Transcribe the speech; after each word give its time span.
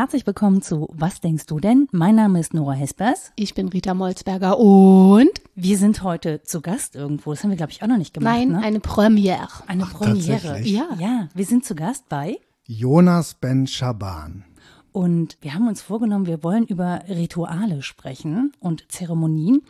herzlich 0.00 0.26
willkommen 0.26 0.62
zu 0.62 0.88
Was 0.92 1.20
denkst 1.20 1.44
du 1.44 1.60
denn? 1.60 1.86
Mein 1.92 2.14
Name 2.14 2.40
ist 2.40 2.54
Nora 2.54 2.72
Hespers. 2.72 3.32
Ich 3.36 3.52
bin 3.52 3.68
Rita 3.68 3.92
Molzberger 3.92 4.58
und 4.58 5.28
wir 5.54 5.76
sind 5.76 6.02
heute 6.02 6.42
zu 6.42 6.62
Gast 6.62 6.96
irgendwo. 6.96 7.32
Das 7.32 7.42
haben 7.44 7.50
wir, 7.50 7.58
glaube 7.58 7.72
ich, 7.72 7.82
auch 7.82 7.86
noch 7.86 7.98
nicht 7.98 8.14
gemacht. 8.14 8.34
Nein, 8.34 8.52
ne? 8.52 8.62
eine 8.62 8.80
Premiere. 8.80 9.46
Eine 9.66 9.84
Ach, 9.84 9.92
Premiere. 9.92 10.58
Ja. 10.62 10.88
ja, 10.98 11.28
wir 11.34 11.44
sind 11.44 11.66
zu 11.66 11.74
Gast 11.74 12.08
bei 12.08 12.38
Jonas 12.66 13.34
Ben 13.34 13.66
Schaban. 13.66 14.46
und 14.92 15.36
wir 15.42 15.52
haben 15.52 15.68
uns 15.68 15.82
vorgenommen, 15.82 16.24
wir 16.24 16.42
wollen 16.42 16.64
über 16.64 17.02
Rituale 17.06 17.82
sprechen 17.82 18.52
und 18.58 18.90
Zeremonien. 18.90 19.60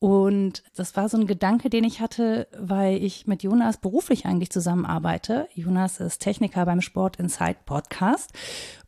Und 0.00 0.62
das 0.76 0.96
war 0.96 1.08
so 1.08 1.18
ein 1.18 1.26
Gedanke, 1.26 1.70
den 1.70 1.82
ich 1.82 2.00
hatte, 2.00 2.46
weil 2.56 3.02
ich 3.02 3.26
mit 3.26 3.42
Jonas 3.42 3.78
beruflich 3.78 4.26
eigentlich 4.26 4.50
zusammenarbeite. 4.50 5.48
Jonas 5.54 5.98
ist 5.98 6.20
Techniker 6.20 6.64
beim 6.66 6.80
Sport 6.80 7.16
Inside 7.16 7.56
Podcast. 7.64 8.32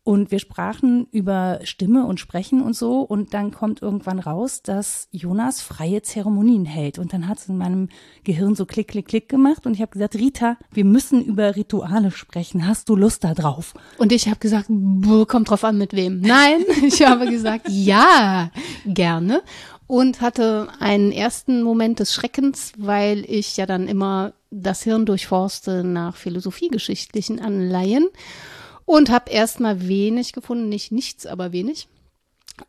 Und 0.03 0.31
wir 0.31 0.39
sprachen 0.39 1.07
über 1.13 1.61
Stimme 1.63 2.07
und 2.07 2.21
Sprechen 2.21 2.63
und 2.63 2.75
so. 2.75 3.01
Und 3.03 3.35
dann 3.35 3.51
kommt 3.51 3.83
irgendwann 3.83 4.19
raus, 4.19 4.63
dass 4.63 5.09
Jonas 5.11 5.61
freie 5.61 6.01
Zeremonien 6.01 6.65
hält. 6.65 6.99
Und 6.99 7.13
dann 7.13 7.29
hat 7.29 7.39
es 7.39 7.49
in 7.49 7.59
meinem 7.59 7.91
Gehirn 8.25 8.55
so 8.55 8.65
klick, 8.65 8.89
klick, 8.89 9.07
klick 9.09 9.29
gemacht. 9.29 9.67
Und 9.67 9.75
ich 9.75 9.83
habe 9.83 9.93
gesagt, 9.93 10.15
Rita, 10.15 10.57
wir 10.73 10.87
müssen 10.87 11.23
über 11.23 11.55
Rituale 11.55 12.11
sprechen. 12.11 12.67
Hast 12.67 12.89
du 12.89 12.97
Lust 12.97 13.25
da 13.25 13.35
drauf? 13.35 13.75
Und 13.99 14.11
ich 14.11 14.27
habe 14.27 14.39
gesagt, 14.39 14.67
"Buh, 14.71 15.27
kommt 15.27 15.51
drauf 15.51 15.65
an 15.65 15.77
mit 15.77 15.93
wem. 15.93 16.21
Nein, 16.21 16.65
ich 16.87 17.07
habe 17.07 17.29
gesagt, 17.29 17.69
ja, 17.69 18.51
gerne. 18.87 19.43
Und 19.87 20.23
hatte 20.23 20.69
einen 20.79 21.13
ersten 21.13 21.63
Moment 21.63 22.01
des 22.01 22.15
Schreckens, 22.15 22.73
weil 22.79 23.25
ich 23.29 23.57
ja 23.59 23.67
dann 23.67 23.87
immer 23.87 24.33
das 24.51 24.83
Hirn 24.83 25.05
durchforste 25.05 25.85
nach 25.85 26.17
philosophiegeschichtlichen 26.17 27.39
Anleihen 27.39 28.09
und 28.91 29.09
habe 29.09 29.31
erstmal 29.31 29.87
wenig 29.87 30.33
gefunden, 30.33 30.69
nicht 30.69 30.91
nichts, 30.91 31.25
aber 31.25 31.53
wenig. 31.53 31.87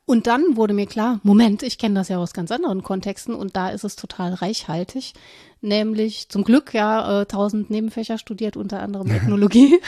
Und 0.06 0.28
dann 0.28 0.56
wurde 0.56 0.76
mir 0.76 0.86
klar, 0.86 1.20
Moment, 1.24 1.64
ich 1.64 1.80
kenne 1.80 1.96
das 1.96 2.10
ja 2.10 2.20
aus 2.20 2.34
ganz 2.34 2.52
anderen 2.52 2.84
Kontexten 2.84 3.34
und 3.34 3.56
da 3.56 3.70
ist 3.70 3.84
es 3.84 3.96
total 3.96 4.36
reichhaltig. 4.36 5.14
Nämlich 5.62 6.30
zum 6.30 6.44
Glück 6.44 6.76
ja 6.76 7.22
äh, 7.22 7.26
tausend 7.26 7.72
Nebenfächer 7.72 8.20
studiert, 8.20 8.56
unter 8.56 8.84
anderem 8.84 9.10
Ethnologie. 9.12 9.80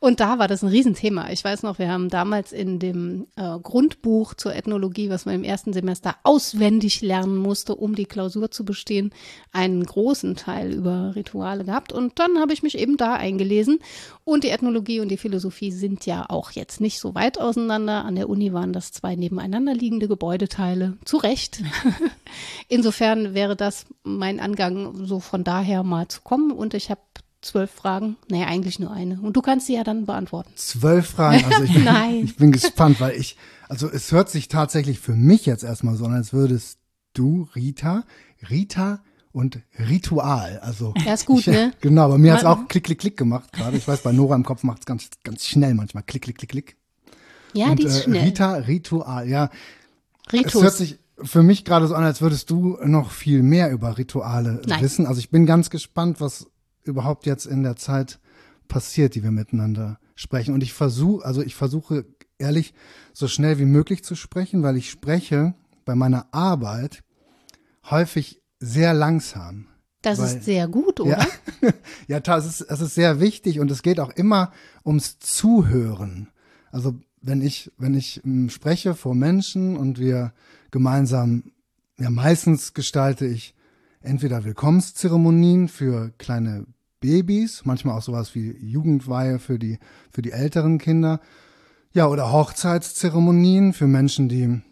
Und 0.00 0.20
da 0.20 0.38
war 0.38 0.48
das 0.48 0.62
ein 0.62 0.68
Riesenthema. 0.68 1.30
Ich 1.30 1.44
weiß 1.44 1.62
noch, 1.62 1.78
wir 1.78 1.90
haben 1.90 2.08
damals 2.08 2.52
in 2.52 2.78
dem 2.78 3.26
äh, 3.36 3.58
Grundbuch 3.58 4.34
zur 4.34 4.54
Ethnologie, 4.54 5.10
was 5.10 5.26
man 5.26 5.34
im 5.34 5.44
ersten 5.44 5.72
Semester 5.72 6.16
auswendig 6.22 7.00
lernen 7.02 7.36
musste, 7.36 7.74
um 7.74 7.94
die 7.94 8.06
Klausur 8.06 8.50
zu 8.50 8.64
bestehen, 8.64 9.12
einen 9.52 9.84
großen 9.84 10.36
Teil 10.36 10.72
über 10.72 11.14
Rituale 11.14 11.64
gehabt. 11.64 11.92
Und 11.92 12.18
dann 12.18 12.38
habe 12.38 12.52
ich 12.52 12.62
mich 12.62 12.78
eben 12.78 12.96
da 12.96 13.14
eingelesen. 13.14 13.78
Und 14.24 14.44
die 14.44 14.50
Ethnologie 14.50 15.00
und 15.00 15.08
die 15.08 15.16
Philosophie 15.16 15.70
sind 15.70 16.06
ja 16.06 16.26
auch 16.28 16.50
jetzt 16.50 16.80
nicht 16.80 16.98
so 16.98 17.14
weit 17.14 17.38
auseinander. 17.40 18.04
An 18.04 18.16
der 18.16 18.28
Uni 18.28 18.52
waren 18.52 18.72
das 18.72 18.92
zwei 18.92 19.16
nebeneinander 19.16 19.74
liegende 19.74 20.08
Gebäudeteile. 20.08 20.96
Zu 21.04 21.18
Recht. 21.18 21.62
Insofern 22.68 23.34
wäre 23.34 23.56
das 23.56 23.86
mein 24.02 24.40
Angang, 24.40 25.04
so 25.06 25.20
von 25.20 25.44
daher 25.44 25.82
mal 25.82 26.08
zu 26.08 26.22
kommen. 26.22 26.50
Und 26.52 26.74
ich 26.74 26.90
habe 26.90 27.00
zwölf 27.44 27.70
Fragen. 27.70 28.16
Nee, 28.30 28.44
eigentlich 28.44 28.78
nur 28.78 28.90
eine. 28.90 29.20
Und 29.20 29.34
du 29.36 29.42
kannst 29.42 29.66
sie 29.66 29.74
ja 29.74 29.84
dann 29.84 30.06
beantworten. 30.06 30.50
Zwölf 30.56 31.06
Fragen. 31.10 31.44
Also 31.44 31.62
ich 31.64 31.72
bin, 31.74 31.84
Nein. 31.84 32.24
ich 32.24 32.36
bin 32.36 32.52
gespannt, 32.52 33.00
weil 33.00 33.16
ich, 33.16 33.36
also 33.68 33.88
es 33.90 34.10
hört 34.12 34.30
sich 34.30 34.48
tatsächlich 34.48 34.98
für 35.00 35.14
mich 35.14 35.46
jetzt 35.46 35.64
erstmal 35.64 35.96
so 35.96 36.04
an, 36.06 36.14
als 36.14 36.32
würdest 36.32 36.78
du, 37.12 37.48
Rita, 37.54 38.04
Rita 38.50 39.00
und 39.32 39.60
Ritual. 39.78 40.58
Also 40.62 40.94
Ja, 41.04 41.14
ist 41.14 41.26
gut, 41.26 41.40
ich, 41.40 41.46
ne? 41.48 41.72
Genau, 41.80 42.08
bei 42.08 42.18
mir 42.18 42.34
hat's 42.34 42.44
Man- 42.44 42.52
auch 42.64 42.68
klick, 42.68 42.84
klick, 42.84 42.98
klick 43.00 43.16
gemacht 43.16 43.52
gerade. 43.52 43.76
Ich 43.76 43.86
weiß, 43.86 44.02
bei 44.02 44.12
Nora 44.12 44.34
im 44.36 44.44
Kopf 44.44 44.62
macht's 44.62 44.86
ganz, 44.86 45.08
ganz 45.22 45.44
schnell 45.46 45.74
manchmal. 45.74 46.02
Klick, 46.04 46.22
klick, 46.22 46.38
klick, 46.38 46.50
klick. 46.50 46.76
Ja, 47.52 47.70
und, 47.70 47.78
die 47.78 47.84
ist 47.84 47.98
äh, 48.00 48.02
schnell. 48.04 48.24
Rita, 48.24 48.54
Ritual, 48.54 49.28
ja. 49.28 49.50
Es 50.26 50.32
hört 50.32 50.46
Ritus. 50.54 50.78
sich 50.78 50.98
für 51.22 51.42
mich 51.42 51.64
gerade 51.64 51.86
so 51.86 51.94
an, 51.94 52.02
als 52.02 52.20
würdest 52.20 52.50
du 52.50 52.76
noch 52.84 53.10
viel 53.12 53.42
mehr 53.42 53.70
über 53.70 53.96
Rituale 53.98 54.60
Nein. 54.66 54.82
wissen. 54.82 55.06
Also 55.06 55.20
ich 55.20 55.30
bin 55.30 55.46
ganz 55.46 55.70
gespannt, 55.70 56.20
was 56.20 56.46
überhaupt 56.84 57.26
jetzt 57.26 57.46
in 57.46 57.62
der 57.62 57.76
Zeit 57.76 58.18
passiert, 58.68 59.14
die 59.14 59.22
wir 59.22 59.30
miteinander 59.30 59.98
sprechen. 60.14 60.54
Und 60.54 60.62
ich 60.62 60.72
versuche, 60.72 61.24
also 61.24 61.42
ich 61.42 61.54
versuche 61.54 62.06
ehrlich 62.38 62.74
so 63.12 63.28
schnell 63.28 63.58
wie 63.58 63.64
möglich 63.64 64.04
zu 64.04 64.14
sprechen, 64.14 64.62
weil 64.62 64.76
ich 64.76 64.90
spreche 64.90 65.54
bei 65.84 65.94
meiner 65.94 66.26
Arbeit 66.32 67.02
häufig 67.90 68.40
sehr 68.58 68.94
langsam. 68.94 69.66
Das 70.02 70.18
weil- 70.18 70.26
ist 70.26 70.44
sehr 70.44 70.68
gut, 70.68 71.00
oder? 71.00 71.18
Ja, 71.62 71.70
ja 72.08 72.20
das 72.20 72.46
ist, 72.46 72.60
es 72.60 72.80
ist 72.80 72.94
sehr 72.94 73.20
wichtig 73.20 73.60
und 73.60 73.70
es 73.70 73.82
geht 73.82 74.00
auch 74.00 74.10
immer 74.10 74.52
ums 74.84 75.18
Zuhören. 75.18 76.28
Also 76.70 76.94
wenn 77.20 77.40
ich, 77.40 77.72
wenn 77.78 77.94
ich 77.94 78.22
ähm, 78.24 78.50
spreche 78.50 78.94
vor 78.94 79.14
Menschen 79.14 79.76
und 79.76 79.98
wir 79.98 80.32
gemeinsam, 80.70 81.52
ja 81.98 82.10
meistens 82.10 82.74
gestalte 82.74 83.26
ich 83.26 83.54
entweder 84.00 84.44
Willkommenszeremonien 84.44 85.68
für 85.68 86.10
kleine 86.18 86.66
Babys, 87.04 87.66
manchmal 87.66 87.98
auch 87.98 88.02
sowas 88.02 88.34
wie 88.34 88.56
Jugendweihe 88.62 89.38
für 89.38 89.58
die, 89.58 89.78
für 90.10 90.22
die 90.22 90.32
älteren 90.32 90.78
Kinder, 90.78 91.20
ja, 91.92 92.06
oder 92.06 92.32
Hochzeitszeremonien 92.32 93.74
für 93.74 93.86
Menschen, 93.86 94.30
die 94.30 94.62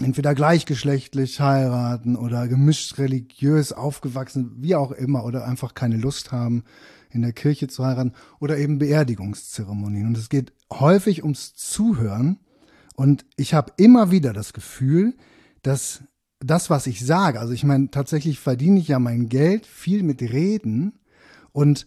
entweder 0.00 0.34
gleichgeschlechtlich 0.34 1.40
heiraten 1.40 2.16
oder 2.16 2.48
gemischt 2.48 2.98
religiös 2.98 3.72
aufgewachsen, 3.72 4.56
wie 4.58 4.74
auch 4.74 4.90
immer, 4.90 5.24
oder 5.24 5.46
einfach 5.46 5.74
keine 5.74 5.96
Lust 5.96 6.32
haben, 6.32 6.64
in 7.10 7.22
der 7.22 7.32
Kirche 7.32 7.68
zu 7.68 7.86
heiraten, 7.86 8.14
oder 8.40 8.58
eben 8.58 8.80
Beerdigungszeremonien. 8.80 10.08
Und 10.08 10.18
es 10.18 10.28
geht 10.28 10.52
häufig 10.72 11.22
ums 11.22 11.54
Zuhören. 11.54 12.40
Und 12.96 13.24
ich 13.36 13.54
habe 13.54 13.72
immer 13.76 14.10
wieder 14.10 14.32
das 14.32 14.52
Gefühl, 14.52 15.14
dass 15.62 16.02
das, 16.40 16.68
was 16.68 16.88
ich 16.88 17.06
sage, 17.06 17.38
also 17.38 17.52
ich 17.52 17.62
meine, 17.62 17.92
tatsächlich 17.92 18.40
verdiene 18.40 18.80
ich 18.80 18.88
ja 18.88 18.98
mein 18.98 19.28
Geld 19.28 19.66
viel 19.66 20.02
mit 20.02 20.20
Reden. 20.20 20.98
Und 21.54 21.86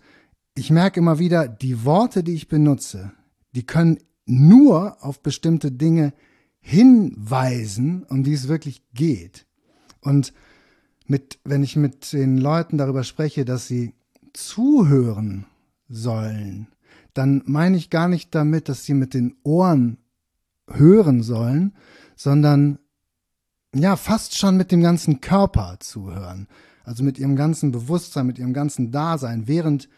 ich 0.55 0.71
merke 0.71 1.01
immer 1.01 1.19
wieder, 1.19 1.47
die 1.47 1.83
Worte, 1.83 2.23
die 2.23 2.33
ich 2.33 2.47
benutze, 2.47 3.11
die 3.53 3.65
können 3.65 3.99
nur 4.25 5.03
auf 5.03 5.21
bestimmte 5.21 5.73
Dinge 5.73 6.13
hinweisen, 6.61 8.03
um 8.03 8.23
die 8.23 8.33
es 8.33 8.47
wirklich 8.47 8.81
geht. 8.93 9.45
Und 9.99 10.33
mit, 11.05 11.39
wenn 11.43 11.63
ich 11.63 11.75
mit 11.75 12.13
den 12.13 12.37
Leuten 12.37 12.77
darüber 12.77 13.03
spreche, 13.03 13.43
dass 13.43 13.67
sie 13.67 13.93
zuhören 14.33 15.45
sollen, 15.89 16.67
dann 17.13 17.43
meine 17.45 17.75
ich 17.75 17.89
gar 17.89 18.07
nicht 18.07 18.33
damit, 18.33 18.69
dass 18.69 18.85
sie 18.85 18.93
mit 18.93 19.13
den 19.13 19.35
Ohren 19.43 19.97
hören 20.69 21.23
sollen, 21.23 21.75
sondern 22.15 22.79
ja, 23.75 23.97
fast 23.97 24.37
schon 24.37 24.55
mit 24.55 24.71
dem 24.71 24.81
ganzen 24.81 25.19
Körper 25.19 25.75
zuhören. 25.81 26.47
Also 26.87 27.03
mit 27.03 27.19
ihrem 27.19 27.35
ganzen 27.35 27.73
Bewusstsein, 27.73 28.27
mit 28.27 28.39
ihrem 28.39 28.53
ganzen 28.53 28.91
Dasein. 28.91 29.45
Während 29.45 29.89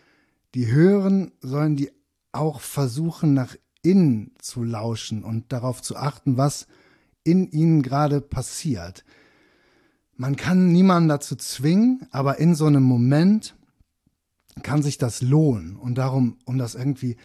die 0.56 0.72
hören, 0.72 1.32
sollen 1.40 1.76
die 1.76 1.92
auch 2.32 2.62
versuchen, 2.62 3.36
nach 3.36 3.56
innen 3.84 4.32
zu 4.40 4.64
lauschen 4.64 5.24
und 5.24 5.54
darauf 5.54 5.84
zu 5.84 5.96
achten, 5.96 6.36
was 6.36 6.66
in 7.24 7.48
ihnen 7.52 7.84
gerade 7.84 8.22
passiert. 8.22 9.06
Man 10.16 10.36
kann 10.36 10.72
niemanden 10.72 11.10
dazu 11.10 11.36
zwingen, 11.36 12.08
aber 12.10 12.40
in 12.40 12.56
so 12.56 12.66
einem 12.66 12.84
Moment 12.84 13.56
kann 14.64 14.82
sich 14.82 14.98
das 14.98 15.22
lohnen. 15.22 15.76
Und 15.76 16.00
darum, 16.00 16.38
um 16.46 16.58
das 16.58 16.74
irgendwie 16.74 17.18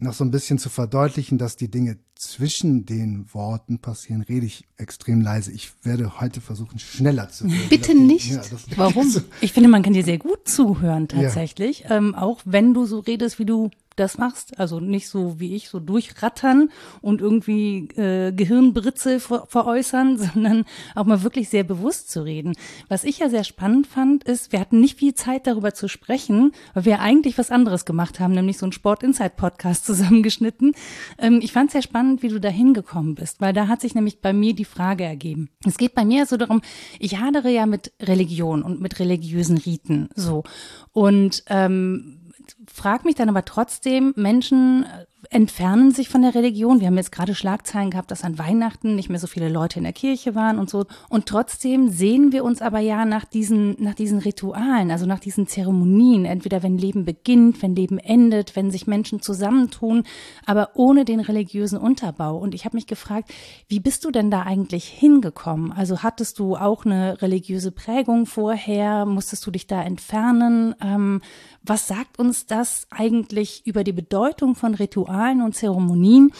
noch 0.00 0.14
so 0.14 0.24
ein 0.24 0.30
bisschen 0.30 0.58
zu 0.58 0.68
verdeutlichen, 0.68 1.38
dass 1.38 1.56
die 1.56 1.70
Dinge 1.70 1.98
zwischen 2.14 2.86
den 2.86 3.26
Worten 3.32 3.78
passieren, 3.78 4.22
rede 4.22 4.46
ich 4.46 4.66
extrem 4.76 5.20
leise. 5.20 5.52
Ich 5.52 5.72
werde 5.82 6.20
heute 6.20 6.40
versuchen, 6.40 6.78
schneller 6.78 7.28
zu 7.28 7.44
reden. 7.44 7.68
Bitte 7.68 7.94
nicht. 7.94 8.30
Ja, 8.30 8.42
Warum? 8.76 9.14
Ich 9.40 9.52
finde, 9.52 9.68
man 9.68 9.82
kann 9.82 9.92
dir 9.92 10.04
sehr 10.04 10.18
gut 10.18 10.48
zuhören 10.48 11.08
tatsächlich, 11.08 11.84
ähm, 11.88 12.14
auch 12.14 12.40
wenn 12.44 12.74
du 12.74 12.86
so 12.86 13.00
redest, 13.00 13.38
wie 13.38 13.46
du 13.46 13.70
das 14.00 14.18
machst. 14.18 14.58
Also 14.58 14.80
nicht 14.80 15.08
so 15.08 15.38
wie 15.38 15.54
ich, 15.54 15.68
so 15.68 15.78
durchrattern 15.78 16.70
und 17.00 17.20
irgendwie 17.20 17.88
äh, 17.96 18.32
Gehirnbritze 18.32 19.20
ver 19.20 19.46
veräußern, 19.46 20.18
sondern 20.34 20.64
auch 20.94 21.04
mal 21.04 21.22
wirklich 21.22 21.48
sehr 21.48 21.64
bewusst 21.64 22.10
zu 22.10 22.24
reden. 22.24 22.54
Was 22.88 23.04
ich 23.04 23.18
ja 23.18 23.28
sehr 23.28 23.44
spannend 23.44 23.86
fand, 23.86 24.24
ist, 24.24 24.52
wir 24.52 24.60
hatten 24.60 24.80
nicht 24.80 24.98
viel 24.98 25.14
Zeit 25.14 25.46
darüber 25.46 25.74
zu 25.74 25.88
sprechen, 25.88 26.52
weil 26.74 26.84
wir 26.84 27.00
eigentlich 27.00 27.38
was 27.38 27.50
anderes 27.50 27.84
gemacht 27.84 28.20
haben, 28.20 28.34
nämlich 28.34 28.58
so 28.58 28.66
einen 28.66 28.72
Sport 28.72 29.02
Insight 29.02 29.36
Podcast 29.36 29.84
zusammengeschnitten. 29.90 30.72
Ähm, 31.18 31.40
ich 31.42 31.52
fand 31.52 31.68
es 31.68 31.72
sehr 31.72 31.82
spannend, 31.82 32.22
wie 32.22 32.28
du 32.28 32.40
da 32.40 32.48
hingekommen 32.48 33.14
bist, 33.14 33.40
weil 33.40 33.52
da 33.52 33.68
hat 33.68 33.80
sich 33.80 33.94
nämlich 33.94 34.20
bei 34.20 34.32
mir 34.32 34.54
die 34.54 34.64
Frage 34.64 35.04
ergeben. 35.04 35.50
Es 35.66 35.76
geht 35.76 35.94
bei 35.94 36.04
mir 36.04 36.26
so 36.26 36.36
darum, 36.36 36.62
ich 36.98 37.18
hadere 37.18 37.50
ja 37.50 37.66
mit 37.66 37.92
Religion 38.00 38.62
und 38.62 38.80
mit 38.80 38.98
religiösen 38.98 39.58
Riten 39.58 40.08
so 40.14 40.44
und 40.92 41.44
ähm, 41.48 42.19
frag 42.66 43.04
mich 43.04 43.14
dann 43.14 43.28
aber 43.28 43.44
trotzdem 43.44 44.12
Menschen, 44.16 44.86
entfernen 45.28 45.92
sich 45.92 46.08
von 46.08 46.22
der 46.22 46.34
Religion. 46.34 46.80
Wir 46.80 46.86
haben 46.86 46.96
jetzt 46.96 47.12
gerade 47.12 47.34
Schlagzeilen 47.34 47.90
gehabt, 47.90 48.10
dass 48.10 48.24
an 48.24 48.38
Weihnachten 48.38 48.96
nicht 48.96 49.10
mehr 49.10 49.18
so 49.18 49.26
viele 49.26 49.48
Leute 49.48 49.78
in 49.78 49.84
der 49.84 49.92
Kirche 49.92 50.34
waren 50.34 50.58
und 50.58 50.70
so. 50.70 50.86
Und 51.08 51.26
trotzdem 51.26 51.90
sehen 51.90 52.32
wir 52.32 52.42
uns 52.42 52.62
aber 52.62 52.78
ja 52.80 53.04
nach 53.04 53.24
diesen, 53.26 53.76
nach 53.82 53.94
diesen 53.94 54.18
Ritualen, 54.18 54.90
also 54.90 55.04
nach 55.06 55.20
diesen 55.20 55.46
Zeremonien. 55.46 56.24
Entweder 56.24 56.62
wenn 56.62 56.78
Leben 56.78 57.04
beginnt, 57.04 57.60
wenn 57.62 57.76
Leben 57.76 57.98
endet, 57.98 58.56
wenn 58.56 58.70
sich 58.70 58.86
Menschen 58.86 59.20
zusammentun, 59.20 60.04
aber 60.46 60.70
ohne 60.74 61.04
den 61.04 61.20
religiösen 61.20 61.78
Unterbau. 61.78 62.38
Und 62.38 62.54
ich 62.54 62.64
habe 62.64 62.76
mich 62.76 62.86
gefragt, 62.86 63.30
wie 63.68 63.80
bist 63.80 64.04
du 64.04 64.10
denn 64.10 64.30
da 64.30 64.42
eigentlich 64.42 64.86
hingekommen? 64.86 65.70
Also 65.72 66.02
hattest 66.02 66.38
du 66.38 66.56
auch 66.56 66.86
eine 66.86 67.20
religiöse 67.20 67.72
Prägung 67.72 68.24
vorher? 68.24 69.04
Musstest 69.04 69.46
du 69.46 69.50
dich 69.50 69.66
da 69.66 69.82
entfernen? 69.82 70.74
Ähm, 70.82 71.20
was 71.70 71.86
sagt 71.86 72.18
uns 72.18 72.46
das 72.46 72.88
eigentlich 72.90 73.64
über 73.64 73.84
die 73.84 73.92
Bedeutung 73.92 74.56
von 74.56 74.74
Ritualen 74.74 75.40
und 75.40 75.54
Zeremonien, 75.54 76.32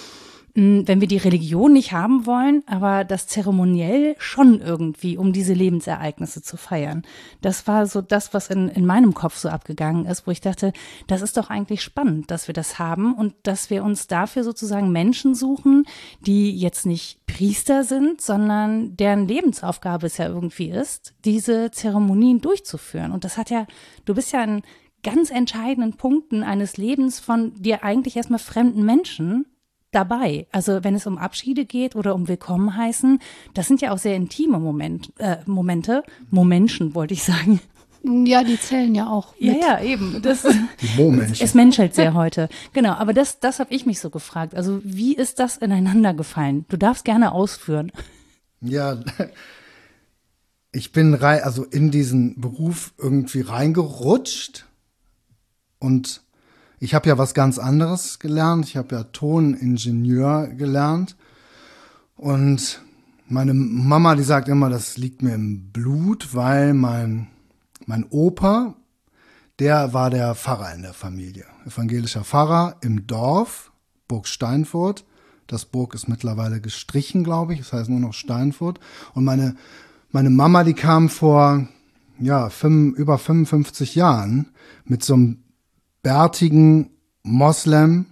hm, 0.57 0.89
wenn 0.89 1.01
wir 1.01 1.07
die 1.07 1.19
Religion 1.19 1.73
nicht 1.73 1.93
haben 1.93 2.27
wollen, 2.27 2.65
aber 2.67 3.05
das 3.05 3.29
zeremoniell 3.29 4.17
schon 4.19 4.61
irgendwie, 4.61 5.17
um 5.17 5.33
diese 5.33 5.53
Lebensereignisse 5.53 6.43
zu 6.43 6.57
feiern. 6.57 7.03
Das 7.43 7.69
war 7.69 7.87
so 7.87 8.01
das, 8.01 8.35
was 8.35 8.51
in, 8.51 8.69
in 8.71 8.85
meinem 8.85 9.15
Kopf 9.15 9.37
so 9.37 9.49
abgegangen 9.51 10.05
ist, 10.05 10.27
wo 10.27 10.33
ich 10.33 10.41
dachte, 10.41 10.73
das 11.07 11.23
ist 11.23 11.37
doch 11.37 11.49
eigentlich 11.49 11.81
spannend, 11.81 12.33
dass 12.33 12.49
wir 12.49 12.53
das 12.53 12.81
haben 12.81 13.15
und 13.15 13.35
dass 13.45 13.71
wir 13.71 13.85
uns 13.85 14.09
dafür 14.09 14.43
sozusagen 14.43 14.91
Menschen 14.91 15.37
suchen, 15.37 15.85
die 16.27 16.51
jetzt 16.59 16.87
nicht 16.87 17.25
Priester 17.27 17.85
sind, 17.85 18.21
sondern 18.21 18.97
deren 18.97 19.29
Lebensaufgabe 19.29 20.09
es 20.09 20.17
ja 20.17 20.27
irgendwie 20.27 20.71
ist, 20.71 21.15
diese 21.25 21.71
Zeremonien 21.71 22.41
durchzuführen. 22.41 23.13
Und 23.13 23.23
das 23.23 23.39
hat 23.39 23.51
ja, 23.51 23.69
du 24.05 24.15
bist 24.15 24.33
ja 24.33 24.41
ein 24.41 24.63
ganz 25.03 25.31
entscheidenden 25.31 25.95
Punkten 25.95 26.43
eines 26.43 26.77
Lebens 26.77 27.21
von 27.21 27.55
dir 27.55 27.85
eigentlich 27.85 28.17
erstmal 28.17 28.39
fremden 28.39 28.85
Menschen 28.85 29.47
dabei. 29.91 30.47
Also 30.53 30.85
wenn 30.85 30.95
es 30.95 31.07
um 31.07 31.19
Abschiede 31.19 31.65
geht 31.65 31.97
oder 31.97 32.15
um 32.15 32.29
Willkommen 32.29 32.77
heißen, 32.77 33.19
das 33.55 33.69
sind 33.69 33.81
ja 33.81 33.93
auch 33.93 33.99
sehr 33.99 34.17
intime 34.17 34.59
Moment, 34.59 35.13
äh, 35.19 35.39
Momente, 35.47 36.03
Momentchen 36.31 36.95
wollte 36.95 37.15
ich 37.15 37.23
sagen. 37.23 37.61
Ja, 38.03 38.43
die 38.43 38.59
zählen 38.59 38.95
ja 38.95 39.09
auch. 39.11 39.35
Mit. 39.39 39.61
Ja, 39.61 39.79
ja, 39.79 39.83
eben. 39.83 40.23
Das, 40.23 40.47
Momentchen. 40.97 41.45
Es 41.45 41.55
menschelt 41.55 41.95
sehr 41.95 42.15
heute. 42.15 42.49
Genau, 42.73 42.93
aber 42.93 43.13
das, 43.13 43.41
das 43.41 43.61
habe 43.61 43.75
ich 43.75 43.85
mich 43.85 44.01
so 44.01 44.09
gefragt. 44.09 44.55
Also 44.55 44.81
wie 44.85 45.15
ist 45.15 45.39
das 45.39 45.59
ineinander 45.59 46.15
gefallen? 46.15 46.65
Du 46.69 46.79
darfst 46.79 47.05
gerne 47.05 47.33
ausführen. 47.33 47.93
Ja, 48.63 49.01
ich 50.73 50.93
bin 50.93 51.15
rein, 51.15 51.43
also 51.43 51.65
in 51.65 51.91
diesen 51.91 52.41
Beruf 52.41 52.95
irgendwie 52.97 53.43
reingerutscht 53.43 54.67
und 55.81 56.23
ich 56.79 56.95
habe 56.95 57.09
ja 57.09 57.19
was 57.19 57.35
ganz 57.35 57.59
anderes 57.59 58.19
gelernt. 58.21 58.65
Ich 58.65 58.77
habe 58.77 58.95
ja 58.95 59.05
Toningenieur 59.05 60.47
gelernt. 60.49 61.15
Und 62.17 62.81
meine 63.29 63.53
Mama, 63.53 64.15
die 64.15 64.23
sagt 64.23 64.49
immer, 64.49 64.71
das 64.71 64.97
liegt 64.97 65.23
mir 65.23 65.35
im 65.35 65.73
Blut, 65.73 66.35
weil 66.35 66.73
mein, 66.73 67.29
mein 67.85 68.07
Opa, 68.09 68.75
der 69.59 69.93
war 69.93 70.09
der 70.09 70.35
Pfarrer 70.35 70.75
in 70.75 70.83
der 70.83 70.95
Familie. 70.95 71.45
Evangelischer 71.67 72.25
Pfarrer 72.25 72.77
im 72.81 73.07
Dorf, 73.07 73.73
Burg 74.09 74.27
Steinfurt. 74.27 75.05
Das 75.47 75.67
Burg 75.67 75.95
ist 75.95 76.09
mittlerweile 76.09 76.63
gestrichen, 76.63 77.25
glaube 77.25 77.53
ich. 77.53 77.59
Das 77.59 77.75
heißt 77.75 77.91
nur 77.91 78.01
noch 78.01 78.15
Steinfurt. 78.15 78.81
Und 79.13 79.25
meine, 79.25 79.55
meine 80.13 80.31
Mama, 80.31 80.65
die 80.65 80.75
kam 80.75 81.11
vor, 81.11 81.69
ja, 82.19 82.49
fünf, 82.49 82.97
über 82.97 83.19
55 83.19 83.95
Jahren 83.97 84.49
mit 84.85 85.05
so 85.05 85.15
einem 85.15 85.43
bärtigen 86.03 86.91
Moslem 87.23 88.07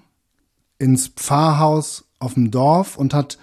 ins 0.79 1.09
Pfarrhaus 1.09 2.05
auf 2.19 2.35
dem 2.35 2.51
Dorf 2.51 2.97
und 2.97 3.15
hat 3.15 3.39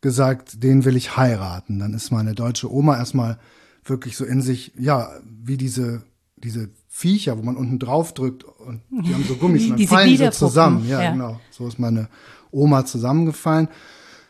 gesagt, 0.00 0.62
den 0.62 0.84
will 0.84 0.96
ich 0.96 1.16
heiraten. 1.16 1.78
Dann 1.78 1.94
ist 1.94 2.10
meine 2.10 2.34
deutsche 2.34 2.72
Oma 2.72 2.96
erstmal 2.96 3.38
wirklich 3.84 4.16
so 4.16 4.24
in 4.24 4.42
sich, 4.42 4.72
ja, 4.78 5.10
wie 5.24 5.56
diese, 5.56 6.02
diese 6.36 6.70
Viecher, 6.88 7.38
wo 7.38 7.42
man 7.42 7.56
unten 7.56 7.78
drauf 7.78 8.14
drückt 8.14 8.44
und 8.44 8.82
die 8.90 9.14
haben 9.14 9.24
so 9.24 9.34
Gummis 9.40 9.68
dann 9.68 9.78
fallen 9.86 10.16
so 10.16 10.30
zusammen. 10.30 10.88
Ja, 10.88 11.02
ja, 11.02 11.12
genau. 11.12 11.40
So 11.50 11.66
ist 11.68 11.78
meine 11.78 12.08
Oma 12.50 12.84
zusammengefallen. 12.84 13.68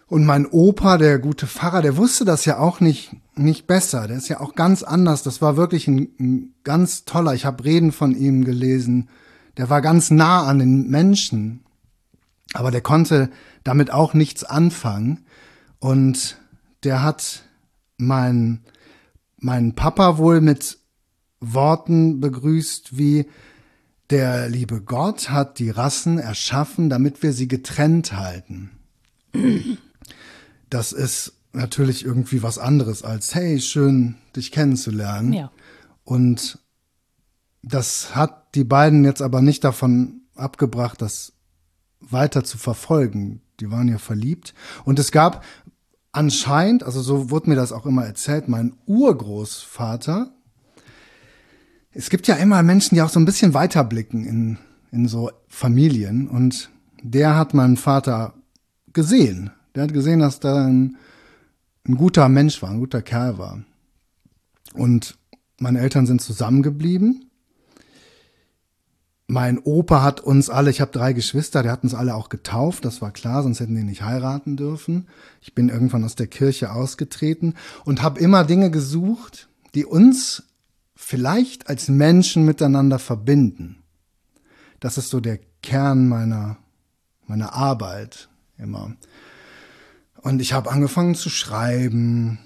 Und 0.07 0.25
mein 0.25 0.47
Opa, 0.47 0.99
der 0.99 1.21
gute 1.21 1.47
Pfarrer, 1.47 1.83
der 1.83 1.97
wusste 1.97 2.25
das 2.25 2.45
ja 2.45 2.59
auch 2.59 2.81
nicht, 2.81 3.15
nicht 3.37 3.69
besser. 3.69 4.09
Der 4.09 4.17
ist 4.17 4.29
ja 4.29 4.41
auch 4.41 4.57
ganz 4.57 4.83
anders. 4.83 5.23
Das 5.23 5.41
war 5.41 5.57
wirklich 5.57 5.87
ein, 5.87 6.09
ein 6.19 6.55
ganz 6.65 7.05
toller. 7.05 7.33
Ich 7.35 7.45
habe 7.45 7.65
Reden 7.65 7.93
von 7.93 8.17
ihm 8.17 8.45
gelesen 8.45 9.09
der 9.61 9.69
war 9.69 9.83
ganz 9.83 10.11
nah 10.11 10.47
an 10.47 10.59
den 10.59 10.89
Menschen, 10.89 11.61
aber 12.55 12.71
der 12.71 12.81
konnte 12.81 13.29
damit 13.62 13.91
auch 13.91 14.15
nichts 14.15 14.43
anfangen. 14.43 15.27
Und 15.81 16.39
der 16.83 17.03
hat 17.03 17.43
meinen 17.99 18.65
mein 19.37 19.75
Papa 19.75 20.17
wohl 20.17 20.41
mit 20.41 20.79
Worten 21.41 22.21
begrüßt 22.21 22.97
wie, 22.97 23.27
der 24.09 24.49
liebe 24.49 24.81
Gott 24.81 25.29
hat 25.29 25.59
die 25.59 25.69
Rassen 25.69 26.19
erschaffen, 26.19 26.89
damit 26.89 27.23
wir 27.23 27.35
sie 27.35 27.47
getrennt 27.47 28.15
halten. 28.15 28.71
Das 30.71 30.93
ist 30.93 31.33
natürlich 31.53 32.05
irgendwie 32.05 32.45
was 32.45 32.59
anderes 32.59 33.03
als, 33.03 33.35
hey, 33.35 33.61
schön, 33.61 34.15
dich 34.37 34.53
kennenzulernen. 34.53 35.33
Ja. 35.33 35.51
Und 36.05 36.61
das 37.62 38.15
hat 38.15 38.55
die 38.55 38.65
beiden 38.65 39.05
jetzt 39.05 39.23
aber 39.23 39.43
nicht 39.43 39.65
davon 39.65 40.23
abgebracht, 40.35 41.03
das 41.03 41.33
weiter 42.01 42.45
zu 42.45 42.59
verfolgen. 42.59 43.43
Die 43.61 43.71
waren 43.71 43.89
ja 43.89 43.99
verliebt. 43.99 44.55
Und 44.85 44.99
es 44.99 45.12
gab 45.12 45.45
anscheinend, 46.12 46.83
also 46.83 47.03
so 47.03 47.31
wurde 47.31 47.51
mir 47.51 47.57
das 47.57 47.73
auch 47.73 47.87
immer 47.87 48.05
erzählt, 48.05 48.49
mein 48.49 48.75
Urgroßvater. 48.87 50.33
Es 51.93 52.09
gibt 52.11 52.27
ja 52.27 52.37
immer 52.37 52.62
Menschen, 52.62 52.95
die 52.95 53.03
auch 53.03 53.11
so 53.11 53.21
ein 53.21 53.27
bisschen 53.27 53.55
weiterblicken 53.55 54.25
in, 54.25 54.59
in 54.91 55.09
so 55.09 55.31
Familien. 55.49 56.29
Und 56.29 56.71
der 57.03 57.37
hat 57.37 57.55
meinen 57.55 57.77
Vater 57.77 58.35
gesehen. 58.93 59.51
Der 59.75 59.85
hat 59.85 59.93
gesehen, 59.93 60.21
dass 60.21 60.41
da 60.41 60.67
ein, 60.67 60.97
ein 61.87 61.97
guter 61.97 62.29
Mensch 62.29 62.62
war, 62.62 62.71
ein 62.71 62.81
guter 62.81 63.03
Kerl 63.03 63.39
war. 63.39 63.62
Und 64.75 65.19
meine 65.59 65.81
Eltern 65.81 66.07
sind 66.07 66.23
zusammengeblieben. 66.23 67.30
Mein 69.31 69.61
Opa 69.61 70.03
hat 70.03 70.19
uns 70.19 70.50
alle, 70.50 70.71
ich 70.71 70.81
habe 70.81 70.91
drei 70.91 71.12
Geschwister, 71.12 71.62
der 71.62 71.71
hat 71.71 71.85
uns 71.85 71.94
alle 71.94 72.17
auch 72.17 72.31
getauft, 72.31 72.85
das 72.85 73.00
war 73.00 73.12
klar, 73.12 73.44
sonst 73.44 73.61
hätten 73.61 73.77
die 73.77 73.85
nicht 73.85 74.03
heiraten 74.03 74.56
dürfen. 74.56 75.06
Ich 75.41 75.55
bin 75.55 75.69
irgendwann 75.69 76.03
aus 76.03 76.17
der 76.17 76.27
Kirche 76.27 76.73
ausgetreten 76.73 77.55
und 77.85 78.03
habe 78.03 78.19
immer 78.19 78.43
Dinge 78.43 78.73
gesucht, 78.73 79.49
die 79.77 79.85
uns 79.85 80.43
vielleicht 80.97 81.69
als 81.69 81.87
Menschen 81.87 82.45
miteinander 82.45 82.99
verbinden. 82.99 83.85
Das 84.81 84.99
ist 84.99 85.11
so 85.11 85.21
der 85.21 85.38
Kern 85.62 86.09
meiner, 86.09 86.57
meiner 87.28 87.52
Arbeit 87.52 88.31
immer. 88.59 88.97
Und 90.23 90.43
ich 90.43 90.55
habe 90.55 90.73
angefangen 90.73 91.14
zu 91.14 91.31
schreiben, 91.31 92.40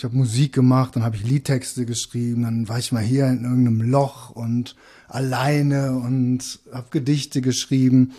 ich 0.00 0.04
habe 0.04 0.16
Musik 0.16 0.54
gemacht, 0.54 0.96
dann 0.96 1.02
habe 1.02 1.16
ich 1.16 1.24
Liedtexte 1.24 1.84
geschrieben, 1.84 2.44
dann 2.44 2.70
war 2.70 2.78
ich 2.78 2.90
mal 2.90 3.02
hier 3.02 3.26
in 3.26 3.44
irgendeinem 3.44 3.82
Loch 3.82 4.30
und 4.30 4.74
alleine 5.08 5.92
und 5.92 6.60
habe 6.72 6.86
Gedichte 6.90 7.42
geschrieben 7.42 8.12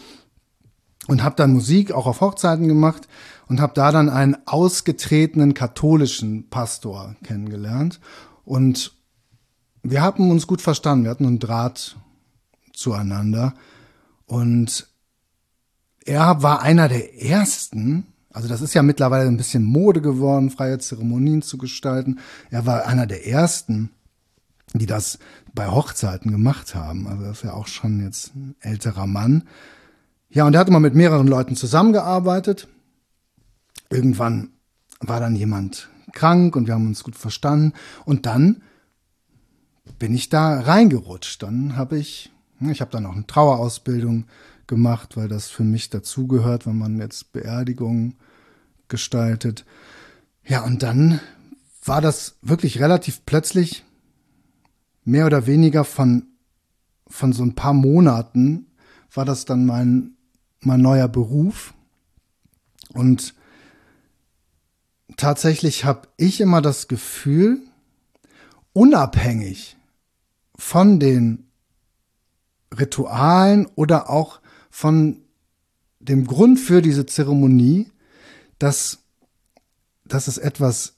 und 1.07 1.23
habe 1.23 1.35
dann 1.35 1.53
Musik 1.53 1.91
auch 1.91 2.05
auf 2.05 2.21
Hochzeiten 2.21 2.67
gemacht 2.67 3.07
und 3.47 3.59
habe 3.59 3.73
da 3.73 3.91
dann 3.91 4.09
einen 4.09 4.37
ausgetretenen 4.45 5.55
katholischen 5.55 6.51
Pastor 6.51 7.15
kennengelernt. 7.23 7.99
Und 8.45 8.93
wir 9.81 10.03
haben 10.03 10.29
uns 10.29 10.45
gut 10.45 10.61
verstanden, 10.61 11.05
wir 11.05 11.09
hatten 11.09 11.25
einen 11.25 11.39
Draht 11.39 11.97
zueinander. 12.73 13.55
Und 14.27 14.87
er 16.05 16.43
war 16.43 16.61
einer 16.61 16.87
der 16.87 17.19
ersten, 17.19 18.10
also 18.33 18.47
das 18.47 18.61
ist 18.61 18.73
ja 18.73 18.83
mittlerweile 18.83 19.27
ein 19.27 19.37
bisschen 19.37 19.63
Mode 19.63 20.01
geworden, 20.01 20.49
freie 20.49 20.79
Zeremonien 20.79 21.41
zu 21.41 21.57
gestalten. 21.57 22.19
Er 22.49 22.65
war 22.65 22.85
einer 22.85 23.05
der 23.05 23.27
ersten, 23.27 23.91
die 24.73 24.85
das 24.85 25.19
bei 25.53 25.67
Hochzeiten 25.67 26.31
gemacht 26.31 26.75
haben. 26.75 27.07
Also 27.07 27.23
das 27.23 27.37
ist 27.37 27.43
ja 27.43 27.53
auch 27.53 27.67
schon 27.67 28.01
jetzt 28.01 28.35
ein 28.35 28.55
älterer 28.61 29.07
Mann. 29.07 29.43
Ja, 30.29 30.45
und 30.45 30.53
er 30.53 30.61
hat 30.61 30.69
immer 30.69 30.79
mit 30.79 30.95
mehreren 30.95 31.27
Leuten 31.27 31.55
zusammengearbeitet. 31.55 32.67
Irgendwann 33.89 34.51
war 35.01 35.19
dann 35.19 35.35
jemand 35.35 35.89
krank 36.13 36.55
und 36.55 36.67
wir 36.67 36.73
haben 36.73 36.87
uns 36.87 37.03
gut 37.03 37.17
verstanden. 37.17 37.73
Und 38.05 38.25
dann 38.25 38.61
bin 39.99 40.13
ich 40.13 40.29
da 40.29 40.61
reingerutscht. 40.61 41.43
Dann 41.43 41.75
habe 41.75 41.97
ich, 41.97 42.31
ich 42.61 42.79
habe 42.79 42.91
dann 42.91 43.05
auch 43.05 43.13
eine 43.15 43.27
Trauerausbildung 43.27 44.25
gemacht, 44.71 45.17
weil 45.17 45.27
das 45.27 45.49
für 45.49 45.65
mich 45.65 45.89
dazugehört, 45.89 46.65
wenn 46.65 46.77
man 46.77 46.97
jetzt 46.97 47.33
Beerdigungen 47.33 48.15
gestaltet. 48.87 49.65
Ja, 50.45 50.63
und 50.63 50.81
dann 50.81 51.19
war 51.83 51.99
das 51.99 52.37
wirklich 52.41 52.79
relativ 52.79 53.25
plötzlich 53.25 53.83
mehr 55.03 55.25
oder 55.25 55.45
weniger 55.45 55.83
von, 55.83 56.23
von 57.05 57.33
so 57.33 57.43
ein 57.43 57.53
paar 57.53 57.73
Monaten 57.73 58.67
war 59.13 59.25
das 59.25 59.43
dann 59.43 59.65
mein, 59.65 60.13
mein 60.61 60.81
neuer 60.81 61.09
Beruf. 61.09 61.73
Und 62.93 63.35
tatsächlich 65.17 65.83
habe 65.83 66.07
ich 66.15 66.39
immer 66.39 66.61
das 66.61 66.87
Gefühl, 66.87 67.59
unabhängig 68.71 69.75
von 70.55 70.97
den 71.01 71.51
Ritualen 72.77 73.67
oder 73.75 74.09
auch 74.09 74.40
von 74.71 75.17
dem 75.99 76.25
Grund 76.25 76.59
für 76.59 76.81
diese 76.81 77.05
Zeremonie, 77.05 77.91
dass, 78.57 78.99
dass 80.05 80.27
es 80.27 80.39
etwas 80.39 80.95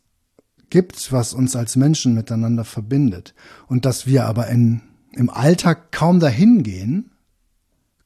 gibt, 0.69 1.11
was 1.11 1.33
uns 1.33 1.55
als 1.55 1.75
Menschen 1.75 2.13
miteinander 2.13 2.63
verbindet. 2.63 3.33
Und 3.67 3.85
dass 3.85 4.07
wir 4.07 4.25
aber 4.25 4.47
in, 4.47 4.81
im 5.11 5.29
Alltag 5.29 5.91
kaum 5.91 6.19
dahin 6.19 6.63
gehen 6.63 7.11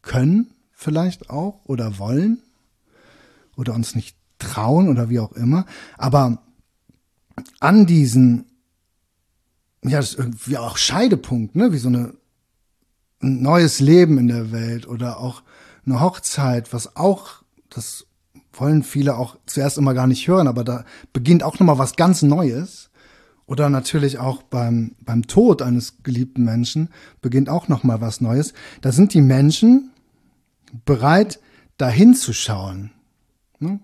können, 0.02 0.48
vielleicht 0.72 1.30
auch 1.30 1.60
oder 1.66 2.00
wollen 2.00 2.42
oder 3.56 3.76
uns 3.76 3.94
nicht 3.94 4.16
trauen 4.40 4.90
oder 4.90 5.10
wie 5.10 5.20
auch 5.20 5.34
immer, 5.34 5.66
aber 5.98 6.42
an 7.60 7.86
diesen 7.86 8.46
ja, 9.84 9.98
das 9.98 10.12
ist 10.12 10.20
irgendwie 10.20 10.58
auch 10.58 10.78
Scheidepunkt, 10.78 11.56
ne, 11.56 11.72
wie 11.72 11.78
so 11.78 11.88
eine 11.88 12.14
ein 13.22 13.42
neues 13.42 13.80
Leben 13.80 14.18
in 14.18 14.28
der 14.28 14.52
Welt 14.52 14.88
oder 14.88 15.20
auch 15.20 15.42
eine 15.88 16.02
Hochzeit, 16.02 16.74
was 16.74 16.96
auch, 16.96 17.44
das 17.70 18.06
wollen 18.54 18.84
viele 18.84 19.18
auch 19.18 19.38
zuerst 19.46 19.78
immer 19.78 19.94
gar 19.94 20.08
nicht 20.08 20.28
hören, 20.28 20.48
aber 20.48 20.64
da 20.64 20.84
beginnt 21.14 21.44
auch 21.44 21.60
nochmal 21.60 21.78
was 21.78 21.96
ganz 21.96 22.22
Neues. 22.22 22.90
Oder 23.46 23.70
natürlich 23.70 24.20
auch 24.20 24.44
beim, 24.44 24.96
beim 25.00 25.26
Tod 25.26 25.62
eines 25.62 26.04
geliebten 26.04 26.44
Menschen 26.44 26.90
beginnt 27.22 27.48
auch 27.48 27.70
nochmal 27.70 28.02
was 28.02 28.20
Neues. 28.20 28.54
Da 28.82 28.92
sind 28.92 29.14
die 29.14 29.22
Menschen 29.22 29.92
bereit, 30.84 31.40
dahin 31.78 32.14
zu 32.14 32.34
schauen. 32.34 32.92
Ne? 33.60 33.80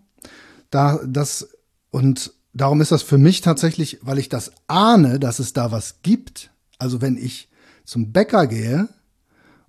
Da, 0.70 1.00
das, 1.06 1.48
und 1.92 2.34
darum 2.54 2.82
ist 2.82 2.92
das 2.92 3.04
für 3.04 3.18
mich 3.18 3.40
tatsächlich, 3.40 4.00
weil 4.02 4.18
ich 4.18 4.28
das 4.28 4.52
ahne, 4.68 5.18
dass 5.18 5.40
es 5.40 5.54
da 5.54 5.72
was 5.72 6.02
gibt. 6.02 6.52
Also 6.78 7.02
wenn 7.02 7.16
ich 7.16 7.48
zum 7.86 8.12
Bäcker 8.12 8.48
gehe 8.48 8.90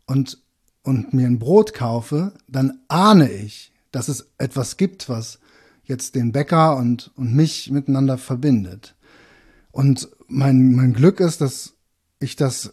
und, 0.06 0.43
und 0.84 1.12
mir 1.12 1.26
ein 1.26 1.40
Brot 1.40 1.74
kaufe, 1.74 2.32
dann 2.46 2.78
ahne 2.88 3.30
ich, 3.30 3.72
dass 3.90 4.08
es 4.08 4.28
etwas 4.38 4.76
gibt, 4.76 5.08
was 5.08 5.40
jetzt 5.84 6.14
den 6.14 6.30
Bäcker 6.30 6.76
und, 6.76 7.10
und 7.16 7.34
mich 7.34 7.70
miteinander 7.70 8.18
verbindet. 8.18 8.94
Und 9.72 10.08
mein, 10.28 10.72
mein 10.72 10.92
Glück 10.92 11.20
ist, 11.20 11.40
dass 11.40 11.74
ich 12.20 12.36
das 12.36 12.72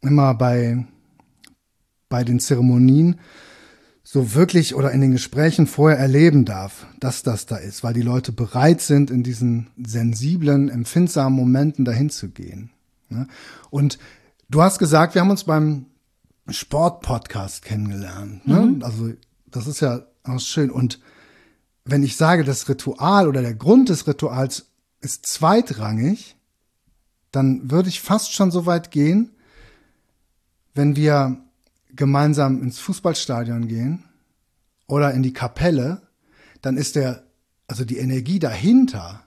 immer 0.00 0.34
bei, 0.34 0.86
bei 2.08 2.24
den 2.24 2.40
Zeremonien 2.40 3.20
so 4.02 4.34
wirklich 4.34 4.74
oder 4.74 4.90
in 4.92 5.00
den 5.00 5.12
Gesprächen 5.12 5.66
vorher 5.66 5.98
erleben 5.98 6.44
darf, 6.44 6.86
dass 6.98 7.22
das 7.22 7.46
da 7.46 7.56
ist, 7.56 7.84
weil 7.84 7.94
die 7.94 8.02
Leute 8.02 8.32
bereit 8.32 8.80
sind, 8.80 9.10
in 9.10 9.22
diesen 9.22 9.68
sensiblen, 9.80 10.68
empfindsamen 10.68 11.38
Momenten 11.38 11.84
dahin 11.84 12.10
zu 12.10 12.30
gehen. 12.30 12.70
Ne? 13.08 13.28
Und 13.70 13.98
du 14.48 14.62
hast 14.62 14.78
gesagt, 14.78 15.14
wir 15.14 15.22
haben 15.22 15.30
uns 15.30 15.44
beim 15.44 15.86
Sport-Podcast 16.52 17.62
kennengelernt. 17.62 18.46
Ne? 18.46 18.60
Mhm. 18.60 18.82
Also 18.82 19.12
das 19.46 19.66
ist 19.66 19.80
ja 19.80 20.06
auch 20.24 20.40
schön. 20.40 20.70
Und 20.70 21.00
wenn 21.84 22.02
ich 22.02 22.16
sage, 22.16 22.44
das 22.44 22.68
Ritual 22.68 23.28
oder 23.28 23.42
der 23.42 23.54
Grund 23.54 23.88
des 23.88 24.06
Rituals 24.06 24.66
ist 25.00 25.26
zweitrangig, 25.26 26.36
dann 27.32 27.70
würde 27.70 27.88
ich 27.88 28.00
fast 28.00 28.32
schon 28.32 28.50
so 28.50 28.66
weit 28.66 28.90
gehen, 28.90 29.30
wenn 30.74 30.96
wir 30.96 31.38
gemeinsam 31.94 32.62
ins 32.62 32.78
Fußballstadion 32.78 33.66
gehen 33.68 34.04
oder 34.86 35.12
in 35.12 35.22
die 35.22 35.32
Kapelle, 35.32 36.02
dann 36.62 36.76
ist 36.76 36.96
der, 36.96 37.24
also 37.66 37.84
die 37.84 37.98
Energie 37.98 38.38
dahinter, 38.38 39.24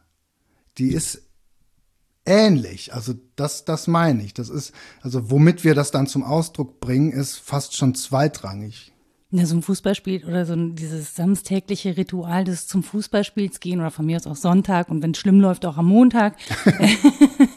die 0.77 0.89
ist 0.89 1.22
ähnlich. 2.25 2.93
Also 2.93 3.13
das, 3.35 3.65
das 3.65 3.87
meine 3.87 4.23
ich. 4.23 4.33
Das 4.33 4.49
ist, 4.49 4.73
also 5.01 5.29
womit 5.29 5.63
wir 5.63 5.75
das 5.75 5.91
dann 5.91 6.07
zum 6.07 6.23
Ausdruck 6.23 6.79
bringen, 6.79 7.11
ist 7.11 7.37
fast 7.37 7.75
schon 7.75 7.95
zweitrangig. 7.95 8.93
Ja, 9.35 9.47
so 9.47 9.55
ein 9.55 9.63
Fußballspiel 9.63 10.25
oder 10.25 10.45
so 10.45 10.53
ein, 10.53 10.75
dieses 10.75 11.15
samstägliche 11.15 11.97
Ritual 11.97 12.43
des 12.43 12.67
zum 12.67 12.83
Fußballspiels 12.83 13.59
gehen 13.59 13.79
oder 13.79 13.89
von 13.89 14.05
mir 14.05 14.17
aus 14.17 14.27
auch 14.27 14.35
Sonntag 14.35 14.89
und 14.89 15.01
wenn 15.01 15.09
es 15.11 15.17
schlimm 15.17 15.41
läuft, 15.41 15.65
auch 15.65 15.77
am 15.77 15.87
Montag. 15.87 16.35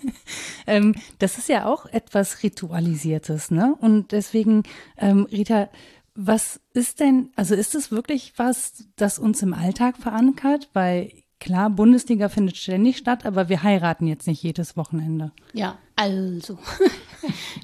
ähm, 0.66 0.94
das 1.18 1.36
ist 1.36 1.50
ja 1.50 1.66
auch 1.66 1.84
etwas 1.84 2.42
Ritualisiertes, 2.42 3.50
ne? 3.50 3.76
Und 3.78 4.12
deswegen, 4.12 4.62
ähm, 4.96 5.26
Rita, 5.30 5.68
was 6.14 6.60
ist 6.72 7.00
denn, 7.00 7.28
also 7.36 7.54
ist 7.54 7.74
es 7.74 7.90
wirklich 7.90 8.32
was, 8.36 8.86
das 8.96 9.18
uns 9.18 9.42
im 9.42 9.52
Alltag 9.52 9.98
verankert? 9.98 10.70
Weil 10.72 11.12
Klar, 11.38 11.70
Bundesliga 11.70 12.28
findet 12.28 12.56
ständig 12.56 12.96
statt, 12.96 13.26
aber 13.26 13.48
wir 13.48 13.62
heiraten 13.62 14.06
jetzt 14.06 14.26
nicht 14.26 14.42
jedes 14.42 14.76
Wochenende. 14.76 15.32
Ja, 15.52 15.78
also. 15.94 16.58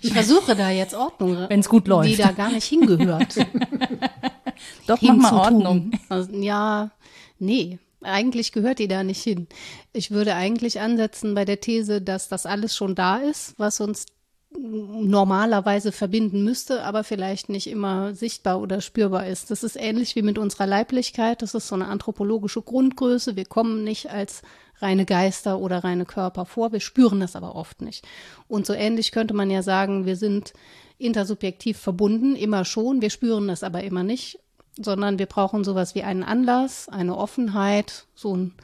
Ich 0.00 0.12
versuche 0.12 0.56
da 0.56 0.70
jetzt 0.70 0.94
Ordnung. 0.94 1.46
Wenn 1.48 1.60
es 1.60 1.68
gut 1.68 1.86
läuft. 1.86 2.08
Die 2.08 2.16
da 2.16 2.32
gar 2.32 2.50
nicht 2.50 2.64
hingehört. 2.64 3.36
Doch, 4.86 5.00
mach 5.00 5.16
mal 5.16 5.32
Ordnung. 5.32 5.92
Also, 6.08 6.32
ja, 6.32 6.90
nee. 7.38 7.78
Eigentlich 8.02 8.50
gehört 8.52 8.80
die 8.80 8.88
da 8.88 9.04
nicht 9.04 9.22
hin. 9.22 9.46
Ich 9.92 10.10
würde 10.10 10.34
eigentlich 10.34 10.80
ansetzen 10.80 11.34
bei 11.34 11.44
der 11.44 11.60
These, 11.60 12.02
dass 12.02 12.28
das 12.28 12.46
alles 12.46 12.76
schon 12.76 12.94
da 12.94 13.18
ist, 13.18 13.54
was 13.58 13.80
uns 13.80 14.06
normalerweise 14.58 15.92
verbinden 15.92 16.44
müsste, 16.44 16.84
aber 16.84 17.04
vielleicht 17.04 17.48
nicht 17.48 17.66
immer 17.68 18.14
sichtbar 18.14 18.60
oder 18.60 18.80
spürbar 18.80 19.26
ist. 19.26 19.50
Das 19.50 19.62
ist 19.62 19.76
ähnlich 19.76 20.16
wie 20.16 20.22
mit 20.22 20.38
unserer 20.38 20.66
Leiblichkeit. 20.66 21.42
Das 21.42 21.54
ist 21.54 21.68
so 21.68 21.74
eine 21.74 21.88
anthropologische 21.88 22.62
Grundgröße. 22.62 23.36
Wir 23.36 23.44
kommen 23.44 23.84
nicht 23.84 24.10
als 24.10 24.42
reine 24.80 25.04
Geister 25.04 25.58
oder 25.58 25.84
reine 25.84 26.04
Körper 26.04 26.44
vor. 26.44 26.72
Wir 26.72 26.80
spüren 26.80 27.20
das 27.20 27.36
aber 27.36 27.54
oft 27.54 27.82
nicht. 27.82 28.06
Und 28.48 28.66
so 28.66 28.72
ähnlich 28.72 29.12
könnte 29.12 29.34
man 29.34 29.50
ja 29.50 29.62
sagen, 29.62 30.06
wir 30.06 30.16
sind 30.16 30.52
intersubjektiv 30.98 31.78
verbunden, 31.78 32.36
immer 32.36 32.64
schon. 32.64 33.02
Wir 33.02 33.10
spüren 33.10 33.48
das 33.48 33.62
aber 33.62 33.82
immer 33.82 34.02
nicht, 34.02 34.38
sondern 34.80 35.18
wir 35.18 35.26
brauchen 35.26 35.64
sowas 35.64 35.94
wie 35.94 36.02
einen 36.02 36.22
Anlass, 36.22 36.88
eine 36.88 37.16
Offenheit, 37.16 38.06
so 38.14 38.36
ein 38.36 38.54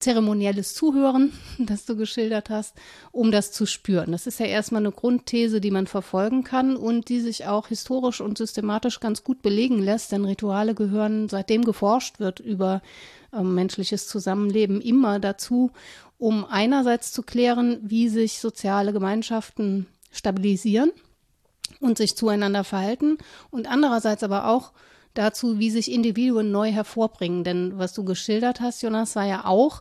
zeremonielles 0.00 0.74
Zuhören, 0.74 1.32
das 1.58 1.84
du 1.84 1.96
geschildert 1.96 2.50
hast, 2.50 2.74
um 3.12 3.30
das 3.30 3.52
zu 3.52 3.66
spüren. 3.66 4.12
Das 4.12 4.26
ist 4.26 4.40
ja 4.40 4.46
erstmal 4.46 4.82
eine 4.82 4.92
Grundthese, 4.92 5.60
die 5.60 5.70
man 5.70 5.86
verfolgen 5.86 6.44
kann 6.44 6.76
und 6.76 7.08
die 7.08 7.20
sich 7.20 7.46
auch 7.46 7.68
historisch 7.68 8.20
und 8.20 8.38
systematisch 8.38 9.00
ganz 9.00 9.24
gut 9.24 9.42
belegen 9.42 9.82
lässt, 9.82 10.12
denn 10.12 10.24
Rituale 10.24 10.74
gehören, 10.74 11.28
seitdem 11.28 11.64
geforscht 11.64 12.20
wird 12.20 12.40
über 12.40 12.82
äh, 13.32 13.42
menschliches 13.42 14.06
Zusammenleben, 14.06 14.80
immer 14.80 15.18
dazu, 15.18 15.70
um 16.18 16.44
einerseits 16.44 17.12
zu 17.12 17.22
klären, 17.22 17.78
wie 17.82 18.08
sich 18.08 18.40
soziale 18.40 18.92
Gemeinschaften 18.92 19.86
stabilisieren 20.10 20.90
und 21.80 21.98
sich 21.98 22.16
zueinander 22.16 22.64
verhalten 22.64 23.18
und 23.50 23.68
andererseits 23.68 24.22
aber 24.22 24.48
auch 24.48 24.72
dazu, 25.18 25.58
wie 25.58 25.70
sich 25.70 25.90
Individuen 25.90 26.50
neu 26.50 26.70
hervorbringen. 26.70 27.44
Denn 27.44 27.78
was 27.78 27.92
du 27.92 28.04
geschildert 28.04 28.60
hast, 28.60 28.82
Jonas, 28.82 29.16
war 29.16 29.26
ja 29.26 29.44
auch, 29.44 29.80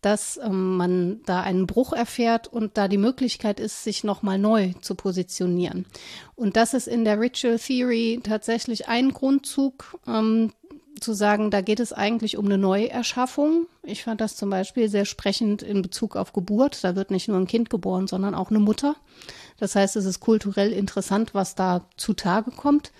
dass 0.00 0.38
ähm, 0.42 0.76
man 0.76 1.20
da 1.26 1.40
einen 1.40 1.66
Bruch 1.66 1.92
erfährt 1.92 2.46
und 2.46 2.76
da 2.76 2.86
die 2.86 2.98
Möglichkeit 2.98 3.58
ist, 3.58 3.82
sich 3.82 4.04
nochmal 4.04 4.38
neu 4.38 4.72
zu 4.80 4.94
positionieren. 4.94 5.86
Und 6.34 6.56
das 6.56 6.74
ist 6.74 6.86
in 6.86 7.04
der 7.04 7.18
Ritual 7.18 7.58
Theory 7.58 8.20
tatsächlich 8.22 8.88
ein 8.88 9.12
Grundzug, 9.12 9.98
ähm, 10.06 10.52
zu 11.00 11.12
sagen, 11.12 11.50
da 11.50 11.60
geht 11.60 11.80
es 11.80 11.92
eigentlich 11.92 12.36
um 12.36 12.46
eine 12.46 12.58
Neuerschaffung. 12.58 13.66
Ich 13.82 14.04
fand 14.04 14.20
das 14.20 14.36
zum 14.36 14.50
Beispiel 14.50 14.88
sehr 14.88 15.04
sprechend 15.04 15.62
in 15.62 15.82
Bezug 15.82 16.16
auf 16.16 16.32
Geburt. 16.32 16.82
Da 16.84 16.96
wird 16.96 17.10
nicht 17.10 17.28
nur 17.28 17.36
ein 17.36 17.46
Kind 17.46 17.70
geboren, 17.70 18.06
sondern 18.06 18.34
auch 18.34 18.50
eine 18.50 18.60
Mutter. 18.60 18.96
Das 19.58 19.74
heißt, 19.74 19.96
es 19.96 20.04
ist 20.04 20.20
kulturell 20.20 20.72
interessant, 20.72 21.34
was 21.34 21.54
da 21.54 21.88
zutage 21.96 22.50
kommt. 22.50 22.92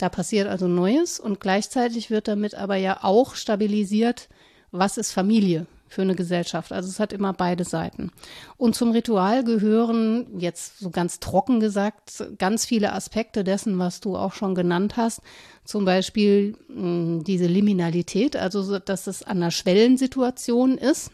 Da 0.00 0.08
passiert 0.08 0.48
also 0.48 0.66
Neues 0.66 1.20
und 1.20 1.40
gleichzeitig 1.40 2.08
wird 2.08 2.26
damit 2.26 2.54
aber 2.54 2.76
ja 2.76 3.00
auch 3.02 3.34
stabilisiert, 3.34 4.30
was 4.70 4.96
ist 4.96 5.12
Familie 5.12 5.66
für 5.88 6.00
eine 6.00 6.14
Gesellschaft. 6.14 6.72
Also 6.72 6.88
es 6.88 6.98
hat 7.00 7.12
immer 7.12 7.34
beide 7.34 7.64
Seiten. 7.64 8.10
Und 8.56 8.74
zum 8.74 8.92
Ritual 8.92 9.44
gehören 9.44 10.38
jetzt 10.38 10.78
so 10.78 10.88
ganz 10.88 11.20
trocken 11.20 11.60
gesagt 11.60 12.24
ganz 12.38 12.64
viele 12.64 12.94
Aspekte 12.94 13.44
dessen, 13.44 13.78
was 13.78 14.00
du 14.00 14.16
auch 14.16 14.32
schon 14.32 14.54
genannt 14.54 14.96
hast. 14.96 15.20
Zum 15.66 15.84
Beispiel 15.84 16.56
mh, 16.68 16.76
hm, 16.76 17.24
diese 17.24 17.46
Liminalität, 17.46 18.36
also 18.36 18.62
so, 18.62 18.78
dass 18.78 19.06
es 19.06 19.22
an 19.22 19.36
einer 19.36 19.50
Schwellensituation 19.50 20.78
ist 20.78 21.10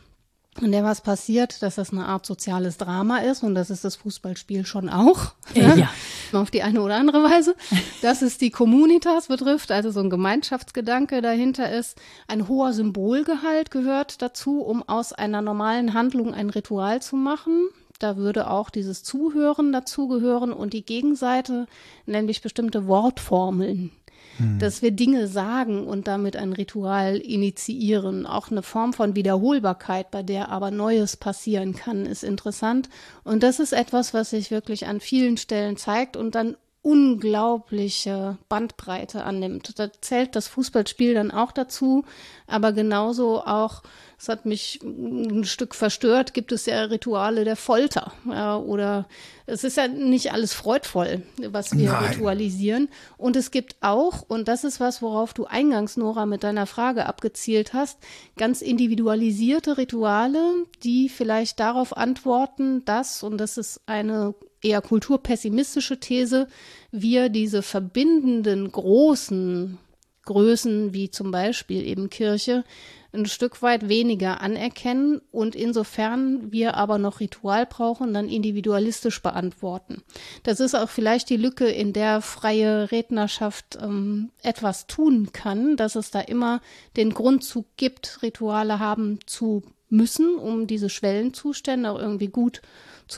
in 0.61 0.73
der 0.73 0.85
was 0.85 1.01
passiert, 1.01 1.63
dass 1.63 1.77
das 1.77 1.93
eine 1.93 2.07
Art 2.07 2.27
soziales 2.27 2.77
Drama 2.77 3.19
ist 3.19 3.43
und 3.43 3.55
das 3.55 3.71
ist 3.71 3.85
das 3.85 3.97
Fußballspiel 3.97 4.67
schon 4.67 4.89
auch. 4.89 5.33
Ja. 5.55 5.75
ja. 5.75 5.91
Auf 6.33 6.51
die 6.51 6.63
eine 6.63 6.81
oder 6.81 6.97
andere 6.97 7.23
Weise. 7.23 7.55
Dass 8.03 8.23
es 8.23 8.39
die 8.39 8.51
Communitas 8.51 9.29
betrifft, 9.29 9.71
also 9.71 9.91
so 9.91 10.01
ein 10.01 10.11
Gemeinschaftsgedanke 10.11 11.23
dahinter 11.23 11.71
ist. 11.71 11.99
Ein 12.29 12.49
hoher 12.49 12.73
Symbolgehalt 12.73 13.71
gehört 13.71 14.23
dazu, 14.23 14.61
um 14.61 14.83
aus 14.89 15.13
einer 15.13 15.43
normalen 15.43 15.95
Handlung 15.95 16.35
ein 16.35 16.51
Ritual 16.51 17.01
zu 17.01 17.17
machen. 17.17 17.69
Da 17.99 18.17
würde 18.17 18.51
auch 18.51 18.71
dieses 18.71 19.03
Zuhören 19.03 19.73
dazugehören 19.73 20.53
und 20.53 20.73
die 20.73 20.85
Gegenseite, 20.85 21.67
nämlich 22.05 22.43
bestimmte 22.43 22.87
Wortformeln 22.87 23.91
hm. 24.39 24.59
dass 24.59 24.83
wir 24.83 24.91
Dinge 24.91 25.29
sagen 25.29 25.87
und 25.87 26.09
damit 26.09 26.37
ein 26.37 26.53
Ritual 26.53 27.17
initiieren. 27.17 28.27
Auch 28.27 28.51
eine 28.51 28.63
Form 28.63 28.93
von 28.93 29.17
Wiederholbarkeit, 29.17 30.11
bei 30.11 30.23
der 30.23 30.51
aber 30.51 30.71
Neues 30.71 31.17
passieren 31.17 31.75
kann, 31.75 32.07
ist 32.07 32.25
interessant. 32.25 32.89
Und 33.25 33.43
das 33.43 33.61
ist 33.61 33.73
etwas, 33.73 34.15
was 34.15 34.31
sich 34.31 34.51
wirklich 34.51 34.87
an 34.87 35.01
vielen 35.01 35.37
Stellen 35.37 35.77
zeigt 35.77 36.17
und 36.17 36.35
dann 36.35 36.57
unglaubliche 36.87 38.39
Bandbreite 38.49 39.25
annimmt. 39.25 39.77
Da 39.77 39.91
zählt 40.01 40.37
das 40.37 40.47
Fußballspiel 40.47 41.15
dann 41.15 41.33
auch 41.33 41.51
dazu, 41.51 42.05
aber 42.47 42.73
genauso 42.73 43.43
auch, 43.43 43.83
es 44.17 44.29
hat 44.29 44.47
mich 44.47 44.79
ein 44.85 45.45
Stück 45.45 45.75
verstört, 45.75 46.33
gibt 46.33 46.53
es 46.53 46.65
ja 46.67 46.85
Rituale 46.85 47.43
der 47.43 47.57
Folter. 47.57 48.13
Ja, 48.25 48.57
oder 48.57 49.09
es 49.47 49.65
ist 49.65 49.77
ja 49.77 49.89
nicht 49.89 50.33
alles 50.33 50.55
freudvoll, 50.55 51.23
was 51.49 51.77
wir 51.77 51.91
Nein. 51.91 52.13
ritualisieren. 52.13 52.89
Und 53.17 53.35
es 53.35 53.51
gibt 53.51 53.75
auch, 53.81 54.23
und 54.29 54.47
das 54.47 54.63
ist 54.63 54.79
was, 54.79 55.03
worauf 55.03 55.35
du 55.35 55.45
eingangs, 55.45 55.97
Nora, 55.97 56.25
mit 56.25 56.45
deiner 56.45 56.67
Frage 56.67 57.07
abgezielt 57.07 57.73
hast, 57.73 57.99
ganz 58.37 58.63
individualisierte 58.63 59.77
Rituale, 59.77 60.53
die 60.85 61.09
vielleicht 61.09 61.59
darauf 61.59 61.97
antworten, 61.97 62.85
dass, 62.85 63.25
und 63.25 63.39
das 63.39 63.59
ist 63.59 63.81
eine 63.87 64.37
eher 64.67 64.81
kulturpessimistische 64.81 66.01
These, 66.01 66.49
wir 66.91 67.29
diese 67.29 67.63
verbindenden 67.63 68.71
großen 68.71 69.79
Größen 70.25 70.93
wie 70.93 71.11
zum 71.11 71.31
Beispiel 71.31 71.87
eben 71.87 72.11
Kirche 72.11 72.65
ein 73.13 73.27
Stück 73.27 73.63
weit 73.63 73.89
weniger 73.89 74.41
anerkennen 74.41 75.23
und 75.31 75.55
insofern 75.55 76.53
wir 76.53 76.75
aber 76.75 76.99
noch 76.99 77.21
Ritual 77.21 77.65
brauchen, 77.65 78.13
dann 78.13 78.29
individualistisch 78.29 79.23
beantworten. 79.23 80.03
Das 80.43 80.61
ist 80.61 80.75
auch 80.75 80.91
vielleicht 80.91 81.31
die 81.31 81.37
Lücke, 81.37 81.67
in 81.67 81.93
der 81.93 82.21
freie 82.21 82.91
Rednerschaft 82.91 83.79
ähm, 83.81 84.31
etwas 84.43 84.87
tun 84.87 85.31
kann, 85.33 85.77
dass 85.77 85.95
es 85.95 86.11
da 86.11 86.21
immer 86.21 86.61
den 86.97 87.15
Grundzug 87.15 87.67
gibt, 87.77 88.23
Rituale 88.23 88.79
haben 88.79 89.21
zu 89.27 89.63
müssen, 89.89 90.35
um 90.37 90.67
diese 90.67 90.91
Schwellenzustände 90.91 91.91
auch 91.91 91.99
irgendwie 91.99 92.29
gut 92.29 92.57
zu 92.57 92.63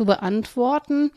beantworten 0.04 1.10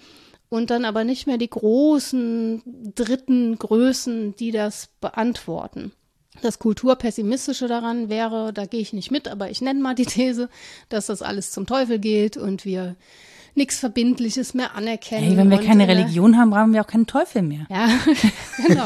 und 0.49 0.69
dann 0.69 0.85
aber 0.85 1.03
nicht 1.03 1.27
mehr 1.27 1.37
die 1.37 1.49
großen 1.49 2.61
dritten 2.95 3.57
Größen, 3.57 4.35
die 4.35 4.51
das 4.51 4.89
beantworten. 4.99 5.93
Das 6.41 6.59
Kulturpessimistische 6.59 7.67
daran 7.67 8.09
wäre, 8.09 8.53
da 8.53 8.65
gehe 8.65 8.81
ich 8.81 8.93
nicht 8.93 9.11
mit, 9.11 9.27
aber 9.27 9.49
ich 9.49 9.61
nenne 9.61 9.81
mal 9.81 9.95
die 9.95 10.05
These, 10.05 10.49
dass 10.89 11.07
das 11.07 11.21
alles 11.21 11.51
zum 11.51 11.65
Teufel 11.65 11.99
geht 11.99 12.37
und 12.37 12.65
wir 12.65 12.95
nichts 13.55 13.79
Verbindliches 13.79 14.53
mehr 14.53 14.75
anerkennen. 14.75 15.27
Hey, 15.27 15.38
wenn 15.38 15.50
wir 15.50 15.60
keine 15.60 15.88
äh, 15.88 15.91
Religion 15.91 16.38
haben, 16.38 16.51
brauchen 16.51 16.74
wir 16.74 16.81
auch 16.81 16.88
keinen 16.88 17.08
Teufel 17.08 17.41
mehr. 17.41 17.65
Ja, 17.70 17.88
genau. 18.67 18.86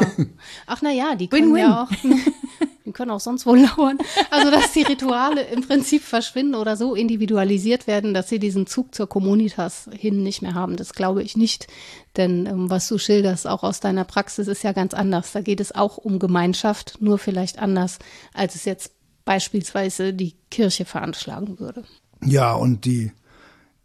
Ach 0.67 0.81
na 0.81 0.91
ja, 0.91 1.15
die 1.15 1.27
können 1.27 1.47
win, 1.47 1.55
win. 1.55 1.61
ja 1.61 1.83
auch 1.83 1.91
die 2.85 2.91
können 2.91 3.11
auch 3.11 3.19
sonst 3.19 3.45
wo 3.45 3.55
lauern. 3.55 3.97
Also, 4.29 4.51
dass 4.51 4.71
die 4.73 4.83
Rituale 4.83 5.41
im 5.41 5.61
Prinzip 5.61 6.03
verschwinden 6.03 6.55
oder 6.55 6.77
so 6.77 6.95
individualisiert 6.95 7.87
werden, 7.87 8.13
dass 8.13 8.29
sie 8.29 8.39
diesen 8.39 8.67
Zug 8.67 8.93
zur 8.93 9.09
Communitas 9.09 9.89
hin 9.91 10.23
nicht 10.23 10.41
mehr 10.41 10.53
haben. 10.53 10.75
Das 10.75 10.93
glaube 10.93 11.23
ich 11.23 11.35
nicht. 11.35 11.67
Denn 12.15 12.45
ähm, 12.45 12.69
was 12.69 12.87
du 12.87 12.97
schilderst, 12.97 13.47
auch 13.47 13.63
aus 13.63 13.79
deiner 13.79 14.05
Praxis, 14.05 14.47
ist 14.47 14.63
ja 14.63 14.71
ganz 14.71 14.93
anders. 14.93 15.31
Da 15.31 15.41
geht 15.41 15.59
es 15.59 15.73
auch 15.73 15.97
um 15.97 16.19
Gemeinschaft, 16.19 16.97
nur 16.99 17.17
vielleicht 17.17 17.59
anders, 17.59 17.99
als 18.33 18.55
es 18.55 18.65
jetzt 18.65 18.93
beispielsweise 19.25 20.13
die 20.13 20.35
Kirche 20.51 20.85
veranschlagen 20.85 21.59
würde. 21.59 21.83
Ja, 22.23 22.53
und 22.53 22.85
die, 22.85 23.11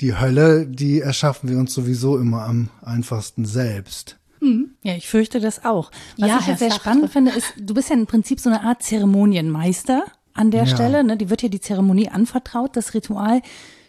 die 0.01 0.17
Hölle, 0.17 0.67
die 0.67 1.01
erschaffen 1.01 1.49
wir 1.49 1.59
uns 1.59 1.75
sowieso 1.75 2.19
immer 2.19 2.45
am 2.45 2.69
einfachsten 2.83 3.45
selbst. 3.45 4.17
Mhm. 4.41 4.71
Ja, 4.83 4.95
ich 4.95 5.09
fürchte 5.09 5.41
das 5.41 5.65
auch. 5.65 5.91
Was 6.17 6.29
ja, 6.29 6.39
ich 6.41 6.47
ja 6.47 6.57
sehr 6.57 6.71
spannend 6.71 7.11
finde, 7.11 7.33
ist, 7.33 7.53
du 7.59 7.75
bist 7.75 7.91
ja 7.91 7.97
im 7.97 8.07
Prinzip 8.07 8.41
so 8.41 8.49
eine 8.49 8.63
Art 8.63 8.83
Zeremonienmeister 8.83 10.05
an 10.33 10.51
der 10.51 10.65
ja. 10.65 10.75
Stelle. 10.75 11.05
Ne? 11.05 11.17
Die 11.17 11.29
wird 11.29 11.43
ja 11.43 11.49
die 11.49 11.61
Zeremonie 11.61 12.09
anvertraut, 12.09 12.77
das 12.77 12.95
Ritual. 12.95 13.43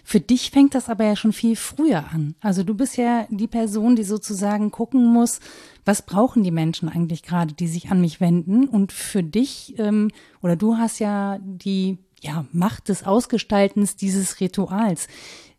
Für 0.03 0.20
dich 0.20 0.51
fängt 0.51 0.75
das 0.75 0.89
aber 0.89 1.06
ja 1.06 1.15
schon 1.15 1.32
viel 1.32 1.56
früher 1.56 2.06
an. 2.12 2.36
Also 2.41 2.63
du 2.63 2.74
bist 2.74 2.98
ja 2.98 3.27
die 3.30 3.48
Person, 3.48 3.96
die 3.96 4.03
sozusagen 4.03 4.72
gucken 4.72 5.06
muss, 5.06 5.39
was 5.86 6.01
brauchen 6.01 6.44
die 6.44 6.51
Menschen 6.51 6.90
eigentlich 6.90 7.24
gerade, 7.24 7.53
die 7.53 7.68
sich 7.68 7.92
an 7.92 8.01
mich 8.01 8.20
wenden. 8.20 8.68
Und 8.68 8.92
für 8.92 9.24
dich, 9.24 9.75
ähm, 9.77 10.09
oder 10.42 10.55
du 10.55 10.77
hast 10.77 11.00
ja 11.00 11.40
die 11.42 12.00
ja, 12.20 12.46
Macht 12.51 12.90
des 12.90 13.03
Ausgestaltens 13.03 13.96
dieses 13.96 14.40
Rituals. 14.40 15.07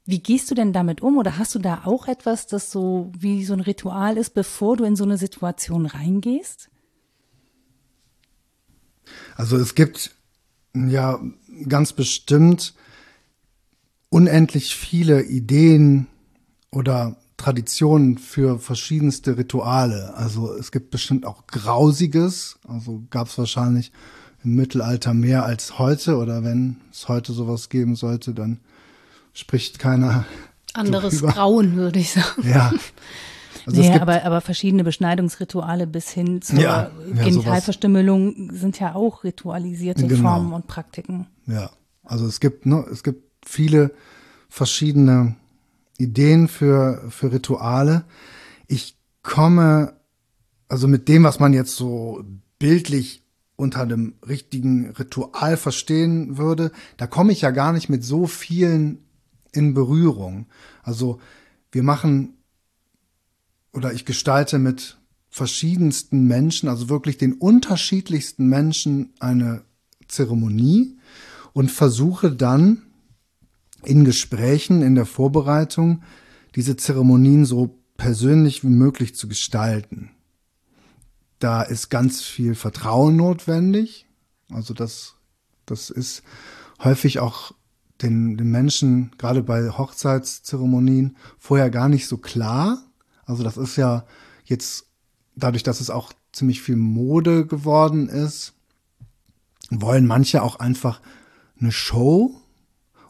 Wie 0.04 0.18
gehst 0.18 0.50
du 0.50 0.54
denn 0.54 0.72
damit 0.72 1.00
um 1.00 1.16
oder 1.16 1.38
hast 1.38 1.54
du 1.54 1.58
da 1.58 1.82
auch 1.84 2.08
etwas, 2.08 2.46
das 2.46 2.72
so 2.72 3.12
wie 3.16 3.44
so 3.44 3.52
ein 3.52 3.60
Ritual 3.60 4.16
ist, 4.16 4.34
bevor 4.34 4.76
du 4.76 4.84
in 4.84 4.96
so 4.96 5.04
eine 5.04 5.16
Situation 5.16 5.86
reingehst? 5.86 6.70
Also 9.36 9.56
es 9.56 9.74
gibt 9.74 10.14
ja 10.74 11.20
ganz 11.68 11.92
bestimmt 11.92 12.74
unendlich 14.08 14.74
viele 14.74 15.22
Ideen 15.22 16.06
oder 16.70 17.16
Traditionen 17.36 18.18
für 18.18 18.58
verschiedenste 18.58 19.36
Rituale. 19.36 20.14
Also 20.14 20.52
es 20.54 20.72
gibt 20.72 20.90
bestimmt 20.90 21.26
auch 21.26 21.46
Grausiges, 21.46 22.58
also 22.66 23.02
gab 23.10 23.28
es 23.28 23.38
wahrscheinlich 23.38 23.92
im 24.44 24.54
Mittelalter 24.54 25.14
mehr 25.14 25.44
als 25.44 25.78
heute 25.78 26.16
oder 26.16 26.42
wenn 26.42 26.78
es 26.90 27.08
heute 27.08 27.32
sowas 27.32 27.68
geben 27.68 27.94
sollte, 27.94 28.34
dann 28.34 28.60
spricht 29.32 29.78
keiner. 29.78 30.24
Anderes 30.74 31.18
drüber. 31.18 31.32
Grauen, 31.32 31.76
würde 31.76 31.98
ich 31.98 32.12
sagen. 32.12 32.48
Ja. 32.48 32.72
Also 33.64 33.80
nee, 33.80 33.92
aber, 33.92 34.24
aber 34.24 34.40
verschiedene 34.40 34.82
Beschneidungsrituale 34.82 35.86
bis 35.86 36.10
hin 36.10 36.42
zur 36.42 36.58
ja, 36.58 36.90
ja, 37.14 37.24
Genitalverstümmelung 37.24 38.50
sind 38.52 38.80
ja 38.80 38.96
auch 38.96 39.22
ritualisierte 39.22 40.06
genau. 40.08 40.30
Formen 40.30 40.52
und 40.52 40.66
Praktiken. 40.66 41.28
Ja, 41.46 41.70
also 42.02 42.26
es 42.26 42.40
gibt, 42.40 42.66
ne, 42.66 42.84
es 42.90 43.04
gibt 43.04 43.22
viele 43.46 43.92
verschiedene 44.48 45.36
Ideen 45.98 46.48
für, 46.48 47.04
für 47.10 47.32
Rituale. 47.32 48.04
Ich 48.66 48.96
komme, 49.22 49.92
also 50.68 50.88
mit 50.88 51.08
dem, 51.08 51.22
was 51.22 51.38
man 51.38 51.52
jetzt 51.52 51.76
so 51.76 52.24
bildlich 52.58 53.22
unter 53.56 53.82
einem 53.82 54.14
richtigen 54.26 54.90
Ritual 54.90 55.56
verstehen 55.56 56.36
würde, 56.36 56.72
da 56.96 57.06
komme 57.06 57.32
ich 57.32 57.42
ja 57.42 57.50
gar 57.50 57.72
nicht 57.72 57.88
mit 57.88 58.04
so 58.04 58.26
vielen 58.26 59.01
in 59.52 59.74
Berührung. 59.74 60.46
Also 60.82 61.20
wir 61.70 61.82
machen 61.82 62.34
oder 63.72 63.92
ich 63.92 64.04
gestalte 64.04 64.58
mit 64.58 64.98
verschiedensten 65.30 66.26
Menschen, 66.26 66.68
also 66.68 66.88
wirklich 66.90 67.16
den 67.16 67.32
unterschiedlichsten 67.34 68.46
Menschen 68.46 69.14
eine 69.18 69.62
Zeremonie 70.06 70.98
und 71.54 71.70
versuche 71.70 72.30
dann 72.30 72.82
in 73.84 74.04
Gesprächen, 74.04 74.82
in 74.82 74.94
der 74.94 75.06
Vorbereitung, 75.06 76.02
diese 76.54 76.76
Zeremonien 76.76 77.46
so 77.46 77.78
persönlich 77.96 78.62
wie 78.62 78.68
möglich 78.68 79.14
zu 79.14 79.26
gestalten. 79.26 80.10
Da 81.38 81.62
ist 81.62 81.88
ganz 81.88 82.22
viel 82.22 82.54
Vertrauen 82.54 83.16
notwendig. 83.16 84.06
Also 84.50 84.74
das, 84.74 85.14
das 85.66 85.90
ist 85.90 86.22
häufig 86.78 87.20
auch 87.20 87.52
den, 88.02 88.36
den 88.36 88.50
Menschen, 88.50 89.12
gerade 89.18 89.42
bei 89.42 89.70
Hochzeitszeremonien, 89.70 91.16
vorher 91.38 91.70
gar 91.70 91.88
nicht 91.88 92.06
so 92.06 92.18
klar. 92.18 92.82
Also 93.24 93.42
das 93.42 93.56
ist 93.56 93.76
ja 93.76 94.04
jetzt 94.44 94.86
dadurch, 95.36 95.62
dass 95.62 95.80
es 95.80 95.90
auch 95.90 96.12
ziemlich 96.32 96.62
viel 96.62 96.76
Mode 96.76 97.46
geworden 97.46 98.08
ist, 98.08 98.54
wollen 99.70 100.06
manche 100.06 100.42
auch 100.42 100.56
einfach 100.56 101.00
eine 101.60 101.72
Show. 101.72 102.34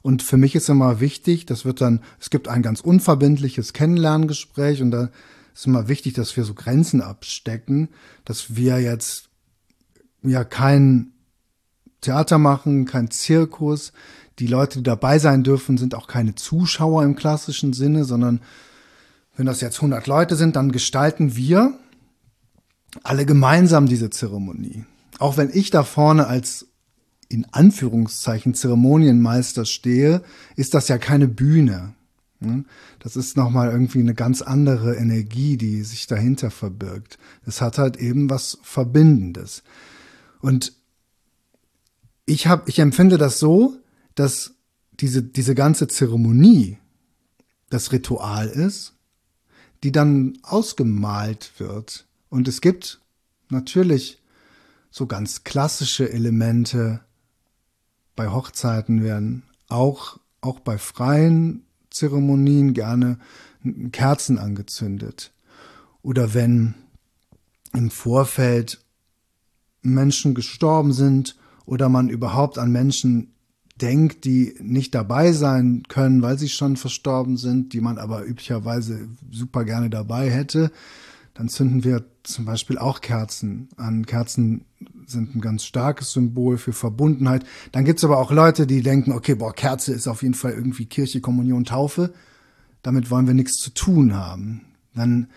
Und 0.03 0.23
für 0.23 0.37
mich 0.37 0.55
ist 0.55 0.69
immer 0.69 1.01
wichtig, 1.01 1.47
das 1.47 1.65
wird 1.65 1.81
dann, 1.81 2.01
es 2.21 2.31
gibt 2.31 2.49
ein 2.49 2.63
ganz 2.63 2.81
unverbindliches 2.81 3.73
Kennenlerngespräch 3.73 4.83
und 4.83 4.91
da 4.91 5.11
ist 5.55 5.67
immer 5.67 5.89
wichtig, 5.89 6.15
dass 6.15 6.37
wir 6.37 6.45
so 6.45 6.55
Grenzen 6.55 7.01
abstecken, 7.03 7.89
dass 8.25 8.57
wir 8.57 8.81
jetzt 8.81 9.29
ja 10.23 10.45
kein 10.45 11.13
Theater 12.01 12.39
machen, 12.39 12.85
kein 12.85 13.11
Zirkus, 13.11 13.93
die 14.39 14.47
Leute, 14.47 14.79
die 14.79 14.85
dabei 14.85 15.19
sein 15.19 15.43
dürfen, 15.43 15.79
sind 15.79 15.95
auch 15.95 16.07
keine 16.07 16.35
Zuschauer 16.35 17.05
im 17.05 17.17
klassischen 17.17 17.73
Sinne, 17.73 18.05
sondern 18.05 18.41
wenn 19.37 19.47
das 19.47 19.61
jetzt 19.61 19.77
100 19.77 20.07
Leute 20.07 20.37
sind, 20.37 20.57
dann 20.57 20.73
gestalten 20.73 21.37
wir 21.37 21.79
alle 23.03 23.25
gemeinsam 23.25 23.87
diese 23.87 24.11
Zeremonie. 24.11 24.85
Auch 25.19 25.37
wenn 25.37 25.51
ich 25.53 25.71
da 25.71 25.83
vorne 25.83 26.27
als 26.27 26.67
in 27.29 27.47
Anführungszeichen 27.51 28.55
Zeremonienmeister 28.55 29.65
stehe, 29.65 30.23
ist 30.57 30.75
das 30.75 30.89
ja 30.89 30.99
keine 30.99 31.29
Bühne. 31.29 31.95
Das 32.99 33.17
ist 33.17 33.37
nochmal 33.37 33.71
irgendwie 33.71 34.01
eine 34.01 34.15
ganz 34.15 34.43
andere 34.43 34.97
Energie, 34.97 35.57
die 35.57 35.83
sich 35.83 36.07
dahinter 36.07 36.51
verbirgt. 36.51 37.19
Es 37.47 37.61
hat 37.61 37.79
halt 37.79 37.97
eben 37.97 38.29
was 38.29 38.59
Verbindendes. 38.63 39.63
Und 40.41 40.73
ich 42.27 42.49
habe, 42.49 42.65
ich 42.67 42.81
empfinde 42.81 43.17
das 43.17 43.39
so, 43.39 43.77
dass 44.15 44.55
diese, 44.93 45.23
diese 45.23 45.55
ganze 45.55 45.89
Zeremonie 45.89 46.79
das 47.71 47.93
Ritual 47.93 48.49
ist, 48.49 48.95
die 49.83 49.93
dann 49.93 50.39
ausgemalt 50.43 51.53
wird. 51.59 52.07
Und 52.29 52.49
es 52.49 52.61
gibt 52.61 53.01
natürlich 53.49 54.23
so 54.91 55.07
ganz 55.07 55.45
klassische 55.45 56.11
Elemente 56.13 57.01
bei 58.15 58.29
Hochzeiten 58.29 59.03
werden 59.03 59.43
auch, 59.69 60.19
auch 60.41 60.61
bei 60.61 60.77
freien 60.77 61.65
Zeremonien 61.91 62.75
gerne 62.75 63.19
Kerzen 63.91 64.39
angezündet. 64.39 65.33
Oder 66.03 66.35
wenn 66.35 66.75
im 67.73 67.91
Vorfeld 67.91 68.85
Menschen 69.81 70.35
gestorben 70.35 70.93
sind 70.93 71.37
oder 71.65 71.89
man 71.89 72.09
überhaupt 72.09 72.59
an 72.59 72.71
Menschen 72.71 73.35
denkt, 73.81 74.25
die 74.25 74.55
nicht 74.61 74.95
dabei 74.95 75.33
sein 75.33 75.83
können, 75.89 76.23
weil 76.23 76.39
sie 76.39 76.49
schon 76.49 76.77
verstorben 76.77 77.37
sind, 77.37 77.73
die 77.73 77.81
man 77.81 77.99
aber 77.99 78.25
üblicherweise 78.25 79.09
super 79.31 79.65
gerne 79.65 79.91
dabei 79.91 80.31
hätte, 80.31 80.71
dann 81.35 81.49
zünden 81.49 81.83
wir 81.83 82.05
zum 82.23 82.45
Beispiel 82.45 82.79
auch 82.79 83.01
Kerzen 83.01 83.69
an. 83.77 84.05
Kerzen 84.05 84.67
sind 85.07 85.35
ein 85.35 85.41
ganz 85.41 85.65
starkes 85.65 86.13
Symbol 86.13 86.59
für 86.59 86.73
Verbundenheit. 86.73 87.45
Dann 87.73 87.85
gibt's 87.85 88.05
aber 88.05 88.19
auch 88.19 88.31
Leute, 88.31 88.67
die 88.67 88.83
denken, 88.83 89.13
okay, 89.13 89.35
boah, 89.35 89.55
Kerze 89.55 89.93
ist 89.93 90.09
auf 90.09 90.23
jeden 90.23 90.35
Fall 90.35 90.53
irgendwie 90.53 90.87
Kirche, 90.87 91.21
Kommunion, 91.21 91.65
Taufe. 91.65 92.13
Damit 92.83 93.11
wollen 93.11 93.27
wir 93.27 93.35
nichts 93.35 93.55
zu 93.55 93.71
tun 93.71 94.15
haben. 94.15 94.67
Dann 94.95 95.29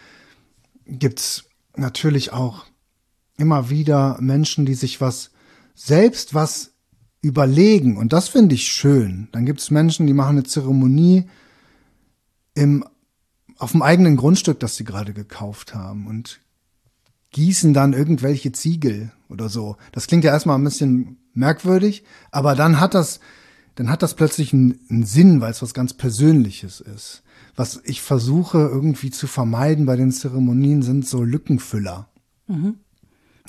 gibt's 0.86 1.46
natürlich 1.76 2.34
auch 2.34 2.66
immer 3.38 3.70
wieder 3.70 4.18
Menschen, 4.20 4.66
die 4.66 4.76
sich 4.76 5.02
was 5.02 5.32
selbst 5.74 6.34
was 6.34 6.75
überlegen. 7.26 7.98
Und 7.98 8.14
das 8.14 8.30
finde 8.30 8.54
ich 8.54 8.68
schön. 8.68 9.28
Dann 9.32 9.46
gibt's 9.46 9.72
Menschen, 9.72 10.06
die 10.06 10.14
machen 10.14 10.38
eine 10.38 10.44
Zeremonie 10.44 11.26
im, 12.54 12.86
auf 13.58 13.72
dem 13.72 13.82
eigenen 13.82 14.16
Grundstück, 14.16 14.60
das 14.60 14.76
sie 14.76 14.84
gerade 14.84 15.14
gekauft 15.14 15.74
haben 15.74 16.06
und 16.08 16.40
gießen 17.32 17.74
dann 17.74 17.94
irgendwelche 17.94 18.52
Ziegel 18.52 19.12
oder 19.28 19.50
so. 19.50 19.76
Das 19.92 20.06
klingt 20.06 20.24
ja 20.24 20.32
erstmal 20.32 20.58
ein 20.58 20.64
bisschen 20.64 21.18
merkwürdig, 21.34 22.04
aber 22.32 22.56
dann 22.56 22.80
hat 22.80 22.94
das, 22.94 23.20
dann 23.74 23.90
hat 23.90 24.04
das 24.04 24.14
plötzlich 24.14 24.54
einen, 24.54 24.80
einen 24.90 25.04
Sinn, 25.04 25.42
weil 25.42 25.52
es 25.52 25.64
was 25.64 25.74
ganz 25.74 25.94
Persönliches 25.94 26.80
ist. 26.80 27.24
Was 27.56 27.82
ich 27.86 28.02
versuche 28.02 28.60
irgendwie 28.60 29.10
zu 29.10 29.26
vermeiden 29.26 29.86
bei 29.86 29.96
den 29.96 30.12
Zeremonien 30.12 30.84
sind 30.84 31.08
so 31.08 31.24
Lückenfüller. 31.24 32.08
Mhm. 32.48 32.76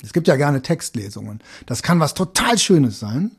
Es 0.01 0.13
gibt 0.13 0.27
ja 0.27 0.35
gerne 0.35 0.61
Textlesungen. 0.61 1.41
Das 1.65 1.83
kann 1.83 1.99
was 1.99 2.13
total 2.13 2.57
Schönes 2.57 2.99
sein, 2.99 3.31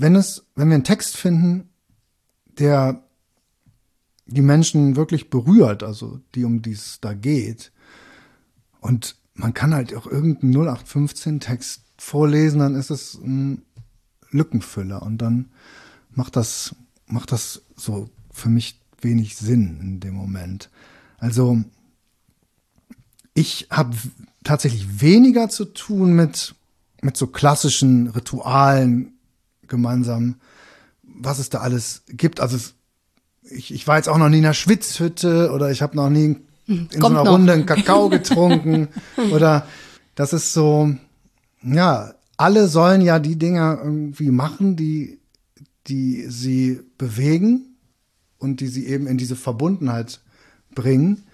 wenn 0.00 0.16
es, 0.16 0.46
wenn 0.56 0.68
wir 0.68 0.76
einen 0.76 0.84
Text 0.84 1.18
finden, 1.18 1.68
der 2.58 3.04
die 4.24 4.40
Menschen 4.40 4.96
wirklich 4.96 5.28
berührt, 5.28 5.82
also 5.82 6.20
die 6.34 6.44
um 6.44 6.62
die 6.62 6.72
es 6.72 7.00
da 7.02 7.12
geht. 7.12 7.70
Und 8.80 9.16
man 9.34 9.52
kann 9.52 9.74
halt 9.74 9.94
auch 9.94 10.06
irgendeinen 10.06 10.54
0815 10.54 11.40
Text 11.40 11.82
vorlesen, 11.98 12.60
dann 12.60 12.76
ist 12.76 12.90
es 12.90 13.14
ein 13.14 13.62
Lückenfüller 14.30 15.02
und 15.02 15.18
dann 15.18 15.50
macht 16.12 16.34
das, 16.34 16.74
macht 17.06 17.30
das 17.30 17.62
so 17.76 18.08
für 18.32 18.48
mich 18.48 18.80
wenig 19.02 19.36
Sinn 19.36 19.80
in 19.82 20.00
dem 20.00 20.14
Moment. 20.14 20.70
Also 21.18 21.62
ich 23.34 23.66
habe 23.70 23.94
tatsächlich 24.44 25.02
weniger 25.02 25.50
zu 25.50 25.66
tun 25.66 26.14
mit, 26.14 26.54
mit 27.02 27.18
so 27.18 27.26
klassischen 27.26 28.06
Ritualen 28.06 29.19
gemeinsam, 29.70 30.34
was 31.02 31.38
es 31.38 31.48
da 31.48 31.60
alles 31.60 32.02
gibt. 32.08 32.40
Also 32.40 32.56
es, 32.56 32.74
ich, 33.42 33.72
ich 33.72 33.86
war 33.86 33.96
jetzt 33.96 34.10
auch 34.10 34.18
noch 34.18 34.28
nie 34.28 34.38
in 34.38 34.44
einer 34.44 34.52
Schwitzhütte 34.52 35.50
oder 35.52 35.70
ich 35.70 35.80
habe 35.80 35.96
noch 35.96 36.10
nie 36.10 36.36
in 36.66 36.88
Kommt 36.88 37.00
so 37.00 37.06
einer 37.06 37.24
noch. 37.24 37.32
Runde 37.32 37.54
einen 37.54 37.66
Kakao 37.66 38.10
getrunken 38.10 38.88
oder 39.32 39.66
das 40.14 40.34
ist 40.34 40.52
so, 40.52 40.94
ja, 41.62 42.14
alle 42.36 42.68
sollen 42.68 43.00
ja 43.00 43.18
die 43.18 43.36
Dinge 43.36 43.78
irgendwie 43.82 44.30
machen, 44.30 44.76
die, 44.76 45.18
die 45.86 46.26
sie 46.28 46.80
bewegen 46.98 47.76
und 48.38 48.60
die 48.60 48.68
sie 48.68 48.86
eben 48.86 49.06
in 49.06 49.18
diese 49.18 49.36
Verbundenheit 49.36 50.20
bringen. 50.74 51.24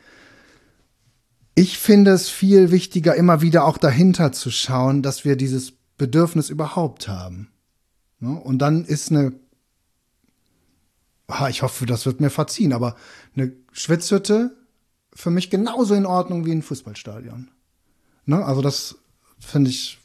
Ich 1.54 1.78
finde 1.78 2.12
es 2.12 2.28
viel 2.28 2.70
wichtiger, 2.70 3.14
immer 3.14 3.40
wieder 3.40 3.64
auch 3.64 3.78
dahinter 3.78 4.32
zu 4.32 4.50
schauen, 4.50 5.02
dass 5.02 5.24
wir 5.24 5.36
dieses 5.36 5.72
Bedürfnis 5.96 6.50
überhaupt 6.50 7.08
haben. 7.08 7.48
Ne? 8.20 8.38
Und 8.40 8.58
dann 8.58 8.84
ist 8.84 9.10
eine, 9.10 9.32
ich 11.48 11.62
hoffe, 11.62 11.86
das 11.86 12.06
wird 12.06 12.20
mir 12.20 12.30
verziehen, 12.30 12.72
aber 12.72 12.96
eine 13.34 13.52
Schwitzhütte 13.72 14.56
für 15.12 15.30
mich 15.30 15.50
genauso 15.50 15.94
in 15.94 16.06
Ordnung 16.06 16.44
wie 16.44 16.52
ein 16.52 16.62
Fußballstadion. 16.62 17.50
Ne? 18.26 18.44
Also 18.44 18.62
das 18.62 18.96
finde 19.38 19.70
ich 19.70 19.98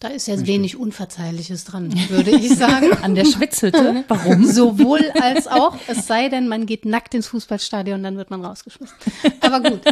da 0.00 0.08
ist 0.08 0.28
jetzt 0.28 0.46
wenig 0.46 0.78
Unverzeihliches 0.78 1.64
dran, 1.64 1.92
würde 2.08 2.30
ich 2.30 2.56
sagen. 2.56 2.90
An 3.02 3.14
der 3.14 3.26
Schwitzhütte? 3.26 4.02
Warum? 4.08 4.46
Sowohl 4.46 5.12
als 5.20 5.46
auch, 5.46 5.76
es 5.88 6.06
sei 6.06 6.30
denn, 6.30 6.48
man 6.48 6.64
geht 6.64 6.86
nackt 6.86 7.14
ins 7.14 7.26
Fußballstadion, 7.26 8.02
dann 8.02 8.16
wird 8.16 8.30
man 8.30 8.42
rausgeschmissen. 8.42 8.96
Aber 9.40 9.60
gut. 9.60 9.82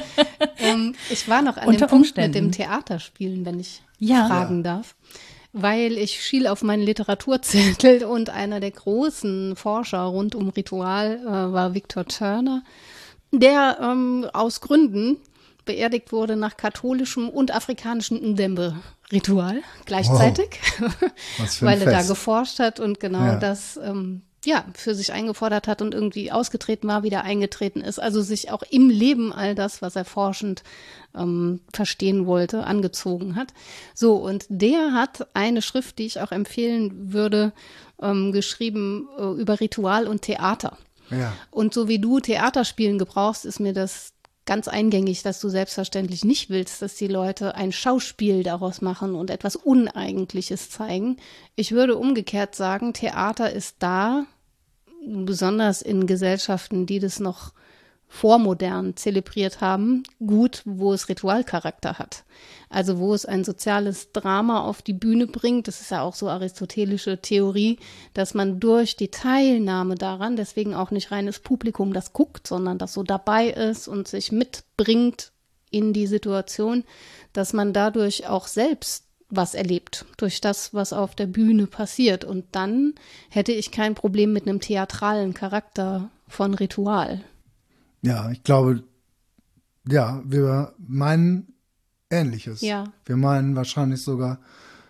Ähm, 0.61 0.95
ich 1.11 1.29
war 1.29 1.43
noch 1.43 1.59
an 1.59 1.69
Unter 1.69 1.87
dem 1.87 1.91
Punkt 1.91 2.17
mit 2.17 2.35
dem 2.35 2.53
Theaterspielen, 2.53 3.45
wenn 3.45 3.61
ich 3.61 3.83
ja. 3.99 4.27
fragen 4.27 4.63
darf. 4.63 4.97
Weil 5.53 5.99
ich 5.99 6.23
schiel 6.23 6.47
auf 6.47 6.63
meinen 6.63 6.83
Literaturzettel 6.83 8.05
und 8.05 8.31
einer 8.31 8.61
der 8.61 8.71
großen 8.71 9.57
Forscher 9.57 10.03
rund 10.03 10.35
um 10.35 10.51
Ritual 10.51 11.21
äh, 11.23 11.53
war 11.53 11.75
Victor 11.75 12.05
Turner, 12.05 12.63
der 13.33 13.79
ähm, 13.81 14.27
aus 14.33 14.61
Gründen 14.61 15.17
beerdigt 15.65 16.13
wurde 16.13 16.37
nach 16.37 16.57
katholischem 16.57 17.29
und 17.29 17.55
afrikanischem 17.55 18.17
Ndembe-Ritual 18.33 19.63
gleichzeitig, 19.85 20.61
wow. 20.79 20.91
weil 21.61 21.83
er 21.83 21.91
da 21.91 22.03
geforscht 22.03 22.59
hat 22.59 22.81
und 22.81 23.01
genau 23.01 23.25
ja. 23.25 23.37
das 23.37 23.77
ähm, 23.77 24.23
ja 24.45 24.65
für 24.75 24.95
sich 24.95 25.13
eingefordert 25.13 25.67
hat 25.69 25.83
und 25.83 25.95
irgendwie 25.95 26.31
ausgetreten 26.31 26.89
war, 26.89 27.03
wieder 27.03 27.25
eingetreten 27.25 27.81
ist. 27.81 27.99
Also 27.99 28.23
sich 28.23 28.51
auch 28.51 28.63
im 28.71 28.89
Leben 28.91 29.33
all 29.33 29.55
das, 29.55 29.83
was 29.83 29.97
er 29.97 30.05
forschend 30.05 30.63
ähm, 31.17 31.61
verstehen 31.73 32.27
wollte, 32.27 32.65
angezogen 32.65 33.37
hat. 33.37 33.53
So 33.95 34.17
und 34.17 34.47
der 34.49 34.93
hat 34.93 35.29
eine 35.35 35.63
Schrift, 35.63 35.99
die 35.99 36.07
ich 36.07 36.21
auch 36.21 36.33
empfehlen 36.33 37.13
würde, 37.13 37.53
ähm, 38.01 38.33
geschrieben 38.33 39.09
äh, 39.19 39.41
über 39.41 39.61
Ritual 39.61 40.07
und 40.07 40.23
Theater. 40.23 40.79
Ja. 41.11 41.33
Und 41.51 41.75
so 41.75 41.89
wie 41.89 41.99
du 41.99 42.21
Theaterspielen 42.21 42.99
gebrauchst, 42.99 43.45
ist 43.45 43.61
mir 43.61 43.73
das 43.73 44.13
ganz 44.49 44.67
eingängig, 44.67 45.23
dass 45.23 45.41
du 45.41 45.51
selbstverständlich 45.51 46.25
nicht 46.25 46.49
willst, 46.49 46.81
dass 46.81 46.95
die 46.95 47.07
Leute 47.07 47.55
ein 47.55 47.71
Schauspiel 47.71 48.43
daraus 48.43 48.81
machen 48.81 49.15
und 49.15 49.29
etwas 49.29 49.57
Uneigentliches 49.57 50.71
zeigen. 50.71 51.19
Ich 51.55 51.73
würde 51.73 51.99
umgekehrt 51.99 52.55
sagen, 52.55 52.95
Theater 52.95 53.53
ist 53.53 53.77
da, 53.81 54.25
besonders 55.07 55.83
in 55.83 56.07
Gesellschaften, 56.07 56.87
die 56.87 56.99
das 56.99 57.21
noch 57.21 57.53
vormodern 58.09 58.97
zelebriert 58.97 59.61
haben, 59.61 60.03
gut, 60.19 60.63
wo 60.65 60.93
es 60.93 61.09
Ritualcharakter 61.09 61.99
hat. 61.99 62.25
Also 62.71 62.99
wo 62.99 63.15
es 63.15 63.27
ein 63.27 63.45
soziales 63.45 64.13
Drama 64.13 64.63
auf 64.63 64.83
die 64.83 64.95
Bühne 64.95 65.27
bringt, 65.27 65.69
das 65.69 65.81
ist 65.81 65.91
ja 65.91 66.03
auch 66.03 66.15
so 66.15 66.29
aristotelische 66.29 67.21
Theorie, 67.21 67.79
dass 68.15 68.35
man 68.35 68.61
durch 68.61 68.97
die 68.97 69.11
Teilnahme 69.11 69.95
daran, 69.95 70.37
deswegen 70.37 70.75
auch 70.75 70.91
nicht 70.91 71.11
reines 71.11 71.39
Publikum 71.39 71.93
das 71.93 72.13
guckt, 72.13 72.47
sondern 72.47 72.79
das 72.79 72.95
so 72.95 73.03
dabei 73.03 73.49
ist 73.49 73.89
und 73.89 74.09
sich 74.09 74.33
mitbringt 74.33 75.33
in 75.71 75.93
die 75.93 76.07
Situation, 76.07 76.85
dass 77.35 77.53
man 77.53 77.73
dadurch 77.73 78.27
auch 78.27 78.47
selbst 78.47 79.05
was 79.31 79.55
erlebt, 79.55 80.07
durch 80.17 80.41
das, 80.41 80.73
was 80.73 80.95
auf 80.95 81.15
der 81.15 81.27
Bühne 81.27 81.67
passiert. 81.67 82.25
Und 82.25 82.47
dann 82.53 82.95
hätte 83.29 83.53
ich 83.53 83.71
kein 83.71 83.95
Problem 83.95 84.33
mit 84.33 84.49
einem 84.49 84.61
theatralen 84.61 85.35
Charakter 85.35 86.11
von 86.27 86.55
Ritual. 86.55 87.21
Ja, 88.03 88.31
ich 88.31 88.43
glaube, 88.43 88.85
ja, 89.89 90.23
wir 90.25 90.75
meinen 90.79 91.55
Ähnliches. 92.11 92.61
Ja. 92.61 92.85
Wir 93.05 93.17
meinen 93.17 93.57
wahrscheinlich 93.57 94.03
sogar 94.03 94.39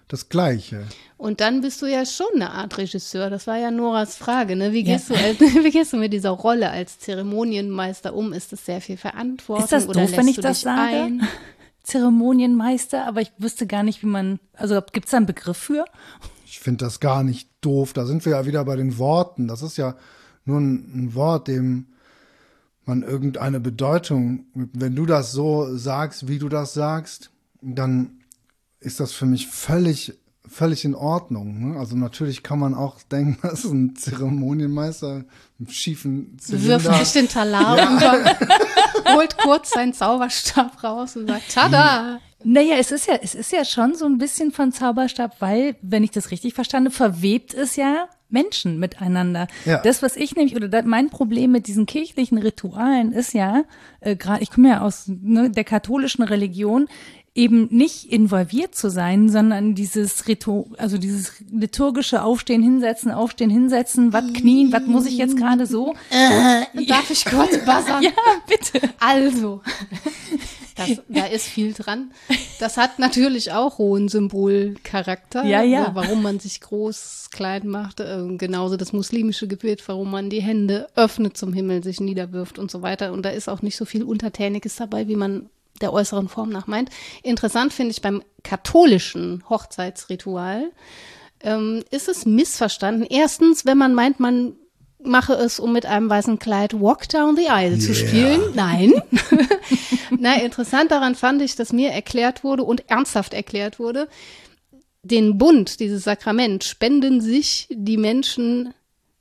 das 0.08 0.28
Gleiche. 0.28 0.86
Und 1.16 1.40
dann 1.40 1.60
bist 1.60 1.82
du 1.82 1.86
ja 1.86 2.06
schon 2.06 2.26
eine 2.34 2.50
Art 2.50 2.78
Regisseur. 2.78 3.28
Das 3.28 3.46
war 3.46 3.58
ja 3.58 3.70
Noras 3.70 4.16
Frage. 4.16 4.56
Ne? 4.56 4.72
Wie, 4.72 4.82
gehst 4.82 5.10
ja. 5.10 5.16
du 5.16 5.22
als, 5.22 5.40
wie 5.64 5.70
gehst 5.70 5.92
du 5.92 5.98
mit 5.98 6.12
dieser 6.12 6.30
Rolle 6.30 6.70
als 6.70 6.98
Zeremonienmeister 6.98 8.14
um? 8.14 8.32
Ist 8.32 8.52
das 8.52 8.64
sehr 8.64 8.80
viel 8.80 8.96
Verantwortung? 8.96 9.64
Ist 9.64 9.72
das 9.72 9.86
doof, 9.86 10.16
wenn 10.16 10.28
ich 10.28 10.40
das 10.40 10.62
sage? 10.62 10.96
Ein? 10.96 11.28
Zeremonienmeister, 11.82 13.06
aber 13.06 13.22
ich 13.22 13.32
wüsste 13.38 13.66
gar 13.66 13.82
nicht, 13.82 14.02
wie 14.02 14.08
man, 14.08 14.40
also 14.52 14.80
gibt 14.92 15.06
es 15.06 15.10
da 15.10 15.16
einen 15.16 15.26
Begriff 15.26 15.56
für? 15.56 15.86
Ich 16.44 16.60
finde 16.60 16.84
das 16.84 17.00
gar 17.00 17.22
nicht 17.22 17.48
doof. 17.62 17.94
Da 17.94 18.04
sind 18.04 18.24
wir 18.26 18.32
ja 18.32 18.46
wieder 18.46 18.64
bei 18.64 18.76
den 18.76 18.98
Worten. 18.98 19.48
Das 19.48 19.62
ist 19.62 19.78
ja 19.78 19.96
nur 20.44 20.60
ein, 20.60 20.74
ein 20.94 21.14
Wort, 21.14 21.48
dem 21.48 21.86
man 22.88 23.02
irgendeine 23.02 23.60
Bedeutung, 23.60 24.46
wenn 24.54 24.96
du 24.96 25.06
das 25.06 25.32
so 25.32 25.76
sagst, 25.76 26.26
wie 26.28 26.38
du 26.38 26.48
das 26.48 26.74
sagst, 26.74 27.30
dann 27.60 28.20
ist 28.80 29.00
das 29.00 29.12
für 29.12 29.26
mich 29.26 29.48
völlig, 29.48 30.14
völlig 30.46 30.84
in 30.84 30.94
Ordnung. 30.94 31.72
Ne? 31.72 31.78
Also 31.78 31.96
natürlich 31.96 32.42
kann 32.42 32.58
man 32.58 32.74
auch 32.74 33.02
denken, 33.02 33.38
dass 33.46 33.64
ein 33.64 33.94
Zeremonienmeister 33.94 35.24
einen 35.58 35.68
schiefen 35.68 36.38
Zylinder. 36.38 36.84
Wirft 36.84 37.04
sich 37.04 37.12
den 37.12 37.28
Talar 37.28 37.76
ja. 37.76 37.96
über, 37.96 39.14
holt 39.14 39.38
kurz 39.38 39.70
seinen 39.70 39.92
Zauberstab 39.92 40.82
raus 40.82 41.16
und 41.16 41.28
sagt, 41.28 41.52
tada! 41.52 42.20
Naja, 42.44 42.76
es 42.78 42.92
ist 42.92 43.08
ja, 43.08 43.14
es 43.20 43.34
ist 43.34 43.50
ja 43.50 43.64
schon 43.64 43.96
so 43.96 44.06
ein 44.06 44.16
bisschen 44.18 44.52
von 44.52 44.70
Zauberstab, 44.70 45.40
weil, 45.40 45.74
wenn 45.82 46.04
ich 46.04 46.12
das 46.12 46.30
richtig 46.30 46.54
verstande, 46.54 46.92
verwebt 46.92 47.52
es 47.52 47.74
ja 47.74 48.08
Menschen 48.30 48.78
miteinander. 48.78 49.48
Ja. 49.64 49.78
Das, 49.78 50.02
was 50.02 50.16
ich 50.16 50.36
nämlich, 50.36 50.56
oder 50.56 50.68
das, 50.68 50.84
mein 50.84 51.10
Problem 51.10 51.52
mit 51.52 51.66
diesen 51.66 51.86
kirchlichen 51.86 52.38
Ritualen 52.38 53.12
ist 53.12 53.32
ja, 53.34 53.64
äh, 54.00 54.16
gerade, 54.16 54.42
ich 54.42 54.50
komme 54.50 54.68
ja 54.68 54.80
aus 54.80 55.04
ne, 55.08 55.50
der 55.50 55.64
katholischen 55.64 56.24
Religion, 56.24 56.88
eben 57.34 57.68
nicht 57.70 58.10
involviert 58.10 58.74
zu 58.74 58.90
sein, 58.90 59.28
sondern 59.28 59.76
dieses 59.76 60.26
Ritu 60.26 60.66
also 60.76 60.98
dieses 60.98 61.34
liturgische 61.50 62.22
Aufstehen, 62.24 62.62
hinsetzen, 62.62 63.12
aufstehen, 63.12 63.48
hinsetzen, 63.48 64.12
was 64.12 64.32
knien, 64.32 64.72
was 64.72 64.86
muss 64.86 65.06
ich 65.06 65.18
jetzt 65.18 65.36
gerade 65.36 65.66
so? 65.66 65.94
Darf 66.10 67.10
ich 67.10 67.24
kurz 67.24 67.56
buzzern? 67.64 68.02
Ja, 68.02 68.10
bitte. 68.48 68.88
Also, 68.98 69.62
das, 70.78 71.02
da 71.08 71.26
ist 71.26 71.46
viel 71.46 71.74
dran. 71.74 72.12
Das 72.60 72.76
hat 72.76 72.98
natürlich 72.98 73.52
auch 73.52 73.78
hohen 73.78 74.08
Symbolcharakter. 74.08 75.44
Ja, 75.44 75.62
ja. 75.62 75.90
Warum 75.94 76.22
man 76.22 76.40
sich 76.40 76.60
groß, 76.60 77.28
klein 77.30 77.68
macht. 77.68 78.00
Äh, 78.00 78.24
genauso 78.36 78.76
das 78.76 78.92
muslimische 78.92 79.46
Gebet, 79.48 79.86
warum 79.86 80.10
man 80.10 80.30
die 80.30 80.42
Hände 80.42 80.88
öffnet 80.96 81.36
zum 81.36 81.52
Himmel, 81.52 81.82
sich 81.84 82.00
niederwirft 82.00 82.58
und 82.58 82.70
so 82.70 82.82
weiter. 82.82 83.12
Und 83.12 83.22
da 83.24 83.30
ist 83.30 83.48
auch 83.48 83.62
nicht 83.62 83.76
so 83.76 83.84
viel 83.84 84.02
Untertäniges 84.02 84.76
dabei, 84.76 85.08
wie 85.08 85.16
man 85.16 85.50
der 85.80 85.92
äußeren 85.92 86.28
Form 86.28 86.50
nach 86.50 86.66
meint. 86.66 86.90
Interessant 87.22 87.72
finde 87.72 87.92
ich 87.92 88.02
beim 88.02 88.22
katholischen 88.42 89.44
Hochzeitsritual, 89.48 90.70
ähm, 91.40 91.84
ist 91.90 92.08
es 92.08 92.26
missverstanden. 92.26 93.06
Erstens, 93.08 93.64
wenn 93.64 93.78
man 93.78 93.94
meint, 93.94 94.18
man 94.18 94.54
mache 95.00 95.34
es, 95.34 95.60
um 95.60 95.72
mit 95.72 95.86
einem 95.86 96.10
weißen 96.10 96.40
Kleid 96.40 96.74
Walk 96.80 97.08
Down 97.08 97.36
the 97.36 97.48
Aisle 97.48 97.78
zu 97.78 97.92
Yeah. 97.92 98.08
spielen. 98.08 98.40
Nein. 98.54 98.92
Na, 100.18 100.40
interessant 100.40 100.90
daran 100.90 101.14
fand 101.14 101.42
ich, 101.42 101.56
dass 101.56 101.72
mir 101.72 101.90
erklärt 101.90 102.44
wurde 102.44 102.64
und 102.64 102.88
ernsthaft 102.90 103.34
erklärt 103.34 103.78
wurde, 103.78 104.08
den 105.02 105.38
Bund, 105.38 105.80
dieses 105.80 106.04
Sakrament, 106.04 106.64
spenden 106.64 107.20
sich 107.20 107.68
die 107.70 107.96
Menschen 107.96 108.74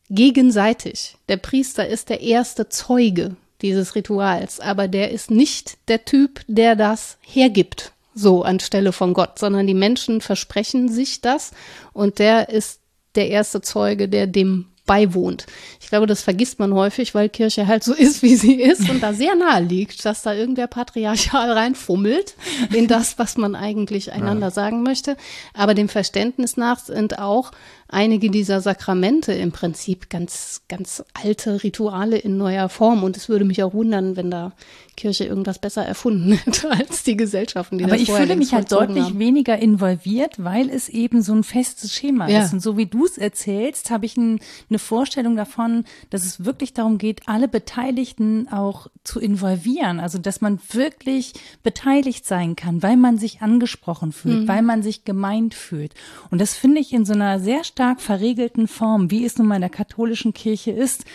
gegenseitig. 0.10 1.16
Der 1.30 1.38
Priester 1.38 1.88
ist 1.88 2.10
der 2.10 2.22
erste 2.22 2.70
Zeuge 2.70 3.36
dieses 3.62 3.96
Rituals, 3.96 4.60
aber 4.60 4.88
der 4.88 5.12
ist 5.12 5.32
nicht 5.32 5.78
der 5.88 6.06
Typ, 6.06 6.42
der 6.48 6.76
das 6.76 7.18
hergibt, 7.22 7.92
so 8.14 8.44
anstelle 8.44 8.92
von 8.92 9.14
Gott, 9.14 9.40
sondern 9.40 9.68
die 9.68 9.74
Menschen 9.74 10.22
versprechen 10.22 10.90
sich 10.90 11.22
das 11.22 11.52
und 11.94 12.20
der 12.20 12.50
ist 12.50 12.80
der 13.16 13.30
erste 13.30 13.62
Zeuge, 13.62 14.08
der 14.08 14.28
dem 14.28 14.68
beiwohnt. 14.88 15.46
Ich 15.80 15.90
glaube, 15.90 16.08
das 16.08 16.24
vergisst 16.24 16.58
man 16.58 16.74
häufig, 16.74 17.14
weil 17.14 17.30
Kirche 17.30 17.68
halt 17.68 17.84
so 17.84 17.94
ist, 17.94 18.24
wie 18.24 18.36
sie 18.36 18.56
ist 18.56 18.90
und 18.90 19.04
da 19.04 19.14
sehr 19.14 19.36
nahe 19.36 19.62
liegt, 19.62 20.04
dass 20.06 20.24
da 20.24 20.34
irgendwer 20.34 20.66
patriarchal 20.66 21.52
reinfummelt 21.52 22.34
in 22.74 22.88
das, 22.88 23.20
was 23.20 23.38
man 23.38 23.54
eigentlich 23.54 24.12
einander 24.12 24.50
sagen 24.50 24.82
möchte. 24.82 25.16
Aber 25.54 25.76
dem 25.76 25.90
Verständnis 25.90 26.58
nach 26.58 26.80
sind 26.80 27.20
auch 27.20 27.52
einige 27.90 28.30
dieser 28.30 28.62
Sakramente 28.62 29.34
im 29.34 29.52
Prinzip 29.52 30.10
ganz, 30.10 30.62
ganz 30.68 31.04
alte 31.14 31.64
Rituale 31.64 32.18
in 32.18 32.38
neuer 32.38 32.70
Form. 32.70 33.04
Und 33.04 33.16
es 33.18 33.30
würde 33.30 33.46
mich 33.46 33.64
auch 33.64 33.74
wundern, 33.74 34.16
wenn 34.16 34.30
da 34.32 34.54
Kirche 34.96 35.26
irgendwas 35.26 35.60
besser 35.60 35.86
erfunden 35.86 36.32
hätte 36.46 36.72
als 36.72 37.04
die 37.04 37.16
Gesellschaften, 37.16 37.78
die 37.78 37.84
Aber 37.86 37.94
das 37.94 38.02
ich 38.02 38.12
fühle 38.12 38.36
mich 38.36 38.54
halt 38.54 38.72
deutlich 38.72 39.04
haben. 39.06 39.20
weniger 39.20 39.58
involviert, 39.60 40.44
weil 40.44 40.70
es 40.70 40.90
eben 40.90 41.22
so 41.22 41.34
ein 41.34 41.44
festes 41.44 41.94
Schema 41.94 42.28
Ja. 42.30 42.44
ist. 42.44 42.54
Und 42.54 42.62
so 42.62 42.78
wie 42.78 42.88
du 42.88 43.06
es 43.06 43.18
erzählst, 43.18 43.90
habe 43.92 44.06
ich 44.06 44.18
ein, 44.18 44.40
eine 44.70 44.80
Vorstellung 44.80 45.36
davon, 45.36 45.86
dass 46.10 46.26
es 46.26 46.44
wirklich 46.46 46.74
darum 46.74 46.98
geht, 46.98 47.22
alle 47.28 47.48
Beteiligten 47.48 48.48
auch 48.52 48.88
zu 49.04 49.20
involvieren. 49.20 50.00
Also, 50.00 50.18
dass 50.18 50.42
man 50.42 50.60
wirklich 50.72 51.34
beteiligt 51.64 52.26
sein 52.26 52.56
kann, 52.56 52.82
weil 52.84 52.98
man 52.98 53.18
sich 53.18 53.42
angesprochen 53.42 54.12
fühlt, 54.12 54.42
Mhm. 54.44 54.48
weil 54.48 54.62
man 54.62 54.84
sich 54.84 55.06
gemeint 55.06 55.54
fühlt. 55.54 55.94
Und 56.32 56.42
das 56.42 56.56
finde 56.56 56.82
ich 56.82 56.92
in 56.92 57.06
so 57.06 57.14
einer 57.14 57.40
sehr 57.40 57.64
stark 57.78 58.02
verregelten 58.02 58.68
Form, 58.68 59.12
wie 59.12 59.24
es 59.24 59.38
nun 59.38 59.46
mal 59.46 59.56
in 59.56 59.62
der 59.62 59.70
katholischen 59.70 60.34
Kirche 60.34 60.72
ist, 60.72 61.06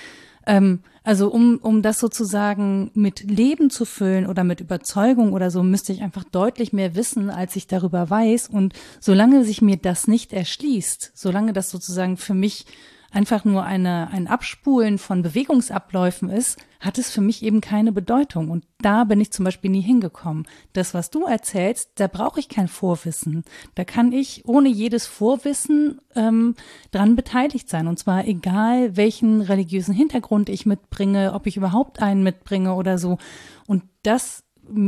ähm, 0.47 0.79
also 1.03 1.29
um, 1.29 1.59
um 1.61 1.83
das 1.83 1.99
sozusagen 1.99 2.93
mit 2.95 3.29
Leben 3.29 3.69
zu 3.69 3.85
füllen 3.85 4.29
oder 4.29 4.45
mit 4.45 4.61
Überzeugung 4.61 5.33
oder 5.33 5.51
so, 5.51 5.65
müsste 5.65 5.93
ich 5.93 6.03
einfach 6.03 6.23
deutlich 6.23 6.73
mehr 6.73 6.95
wissen, 6.95 7.31
als 7.31 7.57
ich 7.57 7.67
darüber 7.67 8.09
weiß. 8.11 8.49
Und 8.49 8.75
solange 9.01 9.45
sich 9.45 9.61
mir 9.61 9.77
das 9.77 10.07
nicht 10.07 10.33
erschließt, 10.33 11.11
solange 11.15 11.53
das 11.53 11.69
sozusagen 11.69 12.17
für 12.17 12.35
mich 12.35 12.65
einfach 13.13 13.45
nur 13.45 13.63
eine, 13.65 14.09
ein 14.11 14.27
Abspulen 14.27 14.99
von 14.99 15.23
Bewegungsabläufen 15.23 16.31
ist, 16.31 16.59
hat 16.81 16.99
es 16.99 17.11
für 17.11 17.21
mich 17.21 17.43
eben 17.43 17.61
keine 17.61 17.93
Bedeutung. 17.93 18.51
Und 18.51 18.65
da 18.81 19.05
bin 19.05 19.21
ich 19.21 19.31
zum 19.31 19.45
Beispiel 19.45 19.71
nie 19.71 19.83
hingekommen. 19.83 20.49
Das, 20.73 20.95
was 20.95 21.11
du 21.11 21.27
erzählst, 21.27 21.91
da 21.97 22.09
brauche 22.09 22.41
ich 22.41 22.49
kein 22.49 22.69
Vorwissen. 22.69 23.45
Da 23.75 23.85
kann 23.85 24.13
ich 24.13 24.43
ohne 24.47 24.69
jedes 24.69 25.07
Vorwissen 25.07 26.01
ähm, 26.15 26.55
dran 26.91 27.15
beteiligt 27.15 27.69
sein. 27.69 27.87
Und 27.87 27.99
zwar 27.99 28.27
egal, 28.27 28.97
welchen 28.97 29.43
religiösen 29.43 29.95
Hintergrund 29.95 30.49
ich 30.49 30.67
mitbringe, 30.67 31.35
ob 31.35 31.47
ich 31.47 31.57
überhaupt 31.57 32.03
einen 32.03 32.23
mitbringe 32.23 32.75
oder 32.75 32.99
so. 32.99 33.19
Und 33.67 33.85
das, 34.03 34.43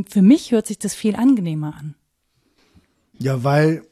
für 0.08 0.22
mich 0.22 0.50
hört 0.50 0.66
sich 0.66 0.78
das 0.78 0.94
viel 0.94 1.14
angenehmer 1.14 1.74
an. 1.78 1.94
Ja, 3.18 3.44
weil, 3.44 3.86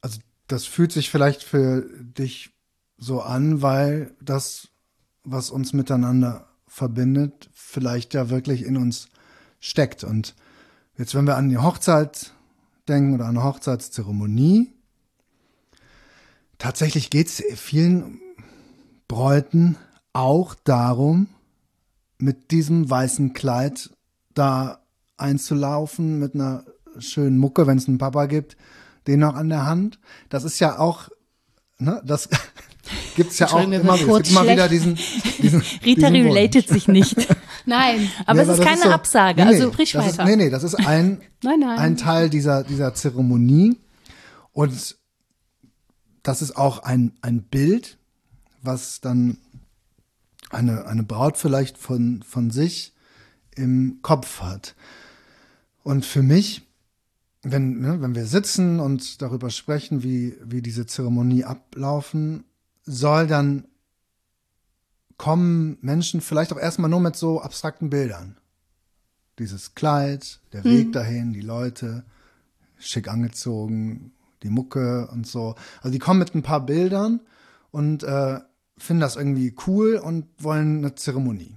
also 0.00 0.18
das 0.48 0.66
fühlt 0.66 0.92
sich 0.92 1.10
vielleicht 1.10 1.42
für 1.42 1.88
dich 2.02 2.50
so 2.98 3.22
an, 3.22 3.62
weil 3.62 4.14
das, 4.20 4.68
was 5.24 5.50
uns 5.50 5.72
miteinander 5.72 6.48
verbindet, 6.66 7.48
vielleicht 7.54 8.12
ja 8.12 8.28
wirklich 8.28 8.64
in 8.64 8.76
uns 8.76 9.08
steckt. 9.60 10.04
Und 10.04 10.34
jetzt, 10.96 11.14
wenn 11.14 11.26
wir 11.26 11.36
an 11.36 11.48
die 11.48 11.58
Hochzeit 11.58 12.32
denken 12.88 13.14
oder 13.14 13.24
an 13.24 13.36
eine 13.36 13.44
Hochzeitszeremonie, 13.44 14.72
tatsächlich 16.58 17.10
geht 17.10 17.28
es 17.28 17.42
vielen 17.56 18.20
Bräuten 19.06 19.76
auch 20.12 20.54
darum, 20.54 21.28
mit 22.18 22.50
diesem 22.50 22.90
weißen 22.90 23.32
Kleid 23.32 23.90
da 24.34 24.80
einzulaufen, 25.16 26.18
mit 26.18 26.34
einer 26.34 26.64
schönen 26.98 27.38
Mucke, 27.38 27.66
wenn 27.66 27.78
es 27.78 27.88
einen 27.88 27.98
Papa 27.98 28.26
gibt, 28.26 28.56
den 29.06 29.20
noch 29.20 29.34
an 29.34 29.48
der 29.48 29.66
Hand. 29.66 30.00
Das 30.28 30.44
ist 30.44 30.58
ja 30.58 30.78
auch, 30.78 31.08
ne, 31.78 32.02
das 32.04 32.28
gibt's 33.16 33.38
ja 33.38 33.48
auch 33.52 33.62
immer 33.62 33.94
Es 33.94 34.06
gibt 34.06 34.30
immer 34.30 34.44
wieder 34.48 34.68
diesen, 34.68 34.98
diesen 35.42 35.60
Rita 35.84 36.10
diesen 36.10 36.28
related 36.28 36.68
sich 36.68 36.88
nicht. 36.88 37.16
Nein. 37.66 38.10
Aber 38.26 38.42
Ja, 38.42 38.50
es 38.52 38.58
ist 38.58 38.64
keine 38.64 38.82
so- 38.82 38.90
Absage. 38.90 39.44
Nee, 39.44 39.50
nee, 39.50 39.56
also 39.56 39.72
sprich 39.72 39.92
das 39.92 40.06
ist, 40.06 40.18
weiter. 40.18 40.28
Nee, 40.28 40.36
nee, 40.36 40.50
das 40.50 40.64
ist 40.64 40.74
ein, 40.74 41.20
Nein, 41.42 41.60
nein. 41.60 41.78
ein 41.78 41.96
Teil 41.96 42.30
dieser, 42.30 42.64
dieser 42.64 42.94
Zeremonie. 42.94 43.76
Und 44.52 44.96
das 46.22 46.42
ist 46.42 46.56
auch 46.56 46.80
ein, 46.82 47.12
ein 47.22 47.42
Bild, 47.42 47.98
was 48.62 49.00
dann 49.00 49.38
eine, 50.50 50.86
eine 50.86 51.02
Braut 51.02 51.36
vielleicht 51.36 51.78
von, 51.78 52.22
von 52.26 52.50
sich 52.50 52.92
im 53.54 53.98
Kopf 54.02 54.40
hat. 54.40 54.74
Und 55.82 56.04
für 56.04 56.22
mich, 56.22 56.62
wenn, 57.42 57.80
ne, 57.80 58.00
wenn 58.00 58.14
wir 58.14 58.26
sitzen 58.26 58.80
und 58.80 59.20
darüber 59.22 59.50
sprechen, 59.50 60.02
wie, 60.02 60.34
wie 60.42 60.62
diese 60.62 60.86
Zeremonie 60.86 61.44
ablaufen, 61.44 62.44
soll 62.88 63.26
dann 63.26 63.64
kommen 65.16 65.78
Menschen 65.80 66.20
vielleicht 66.20 66.52
auch 66.52 66.58
erstmal 66.58 66.90
nur 66.90 67.00
mit 67.00 67.16
so 67.16 67.40
abstrakten 67.40 67.90
Bildern. 67.90 68.36
Dieses 69.38 69.74
Kleid, 69.74 70.40
der 70.52 70.64
Weg 70.64 70.92
dahin, 70.92 71.32
die 71.32 71.40
Leute, 71.40 72.04
schick 72.78 73.08
angezogen, 73.08 74.12
die 74.42 74.50
Mucke 74.50 75.08
und 75.12 75.26
so. 75.26 75.54
Also 75.80 75.90
die 75.92 75.98
kommen 75.98 76.18
mit 76.20 76.34
ein 76.34 76.42
paar 76.42 76.64
Bildern 76.64 77.20
und 77.70 78.02
äh, 78.02 78.40
finden 78.78 79.00
das 79.00 79.16
irgendwie 79.16 79.54
cool 79.66 79.96
und 79.96 80.26
wollen 80.38 80.78
eine 80.78 80.94
Zeremonie. 80.94 81.56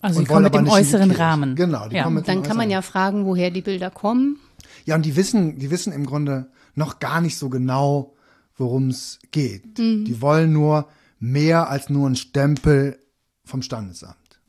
Also 0.00 0.18
und 0.18 0.24
die 0.24 0.32
kommen 0.32 0.44
wollen 0.44 0.44
mit 0.44 0.54
dem 0.54 0.68
äußeren. 0.68 1.10
Rahmen. 1.10 1.54
Genau, 1.56 1.88
die 1.88 1.96
Ja. 1.96 2.04
kommen 2.04 2.16
mit 2.16 2.28
Dann 2.28 2.38
dem 2.42 2.42
kann 2.44 2.56
man 2.56 2.70
ja 2.70 2.82
fragen, 2.82 3.24
woher 3.24 3.50
die 3.50 3.62
Bilder 3.62 3.90
kommen. 3.90 4.38
ja, 4.84 4.94
und 4.94 5.04
die 5.06 5.16
wissen, 5.16 5.58
die 5.58 5.70
wissen 5.70 5.92
im 5.92 6.06
Grunde 6.06 6.50
noch 6.74 6.98
gar 6.98 7.20
nicht 7.20 7.36
so 7.38 7.48
genau, 7.50 8.14
worum 8.56 8.88
es 8.88 9.18
geht. 9.30 9.78
Die 10.06 10.20
wollen 10.20 10.52
nur 10.52 10.88
mehr 11.18 11.68
als 11.68 11.88
nur 11.88 12.06
einen 12.06 12.16
Stempel 12.16 12.98
vom 13.44 13.62
Standesamt. 13.62 14.40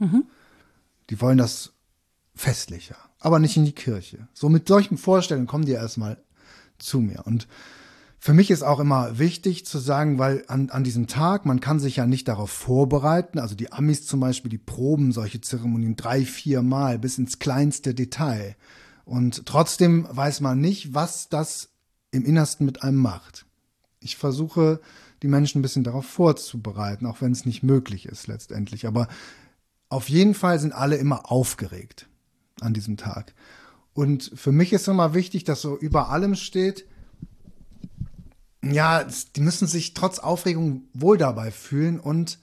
Die 1.10 1.22
wollen 1.22 1.38
das 1.38 1.74
festlicher, 2.36 2.98
aber 3.20 3.40
nicht 3.40 3.58
in 3.58 3.66
die 3.66 3.74
Kirche. 3.74 4.28
So 4.34 4.50
mit 4.50 4.68
solchen 4.68 4.98
Vorstellungen 4.98 5.48
kommen 5.48 5.66
die 5.66 5.74
erstmal 5.74 6.18
zu 6.80 7.00
mir. 7.00 7.26
Und 7.26 7.48
für 8.20 8.34
mich 8.34 8.52
ist 8.52 8.64
auch 8.64 8.80
immer 8.80 9.20
wichtig 9.20 9.66
zu 9.66 9.80
sagen, 9.80 10.18
weil 10.18 10.46
an, 10.48 10.70
an 10.70 10.86
diesem 10.86 11.08
Tag, 11.08 11.46
man 11.46 11.60
kann 11.60 11.80
sich 11.80 11.98
ja 11.98 12.06
nicht 12.06 12.30
darauf 12.30 12.50
vorbereiten. 12.50 13.38
Also 13.38 13.54
die 13.54 13.74
Amis 13.74 14.08
zum 14.08 14.22
Beispiel, 14.22 14.50
die 14.50 14.58
proben 14.58 15.12
solche 15.12 15.42
Zeremonien 15.42 15.98
drei, 15.98 16.24
vier 16.24 16.62
Mal 16.62 17.00
bis 17.00 17.18
ins 17.18 17.40
kleinste 17.40 17.94
Detail. 17.94 18.56
Und 19.04 19.46
trotzdem 19.46 20.08
weiß 20.10 20.40
man 20.40 20.62
nicht, 20.62 20.94
was 20.94 21.28
das 21.28 21.72
im 22.12 22.24
Innersten 22.24 22.66
mit 22.66 22.82
einem 22.82 23.00
macht. 23.00 23.46
Ich 24.04 24.18
versuche, 24.18 24.80
die 25.22 25.28
Menschen 25.28 25.60
ein 25.60 25.62
bisschen 25.62 25.84
darauf 25.84 26.06
vorzubereiten, 26.06 27.06
auch 27.06 27.22
wenn 27.22 27.32
es 27.32 27.46
nicht 27.46 27.64
möglich 27.64 28.06
ist 28.06 28.28
letztendlich. 28.28 28.86
Aber 28.86 29.08
auf 29.90 30.10
jeden 30.10 30.34
Fall 30.34 30.60
sind 30.60 30.74
alle 30.74 30.98
immer 30.98 31.32
aufgeregt 31.32 32.08
an 32.62 32.74
diesem 32.74 32.98
Tag. 32.98 33.34
Und 33.94 34.32
für 34.36 34.52
mich 34.52 34.74
ist 34.74 34.88
immer 34.88 35.14
wichtig, 35.14 35.44
dass 35.44 35.62
so 35.62 35.78
über 35.78 36.10
allem 36.10 36.36
steht, 36.36 36.86
ja, 38.64 39.06
die 39.36 39.42
müssen 39.42 39.68
sich 39.68 39.94
trotz 39.94 40.20
Aufregung 40.20 40.84
wohl 40.94 41.18
dabei 41.18 41.52
fühlen 41.52 42.00
und 42.00 42.40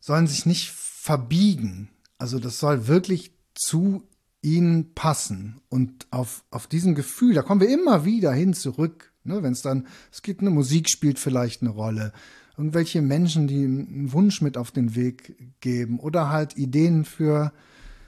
sollen 0.00 0.26
sich 0.26 0.46
nicht 0.46 0.70
verbiegen. 0.70 1.90
Also 2.18 2.38
das 2.38 2.58
soll 2.58 2.86
wirklich 2.88 3.34
zu 3.54 4.02
ihnen 4.40 4.94
passen. 4.94 5.60
Und 5.68 6.06
auf, 6.10 6.44
auf 6.50 6.66
diesem 6.66 6.94
Gefühl, 6.94 7.34
da 7.34 7.42
kommen 7.42 7.60
wir 7.60 7.68
immer 7.68 8.04
wieder 8.04 8.32
hin 8.32 8.54
zurück. 8.54 9.11
Ne, 9.24 9.42
Wenn 9.42 9.52
es 9.52 9.62
dann, 9.62 9.86
es 10.10 10.22
geht 10.22 10.40
eine 10.40 10.50
Musik 10.50 10.88
spielt 10.88 11.18
vielleicht 11.18 11.62
eine 11.62 11.70
Rolle. 11.70 12.12
Irgendwelche 12.56 13.02
Menschen, 13.02 13.46
die 13.46 13.64
einen 13.64 14.12
Wunsch 14.12 14.42
mit 14.42 14.56
auf 14.56 14.70
den 14.70 14.94
Weg 14.94 15.36
geben 15.60 15.98
oder 16.00 16.28
halt 16.28 16.56
Ideen 16.56 17.04
für, 17.04 17.52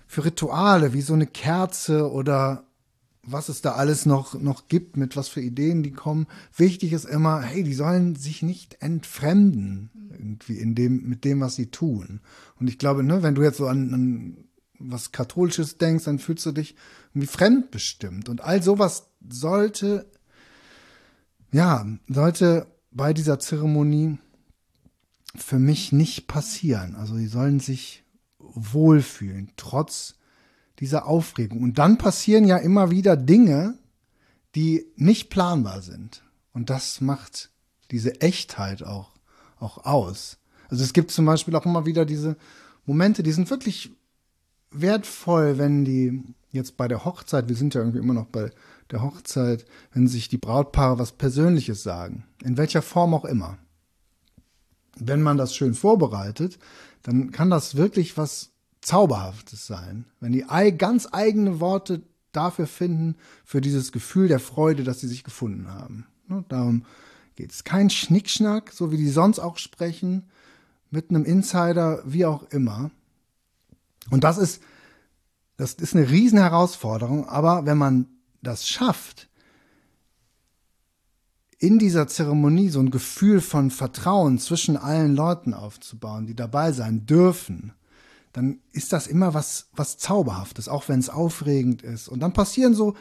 für 0.07 0.25
Rituale, 0.25 0.93
wie 0.93 1.01
so 1.01 1.15
eine 1.15 1.27
Kerze 1.27 2.11
oder 2.11 2.65
was 3.27 3.49
es 3.49 3.63
da 3.63 3.73
alles 3.73 4.07
noch, 4.07 4.39
noch 4.39 4.69
gibt, 4.69 4.97
mit 4.97 5.17
was 5.17 5.29
für 5.29 5.41
Ideen 5.41 5.83
die 5.83 5.93
kommen. 5.93 6.27
Wichtig 6.57 6.93
ist 6.93 7.05
immer, 7.07 7.41
hey, 7.41 7.63
die 7.63 7.75
sollen 7.75 8.17
sich 8.17 8.43
nicht 8.43 8.83
entfremden, 8.83 9.91
irgendwie 10.13 10.59
in 10.59 10.75
dem, 10.75 11.09
mit 11.09 11.25
dem, 11.25 11.41
was 11.41 11.57
sie 11.57 11.71
tun. 11.71 12.21
Und 12.61 12.69
ich 12.69 12.79
glaube, 12.79 13.03
ne, 13.03 13.23
wenn 13.23 13.35
du 13.35 13.43
jetzt 13.43 13.57
so 13.57 13.67
an, 13.67 13.95
an 13.95 14.37
was 14.79 15.13
Katholisches 15.13 15.79
denkst, 15.79 16.05
dann 16.05 16.19
fühlst 16.19 16.45
du 16.47 16.53
dich 16.53 16.75
irgendwie 17.15 17.29
fremdbestimmt. 17.29 18.29
Und 18.29 18.43
all 18.43 18.63
sowas 18.63 19.09
sollte, 19.27 20.11
ja, 21.55 21.87
sollte 22.09 22.67
bei 22.91 23.15
dieser 23.15 23.39
Zeremonie 23.39 24.19
für 25.37 25.61
mich 25.61 25.93
nicht 25.93 26.27
passieren. 26.27 26.97
Also 26.97 27.17
die 27.17 27.29
sollen 27.29 27.61
sich 27.61 28.03
wohlfühlen, 28.41 29.53
trotz 29.57 30.17
dieser 30.81 31.07
Aufregung. 31.07 31.63
Und 31.63 31.79
dann 31.79 31.97
passieren 31.97 32.45
ja 32.45 32.57
immer 32.57 32.91
wieder 32.91 33.17
Dinge, 33.17 33.79
die 34.57 34.85
nicht 34.97 35.31
planbar 35.31 35.81
sind. 35.81 36.25
Und 36.53 36.71
das 36.71 37.01
macht 37.01 37.51
diese 37.93 38.21
Echtheit 38.21 38.83
auch, 38.83 39.13
auch 39.61 39.85
aus. 39.85 40.39
Also 40.71 40.83
es 40.83 40.93
gibt 40.93 41.13
zum 41.13 41.25
Beispiel 41.25 41.55
auch 41.55 41.67
immer 41.67 41.87
wieder 41.87 42.05
diese 42.05 42.37
Momente, 42.85 43.23
die 43.23 43.33
sind 43.33 43.49
wirklich 43.49 43.93
wertvoll, 44.73 45.57
wenn 45.57 45.85
die 45.85 46.21
jetzt 46.51 46.77
bei 46.77 46.89
der 46.89 47.05
Hochzeit, 47.05 47.49
wir 47.49 47.55
sind 47.55 47.75
ja 47.75 47.81
irgendwie 47.81 48.01
immer 48.01 48.15
noch 48.15 48.27
bei 48.27 48.51
der 48.91 49.03
Hochzeit, 49.03 49.65
wenn 49.93 50.09
sich 50.09 50.29
die 50.29 50.39
Brautpaare 50.39 50.99
was 50.99 51.13
Persönliches 51.13 51.83
sagen, 51.83 52.25
in 52.43 52.57
welcher 52.57 52.83
Form 52.83 53.15
auch 53.15 53.25
immer. 53.25 53.59
Wenn 54.97 55.23
man 55.23 55.37
das 55.37 55.55
schön 55.55 55.75
vorbereitet, 55.75 56.59
dann 57.03 57.33
kann 57.33 57.51
das 57.51 57.75
wirklich 57.75 58.17
was 58.17 58.51
Zauberhaftes 58.81 59.67
sein. 59.67 60.05
Wenn 60.21 60.33
die 60.33 60.45
ganz 60.77 61.09
eigene 61.11 61.61
Worte 61.61 62.03
dafür 62.33 62.67
finden, 62.67 63.17
für 63.45 63.61
dieses 63.61 63.93
Gefühl 63.93 64.29
der 64.29 64.41
Freude, 64.41 64.85
dass 64.85 65.01
sie 65.01 65.09
sich 65.09 65.25
gefunden 65.25 65.69
haben. 65.69 66.07
Ne, 66.29 66.45
darum 66.49 66.85
geht 67.37 67.53
es. 67.53 67.65
Kein 67.65 67.91
Schnickschnack, 67.91 68.73
so 68.73 68.93
wie 68.93 68.97
die 68.97 69.09
sonst 69.09 69.39
auch 69.39 69.59
sprechen, 69.59 70.29
mit 70.91 71.11
einem 71.11 71.25
Insider, 71.25 72.03
wie 72.05 72.25
auch 72.25 72.45
immer. 72.51 72.91
Und 74.11 74.25
das 74.25 74.39
ist, 74.39 74.63
das 75.57 75.75
ist 75.75 75.95
eine 75.95 76.09
riesen 76.11 76.39
Herausforderung, 76.39 77.29
aber 77.29 77.67
wenn 77.67 77.79
man 77.79 78.07
das 78.45 78.69
schafft, 78.69 79.29
in 81.59 81.79
dieser 81.79 82.07
Zeremonie 82.07 82.69
so 82.69 82.81
ein 82.81 82.91
Gefühl 82.91 83.41
von 83.41 83.71
Vertrauen 83.71 84.39
zwischen 84.39 84.77
allen 84.77 85.17
Leuten 85.17 85.55
aufzubauen, 85.55 86.27
die 86.27 86.37
dabei 86.37 86.73
sein 86.73 87.07
dürfen, 87.07 87.73
dann 88.33 88.59
ist 88.73 88.93
das 88.93 89.07
immer 89.07 89.33
was, 89.33 89.69
was 89.73 89.97
Zauberhaftes, 89.97 90.69
auch 90.69 90.89
wenn 90.89 90.99
es 90.99 91.09
aufregend 91.09 91.83
ist. 91.83 92.09
Und 92.09 92.21
dann 92.21 92.33
passieren 92.33 92.75
so 92.75 92.95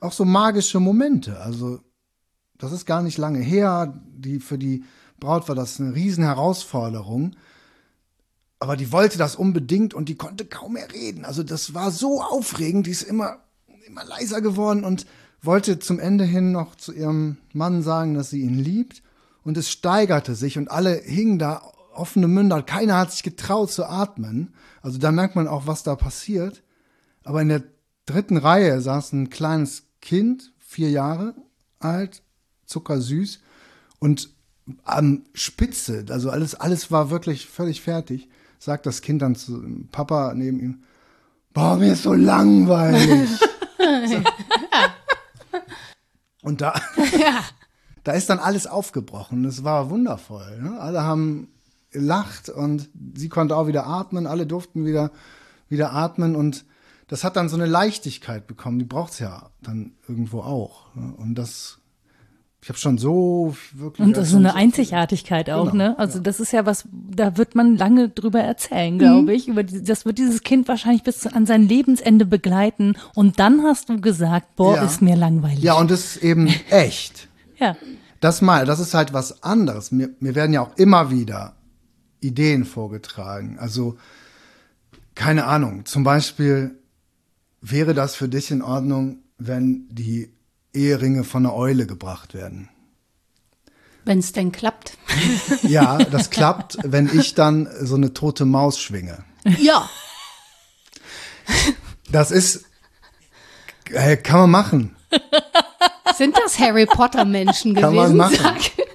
auch 0.00 0.12
so 0.12 0.24
magische 0.24 0.80
Momente. 0.80 1.40
Also, 1.40 1.80
das 2.58 2.72
ist 2.72 2.86
gar 2.86 3.02
nicht 3.02 3.18
lange 3.18 3.38
her. 3.38 4.02
Die, 4.12 4.40
für 4.40 4.58
die 4.58 4.84
Braut 5.20 5.48
war 5.48 5.54
das 5.54 5.80
eine 5.80 5.94
riesen 5.94 6.24
Herausforderung. 6.24 7.36
Aber 8.58 8.76
die 8.76 8.92
wollte 8.92 9.18
das 9.18 9.36
unbedingt 9.36 9.94
und 9.94 10.08
die 10.08 10.16
konnte 10.16 10.44
kaum 10.44 10.74
mehr 10.74 10.92
reden. 10.92 11.24
Also, 11.24 11.44
das 11.44 11.74
war 11.74 11.92
so 11.92 12.20
aufregend, 12.20 12.86
die 12.86 12.90
ist 12.90 13.04
immer, 13.04 13.38
immer 13.86 14.04
leiser 14.04 14.40
geworden 14.40 14.84
und 14.84 15.06
wollte 15.42 15.78
zum 15.78 15.98
Ende 15.98 16.24
hin 16.24 16.52
noch 16.52 16.76
zu 16.76 16.92
ihrem 16.92 17.38
Mann 17.52 17.82
sagen, 17.82 18.14
dass 18.14 18.30
sie 18.30 18.42
ihn 18.42 18.58
liebt. 18.58 19.02
Und 19.42 19.56
es 19.56 19.70
steigerte 19.70 20.34
sich 20.34 20.56
und 20.56 20.70
alle 20.70 20.94
hingen 20.94 21.38
da 21.38 21.62
offene 21.94 22.28
Münder. 22.28 22.62
Keiner 22.62 22.96
hat 22.96 23.12
sich 23.12 23.22
getraut 23.22 23.72
zu 23.72 23.84
atmen. 23.84 24.54
Also 24.82 24.98
da 24.98 25.10
merkt 25.10 25.34
man 25.34 25.48
auch, 25.48 25.66
was 25.66 25.82
da 25.82 25.96
passiert. 25.96 26.62
Aber 27.24 27.42
in 27.42 27.48
der 27.48 27.64
dritten 28.06 28.36
Reihe 28.36 28.80
saß 28.80 29.12
ein 29.12 29.30
kleines 29.30 29.84
Kind, 30.00 30.52
vier 30.58 30.90
Jahre 30.90 31.34
alt, 31.80 32.22
zuckersüß 32.66 33.40
und 33.98 34.30
am 34.84 35.24
Spitze, 35.34 36.04
also 36.08 36.30
alles, 36.30 36.54
alles 36.54 36.92
war 36.92 37.10
wirklich 37.10 37.46
völlig 37.46 37.80
fertig, 37.80 38.28
sagt 38.60 38.86
das 38.86 39.02
Kind 39.02 39.22
dann 39.22 39.34
zu 39.34 39.60
Papa 39.90 40.34
neben 40.34 40.60
ihm, 40.60 40.82
boah, 41.52 41.76
mir 41.76 41.94
ist 41.94 42.04
so 42.04 42.14
langweilig. 42.14 43.28
so. 44.06 44.16
Und 46.42 46.60
da, 46.60 46.74
ja. 47.18 47.40
da 48.04 48.12
ist 48.12 48.28
dann 48.28 48.38
alles 48.38 48.66
aufgebrochen. 48.66 49.44
Das 49.44 49.64
war 49.64 49.90
wundervoll. 49.90 50.60
Ne? 50.60 50.80
Alle 50.80 51.02
haben 51.02 51.48
gelacht 51.92 52.48
und 52.48 52.88
sie 53.14 53.28
konnte 53.28 53.56
auch 53.56 53.66
wieder 53.66 53.86
atmen, 53.86 54.26
alle 54.26 54.46
durften 54.46 54.86
wieder, 54.86 55.10
wieder 55.68 55.92
atmen 55.92 56.34
und 56.34 56.64
das 57.06 57.22
hat 57.22 57.36
dann 57.36 57.50
so 57.50 57.56
eine 57.56 57.66
Leichtigkeit 57.66 58.46
bekommen, 58.46 58.78
die 58.78 58.86
braucht 58.86 59.12
es 59.12 59.18
ja 59.18 59.50
dann 59.60 59.92
irgendwo 60.08 60.40
auch. 60.40 60.94
Ne? 60.94 61.12
Und 61.18 61.34
das, 61.34 61.78
ich 62.62 62.68
habe 62.68 62.78
schon 62.78 62.96
so 62.96 63.56
wirklich. 63.72 64.06
Und 64.06 64.16
das 64.16 64.26
ist 64.26 64.30
so 64.30 64.36
eine 64.36 64.54
Einzigartigkeit 64.54 65.50
auch, 65.50 65.72
genau, 65.72 65.88
ne? 65.88 65.98
Also 65.98 66.18
ja. 66.18 66.22
das 66.22 66.38
ist 66.38 66.52
ja 66.52 66.64
was, 66.64 66.84
da 66.92 67.36
wird 67.36 67.56
man 67.56 67.76
lange 67.76 68.08
drüber 68.08 68.40
erzählen, 68.40 69.00
glaube 69.00 69.22
mhm. 69.22 69.28
ich. 69.30 69.48
Über 69.48 69.64
die, 69.64 69.82
das 69.82 70.06
wird 70.06 70.18
dieses 70.18 70.44
Kind 70.44 70.68
wahrscheinlich 70.68 71.02
bis 71.02 71.26
an 71.26 71.44
sein 71.44 71.66
Lebensende 71.66 72.24
begleiten. 72.24 72.94
Und 73.16 73.40
dann 73.40 73.64
hast 73.64 73.88
du 73.88 74.00
gesagt, 74.00 74.54
boah, 74.54 74.76
ja. 74.76 74.84
ist 74.84 75.02
mir 75.02 75.16
langweilig. 75.16 75.58
Ja, 75.58 75.74
und 75.74 75.90
das 75.90 76.14
ist 76.14 76.22
eben 76.22 76.46
echt. 76.70 77.28
ja. 77.58 77.76
Das 78.20 78.40
mal, 78.40 78.64
das 78.64 78.78
ist 78.78 78.94
halt 78.94 79.12
was 79.12 79.42
anderes. 79.42 79.90
Mir, 79.90 80.10
mir 80.20 80.36
werden 80.36 80.52
ja 80.52 80.60
auch 80.60 80.76
immer 80.76 81.10
wieder 81.10 81.56
Ideen 82.20 82.64
vorgetragen. 82.64 83.58
Also, 83.58 83.96
keine 85.16 85.46
Ahnung, 85.46 85.84
zum 85.84 86.04
Beispiel 86.04 86.78
wäre 87.60 87.92
das 87.92 88.14
für 88.14 88.28
dich 88.28 88.52
in 88.52 88.62
Ordnung, 88.62 89.18
wenn 89.38 89.88
die 89.90 90.30
Eheringe 90.74 91.24
von 91.24 91.46
einer 91.46 91.54
Eule 91.54 91.86
gebracht 91.86 92.34
werden? 92.34 92.68
Wenn 94.04 94.18
es 94.18 94.32
denn 94.32 94.52
klappt. 94.52 94.96
Ja, 95.62 95.98
das 96.10 96.30
klappt, 96.30 96.78
wenn 96.82 97.10
ich 97.18 97.34
dann 97.34 97.68
so 97.80 97.94
eine 97.94 98.14
tote 98.14 98.44
Maus 98.44 98.80
schwinge. 98.80 99.24
Ja. 99.58 99.88
Das 102.10 102.30
ist, 102.30 102.64
äh, 103.90 104.16
kann 104.16 104.40
man 104.40 104.50
machen. 104.50 104.96
Sind 106.16 106.36
das 106.36 106.58
Harry 106.58 106.86
Potter 106.86 107.24
Menschen 107.24 107.74
gewesen? 107.74 107.82
Kann 107.82 107.94
man 107.94 108.16
machen. 108.16 108.36
Sag. 108.36 108.86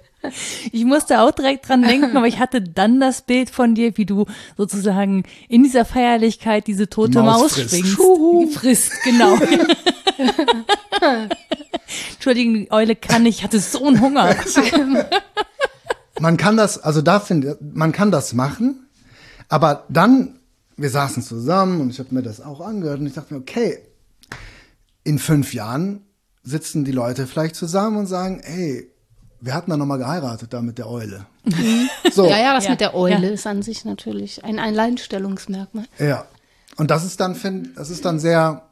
Ich 0.71 0.83
musste 0.83 1.21
auch 1.21 1.31
direkt 1.31 1.69
dran 1.69 1.83
denken, 1.83 2.17
aber 2.17 2.27
ich 2.27 2.39
hatte 2.39 2.61
dann 2.61 2.99
das 2.99 3.21
Bild 3.21 3.49
von 3.49 3.75
dir, 3.75 3.97
wie 3.97 4.05
du 4.05 4.25
sozusagen 4.57 5.23
in 5.47 5.63
dieser 5.63 5.85
Feierlichkeit 5.85 6.67
diese 6.67 6.89
tote 6.89 7.21
Maus, 7.21 7.41
Maus 7.41 7.53
frisst. 7.53 7.69
schwingst. 7.69 7.91
Schuhu. 7.91 8.47
Frisst, 8.49 8.91
genau. 9.03 9.37
Entschuldigung, 12.13 12.53
die 12.55 12.71
Eule 12.71 12.95
kann 12.95 13.23
nicht, 13.23 13.39
ich 13.39 13.43
hatte 13.43 13.59
so 13.59 13.85
einen 13.85 14.01
Hunger. 14.01 14.35
man 16.19 16.37
kann 16.37 16.57
das, 16.57 16.77
also 16.79 17.01
da 17.01 17.19
finde 17.19 17.57
man 17.61 17.91
kann 17.91 18.11
das 18.11 18.33
machen, 18.33 18.87
aber 19.49 19.85
dann, 19.89 20.39
wir 20.75 20.89
saßen 20.89 21.23
zusammen 21.23 21.81
und 21.81 21.89
ich 21.89 21.99
habe 21.99 22.13
mir 22.13 22.23
das 22.23 22.41
auch 22.41 22.61
angehört 22.61 22.99
und 22.99 23.07
ich 23.07 23.13
dachte 23.13 23.33
mir, 23.33 23.39
okay, 23.39 23.79
in 25.03 25.19
fünf 25.19 25.53
Jahren 25.53 26.01
sitzen 26.43 26.85
die 26.85 26.91
Leute 26.91 27.27
vielleicht 27.27 27.55
zusammen 27.55 27.97
und 27.97 28.07
sagen, 28.07 28.41
hey, 28.43 28.91
wir 29.39 29.53
hatten 29.53 29.69
dann 29.69 29.79
nochmal 29.79 29.99
geheiratet 29.99 30.53
da 30.53 30.61
mit 30.61 30.77
der 30.77 30.89
Eule. 30.89 31.25
Mhm. 31.45 31.89
So. 32.11 32.27
Ja, 32.27 32.37
ja, 32.39 32.53
das 32.53 32.65
ja. 32.65 32.71
mit 32.71 32.81
der 32.81 32.95
Eule 32.95 33.27
ja. 33.27 33.33
ist 33.33 33.45
an 33.45 33.61
sich 33.61 33.85
natürlich 33.85 34.43
ein 34.43 34.59
Alleinstellungsmerkmal. 34.59 35.85
Ja. 35.99 36.25
Und 36.77 36.91
das 36.91 37.05
ist 37.05 37.19
dann, 37.19 37.35
find, 37.35 37.77
das 37.77 37.89
ist 37.89 38.05
dann 38.05 38.19
sehr 38.19 38.66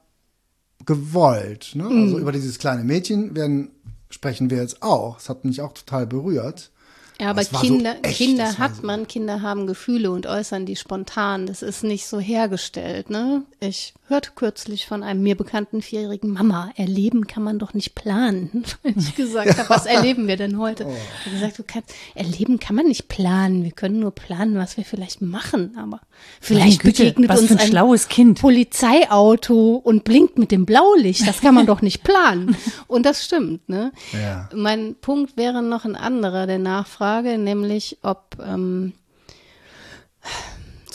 gewollt. 0.85 1.71
Ne? 1.75 1.83
Mhm. 1.83 2.03
Also 2.03 2.19
über 2.19 2.31
dieses 2.31 2.59
kleine 2.59 2.83
Mädchen 2.83 3.35
werden, 3.35 3.71
sprechen 4.09 4.49
wir 4.49 4.57
jetzt 4.57 4.81
auch. 4.81 5.15
Das 5.15 5.29
hat 5.29 5.45
mich 5.45 5.61
auch 5.61 5.73
total 5.73 6.07
berührt. 6.07 6.71
Ja, 7.17 7.29
aber 7.29 7.45
Kinder, 7.45 7.93
so 7.93 8.01
echt, 8.09 8.17
Kinder 8.17 8.57
hat 8.57 8.75
so- 8.75 8.85
man, 8.85 9.07
Kinder 9.07 9.41
haben 9.41 9.67
Gefühle 9.67 10.11
und 10.11 10.27
äußern 10.27 10.65
die 10.65 10.75
spontan. 10.75 11.45
Das 11.47 11.61
ist 11.61 11.81
nicht 11.81 12.07
so 12.07 12.19
hergestellt, 12.19 13.09
ne? 13.09 13.43
Ich 13.61 13.93
hörte 14.09 14.31
kürzlich 14.35 14.85
von 14.85 15.01
einem 15.01 15.23
mir 15.23 15.37
bekannten 15.37 15.81
vierjährigen 15.81 16.31
Mama, 16.31 16.71
erleben 16.75 17.25
kann 17.25 17.41
man 17.41 17.57
doch 17.57 17.73
nicht 17.73 17.95
planen. 17.95 18.65
Weil 18.83 18.95
ich 18.97 19.15
gesagt 19.15 19.57
habe, 19.57 19.69
was 19.69 19.85
erleben 19.85 20.27
wir 20.27 20.35
denn 20.35 20.59
heute? 20.59 20.85
Oh. 20.87 20.91
Ich 20.91 21.25
habe 21.27 21.35
gesagt, 21.35 21.59
du 21.59 21.63
kannst, 21.65 21.89
erleben 22.15 22.59
kann 22.59 22.75
man 22.75 22.87
nicht 22.87 23.07
planen. 23.07 23.63
Wir 23.63 23.71
können 23.71 23.99
nur 24.01 24.11
planen, 24.11 24.55
was 24.57 24.75
wir 24.75 24.83
vielleicht 24.83 25.21
machen. 25.21 25.77
Aber 25.77 26.01
vielleicht 26.41 26.81
Güte, 26.81 27.03
begegnet 27.03 27.29
was 27.29 27.39
uns 27.41 27.47
für 27.47 27.53
ein 27.55 27.59
ein 27.59 27.67
schlaues 27.67 28.07
Kind. 28.07 28.39
Polizeiauto 28.39 29.75
und 29.75 30.03
blinkt 30.03 30.37
mit 30.37 30.51
dem 30.51 30.65
Blaulicht. 30.65 31.27
Das 31.27 31.41
kann 31.41 31.55
man 31.55 31.65
doch 31.65 31.81
nicht 31.81 32.03
planen. 32.03 32.55
Und 32.87 33.05
das 33.05 33.25
stimmt, 33.25 33.67
ne? 33.69 33.91
Ja. 34.13 34.49
Mein 34.53 34.95
Punkt 34.95 35.37
wäre 35.37 35.61
noch 35.61 35.85
ein 35.85 35.95
anderer 35.95 36.47
der 36.47 36.59
Nachfrage, 36.59 37.37
nämlich 37.37 37.97
ob 38.01 38.37
ähm, 38.45 38.93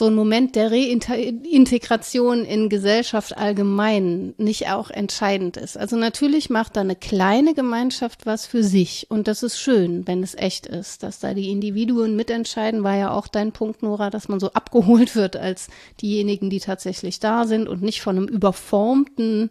so 0.00 0.06
ein 0.06 0.14
Moment 0.14 0.56
der 0.56 0.72
Reintegration 0.72 2.46
in 2.46 2.70
Gesellschaft 2.70 3.36
allgemein 3.36 4.32
nicht 4.38 4.70
auch 4.70 4.88
entscheidend 4.88 5.58
ist. 5.58 5.76
Also 5.76 5.96
natürlich 5.96 6.48
macht 6.48 6.76
da 6.76 6.80
eine 6.80 6.96
kleine 6.96 7.52
Gemeinschaft 7.52 8.24
was 8.24 8.46
für 8.46 8.64
sich 8.64 9.08
und 9.10 9.28
das 9.28 9.42
ist 9.42 9.60
schön, 9.60 10.06
wenn 10.06 10.22
es 10.22 10.34
echt 10.34 10.66
ist, 10.66 11.02
dass 11.02 11.18
da 11.18 11.34
die 11.34 11.50
Individuen 11.50 12.16
mitentscheiden, 12.16 12.82
war 12.82 12.96
ja 12.96 13.10
auch 13.10 13.28
dein 13.28 13.52
Punkt, 13.52 13.82
Nora, 13.82 14.08
dass 14.08 14.26
man 14.28 14.40
so 14.40 14.50
abgeholt 14.52 15.16
wird 15.16 15.36
als 15.36 15.68
diejenigen, 16.00 16.48
die 16.48 16.60
tatsächlich 16.60 17.20
da 17.20 17.44
sind 17.44 17.68
und 17.68 17.82
nicht 17.82 18.00
von 18.00 18.16
einem 18.16 18.26
überformten 18.26 19.50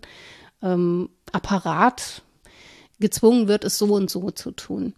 ähm, 0.64 1.10
Apparat 1.32 2.24
gezwungen 3.00 3.48
wird, 3.48 3.64
es 3.64 3.78
so 3.78 3.94
und 3.94 4.10
so 4.10 4.32
zu 4.32 4.52
tun. 4.52 4.94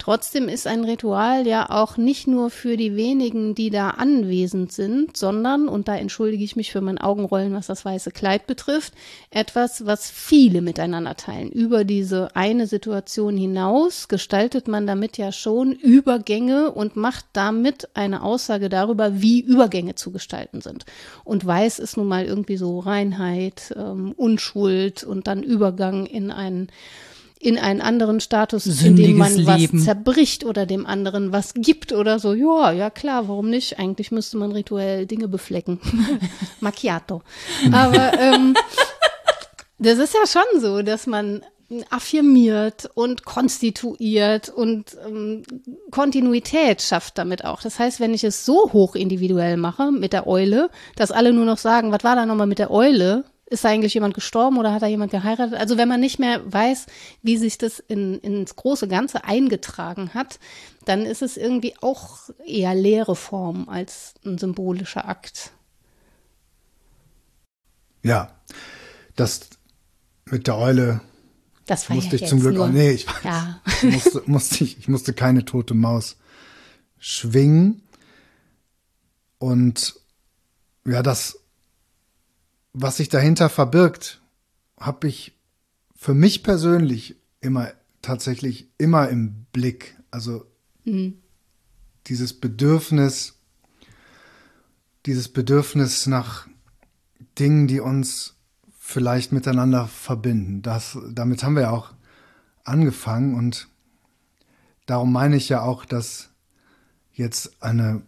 Trotzdem 0.00 0.48
ist 0.48 0.66
ein 0.66 0.84
Ritual 0.84 1.46
ja 1.46 1.68
auch 1.68 1.98
nicht 1.98 2.26
nur 2.26 2.48
für 2.48 2.78
die 2.78 2.96
wenigen, 2.96 3.54
die 3.54 3.68
da 3.68 3.90
anwesend 3.90 4.72
sind, 4.72 5.14
sondern, 5.14 5.68
und 5.68 5.88
da 5.88 5.96
entschuldige 5.96 6.42
ich 6.42 6.56
mich 6.56 6.72
für 6.72 6.80
mein 6.80 6.96
Augenrollen, 6.96 7.52
was 7.52 7.66
das 7.66 7.84
weiße 7.84 8.10
Kleid 8.10 8.46
betrifft, 8.46 8.94
etwas, 9.30 9.84
was 9.84 10.10
viele 10.10 10.62
miteinander 10.62 11.16
teilen. 11.16 11.50
Über 11.50 11.84
diese 11.84 12.34
eine 12.34 12.66
Situation 12.66 13.36
hinaus 13.36 14.08
gestaltet 14.08 14.68
man 14.68 14.86
damit 14.86 15.18
ja 15.18 15.32
schon 15.32 15.72
Übergänge 15.72 16.70
und 16.72 16.96
macht 16.96 17.26
damit 17.34 17.90
eine 17.92 18.22
Aussage 18.22 18.70
darüber, 18.70 19.20
wie 19.20 19.40
Übergänge 19.40 19.96
zu 19.96 20.12
gestalten 20.12 20.62
sind. 20.62 20.86
Und 21.24 21.44
weiß 21.44 21.78
ist 21.78 21.98
nun 21.98 22.08
mal 22.08 22.24
irgendwie 22.24 22.56
so 22.56 22.78
Reinheit, 22.78 23.74
ähm, 23.76 24.14
Unschuld 24.16 25.04
und 25.04 25.26
dann 25.26 25.42
Übergang 25.42 26.06
in 26.06 26.30
einen 26.30 26.68
in 27.42 27.58
einen 27.58 27.80
anderen 27.80 28.20
Status, 28.20 28.66
in 28.66 28.96
dem 28.96 29.16
man 29.16 29.28
Sündiges 29.28 29.46
was 29.46 29.60
Leben. 29.60 29.78
zerbricht 29.80 30.44
oder 30.44 30.66
dem 30.66 30.84
anderen 30.84 31.32
was 31.32 31.54
gibt 31.54 31.90
oder 31.92 32.18
so. 32.18 32.34
Ja, 32.34 32.70
ja 32.70 32.90
klar, 32.90 33.28
warum 33.28 33.48
nicht? 33.48 33.78
Eigentlich 33.78 34.12
müsste 34.12 34.36
man 34.36 34.52
rituell 34.52 35.06
Dinge 35.06 35.26
beflecken. 35.26 35.80
Macchiato. 36.60 37.22
Aber 37.72 38.12
ähm, 38.18 38.54
das 39.78 39.98
ist 39.98 40.14
ja 40.14 40.26
schon 40.26 40.60
so, 40.60 40.82
dass 40.82 41.06
man 41.06 41.42
affirmiert 41.88 42.90
und 42.94 43.24
konstituiert 43.24 44.50
und 44.50 44.96
ähm, 45.06 45.42
Kontinuität 45.90 46.82
schafft 46.82 47.16
damit 47.16 47.44
auch. 47.44 47.62
Das 47.62 47.78
heißt, 47.78 48.00
wenn 48.00 48.12
ich 48.12 48.24
es 48.24 48.44
so 48.44 48.70
hoch 48.72 48.94
individuell 48.96 49.56
mache 49.56 49.92
mit 49.92 50.12
der 50.12 50.26
Eule, 50.26 50.68
dass 50.96 51.10
alle 51.10 51.32
nur 51.32 51.46
noch 51.46 51.58
sagen, 51.58 51.90
was 51.90 52.04
war 52.04 52.16
da 52.16 52.26
nochmal 52.26 52.48
mit 52.48 52.58
der 52.58 52.70
Eule? 52.70 53.24
Ist 53.50 53.64
da 53.64 53.68
eigentlich 53.68 53.94
jemand 53.94 54.14
gestorben 54.14 54.58
oder 54.58 54.72
hat 54.72 54.82
da 54.82 54.86
jemand 54.86 55.10
geheiratet? 55.10 55.58
Also 55.58 55.76
wenn 55.76 55.88
man 55.88 55.98
nicht 56.00 56.20
mehr 56.20 56.40
weiß, 56.50 56.86
wie 57.22 57.36
sich 57.36 57.58
das 57.58 57.80
in, 57.80 58.18
ins 58.20 58.54
große 58.54 58.86
Ganze 58.86 59.24
eingetragen 59.24 60.14
hat, 60.14 60.38
dann 60.84 61.04
ist 61.04 61.20
es 61.20 61.36
irgendwie 61.36 61.74
auch 61.80 62.30
eher 62.46 62.74
leere 62.76 63.16
Form 63.16 63.68
als 63.68 64.14
ein 64.24 64.38
symbolischer 64.38 65.08
Akt. 65.08 65.50
Ja, 68.04 68.30
das 69.16 69.50
mit 70.26 70.46
der 70.46 70.56
Eule 70.56 71.00
Das 71.66 71.88
war 71.88 71.96
musste 71.96 72.16
ja 72.16 72.22
ich 72.22 72.28
zum 72.28 72.40
Glück 72.40 72.58
auch, 72.58 72.68
nee, 72.68 72.92
ich 72.92 73.06
weiß, 73.08 73.24
Ja. 73.24 73.60
musste, 73.82 74.22
musste 74.26 74.62
ich, 74.64 74.78
ich 74.78 74.86
musste 74.88 75.12
keine 75.12 75.44
tote 75.44 75.74
Maus 75.74 76.16
schwingen. 76.98 77.82
Und 79.38 79.96
ja, 80.86 81.02
das, 81.02 81.40
was 82.72 82.96
sich 82.96 83.08
dahinter 83.08 83.48
verbirgt, 83.48 84.20
habe 84.78 85.08
ich 85.08 85.38
für 85.94 86.14
mich 86.14 86.42
persönlich 86.42 87.16
immer 87.40 87.72
tatsächlich 88.02 88.70
immer 88.78 89.08
im 89.08 89.46
Blick. 89.52 89.96
Also 90.10 90.46
dieses 92.06 92.32
Bedürfnis, 92.32 93.38
dieses 95.06 95.28
Bedürfnis 95.28 96.06
nach 96.06 96.48
Dingen, 97.38 97.66
die 97.66 97.80
uns 97.80 98.36
vielleicht 98.78 99.32
miteinander 99.32 99.86
verbinden. 99.86 100.62
Das, 100.62 100.98
damit 101.10 101.42
haben 101.42 101.54
wir 101.54 101.62
ja 101.62 101.70
auch 101.70 101.92
angefangen 102.64 103.34
und 103.34 103.68
darum 104.86 105.12
meine 105.12 105.36
ich 105.36 105.48
ja 105.48 105.62
auch, 105.62 105.84
dass 105.84 106.30
jetzt 107.12 107.62
eine 107.62 108.02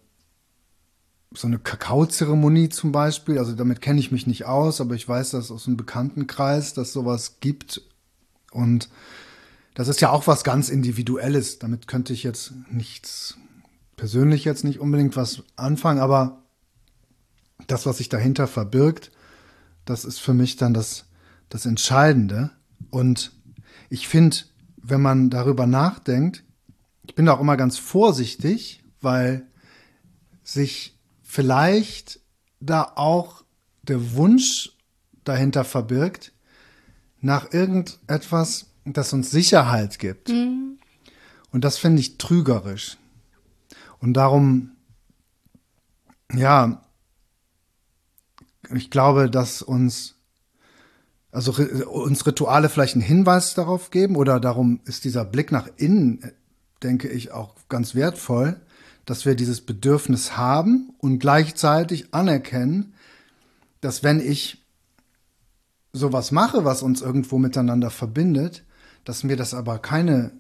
so 1.34 1.46
eine 1.46 1.58
Kakaozeremonie 1.58 2.68
zum 2.68 2.92
Beispiel, 2.92 3.38
also 3.38 3.52
damit 3.52 3.80
kenne 3.80 4.00
ich 4.00 4.12
mich 4.12 4.26
nicht 4.26 4.44
aus, 4.44 4.80
aber 4.80 4.94
ich 4.94 5.08
weiß 5.08 5.30
das 5.30 5.50
aus 5.50 5.66
einem 5.66 5.76
Bekanntenkreis, 5.76 6.74
dass 6.74 6.92
sowas 6.92 7.38
gibt 7.40 7.82
und 8.52 8.88
das 9.74 9.88
ist 9.88 10.00
ja 10.00 10.10
auch 10.10 10.26
was 10.26 10.44
ganz 10.44 10.68
Individuelles. 10.68 11.58
Damit 11.58 11.88
könnte 11.88 12.12
ich 12.12 12.22
jetzt 12.22 12.52
nichts 12.70 13.38
persönlich 13.96 14.44
jetzt 14.44 14.64
nicht 14.64 14.80
unbedingt 14.80 15.16
was 15.16 15.44
anfangen, 15.56 16.00
aber 16.00 16.42
das, 17.66 17.86
was 17.86 17.98
sich 17.98 18.08
dahinter 18.08 18.46
verbirgt, 18.46 19.12
das 19.84 20.04
ist 20.04 20.18
für 20.18 20.34
mich 20.34 20.56
dann 20.56 20.74
das, 20.74 21.06
das 21.48 21.66
Entscheidende. 21.66 22.50
Und 22.90 23.32
ich 23.88 24.08
finde, 24.08 24.36
wenn 24.76 25.00
man 25.00 25.30
darüber 25.30 25.66
nachdenkt, 25.66 26.42
ich 27.06 27.14
bin 27.14 27.26
da 27.26 27.34
auch 27.34 27.40
immer 27.40 27.56
ganz 27.56 27.78
vorsichtig, 27.78 28.82
weil 29.00 29.46
sich 30.42 30.98
vielleicht 31.32 32.20
da 32.60 32.92
auch 32.94 33.42
der 33.80 34.12
Wunsch 34.16 34.76
dahinter 35.24 35.64
verbirgt, 35.64 36.30
nach 37.22 37.54
irgendetwas, 37.54 38.66
das 38.84 39.14
uns 39.14 39.30
Sicherheit 39.30 39.98
gibt. 39.98 40.28
Und 40.28 40.78
das 41.50 41.78
finde 41.78 42.00
ich 42.00 42.18
trügerisch. 42.18 42.98
Und 43.98 44.12
darum, 44.12 44.72
ja, 46.34 46.82
ich 48.74 48.90
glaube, 48.90 49.30
dass 49.30 49.62
uns, 49.62 50.16
also 51.30 51.52
uns 51.86 52.26
Rituale 52.26 52.68
vielleicht 52.68 52.94
einen 52.94 53.02
Hinweis 53.02 53.54
darauf 53.54 53.90
geben 53.90 54.16
oder 54.16 54.38
darum 54.38 54.80
ist 54.84 55.06
dieser 55.06 55.24
Blick 55.24 55.50
nach 55.50 55.68
innen, 55.78 56.22
äh, 56.22 56.32
denke 56.82 57.08
ich, 57.08 57.32
auch 57.32 57.54
ganz 57.70 57.94
wertvoll, 57.94 58.60
dass 59.04 59.26
wir 59.26 59.34
dieses 59.34 59.60
Bedürfnis 59.60 60.36
haben 60.36 60.94
und 60.98 61.18
gleichzeitig 61.18 62.14
anerkennen, 62.14 62.94
dass 63.80 64.02
wenn 64.02 64.20
ich 64.20 64.64
sowas 65.92 66.30
mache, 66.30 66.64
was 66.64 66.82
uns 66.82 67.02
irgendwo 67.02 67.38
miteinander 67.38 67.90
verbindet, 67.90 68.64
dass 69.04 69.24
mir 69.24 69.36
das 69.36 69.54
aber 69.54 69.78
keine 69.78 70.32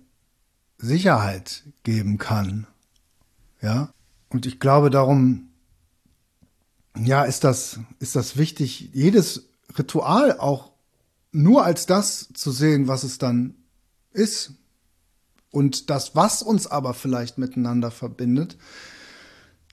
Sicherheit 0.78 1.64
geben 1.82 2.18
kann. 2.18 2.66
Ja? 3.60 3.92
Und 4.28 4.46
ich 4.46 4.60
glaube 4.60 4.90
darum, 4.90 5.48
ja, 6.96 7.24
ist 7.24 7.44
das, 7.44 7.80
ist 7.98 8.16
das 8.16 8.36
wichtig, 8.36 8.90
jedes 8.92 9.48
Ritual 9.78 10.38
auch 10.38 10.72
nur 11.32 11.64
als 11.64 11.86
das 11.86 12.28
zu 12.34 12.50
sehen, 12.50 12.88
was 12.88 13.04
es 13.04 13.18
dann 13.18 13.54
ist. 14.12 14.52
Und 15.52 15.90
das, 15.90 16.16
was 16.16 16.42
uns 16.42 16.66
aber 16.66 16.94
vielleicht 16.94 17.38
miteinander 17.38 17.92
verbindet, 17.92 18.56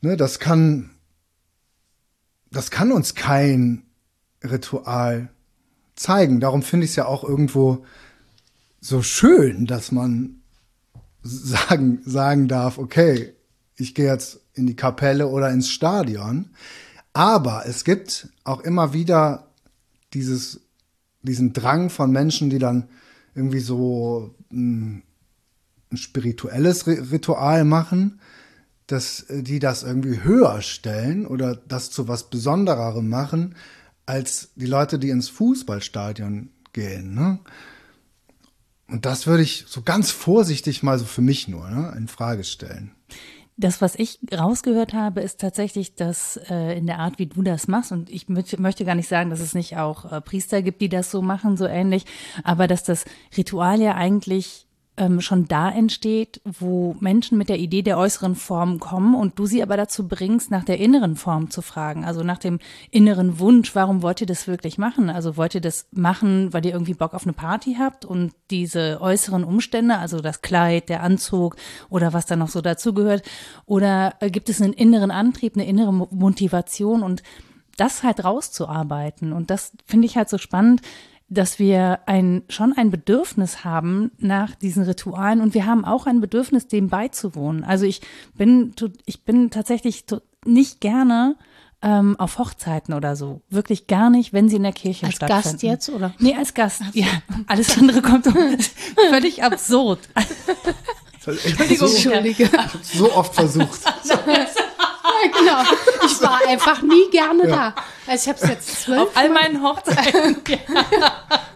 ne, 0.01 0.17
das 0.17 0.39
kann, 0.39 0.91
das 2.51 2.69
kann 2.69 2.91
uns 2.91 3.15
kein 3.15 3.83
Ritual 4.43 5.29
zeigen. 5.95 6.39
Darum 6.41 6.61
finde 6.61 6.83
ich 6.83 6.91
es 6.91 6.95
ja 6.97 7.05
auch 7.05 7.23
irgendwo 7.23 7.85
so 8.81 9.01
schön, 9.01 9.65
dass 9.65 9.91
man 9.91 10.41
sagen, 11.23 12.01
sagen 12.05 12.47
darf, 12.47 12.77
okay, 12.77 13.33
ich 13.75 13.95
gehe 13.95 14.07
jetzt 14.07 14.41
in 14.53 14.67
die 14.67 14.75
Kapelle 14.75 15.27
oder 15.27 15.49
ins 15.49 15.69
Stadion. 15.69 16.49
Aber 17.13 17.65
es 17.65 17.85
gibt 17.85 18.29
auch 18.43 18.59
immer 18.59 18.93
wieder 18.93 19.47
dieses, 20.13 20.61
diesen 21.21 21.53
Drang 21.53 21.89
von 21.89 22.11
Menschen, 22.11 22.49
die 22.49 22.59
dann 22.59 22.89
irgendwie 23.33 23.59
so 23.59 24.35
ein, 24.51 25.03
ein 25.91 25.97
spirituelles 25.97 26.85
Ri- 26.85 27.11
Ritual 27.11 27.65
machen, 27.65 28.19
dass 28.87 29.21
äh, 29.23 29.43
die 29.43 29.59
das 29.59 29.83
irgendwie 29.83 30.23
höher 30.23 30.61
stellen 30.61 31.25
oder 31.25 31.55
das 31.55 31.91
zu 31.91 32.07
was 32.07 32.29
Besondererem 32.29 33.07
machen, 33.09 33.55
als 34.05 34.49
die 34.55 34.65
Leute, 34.65 34.99
die 34.99 35.09
ins 35.09 35.29
Fußballstadion 35.29 36.49
gehen. 36.73 37.13
Ne? 37.13 37.39
und 38.89 39.05
das 39.05 39.27
würde 39.27 39.43
ich 39.43 39.65
so 39.67 39.81
ganz 39.81 40.11
vorsichtig 40.11 40.83
mal 40.83 40.97
so 40.97 41.05
für 41.05 41.21
mich 41.21 41.47
nur 41.47 41.69
ne, 41.69 41.93
in 41.97 42.07
Frage 42.07 42.43
stellen. 42.43 42.91
Das, 43.57 43.81
was 43.81 43.95
ich 43.95 44.19
rausgehört 44.33 44.93
habe, 44.93 45.19
ist 45.19 45.41
tatsächlich, 45.41 45.95
dass 45.95 46.39
äh, 46.49 46.77
in 46.77 46.87
der 46.87 46.99
Art, 46.99 47.19
wie 47.19 47.27
du 47.27 47.41
das 47.41 47.67
machst, 47.67 47.91
und 47.91 48.09
ich 48.09 48.29
möchte 48.29 48.85
gar 48.85 48.95
nicht 48.95 49.09
sagen, 49.09 49.29
dass 49.29 49.41
es 49.41 49.53
nicht 49.53 49.75
auch 49.77 50.09
äh, 50.11 50.21
Priester 50.21 50.61
gibt, 50.61 50.81
die 50.81 50.87
das 50.87 51.11
so 51.11 51.21
machen, 51.21 51.57
so 51.57 51.65
ähnlich, 51.65 52.05
aber 52.43 52.67
dass 52.67 52.83
das 52.83 53.03
Ritual 53.35 53.81
ja 53.81 53.95
eigentlich 53.95 54.65
ähm, 54.99 55.21
schon 55.21 55.47
da 55.47 55.71
entsteht, 55.71 56.41
wo 56.43 56.95
Menschen 56.99 57.37
mit 57.37 57.47
der 57.49 57.57
Idee 57.57 57.81
der 57.81 57.97
äußeren 57.97 58.35
Form 58.35 58.79
kommen 58.79 59.15
und 59.15 59.39
du 59.39 59.45
sie 59.45 59.63
aber 59.63 59.77
dazu 59.77 60.07
bringst, 60.07 60.51
nach 60.51 60.65
der 60.65 60.77
inneren 60.77 61.15
Form 61.15 61.49
zu 61.49 61.61
fragen, 61.61 62.03
also 62.03 62.21
nach 62.21 62.37
dem 62.37 62.59
inneren 62.91 63.39
Wunsch, 63.39 63.73
warum 63.75 64.01
wollt 64.01 64.19
ihr 64.21 64.27
das 64.27 64.47
wirklich 64.47 64.77
machen? 64.77 65.09
Also 65.09 65.37
wollt 65.37 65.55
ihr 65.55 65.61
das 65.61 65.87
machen, 65.91 66.53
weil 66.53 66.65
ihr 66.65 66.73
irgendwie 66.73 66.93
Bock 66.93 67.13
auf 67.13 67.23
eine 67.23 67.33
Party 67.33 67.77
habt 67.79 68.03
und 68.03 68.33
diese 68.51 68.99
äußeren 69.01 69.45
Umstände, 69.45 69.97
also 69.97 70.19
das 70.19 70.41
Kleid, 70.41 70.89
der 70.89 71.01
Anzug 71.01 71.55
oder 71.89 72.11
was 72.11 72.25
da 72.25 72.35
noch 72.35 72.49
so 72.49 72.59
dazugehört, 72.59 73.23
oder 73.65 74.15
äh, 74.19 74.29
gibt 74.29 74.49
es 74.49 74.61
einen 74.61 74.73
inneren 74.73 75.11
Antrieb, 75.11 75.55
eine 75.55 75.65
innere 75.65 75.93
Motivation 75.93 77.03
und 77.03 77.23
das 77.77 78.03
halt 78.03 78.25
rauszuarbeiten. 78.25 79.31
Und 79.31 79.49
das 79.49 79.71
finde 79.85 80.07
ich 80.07 80.17
halt 80.17 80.27
so 80.27 80.37
spannend, 80.37 80.81
dass 81.29 81.59
wir 81.59 81.99
ein, 82.07 82.43
schon 82.49 82.73
ein 82.73 82.89
Bedürfnis 82.89 83.63
haben 83.63 84.11
nach 84.17 84.55
diesen 84.55 84.83
Ritualen 84.83 85.41
und 85.41 85.53
wir 85.53 85.65
haben 85.65 85.85
auch 85.85 86.07
ein 86.07 86.21
Bedürfnis, 86.21 86.67
dem 86.67 86.89
beizuwohnen. 86.89 87.63
Also 87.63 87.85
ich 87.85 88.01
bin, 88.35 88.73
ich 89.05 89.23
bin 89.23 89.51
tatsächlich 89.51 90.05
nicht 90.45 90.81
gerne 90.81 91.35
ähm, 91.81 92.15
auf 92.19 92.37
Hochzeiten 92.39 92.93
oder 92.93 93.15
so. 93.15 93.41
Wirklich 93.49 93.87
gar 93.87 94.09
nicht, 94.09 94.33
wenn 94.33 94.49
sie 94.49 94.57
in 94.57 94.63
der 94.63 94.73
Kirche 94.73 95.05
als 95.05 95.15
stattfinden. 95.15 95.37
Als 95.37 95.51
Gast 95.51 95.63
jetzt, 95.63 95.89
oder? 95.89 96.13
Nee, 96.19 96.35
als 96.35 96.53
Gast. 96.53 96.81
Ja, 96.93 97.07
alles 97.47 97.77
andere 97.77 98.01
kommt 98.01 98.27
völlig 99.09 99.43
absurd. 99.43 99.99
Entschuldigung, 101.25 101.87
so, 101.87 101.95
Entschuldige. 101.95 102.49
So 102.81 103.13
oft 103.13 103.35
versucht. 103.35 103.81
genau. 105.37 105.61
Ich 106.05 106.21
war 106.21 106.39
einfach 106.47 106.81
nie 106.81 107.09
gerne 107.11 107.47
ja. 107.47 107.55
da. 107.55 107.75
Also 108.07 108.31
ich 108.31 108.35
habe 108.35 108.39
es 108.43 108.49
jetzt 108.49 108.81
zwölf. 108.83 109.01
Auf 109.01 109.17
all 109.17 109.29
meinen 109.29 109.61
Hochzeiten. 109.61 110.37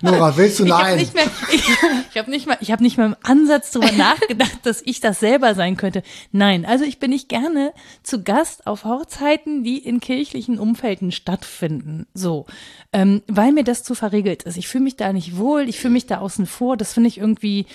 Nora, 0.02 0.36
willst 0.36 0.60
du 0.60 0.66
nein? 0.66 1.00
Ich 1.00 1.10
habe 1.10 1.22
nicht, 1.22 1.32
ich, 1.54 1.70
ich 2.12 2.18
hab 2.18 2.28
nicht 2.28 2.48
mal, 2.48 2.58
ich 2.60 2.72
habe 2.72 2.84
nicht 2.84 2.98
mal 2.98 3.06
im 3.06 3.16
Ansatz 3.24 3.72
darüber 3.72 3.92
nachgedacht, 3.98 4.60
dass 4.64 4.82
ich 4.82 5.00
das 5.00 5.20
selber 5.20 5.56
sein 5.56 5.78
könnte. 5.78 6.04
Nein, 6.32 6.66
also 6.66 6.84
ich 6.84 7.00
bin 7.00 7.12
nicht 7.12 7.30
gerne 7.30 7.74
zu 8.04 8.24
Gast 8.24 8.68
auf 8.68 8.84
Hochzeiten, 8.84 9.64
die 9.64 9.78
in 9.78 10.00
kirchlichen 10.00 10.60
Umfelden 10.60 11.12
stattfinden. 11.12 12.06
So, 12.14 12.46
ähm, 12.92 13.22
weil 13.28 13.52
mir 13.52 13.64
das 13.64 13.84
zu 13.84 13.96
verregelt 13.96 14.44
ist. 14.44 14.58
Ich 14.58 14.68
fühle 14.68 14.84
mich 14.84 14.96
da 14.96 15.14
nicht 15.14 15.38
wohl. 15.38 15.70
Ich 15.70 15.80
fühle 15.80 15.94
mich 15.94 16.06
da 16.06 16.18
außen 16.20 16.46
vor. 16.46 16.78
Das 16.78 16.94
finde 16.94 17.10
ich 17.10 17.18
irgendwie 17.18 17.66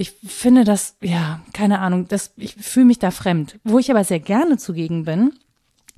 ich 0.00 0.12
finde 0.24 0.62
das, 0.62 0.96
ja, 1.00 1.40
keine 1.52 1.80
Ahnung, 1.80 2.06
das, 2.06 2.30
ich 2.36 2.54
fühle 2.54 2.86
mich 2.86 3.00
da 3.00 3.10
fremd. 3.10 3.58
Wo 3.64 3.80
ich 3.80 3.90
aber 3.90 4.04
sehr 4.04 4.20
gerne 4.20 4.56
zugegen 4.56 5.04
bin, 5.04 5.32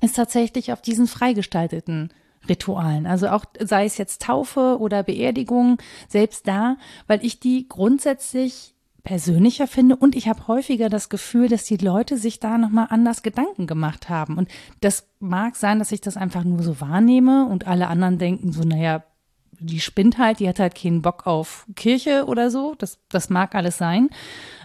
ist 0.01 0.17
tatsächlich 0.17 0.73
auf 0.73 0.81
diesen 0.81 1.07
freigestalteten 1.07 2.11
Ritualen. 2.49 3.07
Also 3.07 3.29
auch 3.29 3.45
sei 3.59 3.85
es 3.85 3.99
jetzt 3.99 4.23
Taufe 4.23 4.79
oder 4.81 5.03
Beerdigung, 5.03 5.79
selbst 6.09 6.49
da, 6.49 6.77
weil 7.07 7.25
ich 7.25 7.41
die 7.41 7.69
grundsätzlich 7.69 8.75
persönlicher 9.03 9.67
finde 9.67 9.97
und 9.97 10.15
ich 10.15 10.29
habe 10.29 10.47
häufiger 10.47 10.89
das 10.89 11.09
Gefühl, 11.09 11.49
dass 11.49 11.65
die 11.65 11.79
Leute 11.79 12.17
sich 12.17 12.41
da 12.41 12.59
nochmal 12.59 12.89
anders 12.91 13.23
Gedanken 13.23 13.67
gemacht 13.67 14.09
haben. 14.09 14.37
Und 14.37 14.49
das 14.81 15.07
mag 15.21 15.57
sein, 15.57 15.79
dass 15.79 15.93
ich 15.93 16.01
das 16.01 16.17
einfach 16.17 16.45
nur 16.45 16.63
so 16.63 16.81
wahrnehme 16.81 17.47
und 17.47 17.67
alle 17.67 17.89
anderen 17.89 18.19
denken 18.19 18.53
so, 18.53 18.63
naja, 18.63 19.03
die 19.59 19.81
spinnt 19.81 20.19
halt, 20.19 20.41
die 20.41 20.49
hat 20.49 20.59
halt 20.59 20.75
keinen 20.75 21.03
Bock 21.03 21.27
auf 21.27 21.67
Kirche 21.77 22.25
oder 22.27 22.51
so. 22.51 22.75
Das, 22.79 22.99
das 23.09 23.31
mag 23.31 23.55
alles 23.55 23.79
sein. 23.79 24.09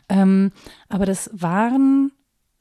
Ähm, 0.08 0.52
aber 0.88 1.06
das 1.06 1.30
waren 1.34 2.12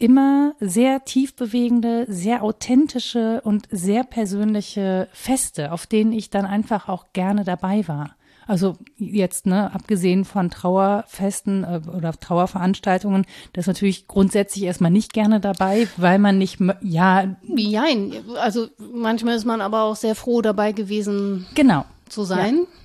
immer 0.04 0.54
sehr 0.60 1.04
tiefbewegende, 1.04 2.04
sehr 2.08 2.42
authentische 2.42 3.40
und 3.42 3.66
sehr 3.70 4.04
persönliche 4.04 5.08
Feste, 5.12 5.72
auf 5.72 5.86
denen 5.86 6.12
ich 6.12 6.28
dann 6.28 6.44
einfach 6.44 6.88
auch 6.88 7.06
gerne 7.14 7.44
dabei 7.44 7.88
war. 7.88 8.14
Also 8.46 8.76
jetzt, 8.98 9.46
ne, 9.46 9.72
abgesehen 9.72 10.26
von 10.26 10.50
Trauerfesten 10.50 11.64
äh, 11.64 11.80
oder 11.96 12.12
Trauerveranstaltungen, 12.12 13.24
das 13.54 13.62
ist 13.62 13.68
natürlich 13.68 14.06
grundsätzlich 14.06 14.64
erstmal 14.64 14.90
nicht 14.90 15.14
gerne 15.14 15.40
dabei, 15.40 15.88
weil 15.96 16.18
man 16.18 16.36
nicht, 16.36 16.58
ja. 16.82 17.36
Nein, 17.42 18.12
also 18.36 18.68
manchmal 18.92 19.36
ist 19.36 19.46
man 19.46 19.62
aber 19.62 19.84
auch 19.84 19.96
sehr 19.96 20.14
froh 20.14 20.42
dabei 20.42 20.72
gewesen. 20.72 21.46
Genau 21.54 21.86
zu 22.08 22.24
sein. 22.24 22.56
Ja. 22.56 22.83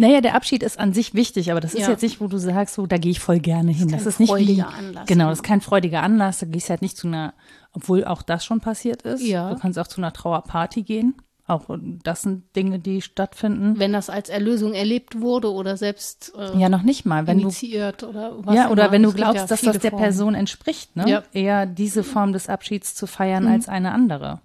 Naja, 0.00 0.20
der 0.20 0.36
Abschied 0.36 0.62
ist 0.62 0.78
an 0.78 0.92
sich 0.92 1.14
wichtig, 1.14 1.50
aber 1.50 1.60
das 1.60 1.74
ist 1.74 1.82
ja. 1.82 1.90
jetzt 1.90 2.02
nicht, 2.02 2.20
wo 2.20 2.28
du 2.28 2.38
sagst, 2.38 2.76
so, 2.76 2.86
da 2.86 2.98
gehe 2.98 3.10
ich 3.10 3.18
voll 3.18 3.40
gerne 3.40 3.72
hin. 3.72 3.88
Das 3.88 4.02
ist, 4.02 4.06
das 4.06 4.14
ist 4.14 4.20
nicht 4.20 4.30
freudiger 4.30 4.68
wie, 4.70 4.86
Anlass. 4.86 5.06
Genau, 5.08 5.28
das 5.28 5.38
ist 5.38 5.42
kein 5.42 5.60
freudiger 5.60 6.04
Anlass. 6.04 6.38
Da 6.38 6.46
gehst 6.46 6.68
du 6.68 6.70
halt 6.70 6.82
nicht 6.82 6.96
zu 6.96 7.08
einer, 7.08 7.34
obwohl 7.72 8.04
auch 8.04 8.22
das 8.22 8.44
schon 8.44 8.60
passiert 8.60 9.02
ist. 9.02 9.26
Ja. 9.26 9.50
Du 9.52 9.58
kannst 9.58 9.76
auch 9.76 9.88
zu 9.88 10.00
einer 10.00 10.12
Trauerparty 10.12 10.84
gehen. 10.84 11.16
Auch 11.48 11.64
das 12.04 12.22
sind 12.22 12.54
Dinge, 12.54 12.78
die 12.78 13.00
stattfinden. 13.00 13.78
Wenn 13.78 13.94
das 13.94 14.10
als 14.10 14.28
Erlösung 14.28 14.74
erlebt 14.74 15.20
wurde 15.20 15.50
oder 15.50 15.78
selbst 15.78 16.32
äh, 16.38 16.58
ja 16.58 16.68
noch 16.68 16.82
nicht 16.82 17.06
mal, 17.06 17.26
wenn 17.26 17.40
initiiert 17.40 18.02
du 18.02 18.08
oder 18.08 18.34
was 18.38 18.54
ja 18.54 18.70
oder 18.70 18.84
immer. 18.84 18.92
wenn 18.92 19.02
du 19.02 19.12
glaubst, 19.14 19.36
ja 19.36 19.46
dass 19.46 19.62
das 19.62 19.78
der 19.78 19.90
Formen. 19.90 20.04
Person 20.04 20.34
entspricht, 20.34 20.94
ne? 20.94 21.08
Ja. 21.08 21.22
eher 21.32 21.64
diese 21.64 22.04
Form 22.04 22.34
des 22.34 22.50
Abschieds 22.50 22.94
zu 22.94 23.06
feiern 23.06 23.44
mhm. 23.44 23.52
als 23.52 23.68
eine 23.68 23.92
andere. 23.92 24.42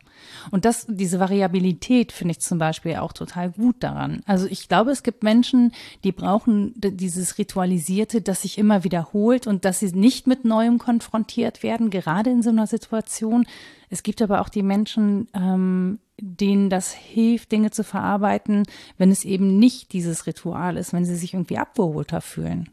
Und 0.51 0.65
das, 0.65 0.85
diese 0.87 1.19
Variabilität 1.19 2.11
finde 2.11 2.31
ich 2.31 2.39
zum 2.39 2.57
Beispiel 2.57 2.95
auch 2.97 3.13
total 3.13 3.51
gut 3.51 3.77
daran. 3.79 4.21
Also 4.25 4.47
ich 4.47 4.67
glaube, 4.67 4.91
es 4.91 5.03
gibt 5.03 5.23
Menschen, 5.23 5.71
die 6.03 6.11
brauchen 6.11 6.73
dieses 6.75 7.37
Ritualisierte, 7.37 8.21
das 8.21 8.43
sich 8.43 8.57
immer 8.57 8.83
wiederholt 8.83 9.47
und 9.47 9.65
dass 9.65 9.79
sie 9.79 9.91
nicht 9.91 10.27
mit 10.27 10.45
Neuem 10.45 10.77
konfrontiert 10.77 11.63
werden, 11.63 11.89
gerade 11.89 12.29
in 12.29 12.41
so 12.41 12.49
einer 12.49 12.67
Situation. 12.67 13.45
Es 13.89 14.03
gibt 14.03 14.21
aber 14.21 14.41
auch 14.41 14.49
die 14.49 14.63
Menschen, 14.63 15.27
ähm, 15.33 15.99
denen 16.19 16.69
das 16.69 16.93
hilft, 16.93 17.51
Dinge 17.51 17.71
zu 17.71 17.83
verarbeiten, 17.83 18.63
wenn 18.97 19.11
es 19.11 19.25
eben 19.25 19.59
nicht 19.59 19.93
dieses 19.93 20.25
Ritual 20.25 20.77
ist, 20.77 20.93
wenn 20.93 21.05
sie 21.05 21.15
sich 21.15 21.33
irgendwie 21.33 21.57
abgeholter 21.57 22.21
fühlen. 22.21 22.69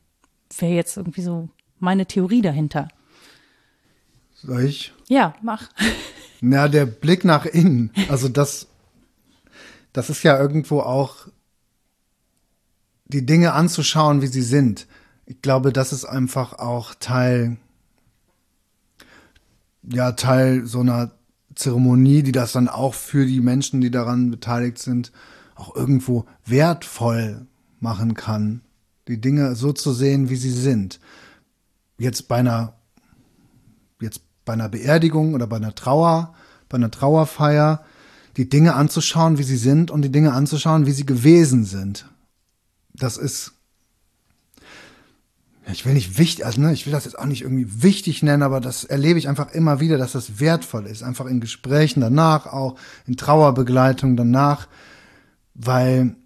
Wäre 0.58 0.74
jetzt 0.74 0.96
irgendwie 0.96 1.22
so 1.22 1.48
meine 1.78 2.06
Theorie 2.06 2.42
dahinter. 2.42 2.88
Soll 4.34 4.64
ich? 4.64 4.92
Ja, 5.08 5.34
mach. 5.42 5.68
Na, 6.40 6.68
der 6.68 6.86
Blick 6.86 7.24
nach 7.24 7.44
innen. 7.44 7.90
Also 8.08 8.28
das, 8.28 8.66
das 9.92 10.10
ist 10.10 10.22
ja 10.22 10.38
irgendwo 10.38 10.80
auch 10.80 11.28
die 13.06 13.26
Dinge 13.26 13.52
anzuschauen, 13.52 14.22
wie 14.22 14.26
sie 14.28 14.42
sind. 14.42 14.86
Ich 15.26 15.42
glaube, 15.42 15.72
das 15.72 15.92
ist 15.92 16.04
einfach 16.04 16.54
auch 16.54 16.94
Teil, 16.94 17.56
ja, 19.82 20.12
Teil 20.12 20.66
so 20.66 20.80
einer 20.80 21.12
Zeremonie, 21.54 22.22
die 22.22 22.32
das 22.32 22.52
dann 22.52 22.68
auch 22.68 22.94
für 22.94 23.26
die 23.26 23.40
Menschen, 23.40 23.80
die 23.80 23.90
daran 23.90 24.30
beteiligt 24.30 24.78
sind, 24.78 25.12
auch 25.54 25.74
irgendwo 25.74 26.24
wertvoll 26.46 27.46
machen 27.80 28.14
kann, 28.14 28.62
die 29.08 29.20
Dinge 29.20 29.54
so 29.54 29.72
zu 29.72 29.92
sehen, 29.92 30.30
wie 30.30 30.36
sie 30.36 30.50
sind. 30.50 31.00
Jetzt 31.98 32.28
bei 32.28 32.36
einer, 32.36 32.74
bei 34.50 34.54
einer 34.54 34.68
Beerdigung 34.68 35.34
oder 35.34 35.46
bei 35.46 35.58
einer 35.58 35.76
Trauer, 35.76 36.34
bei 36.68 36.74
einer 36.74 36.90
Trauerfeier, 36.90 37.84
die 38.36 38.48
Dinge 38.48 38.74
anzuschauen, 38.74 39.38
wie 39.38 39.44
sie 39.44 39.56
sind 39.56 39.92
und 39.92 40.02
die 40.02 40.10
Dinge 40.10 40.32
anzuschauen, 40.32 40.86
wie 40.86 40.90
sie 40.90 41.06
gewesen 41.06 41.64
sind. 41.64 42.06
Das 42.92 43.16
ist, 43.16 43.52
ich 45.70 45.86
will 45.86 45.94
nicht 45.94 46.18
wichtig, 46.18 46.44
also 46.44 46.60
ne, 46.60 46.72
ich 46.72 46.84
will 46.84 46.92
das 46.92 47.04
jetzt 47.04 47.16
auch 47.16 47.26
nicht 47.26 47.42
irgendwie 47.42 47.84
wichtig 47.84 48.24
nennen, 48.24 48.42
aber 48.42 48.60
das 48.60 48.82
erlebe 48.82 49.20
ich 49.20 49.28
einfach 49.28 49.52
immer 49.52 49.78
wieder, 49.78 49.98
dass 49.98 50.10
das 50.10 50.40
wertvoll 50.40 50.86
ist, 50.86 51.04
einfach 51.04 51.26
in 51.26 51.38
Gesprächen 51.38 52.00
danach, 52.00 52.46
auch 52.46 52.74
in 53.06 53.16
Trauerbegleitung 53.16 54.16
danach, 54.16 54.66
weil 55.54 56.16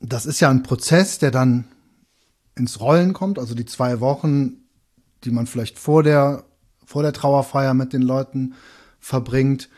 das 0.00 0.24
ist 0.24 0.40
ja 0.40 0.48
ein 0.48 0.62
Prozess, 0.62 1.18
der 1.18 1.32
dann 1.32 1.64
ins 2.54 2.80
Rollen 2.80 3.12
kommt, 3.12 3.38
also 3.38 3.54
die 3.54 3.66
zwei 3.66 4.00
Wochen, 4.00 4.65
die 5.24 5.30
man 5.30 5.46
vielleicht 5.46 5.78
vor 5.78 6.02
der 6.02 6.44
vor 6.86 7.02
der 7.02 7.12
Trauerfeier 7.12 7.74
mit 7.74 7.92
den 7.92 8.02
Leuten 8.02 8.54
verbringt. 9.00 9.68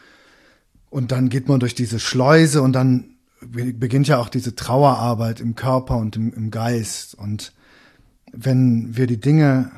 Und 0.90 1.10
dann 1.10 1.30
geht 1.30 1.48
man 1.48 1.58
durch 1.58 1.74
diese 1.74 1.98
Schleuse 1.98 2.62
und 2.62 2.74
dann 2.74 3.16
beginnt 3.40 4.08
ja 4.08 4.18
auch 4.18 4.28
diese 4.28 4.54
Trauerarbeit 4.54 5.40
im 5.40 5.54
Körper 5.54 5.96
und 5.96 6.16
im, 6.16 6.32
im 6.32 6.50
Geist. 6.50 7.14
Und 7.14 7.52
wenn 8.32 8.96
wir 8.96 9.06
die 9.06 9.20
Dinge 9.20 9.70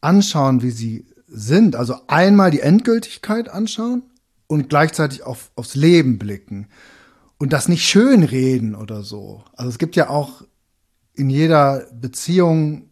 anschauen, 0.00 0.62
wie 0.62 0.70
sie 0.70 1.06
sind, 1.28 1.76
also 1.76 1.96
einmal 2.08 2.50
die 2.50 2.60
Endgültigkeit 2.60 3.48
anschauen 3.48 4.02
und 4.46 4.68
gleichzeitig 4.68 5.22
auf, 5.22 5.50
aufs 5.56 5.74
Leben 5.74 6.18
blicken 6.18 6.68
und 7.38 7.52
das 7.52 7.68
nicht 7.68 7.84
schön 7.84 8.22
reden 8.22 8.74
oder 8.74 9.02
so. 9.02 9.44
Also 9.54 9.70
es 9.70 9.78
gibt 9.78 9.96
ja 9.96 10.10
auch 10.10 10.42
in 11.14 11.30
jeder 11.30 11.86
Beziehung 11.92 12.90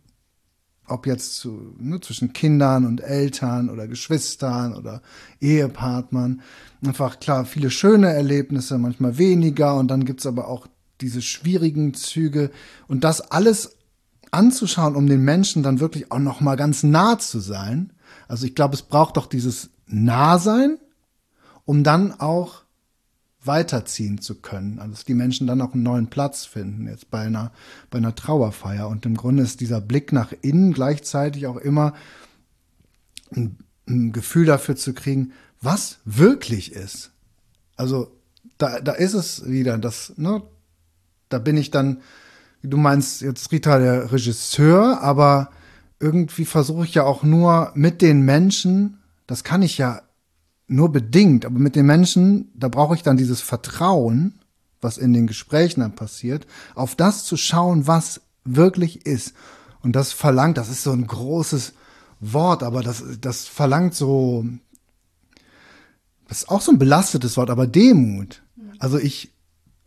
ob 0.90 1.06
jetzt 1.06 1.36
zu, 1.36 1.74
ne, 1.78 2.00
zwischen 2.00 2.32
Kindern 2.32 2.86
und 2.86 3.00
Eltern 3.00 3.70
oder 3.70 3.86
Geschwistern 3.86 4.74
oder 4.74 5.02
Ehepartnern. 5.40 6.42
Einfach 6.84 7.20
klar, 7.20 7.44
viele 7.44 7.70
schöne 7.70 8.12
Erlebnisse, 8.12 8.78
manchmal 8.78 9.18
weniger 9.18 9.76
und 9.76 9.88
dann 9.88 10.04
gibt's 10.04 10.26
aber 10.26 10.48
auch 10.48 10.66
diese 11.00 11.22
schwierigen 11.22 11.94
Züge 11.94 12.50
und 12.88 13.04
das 13.04 13.20
alles 13.20 13.76
anzuschauen, 14.30 14.96
um 14.96 15.06
den 15.06 15.24
Menschen 15.24 15.62
dann 15.62 15.80
wirklich 15.80 16.12
auch 16.12 16.18
noch 16.18 16.40
mal 16.40 16.56
ganz 16.56 16.82
nah 16.82 17.18
zu 17.18 17.40
sein. 17.40 17.92
Also 18.28 18.46
ich 18.46 18.54
glaube, 18.54 18.74
es 18.74 18.82
braucht 18.82 19.16
doch 19.16 19.26
dieses 19.26 19.70
Nahsein, 19.86 20.78
um 21.64 21.84
dann 21.84 22.12
auch 22.18 22.62
weiterziehen 23.44 24.20
zu 24.20 24.36
können. 24.36 24.78
Also 24.78 24.92
dass 24.92 25.04
die 25.04 25.14
Menschen 25.14 25.46
dann 25.46 25.60
auch 25.62 25.72
einen 25.72 25.82
neuen 25.82 26.08
Platz 26.08 26.44
finden, 26.44 26.86
jetzt 26.86 27.10
bei 27.10 27.22
einer, 27.22 27.52
bei 27.90 27.98
einer 27.98 28.14
Trauerfeier. 28.14 28.88
Und 28.88 29.06
im 29.06 29.16
Grunde 29.16 29.42
ist 29.42 29.60
dieser 29.60 29.80
Blick 29.80 30.12
nach 30.12 30.32
innen 30.42 30.72
gleichzeitig 30.72 31.46
auch 31.46 31.56
immer 31.56 31.94
ein, 33.34 33.56
ein 33.88 34.12
Gefühl 34.12 34.46
dafür 34.46 34.76
zu 34.76 34.92
kriegen, 34.92 35.32
was 35.60 35.98
wirklich 36.04 36.72
ist. 36.72 37.12
Also 37.76 38.12
da, 38.58 38.80
da 38.80 38.92
ist 38.92 39.14
es 39.14 39.48
wieder, 39.48 39.78
das, 39.78 40.12
ne, 40.16 40.42
da 41.28 41.38
bin 41.38 41.56
ich 41.56 41.70
dann, 41.70 42.00
du 42.62 42.76
meinst 42.76 43.22
jetzt 43.22 43.50
Rita 43.52 43.78
der 43.78 44.12
Regisseur, 44.12 45.00
aber 45.00 45.50
irgendwie 45.98 46.44
versuche 46.44 46.84
ich 46.84 46.94
ja 46.94 47.04
auch 47.04 47.22
nur 47.22 47.72
mit 47.74 48.02
den 48.02 48.22
Menschen, 48.22 48.98
das 49.26 49.44
kann 49.44 49.62
ich 49.62 49.78
ja 49.78 50.02
nur 50.70 50.92
bedingt, 50.92 51.44
aber 51.44 51.58
mit 51.58 51.74
den 51.74 51.86
Menschen, 51.86 52.52
da 52.54 52.68
brauche 52.68 52.94
ich 52.94 53.02
dann 53.02 53.16
dieses 53.16 53.40
Vertrauen, 53.40 54.38
was 54.80 54.98
in 54.98 55.12
den 55.12 55.26
Gesprächen 55.26 55.80
dann 55.80 55.96
passiert, 55.96 56.46
auf 56.74 56.94
das 56.94 57.24
zu 57.24 57.36
schauen, 57.36 57.86
was 57.86 58.20
wirklich 58.44 59.04
ist. 59.04 59.34
Und 59.82 59.96
das 59.96 60.12
verlangt, 60.12 60.58
das 60.58 60.70
ist 60.70 60.84
so 60.84 60.92
ein 60.92 61.06
großes 61.06 61.72
Wort, 62.20 62.62
aber 62.62 62.82
das, 62.82 63.02
das 63.20 63.46
verlangt 63.46 63.94
so, 63.94 64.46
das 66.28 66.42
ist 66.42 66.48
auch 66.48 66.60
so 66.60 66.70
ein 66.70 66.78
belastetes 66.78 67.36
Wort, 67.36 67.50
aber 67.50 67.66
Demut. 67.66 68.42
Also 68.78 68.98
ich 68.98 69.34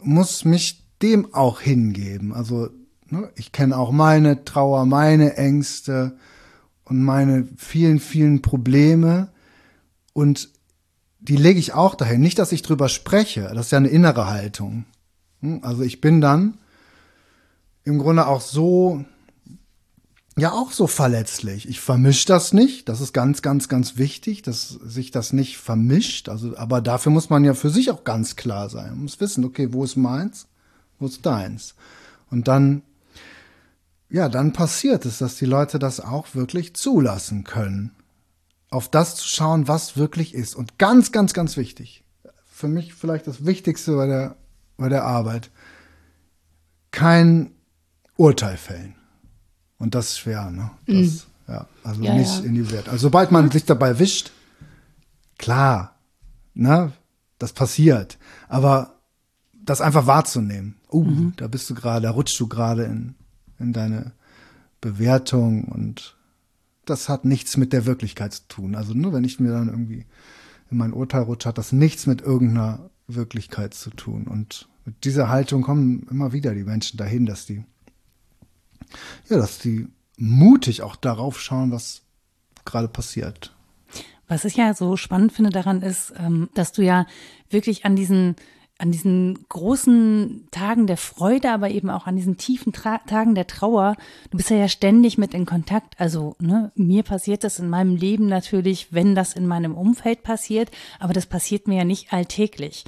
muss 0.02 0.44
mich 0.44 0.86
dem 1.02 1.34
auch 1.34 1.62
hingeben. 1.62 2.34
Also 2.34 2.70
ne, 3.10 3.30
ich 3.36 3.54
kenne 3.54 3.78
auch 3.78 3.92
meine 3.92 4.44
Trauer, 4.44 4.86
meine 4.86 5.38
Ängste 5.38 6.18
und 6.84 7.02
meine 7.02 7.48
vielen, 7.56 8.00
vielen 8.00 8.42
Probleme. 8.42 9.32
Und 10.12 10.53
die 11.24 11.38
lege 11.38 11.60
ich 11.60 11.74
auch 11.74 11.96
dahin. 11.96 12.22
Nicht, 12.22 12.38
dass 12.38 12.52
ich 12.52 12.62
drüber 12.62 12.90
spreche. 12.90 13.50
Das 13.54 13.68
ist 13.68 13.72
ja 13.72 13.78
eine 13.78 13.88
innere 13.88 14.28
Haltung. 14.28 14.86
Hm, 15.42 15.62
also 15.64 15.84
ich 15.84 16.02
bin 16.02 16.20
dann 16.20 16.58
im 17.86 18.00
Grunde 18.00 18.28
auch 18.28 18.42
so, 18.42 19.06
ja, 20.38 20.52
auch 20.52 20.72
so 20.72 20.88
verletzlich. 20.88 21.68
Ich 21.70 21.80
vermische 21.80 22.28
das 22.28 22.54
nicht. 22.54 22.90
Das 22.90 23.00
ist 23.00 23.14
ganz, 23.14 23.42
ganz, 23.42 23.70
ganz 23.70 23.98
wichtig, 23.98 24.42
dass 24.42 24.68
sich 24.70 25.12
das 25.12 25.32
nicht 25.32 25.58
vermischt. 25.58 26.28
Also, 26.28 26.58
aber 26.58 26.82
dafür 26.82 27.12
muss 27.12 27.30
man 27.30 27.46
ja 27.46 27.54
für 27.54 27.70
sich 27.70 27.90
auch 27.90 28.04
ganz 28.04 28.36
klar 28.36 28.70
sein. 28.70 28.90
Man 28.90 29.04
muss 29.04 29.22
wissen, 29.22 29.46
okay, 29.46 29.70
wo 29.72 29.84
ist 29.84 29.96
meins? 29.96 30.48
Wo 31.00 31.06
ist 31.06 31.26
deins? 31.26 31.76
Und 32.30 32.50
dann, 32.50 32.82
ja, 34.10 34.28
dann 34.28 34.52
passiert 34.52 35.06
es, 35.06 35.20
dass 35.20 35.38
die 35.38 35.46
Leute 35.46 35.80
das 35.80 36.02
auch 36.02 36.36
wirklich 36.36 36.74
zulassen 36.76 37.46
können 37.46 37.92
auf 38.74 38.90
das 38.90 39.16
zu 39.16 39.28
schauen, 39.28 39.68
was 39.68 39.98
wirklich 39.98 40.34
ist. 40.34 40.56
Und 40.56 40.80
ganz, 40.80 41.12
ganz, 41.12 41.34
ganz 41.34 41.58
wichtig, 41.58 42.04
für 42.46 42.68
mich 42.68 42.94
vielleicht 42.94 43.28
das 43.28 43.46
Wichtigste 43.46 43.96
bei 43.96 44.08
der, 44.08 44.36
bei 44.78 44.90
der 44.90 45.04
Arbeit, 45.04 45.52
kein 46.90 47.52
Urteil 48.18 48.58
fällen. 48.58 48.96
Und 49.78 49.94
das 49.96 50.10
ist 50.10 50.20
schwer, 50.20 50.50
ne? 50.50 50.72
Das, 50.88 50.96
mhm. 50.96 51.20
ja, 51.48 51.68
also 51.84 52.02
ja, 52.02 52.16
nicht 52.16 52.40
ja. 52.40 52.46
in 52.46 52.56
die 52.56 52.72
Wert. 52.72 52.90
Also 52.90 53.04
sobald 53.04 53.32
man 53.32 53.52
sich 53.52 53.66
dabei 53.66 54.00
wischt, 54.00 54.32
klar, 55.38 55.96
ne, 56.56 56.94
das 57.38 57.54
passiert. 57.54 58.18
Aber 58.48 58.96
das 59.54 59.82
einfach 59.82 60.08
wahrzunehmen. 60.08 60.76
Uh, 60.92 61.04
mhm. 61.04 61.34
da 61.38 61.48
bist 61.48 61.70
du 61.70 61.76
gerade, 61.76 62.04
da 62.04 62.12
rutschst 62.12 62.40
du 62.40 62.48
gerade 62.48 62.86
in, 62.86 63.16
in 63.60 63.72
deine 63.72 64.14
Bewertung 64.82 65.66
und 65.66 66.16
das 66.86 67.10
hat 67.10 67.26
nichts 67.26 67.58
mit 67.58 67.74
der 67.74 67.86
Wirklichkeit 67.86 68.34
zu 68.34 68.48
tun. 68.48 68.76
Also 68.76 68.94
nur 68.94 69.14
wenn 69.14 69.24
ich 69.24 69.40
mir 69.40 69.52
dann 69.52 69.70
irgendwie 69.70 70.06
in 70.70 70.78
mein 70.78 70.94
Urteil 70.94 71.24
rutsche, 71.24 71.50
hat 71.50 71.58
das 71.58 71.72
nichts 71.72 72.08
mit 72.08 72.22
irgendeiner 72.22 72.90
Wirklichkeit 73.08 73.74
zu 73.74 73.90
tun. 73.92 74.28
Und 74.28 74.68
mit 74.86 75.04
dieser 75.06 75.30
Haltung 75.30 75.62
kommen 75.62 76.08
immer 76.10 76.34
wieder 76.34 76.54
die 76.54 76.64
Menschen 76.64 76.98
dahin, 76.98 77.26
dass 77.26 77.46
die, 77.46 77.64
ja, 79.30 79.38
dass 79.38 79.60
die 79.60 79.88
mutig 80.18 80.82
auch 80.82 80.96
darauf 80.96 81.40
schauen, 81.40 81.72
was 81.72 82.02
gerade 82.66 82.88
passiert. 82.88 83.56
Was 84.28 84.46
ich 84.46 84.56
ja 84.56 84.74
so 84.74 84.98
spannend 84.98 85.34
finde 85.34 85.52
daran 85.52 85.82
ist, 85.82 86.14
ähm, 86.18 86.50
dass 86.54 86.72
du 86.72 86.82
ja 86.82 87.06
wirklich 87.50 87.86
an 87.86 87.96
diesen 87.96 88.36
an 88.80 88.92
diesen 88.92 89.46
großen 89.50 90.48
Tagen 90.52 90.88
der 90.88 90.98
Freude, 90.98 91.52
aber 91.52 91.70
eben 91.70 91.90
auch 91.90 92.08
an 92.08 92.16
diesen 92.16 92.38
tiefen 92.38 92.74
Tra 92.74 92.98
Tagen 93.00 93.36
der 93.36 93.48
Trauer, 93.48 93.96
du 94.32 94.38
bist 94.38 94.50
ja, 94.50 94.58
ja 94.58 94.68
ständig 94.68 95.18
mit 95.18 95.34
in 95.34 95.46
Kontakt. 95.46 96.00
Also, 96.00 96.36
ne, 96.40 96.72
mir 96.76 97.04
passiert 97.04 97.44
das 97.44 97.60
in 97.60 97.70
meinem 97.70 97.96
Leben 97.96 98.28
natürlich, 98.28 98.92
wenn 98.92 99.16
das 99.16 99.34
in 99.34 99.48
meinem 99.48 99.76
Umfeld 99.76 100.24
passiert, 100.24 100.72
aber 101.00 101.14
das 101.14 101.28
passiert 101.28 101.68
mir 101.68 101.78
ja 101.78 101.84
nicht 101.86 102.12
alltäglich. 102.12 102.84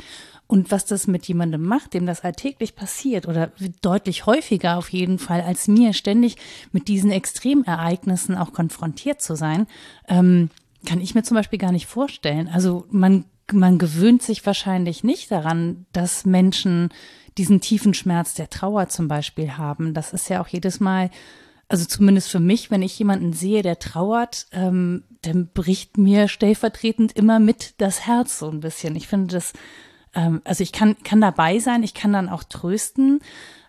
Und 0.48 0.72
was 0.72 0.86
das 0.86 1.08
mit 1.08 1.26
jemandem 1.28 1.64
macht, 1.64 1.94
dem 1.94 2.06
das 2.06 2.24
alltäglich 2.24 2.76
passiert 2.76 3.28
oder 3.28 3.52
deutlich 3.82 4.26
häufiger 4.26 4.78
auf 4.78 4.90
jeden 4.90 5.18
Fall 5.18 5.42
als 5.42 5.68
mir, 5.68 5.94
ständig 5.94 6.38
mit 6.72 6.88
diesen 6.88 7.12
Extremereignissen 7.12 8.36
auch 8.36 8.54
konfrontiert 8.54 9.22
zu 9.22 9.36
sein, 9.36 9.66
ähm, 10.08 10.50
kann 10.86 11.02
ich 11.02 11.16
mir 11.16 11.24
zum 11.24 11.36
Beispiel 11.36 11.58
gar 11.58 11.72
nicht 11.72 11.88
vorstellen. 11.88 12.48
Also 12.48 12.86
man 12.92 13.26
man 13.52 13.78
gewöhnt 13.78 14.22
sich 14.22 14.46
wahrscheinlich 14.46 15.04
nicht 15.04 15.32
daran, 15.32 15.86
dass 15.93 16.26
Menschen 16.26 16.89
diesen 17.38 17.62
tiefen 17.62 17.93
Schmerz 17.93 18.34
der 18.34 18.50
Trauer 18.50 18.88
zum 18.88 19.08
Beispiel 19.08 19.58
haben. 19.58 19.93
Das 19.93 20.14
ist 20.14 20.30
ja 20.30 20.41
auch 20.41 20.48
jedes 20.48 20.80
Mal, 20.80 21.10
also 21.68 21.86
zumindest 21.86 22.30
für 22.30 22.39
mich, 22.39 22.72
wenn 22.72 22.82
ich 22.82 22.98
jemanden 22.98 23.34
sehe, 23.34 23.62
der 23.62 23.80
trauert, 23.80 24.48
ähm, 24.52 25.04
dann 25.22 25.48
bricht 25.48 25.98
mir 25.98 26.28
stellvertretend 26.28 27.12
immer 27.14 27.39
mit 27.39 27.76
das 27.80 28.06
Herz 28.06 28.39
so 28.39 28.50
ein 28.50 28.60
bisschen. 28.60 28.96
Ich 28.96 29.08
finde 29.08 29.36
das, 29.36 29.54
ähm, 30.14 30.41
also 30.43 30.64
ich 30.64 30.72
kann, 30.72 30.96
kann 31.04 31.22
dabei 31.22 31.60
sein, 31.60 31.84
ich 31.84 31.93
kann 31.93 32.14
dann 32.14 32.30
auch 32.30 32.43
trösten, 32.43 33.20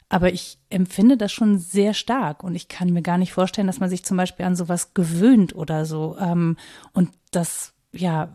aber 0.09 0.33
ich 0.33 0.59
empfinde 0.71 1.17
das 1.17 1.33
schon 1.33 1.59
sehr 1.59 1.93
stark 1.95 2.45
und 2.45 2.55
ich 2.55 2.69
kann 2.69 2.93
mir 2.93 3.03
gar 3.03 3.19
nicht 3.19 3.33
vorstellen, 3.33 3.67
dass 3.67 3.81
man 3.81 3.91
sich 3.91 4.05
zum 4.05 4.17
Beispiel 4.17 4.47
an 4.47 4.55
sowas 4.55 4.95
gewöhnt 4.95 5.57
oder 5.57 5.85
so. 5.85 6.17
Ähm, 6.21 6.57
und 6.93 7.11
das 7.33 7.73
ja, 7.97 8.29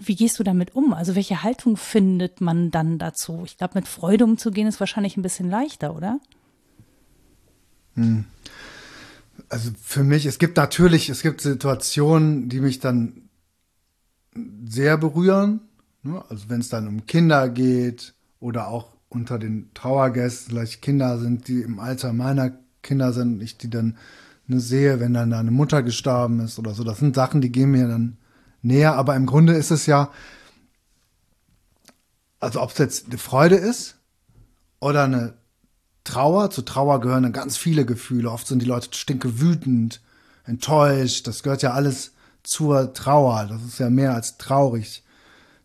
wie 0.00 0.14
gehst 0.14 0.38
du 0.38 0.42
damit 0.42 0.74
um? 0.74 0.92
Also 0.92 1.14
welche 1.14 1.42
Haltung 1.42 1.76
findet 1.76 2.40
man 2.40 2.70
dann 2.70 2.98
dazu? 2.98 3.42
Ich 3.44 3.56
glaube, 3.58 3.74
mit 3.74 3.88
Freude 3.88 4.24
umzugehen 4.24 4.66
ist 4.66 4.80
wahrscheinlich 4.80 5.16
ein 5.16 5.22
bisschen 5.22 5.50
leichter, 5.50 5.94
oder? 5.94 6.20
Hm. 7.94 8.24
Also 9.48 9.70
für 9.82 10.04
mich, 10.04 10.26
es 10.26 10.38
gibt 10.38 10.56
natürlich, 10.56 11.08
es 11.08 11.22
gibt 11.22 11.40
Situationen, 11.40 12.48
die 12.48 12.60
mich 12.60 12.80
dann 12.80 13.28
sehr 14.64 14.96
berühren. 14.96 15.60
Ne? 16.02 16.22
Also 16.28 16.48
wenn 16.48 16.60
es 16.60 16.68
dann 16.68 16.86
um 16.86 17.06
Kinder 17.06 17.48
geht 17.48 18.14
oder 18.38 18.68
auch 18.68 18.96
unter 19.08 19.38
den 19.38 19.70
Trauergästen 19.74 20.50
vielleicht 20.50 20.82
Kinder 20.82 21.18
sind, 21.18 21.48
die 21.48 21.62
im 21.62 21.80
Alter 21.80 22.12
meiner 22.12 22.52
Kinder 22.82 23.12
sind, 23.12 23.42
ich 23.42 23.58
die 23.58 23.68
dann 23.68 23.98
ne, 24.46 24.60
sehe, 24.60 25.00
wenn 25.00 25.14
dann 25.14 25.32
eine 25.32 25.50
Mutter 25.50 25.82
gestorben 25.82 26.40
ist 26.40 26.58
oder 26.58 26.74
so. 26.74 26.84
Das 26.84 26.98
sind 26.98 27.14
Sachen, 27.14 27.40
die 27.40 27.52
gehen 27.52 27.72
mir 27.72 27.88
dann 27.88 28.16
näher, 28.62 28.94
aber 28.96 29.16
im 29.16 29.26
Grunde 29.26 29.54
ist 29.54 29.70
es 29.70 29.86
ja, 29.86 30.10
also 32.38 32.60
ob 32.62 32.70
es 32.70 32.78
jetzt 32.78 33.06
eine 33.06 33.18
Freude 33.18 33.56
ist 33.56 33.96
oder 34.80 35.04
eine 35.04 35.34
Trauer, 36.04 36.50
zu 36.50 36.62
Trauer 36.62 37.00
gehören 37.00 37.24
dann 37.24 37.32
ganz 37.32 37.56
viele 37.56 37.84
Gefühle. 37.84 38.30
Oft 38.30 38.46
sind 38.46 38.60
die 38.62 38.66
Leute 38.66 38.88
stinke 38.92 39.40
wütend, 39.40 40.00
enttäuscht, 40.44 41.26
das 41.26 41.42
gehört 41.42 41.62
ja 41.62 41.72
alles 41.72 42.12
zur 42.42 42.94
Trauer. 42.94 43.46
Das 43.48 43.62
ist 43.62 43.78
ja 43.78 43.90
mehr 43.90 44.14
als 44.14 44.38
traurig, 44.38 45.04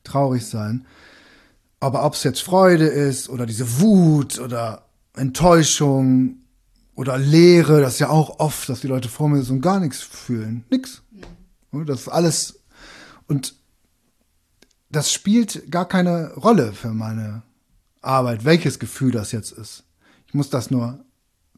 traurig 0.04 0.46
sein. 0.46 0.86
Aber 1.80 2.06
ob 2.06 2.14
es 2.14 2.24
jetzt 2.24 2.42
Freude 2.42 2.86
ist 2.86 3.30
oder 3.30 3.46
diese 3.46 3.80
Wut 3.80 4.40
oder 4.40 4.86
Enttäuschung 5.16 6.38
oder 6.96 7.18
Leere, 7.18 7.82
das 7.82 7.94
ist 7.94 8.00
ja 8.00 8.10
auch 8.10 8.40
oft, 8.40 8.68
dass 8.70 8.82
die 8.82 8.88
Leute 8.88 9.10
vor 9.10 9.30
mir 9.30 9.42
so 9.44 9.58
gar 9.60 9.80
nichts 9.80 10.02
fühlen. 10.02 10.66
Nix. 10.70 11.02
Das 11.72 12.02
ist 12.02 12.08
alles 12.08 12.60
und 13.28 13.56
das 14.90 15.12
spielt 15.12 15.72
gar 15.72 15.88
keine 15.88 16.34
Rolle 16.34 16.74
für 16.74 16.94
meine 16.94 17.44
Arbeit, 18.02 18.46
welches 18.46 18.80
Gefühl 18.80 19.12
das 19.12 19.32
jetzt 19.32 19.52
ist. 19.52 19.84
Ich 20.28 20.34
muss 20.34 20.50
das 20.50 20.72
nur 20.72 21.04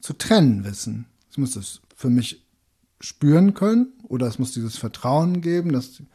zu 0.02 0.14
trennen 0.14 0.64
wissen. 0.64 1.06
Ich 1.30 1.38
muss 1.38 1.56
es 1.56 1.82
für 1.96 2.10
mich 2.10 2.46
spüren 3.00 3.54
können 3.54 3.94
oder 4.04 4.28
es 4.28 4.40
muss 4.40 4.54
dieses 4.54 4.78
Vertrauen 4.78 5.42
geben, 5.42 5.74
dass 5.74 5.94
die 5.94 6.08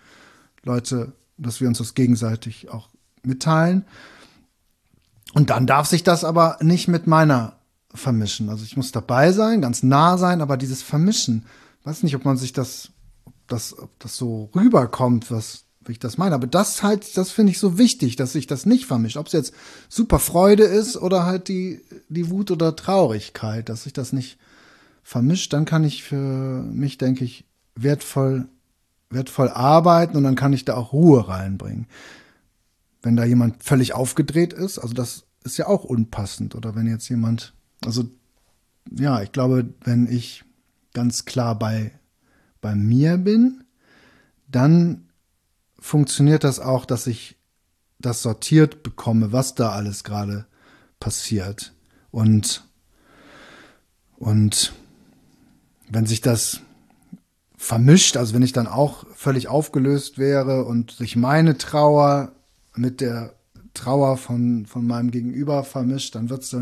Leute, 0.64 1.12
dass 1.36 1.60
wir 1.60 1.68
uns 1.68 1.78
das 1.78 1.94
gegenseitig 1.94 2.70
auch 2.70 2.88
mitteilen. 3.22 3.84
Und 5.34 5.50
dann 5.50 5.66
darf 5.66 5.86
sich 5.86 6.02
das 6.02 6.24
aber 6.24 6.58
nicht 6.60 6.88
mit 6.88 7.06
meiner 7.06 7.56
vermischen. 7.94 8.48
Also 8.48 8.64
ich 8.64 8.76
muss 8.76 8.92
dabei 8.92 9.32
sein, 9.32 9.60
ganz 9.60 9.82
nah 9.82 10.18
sein, 10.18 10.40
aber 10.40 10.56
dieses 10.56 10.82
Vermischen, 10.82 11.46
weiß 11.84 12.02
nicht, 12.02 12.16
ob 12.16 12.24
man 12.24 12.36
sich 12.36 12.52
das 12.52 12.91
das, 13.52 13.78
ob 13.78 13.90
das 14.00 14.16
so 14.16 14.50
rüberkommt, 14.54 15.30
was 15.30 15.64
wie 15.84 15.92
ich 15.92 15.98
das 15.98 16.18
meine. 16.18 16.34
Aber 16.34 16.46
das 16.46 16.82
halt, 16.82 17.16
das 17.16 17.30
finde 17.30 17.52
ich 17.52 17.58
so 17.58 17.78
wichtig, 17.78 18.16
dass 18.16 18.32
sich 18.32 18.46
das 18.46 18.66
nicht 18.66 18.86
vermischt. 18.86 19.16
Ob 19.16 19.26
es 19.26 19.32
jetzt 19.32 19.52
super 19.88 20.18
Freude 20.18 20.64
ist 20.64 20.96
oder 20.96 21.26
halt 21.26 21.48
die, 21.48 21.80
die 22.08 22.30
Wut 22.30 22.50
oder 22.50 22.76
Traurigkeit, 22.76 23.68
dass 23.68 23.84
sich 23.84 23.92
das 23.92 24.12
nicht 24.12 24.38
vermischt, 25.02 25.52
dann 25.52 25.64
kann 25.64 25.84
ich 25.84 26.04
für 26.04 26.62
mich, 26.62 26.98
denke 26.98 27.24
ich, 27.24 27.44
wertvoll, 27.74 28.48
wertvoll 29.10 29.48
arbeiten 29.48 30.16
und 30.16 30.24
dann 30.24 30.36
kann 30.36 30.52
ich 30.52 30.64
da 30.64 30.74
auch 30.74 30.92
Ruhe 30.92 31.28
reinbringen. 31.28 31.86
Wenn 33.02 33.16
da 33.16 33.24
jemand 33.24 33.64
völlig 33.64 33.94
aufgedreht 33.94 34.52
ist, 34.52 34.78
also 34.78 34.94
das 34.94 35.24
ist 35.42 35.56
ja 35.56 35.66
auch 35.66 35.84
unpassend. 35.84 36.54
Oder 36.54 36.76
wenn 36.76 36.86
jetzt 36.86 37.08
jemand, 37.08 37.54
also 37.84 38.04
ja, 38.90 39.22
ich 39.22 39.32
glaube, 39.32 39.68
wenn 39.84 40.06
ich 40.06 40.44
ganz 40.92 41.24
klar 41.24 41.58
bei, 41.58 41.92
bei 42.62 42.74
mir 42.74 43.18
bin, 43.18 43.64
dann 44.48 45.10
funktioniert 45.78 46.44
das 46.44 46.60
auch, 46.60 46.86
dass 46.86 47.06
ich 47.06 47.36
das 47.98 48.22
sortiert 48.22 48.82
bekomme, 48.82 49.32
was 49.32 49.54
da 49.54 49.72
alles 49.72 50.04
gerade 50.04 50.46
passiert. 50.98 51.74
Und, 52.10 52.64
und 54.16 54.72
wenn 55.90 56.06
sich 56.06 56.20
das 56.22 56.60
vermischt, 57.56 58.16
also 58.16 58.34
wenn 58.34 58.42
ich 58.42 58.52
dann 58.52 58.66
auch 58.66 59.06
völlig 59.14 59.48
aufgelöst 59.48 60.18
wäre 60.18 60.64
und 60.64 60.92
sich 60.92 61.16
meine 61.16 61.58
Trauer 61.58 62.32
mit 62.74 63.00
der 63.00 63.34
Trauer 63.74 64.16
von, 64.16 64.66
von 64.66 64.86
meinem 64.86 65.10
Gegenüber 65.10 65.64
vermischt, 65.64 66.14
dann 66.14 66.28
wird 66.28 66.42
es 66.42 66.50
so 66.50 66.58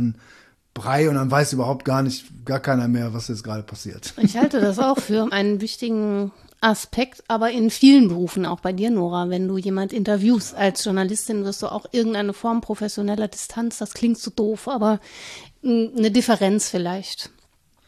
Brei 0.74 1.08
und 1.08 1.16
dann 1.16 1.30
weiß 1.30 1.52
überhaupt 1.52 1.84
gar 1.84 2.02
nicht, 2.02 2.44
gar 2.44 2.60
keiner 2.60 2.88
mehr, 2.88 3.12
was 3.12 3.28
jetzt 3.28 3.44
gerade 3.44 3.62
passiert. 3.62 4.14
Ich 4.22 4.36
halte 4.36 4.60
das 4.60 4.78
auch 4.78 4.98
für 4.98 5.32
einen 5.32 5.60
wichtigen 5.60 6.32
Aspekt, 6.60 7.24
aber 7.26 7.50
in 7.50 7.70
vielen 7.70 8.08
Berufen, 8.08 8.46
auch 8.46 8.60
bei 8.60 8.72
dir, 8.72 8.90
Nora, 8.90 9.30
wenn 9.30 9.48
du 9.48 9.56
jemand 9.56 9.92
interviewst 9.92 10.54
als 10.54 10.84
Journalistin, 10.84 11.44
wirst 11.44 11.62
du 11.62 11.68
auch 11.68 11.86
irgendeine 11.90 12.34
Form 12.34 12.60
professioneller 12.60 13.28
Distanz, 13.28 13.78
das 13.78 13.94
klingt 13.94 14.18
so 14.18 14.30
doof, 14.30 14.68
aber 14.68 15.00
eine 15.62 16.10
Differenz 16.10 16.68
vielleicht 16.68 17.30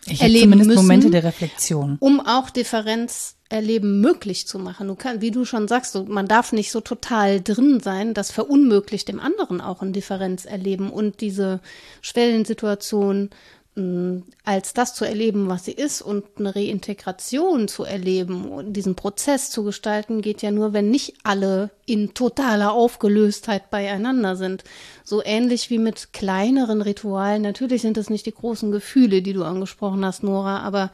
ich 0.06 0.20
erleben 0.20 0.44
zumindest 0.52 0.68
müssen, 0.68 0.82
Momente 0.82 1.10
der 1.10 1.24
Reflexion. 1.24 1.96
Um 2.00 2.20
auch 2.20 2.50
Differenz 2.50 3.36
erleben 3.48 4.00
möglich 4.00 4.46
zu 4.46 4.58
machen. 4.58 4.88
Du 4.88 4.94
kannst, 4.94 5.20
wie 5.20 5.30
du 5.30 5.44
schon 5.44 5.68
sagst, 5.68 5.94
man 6.08 6.26
darf 6.26 6.52
nicht 6.52 6.72
so 6.72 6.80
total 6.80 7.40
drin 7.40 7.80
sein, 7.80 8.14
das 8.14 8.30
verunmöglicht 8.30 9.08
dem 9.08 9.20
anderen 9.20 9.60
auch 9.60 9.82
ein 9.82 9.92
Differenz 9.92 10.44
erleben 10.44 10.90
und 10.90 11.20
diese 11.20 11.60
Schwellensituation 12.00 13.30
als 13.74 14.74
das 14.74 14.94
zu 14.94 15.06
erleben, 15.06 15.48
was 15.48 15.64
sie 15.64 15.72
ist 15.72 16.02
und 16.02 16.24
eine 16.38 16.54
Reintegration 16.54 17.68
zu 17.68 17.84
erleben 17.84 18.50
und 18.50 18.74
diesen 18.74 18.96
Prozess 18.96 19.48
zu 19.50 19.64
gestalten, 19.64 20.20
geht 20.20 20.42
ja 20.42 20.50
nur, 20.50 20.74
wenn 20.74 20.90
nicht 20.90 21.14
alle 21.22 21.70
in 21.86 22.12
totaler 22.12 22.74
Aufgelöstheit 22.74 23.70
beieinander 23.70 24.36
sind. 24.36 24.62
So 25.04 25.22
ähnlich 25.24 25.70
wie 25.70 25.78
mit 25.78 26.12
kleineren 26.12 26.82
Ritualen. 26.82 27.40
Natürlich 27.40 27.80
sind 27.80 27.96
es 27.96 28.10
nicht 28.10 28.26
die 28.26 28.34
großen 28.34 28.72
Gefühle, 28.72 29.22
die 29.22 29.32
du 29.32 29.42
angesprochen 29.42 30.04
hast, 30.04 30.22
Nora, 30.22 30.60
aber 30.60 30.90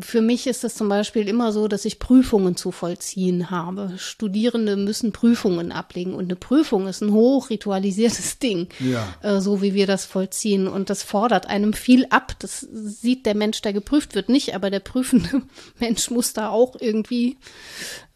für 0.00 0.20
mich 0.20 0.46
ist 0.46 0.62
es 0.62 0.76
zum 0.76 0.88
Beispiel 0.88 1.26
immer 1.26 1.50
so, 1.50 1.66
dass 1.66 1.84
ich 1.84 1.98
Prüfungen 1.98 2.56
zu 2.56 2.70
vollziehen 2.70 3.50
habe. 3.50 3.94
Studierende 3.96 4.76
müssen 4.76 5.10
Prüfungen 5.10 5.72
ablegen 5.72 6.14
und 6.14 6.24
eine 6.24 6.36
Prüfung 6.36 6.86
ist 6.86 7.00
ein 7.00 7.12
hoch 7.12 7.50
ritualisiertes 7.50 8.38
Ding, 8.42 8.68
ja. 8.78 9.08
äh, 9.22 9.40
so 9.40 9.60
wie 9.60 9.74
wir 9.74 9.88
das 9.88 10.04
vollziehen. 10.04 10.68
Und 10.68 10.88
das 10.88 11.02
fordert 11.02 11.46
einem 11.46 11.72
viel 11.72 12.06
ab. 12.10 12.36
Das 12.38 12.60
sieht 12.60 13.26
der 13.26 13.34
Mensch, 13.34 13.60
der 13.62 13.72
geprüft 13.72 14.14
wird, 14.14 14.28
nicht, 14.28 14.54
aber 14.54 14.70
der 14.70 14.80
prüfende 14.80 15.42
Mensch 15.80 16.10
muss 16.10 16.32
da 16.32 16.50
auch 16.50 16.76
irgendwie 16.78 17.36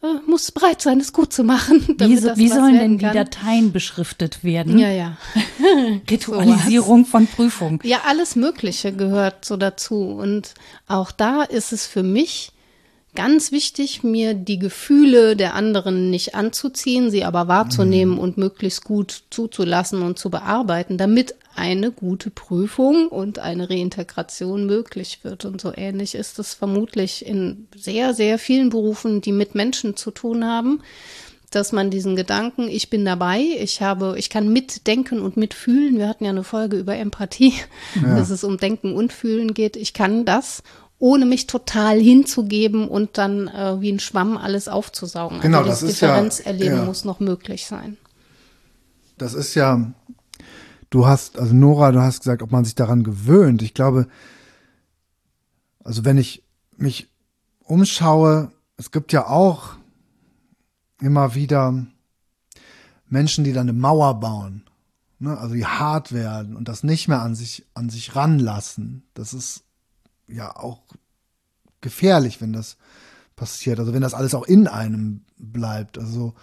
äh, 0.03 0.29
muss 0.29 0.51
bereit 0.51 0.81
sein, 0.81 0.99
es 0.99 1.11
gut 1.11 1.33
zu 1.33 1.43
machen. 1.43 1.83
Wie, 1.97 2.17
so, 2.17 2.37
wie 2.37 2.49
sollen 2.49 2.77
denn 2.77 2.97
die 2.99 3.05
Dateien 3.05 3.71
beschriftet 3.71 4.43
werden? 4.43 4.77
Ja, 4.77 4.89
ja. 4.89 5.17
Ritualisierung 6.09 7.03
so 7.03 7.11
von 7.11 7.27
Prüfung. 7.27 7.79
Ja, 7.83 8.01
alles 8.05 8.35
Mögliche 8.35 8.93
gehört 8.93 9.43
so 9.43 9.57
dazu. 9.57 10.03
Und 10.03 10.53
auch 10.87 11.11
da 11.11 11.41
ist 11.41 11.56
es 11.57 11.87
für 11.87 12.03
mich 12.03 12.51
ganz 13.17 13.51
wichtig, 13.51 14.03
mir 14.03 14.35
die 14.35 14.59
Gefühle 14.59 15.35
der 15.35 15.55
anderen 15.55 16.11
nicht 16.11 16.35
anzuziehen, 16.35 17.09
sie 17.09 17.23
aber 17.23 17.47
wahrzunehmen 17.47 18.13
mhm. 18.13 18.19
und 18.19 18.37
möglichst 18.37 18.83
gut 18.83 19.23
zuzulassen 19.31 20.03
und 20.03 20.19
zu 20.19 20.29
bearbeiten, 20.29 20.99
damit 20.99 21.33
eine 21.55 21.91
gute 21.91 22.29
Prüfung 22.29 23.07
und 23.07 23.39
eine 23.39 23.71
Reintegration 23.71 24.67
möglich 24.67 25.21
wird. 25.23 25.45
Und 25.45 25.59
so 25.59 25.73
ähnlich 25.75 26.13
ist 26.13 26.37
es 26.37 26.53
vermutlich 26.53 27.25
in 27.25 27.67
sehr, 27.75 28.13
sehr 28.13 28.37
vielen 28.37 28.69
Berufen, 28.69 29.21
die 29.21 29.31
mit 29.31 29.55
Menschen 29.55 29.97
zu 29.97 30.11
tun 30.11 30.45
haben, 30.45 30.83
dass 31.49 31.71
man 31.71 31.89
diesen 31.89 32.15
Gedanken, 32.15 32.67
ich 32.67 32.91
bin 32.91 33.03
dabei, 33.03 33.39
ich 33.39 33.81
habe, 33.81 34.15
ich 34.19 34.29
kann 34.29 34.53
mitdenken 34.53 35.21
und 35.21 35.37
mitfühlen. 35.37 35.97
Wir 35.97 36.07
hatten 36.07 36.25
ja 36.25 36.29
eine 36.29 36.43
Folge 36.43 36.77
über 36.77 36.95
Empathie, 36.95 37.53
ja. 37.95 38.15
dass 38.15 38.29
es 38.29 38.43
um 38.43 38.57
Denken 38.57 38.93
und 38.93 39.11
Fühlen 39.11 39.55
geht. 39.55 39.75
Ich 39.75 39.93
kann 39.93 40.25
das 40.25 40.61
ohne 40.99 41.25
mich 41.25 41.47
total 41.47 41.99
hinzugeben 41.99 42.87
und 42.87 43.17
dann 43.17 43.47
äh, 43.47 43.79
wie 43.81 43.91
ein 43.91 43.99
Schwamm 43.99 44.37
alles 44.37 44.67
aufzusaugen. 44.67 45.41
Genau, 45.41 45.59
also 45.59 45.69
das, 45.69 45.81
das 45.81 45.89
Differenzerleben 45.91 46.73
ja, 46.73 46.79
ja. 46.79 46.85
muss 46.85 47.05
noch 47.05 47.19
möglich 47.19 47.65
sein. 47.67 47.97
Das 49.17 49.33
ist 49.33 49.55
ja, 49.55 49.91
du 50.89 51.05
hast, 51.05 51.37
also 51.37 51.53
Nora, 51.53 51.91
du 51.91 52.01
hast 52.01 52.21
gesagt, 52.21 52.41
ob 52.41 52.51
man 52.51 52.65
sich 52.65 52.75
daran 52.75 53.03
gewöhnt. 53.03 53.61
Ich 53.61 53.73
glaube, 53.73 54.07
also 55.83 56.03
wenn 56.03 56.17
ich 56.17 56.43
mich 56.77 57.09
umschaue, 57.63 58.51
es 58.77 58.91
gibt 58.91 59.13
ja 59.13 59.27
auch 59.27 59.75
immer 60.99 61.35
wieder 61.35 61.85
Menschen, 63.07 63.43
die 63.43 63.53
dann 63.53 63.69
eine 63.69 63.77
Mauer 63.77 64.19
bauen, 64.19 64.63
ne? 65.19 65.37
also 65.37 65.53
die 65.53 65.65
hart 65.65 66.11
werden 66.11 66.55
und 66.55 66.67
das 66.67 66.83
nicht 66.83 67.07
mehr 67.07 67.21
an 67.21 67.35
sich, 67.35 67.65
an 67.73 67.89
sich 67.89 68.15
ranlassen. 68.15 69.03
Das 69.13 69.33
ist 69.33 69.63
ja 70.27 70.55
auch 70.55 70.81
gefährlich, 71.81 72.41
wenn 72.41 72.53
das 72.53 72.77
passiert. 73.35 73.79
Also 73.79 73.93
wenn 73.93 74.01
das 74.01 74.13
alles 74.13 74.33
auch 74.33 74.43
in 74.43 74.67
einem 74.67 75.21
bleibt. 75.37 75.97
Also 75.97 76.33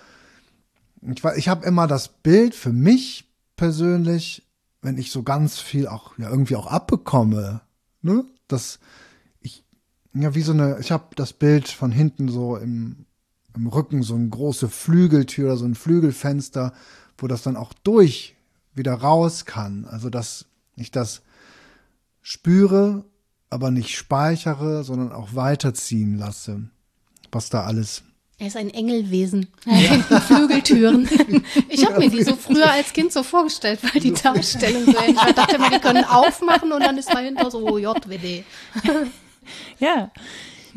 ich, 1.02 1.24
ich 1.36 1.48
habe 1.48 1.66
immer 1.66 1.86
das 1.86 2.08
Bild 2.08 2.54
für 2.54 2.72
mich 2.72 3.30
persönlich, 3.56 4.46
wenn 4.80 4.98
ich 4.98 5.10
so 5.10 5.22
ganz 5.22 5.58
viel 5.58 5.88
auch 5.88 6.16
ja 6.18 6.30
irgendwie 6.30 6.56
auch 6.56 6.66
abbekomme, 6.66 7.62
ne, 8.02 8.24
dass 8.48 8.78
ich 9.40 9.64
ja 10.12 10.34
wie 10.34 10.42
so 10.42 10.52
eine, 10.52 10.78
ich 10.80 10.92
habe 10.92 11.14
das 11.16 11.32
Bild 11.32 11.68
von 11.68 11.90
hinten 11.90 12.28
so 12.28 12.56
im 12.56 13.06
im 13.54 13.68
Rücken 13.68 14.02
so 14.02 14.14
eine 14.14 14.28
große 14.28 14.68
Flügeltür 14.68 15.46
oder 15.46 15.56
so 15.56 15.64
ein 15.64 15.74
Flügelfenster, 15.74 16.72
wo 17.16 17.26
das 17.26 17.42
dann 17.42 17.56
auch 17.56 17.72
durch 17.72 18.34
wieder 18.74 18.94
raus 18.94 19.44
kann. 19.44 19.84
Also 19.84 20.10
dass 20.10 20.46
ich 20.76 20.90
das 20.90 21.22
spüre 22.20 23.04
aber 23.54 23.70
nicht 23.70 23.96
speichere, 23.96 24.82
sondern 24.82 25.12
auch 25.12 25.36
weiterziehen 25.36 26.18
lasse, 26.18 26.68
was 27.30 27.50
da 27.50 27.62
alles. 27.62 28.02
Er 28.36 28.48
ist 28.48 28.56
ein 28.56 28.68
Engelwesen. 28.68 29.46
Ja. 29.64 30.20
Flügeltüren. 30.20 31.08
Ich 31.68 31.86
habe 31.86 32.00
mir 32.00 32.10
die 32.10 32.24
so 32.24 32.34
früher 32.34 32.70
als 32.70 32.92
Kind 32.92 33.12
so 33.12 33.22
vorgestellt, 33.22 33.78
weil 33.82 34.00
die 34.00 34.12
Darstellung 34.12 34.84
so 34.84 34.96
ähnlich 34.98 35.16
war. 35.16 35.28
Ich 35.28 35.34
dachte 35.34 35.54
immer, 35.54 35.70
die 35.70 35.78
können 35.78 36.04
aufmachen 36.04 36.72
und 36.72 36.80
dann 36.80 36.98
ist 36.98 37.12
dahinter 37.14 37.48
so 37.50 37.78
JWD. 37.78 38.44
Ja. 39.78 40.10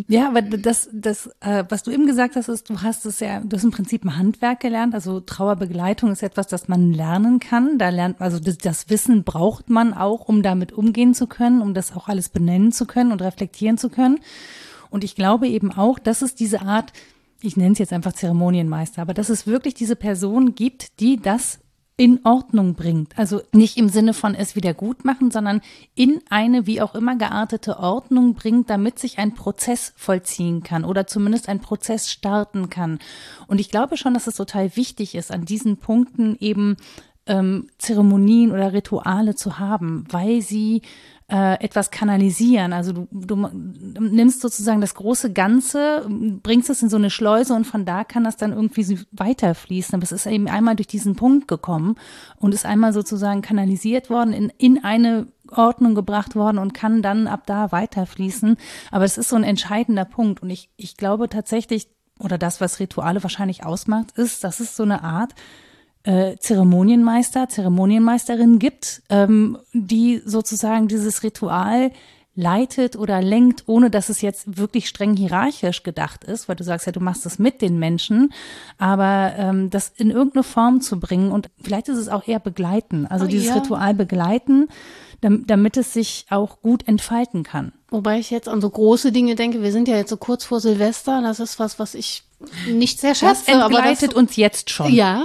Ja, 0.07 0.27
aber 0.27 0.41
das, 0.41 0.89
das, 0.93 1.27
äh, 1.39 1.63
was 1.69 1.83
du 1.83 1.91
eben 1.91 2.05
gesagt 2.05 2.35
hast, 2.35 2.49
ist, 2.49 2.69
du 2.69 2.81
hast 2.81 3.05
es 3.05 3.19
ja, 3.19 3.39
du 3.39 3.55
hast 3.55 3.63
im 3.63 3.71
Prinzip 3.71 4.05
ein 4.05 4.17
Handwerk 4.17 4.59
gelernt. 4.59 4.93
Also 4.93 5.19
Trauerbegleitung 5.19 6.11
ist 6.11 6.21
etwas, 6.21 6.47
das 6.47 6.67
man 6.67 6.93
lernen 6.93 7.39
kann. 7.39 7.77
Da 7.79 7.89
lernt, 7.89 8.21
also 8.21 8.39
das, 8.39 8.57
das 8.57 8.89
Wissen 8.89 9.23
braucht 9.23 9.69
man 9.69 9.93
auch, 9.93 10.27
um 10.27 10.43
damit 10.43 10.71
umgehen 10.71 11.13
zu 11.13 11.27
können, 11.27 11.61
um 11.61 11.73
das 11.73 11.95
auch 11.95 12.07
alles 12.07 12.29
benennen 12.29 12.71
zu 12.71 12.85
können 12.85 13.11
und 13.11 13.21
reflektieren 13.21 13.77
zu 13.77 13.89
können. 13.89 14.19
Und 14.89 15.03
ich 15.03 15.15
glaube 15.15 15.47
eben 15.47 15.71
auch, 15.71 15.99
dass 15.99 16.21
es 16.21 16.35
diese 16.35 16.61
Art, 16.61 16.93
ich 17.41 17.57
nenne 17.57 17.73
es 17.73 17.79
jetzt 17.79 17.93
einfach 17.93 18.13
Zeremonienmeister, 18.13 19.01
aber 19.01 19.13
dass 19.13 19.29
es 19.29 19.47
wirklich 19.47 19.73
diese 19.73 19.95
Person 19.95 20.53
gibt, 20.53 20.99
die 20.99 21.17
das 21.17 21.59
in 21.99 22.19
Ordnung 22.23 22.75
bringt. 22.75 23.17
Also 23.17 23.41
nicht 23.51 23.75
im 23.77 23.89
Sinne 23.89 24.13
von 24.13 24.35
es 24.35 24.55
wieder 24.55 24.75
gut 24.75 25.03
machen, 25.03 25.31
sondern 25.31 25.61
in 25.95 26.21
eine 26.29 26.67
wie 26.67 26.79
auch 26.79 26.93
immer 26.93 27.15
geartete 27.15 27.79
Ordnung 27.79 28.35
bringt, 28.35 28.69
damit 28.69 28.99
sich 28.99 29.17
ein 29.17 29.33
Prozess 29.33 29.93
vollziehen 29.97 30.61
kann 30.61 30.85
oder 30.85 31.07
zumindest 31.07 31.49
ein 31.49 31.59
Prozess 31.59 32.11
starten 32.11 32.69
kann. 32.69 32.99
Und 33.47 33.59
ich 33.59 33.71
glaube 33.71 33.97
schon, 33.97 34.13
dass 34.13 34.27
es 34.27 34.35
total 34.35 34.75
wichtig 34.75 35.15
ist, 35.15 35.31
an 35.31 35.45
diesen 35.45 35.77
Punkten 35.77 36.37
eben 36.39 36.77
ähm, 37.25 37.67
Zeremonien 37.79 38.51
oder 38.51 38.73
Rituale 38.73 39.33
zu 39.33 39.57
haben, 39.57 40.05
weil 40.11 40.43
sie 40.43 40.83
äh, 41.29 41.61
etwas 41.61 41.91
kanalisieren. 41.91 42.71
Also 42.71 42.93
du, 42.93 43.07
du 43.11 43.35
nimmst 44.01 44.39
sozusagen 44.39 44.79
das 44.79 44.95
große 44.95 45.33
Ganze, 45.33 46.07
bringst 46.41 46.69
es 46.69 46.81
in 46.81 46.89
so 46.89 46.95
eine 46.95 47.09
Schleuse 47.09 47.53
und 47.53 47.65
von 47.65 47.83
da 47.83 48.05
kann 48.05 48.23
das 48.23 48.37
dann 48.37 48.53
irgendwie 48.53 48.99
weiterfließen. 49.11 49.95
Aber 49.95 50.03
es 50.03 50.13
ist 50.13 50.25
eben 50.25 50.47
einmal 50.47 50.77
durch 50.77 50.87
diesen 50.87 51.15
Punkt 51.17 51.47
gekommen 51.49 51.95
und 52.37 52.53
ist 52.53 52.65
einmal 52.65 52.93
sozusagen 52.93 53.41
kanalisiert 53.41 54.09
worden, 54.09 54.31
in, 54.31 54.53
in 54.57 54.83
eine 54.83 55.27
Ordnung 55.51 55.95
gebracht 55.95 56.35
worden 56.35 56.59
und 56.59 56.73
kann 56.73 57.01
dann 57.01 57.27
ab 57.27 57.43
da 57.45 57.73
weiterfließen. 57.73 58.55
Aber 58.91 59.03
es 59.03 59.17
ist 59.17 59.29
so 59.29 59.35
ein 59.35 59.43
entscheidender 59.43 60.05
Punkt 60.05 60.41
und 60.41 60.49
ich, 60.49 60.69
ich 60.77 60.95
glaube 60.95 61.27
tatsächlich, 61.27 61.89
oder 62.19 62.37
das, 62.37 62.61
was 62.61 62.79
Rituale 62.79 63.21
wahrscheinlich 63.21 63.65
ausmacht, 63.65 64.11
ist, 64.17 64.45
dass 64.45 64.61
es 64.61 64.77
so 64.77 64.83
eine 64.83 65.03
Art 65.03 65.33
äh, 66.07 66.35
Zeremonienmeister, 66.39 67.49
Zeremonienmeisterin 67.49 68.59
gibt, 68.59 69.01
ähm, 69.09 69.57
die 69.73 70.21
sozusagen 70.25 70.87
dieses 70.87 71.21
Ritual 71.23 71.91
leitet 72.39 72.95
oder 72.95 73.19
lenkt, 73.21 73.63
ohne 73.65 73.89
dass 73.89 74.09
es 74.09 74.21
jetzt 74.21 74.57
wirklich 74.59 74.87
streng 74.87 75.15
hierarchisch 75.17 75.81
gedacht 75.81 76.23
ist, 76.23 76.47
weil 76.47 76.55
du 76.55 76.63
sagst 76.63 76.85
ja, 76.85 76.91
du 76.91 76.99
machst 76.99 77.25
es 77.25 77.39
mit 77.39 77.63
den 77.63 77.79
Menschen, 77.79 78.31
aber 78.77 79.33
ähm, 79.37 79.69
das 79.71 79.91
in 79.97 80.11
irgendeine 80.11 80.43
Form 80.43 80.79
zu 80.81 80.99
bringen 80.99 81.31
und 81.31 81.49
vielleicht 81.61 81.89
ist 81.89 81.97
es 81.97 82.09
auch 82.09 82.27
eher 82.27 82.39
begleiten, 82.39 83.07
also 83.07 83.25
Oh, 83.25 83.27
dieses 83.27 83.47
ja. 83.47 83.55
Ritual 83.55 83.95
begleiten, 83.95 84.67
dam- 85.21 85.45
damit 85.47 85.77
es 85.77 85.93
sich 85.93 86.27
auch 86.29 86.61
gut 86.61 86.87
entfalten 86.87 87.41
kann. 87.41 87.71
Wobei 87.89 88.19
ich 88.19 88.29
jetzt 88.29 88.47
an 88.49 88.61
so 88.61 88.69
große 88.69 89.11
Dinge 89.11 89.33
denke. 89.33 89.63
Wir 89.63 89.71
sind 89.71 89.87
ja 89.87 89.95
jetzt 89.95 90.11
so 90.11 90.17
kurz 90.17 90.43
vor 90.45 90.59
Silvester. 90.59 91.21
Das 91.23 91.39
ist 91.39 91.57
was, 91.57 91.79
was 91.79 91.95
ich 91.95 92.23
nicht 92.67 92.99
sehr 92.99 93.15
schätze. 93.15 93.53
aber 93.53 93.69
das, 93.69 93.77
entgleitet 93.77 94.13
uns 94.13 94.35
jetzt 94.35 94.69
schon. 94.69 94.93
Ja, 94.93 95.23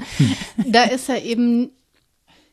da 0.66 0.84
ist 0.84 1.08
ja 1.08 1.18
eben 1.18 1.70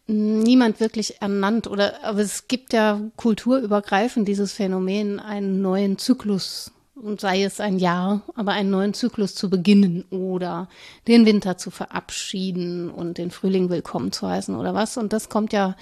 niemand 0.07 0.79
wirklich 0.79 1.21
ernannt 1.21 1.67
oder, 1.67 2.03
aber 2.03 2.19
es 2.19 2.47
gibt 2.47 2.73
ja 2.73 2.99
kulturübergreifend 3.15 4.27
dieses 4.27 4.51
Phänomen, 4.53 5.19
einen 5.19 5.61
neuen 5.61 5.97
Zyklus 5.97 6.71
und 6.95 7.21
sei 7.21 7.43
es 7.43 7.59
ein 7.59 7.79
Jahr, 7.79 8.21
aber 8.35 8.51
einen 8.51 8.69
neuen 8.69 8.93
Zyklus 8.93 9.35
zu 9.35 9.49
beginnen 9.49 10.03
oder 10.09 10.67
den 11.07 11.25
Winter 11.25 11.57
zu 11.57 11.71
verabschieden 11.71 12.89
und 12.89 13.17
den 13.17 13.31
Frühling 13.31 13.69
willkommen 13.69 14.11
zu 14.11 14.27
heißen 14.27 14.55
oder 14.55 14.73
was. 14.73 14.97
Und 14.97 15.13
das 15.13 15.29
kommt 15.29 15.53
ja 15.53 15.75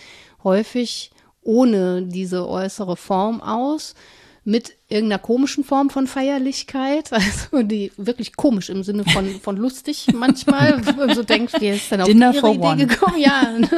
häufig 0.44 1.12
ohne 1.42 2.04
diese 2.04 2.48
äußere 2.48 2.96
Form 2.96 3.42
aus 3.42 3.96
mit 4.44 4.79
irgendeiner 4.90 5.20
komischen 5.20 5.64
Form 5.64 5.90
von 5.90 6.08
Feierlichkeit, 6.08 7.12
also 7.14 7.64
die 7.64 7.92
wirklich 7.98 8.36
komisch 8.36 8.70
im 8.70 8.84
Sinne 8.84 9.04
von, 9.06 9.28
von 9.42 9.56
lustig 9.58 10.08
manchmal, 10.14 10.82
wo 10.86 10.92
man 11.06 11.16
so 11.16 11.24
denkt, 11.24 11.60
wie 11.62 11.70
ist 11.70 11.92
denn 11.92 12.02
auf 12.02 12.08
Dinner 12.08 12.34
ihre 12.34 12.52
Idee 12.52 12.60
one. 12.68 12.88
gekommen? 12.88 13.20
Ja. 13.20 13.44
Ne? 13.58 13.70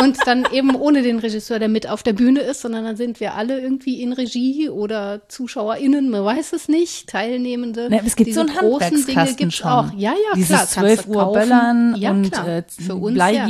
Und 0.00 0.16
dann 0.24 0.46
eben 0.52 0.74
ohne 0.76 1.02
den 1.02 1.18
Regisseur, 1.18 1.58
der 1.58 1.68
mit 1.68 1.86
auf 1.88 2.02
der 2.02 2.14
Bühne 2.14 2.40
ist, 2.40 2.62
sondern 2.62 2.84
dann 2.84 2.96
sind 2.96 3.20
wir 3.20 3.34
alle 3.34 3.60
irgendwie 3.60 4.00
in 4.00 4.12
Regie 4.14 4.70
oder 4.70 5.20
ZuschauerInnen, 5.28 6.08
man 6.08 6.24
weiß 6.24 6.54
es 6.54 6.68
nicht, 6.68 7.08
Teilnehmende. 7.08 7.90
Ne, 7.90 7.98
aber 7.98 8.06
es 8.06 8.16
gibt 8.16 8.28
Diese 8.28 8.40
so 8.40 8.46
einen 8.46 8.56
großen 8.56 8.88
Dinge 8.88 8.98
Handwerkskasten 9.00 9.36
gibt's 9.36 9.56
schon. 9.56 9.70
auch. 9.70 9.92
Ja, 9.96 10.12
ja, 10.12 10.34
Dieses 10.36 10.48
klar. 10.48 10.60
kannst 10.60 10.76
du 10.76 10.80
12 10.80 11.06
Uhr 11.06 11.22
kaufen. 11.22 11.40
Böllern 11.40 11.94
ja, 11.96 12.10
und 12.10 12.32
äh, 12.32 12.62
uns, 12.92 13.14
Blei 13.14 13.34
ja. 13.34 13.46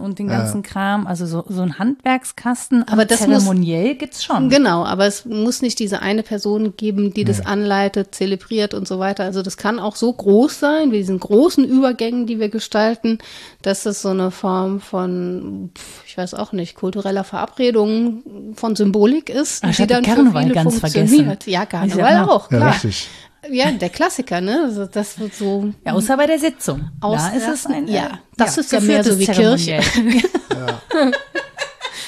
und 0.00 0.18
den 0.18 0.28
ganzen 0.28 0.62
Kram. 0.62 1.06
Also 1.06 1.26
so, 1.26 1.44
so 1.48 1.62
ein 1.62 1.78
Handwerkskasten, 1.78 2.88
Aber 2.88 3.04
das 3.04 3.26
muss- 3.26 3.44
zeremoniell 3.44 3.94
gibt's 3.94 4.24
schon. 4.24 4.48
Genau, 4.48 4.84
aber 4.84 5.06
es 5.06 5.24
muss 5.24 5.62
nicht 5.62 5.78
diese 5.78 6.01
eine 6.02 6.22
Person 6.22 6.74
geben, 6.76 7.14
die 7.14 7.24
das 7.24 7.44
anleitet, 7.46 8.14
zelebriert 8.14 8.74
und 8.74 8.86
so 8.86 8.98
weiter. 8.98 9.24
Also 9.24 9.40
das 9.42 9.56
kann 9.56 9.78
auch 9.78 9.96
so 9.96 10.12
groß 10.12 10.60
sein, 10.60 10.92
wie 10.92 10.98
diesen 10.98 11.18
großen 11.20 11.64
Übergängen, 11.64 12.26
die 12.26 12.38
wir 12.38 12.50
gestalten, 12.50 13.18
dass 13.62 13.86
es 13.86 14.02
so 14.02 14.10
eine 14.10 14.30
Form 14.30 14.80
von, 14.80 15.70
ich 16.06 16.18
weiß 16.18 16.34
auch 16.34 16.52
nicht, 16.52 16.74
kultureller 16.74 17.24
Verabredung 17.24 18.52
von 18.54 18.76
Symbolik 18.76 19.30
ist, 19.30 19.64
ich 19.64 19.76
die 19.76 19.86
dann 19.86 20.04
für 20.04 20.10
Karneval 20.14 20.42
viele 20.42 20.54
ganz 20.54 20.78
funktioniert. 20.78 21.08
vergessen. 21.10 21.26
Ja, 21.26 21.32
Ist 21.32 21.46
ja 21.46 21.66
Karneval 21.66 22.24
auch- 22.24 22.28
auch, 22.28 22.50
Ja, 22.50 22.56
klar. 22.58 22.72
richtig. 22.74 23.08
Ja, 23.50 23.72
der 23.72 23.88
Klassiker, 23.88 24.40
ne? 24.40 24.60
Also 24.66 24.86
das 24.86 25.18
wird 25.18 25.34
so 25.34 25.72
Ja, 25.84 25.94
außer 25.94 26.16
bei 26.16 26.26
der 26.28 26.38
Sitzung. 26.38 26.90
aus. 27.00 27.20
da 27.22 27.36
ist 27.36 27.48
es 27.48 27.66
ein, 27.66 27.88
äh, 27.88 27.92
ja, 27.92 28.18
das 28.36 28.56
ist 28.56 28.70
ja 28.70 28.78
mehr 28.78 29.02
so 29.02 29.18
wie 29.18 29.24
Kirche. 29.26 29.80
Zeremoniell. 29.80 30.22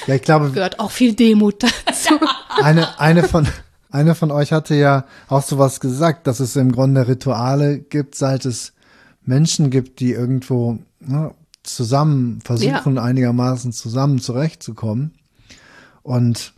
Ja, 0.07 0.15
ich 0.15 0.21
glaube, 0.21 0.51
Gehört 0.51 0.79
auch 0.79 0.91
viel 0.91 1.13
Demut 1.13 1.63
dazu. 1.63 2.19
eine, 2.61 2.99
eine 2.99 3.23
von, 3.23 3.47
eine 3.95 4.13
von 4.13 4.29
euch 4.29 4.51
hatte 4.51 4.75
ja 4.75 5.05
auch 5.27 5.41
sowas 5.41 5.79
gesagt, 5.79 6.27
dass 6.27 6.39
es 6.39 6.55
im 6.55 6.71
Grunde 6.71 7.07
Rituale 7.07 7.79
gibt, 7.79 8.15
seit 8.15 8.45
es 8.45 8.73
Menschen 9.23 9.69
gibt, 9.69 10.01
die 10.01 10.11
irgendwo 10.11 10.79
ne, 10.99 11.33
zusammen 11.63 12.41
versuchen, 12.41 12.97
einigermaßen 12.97 13.71
zusammen 13.71 14.19
zurechtzukommen. 14.19 15.13
Und 16.03 16.53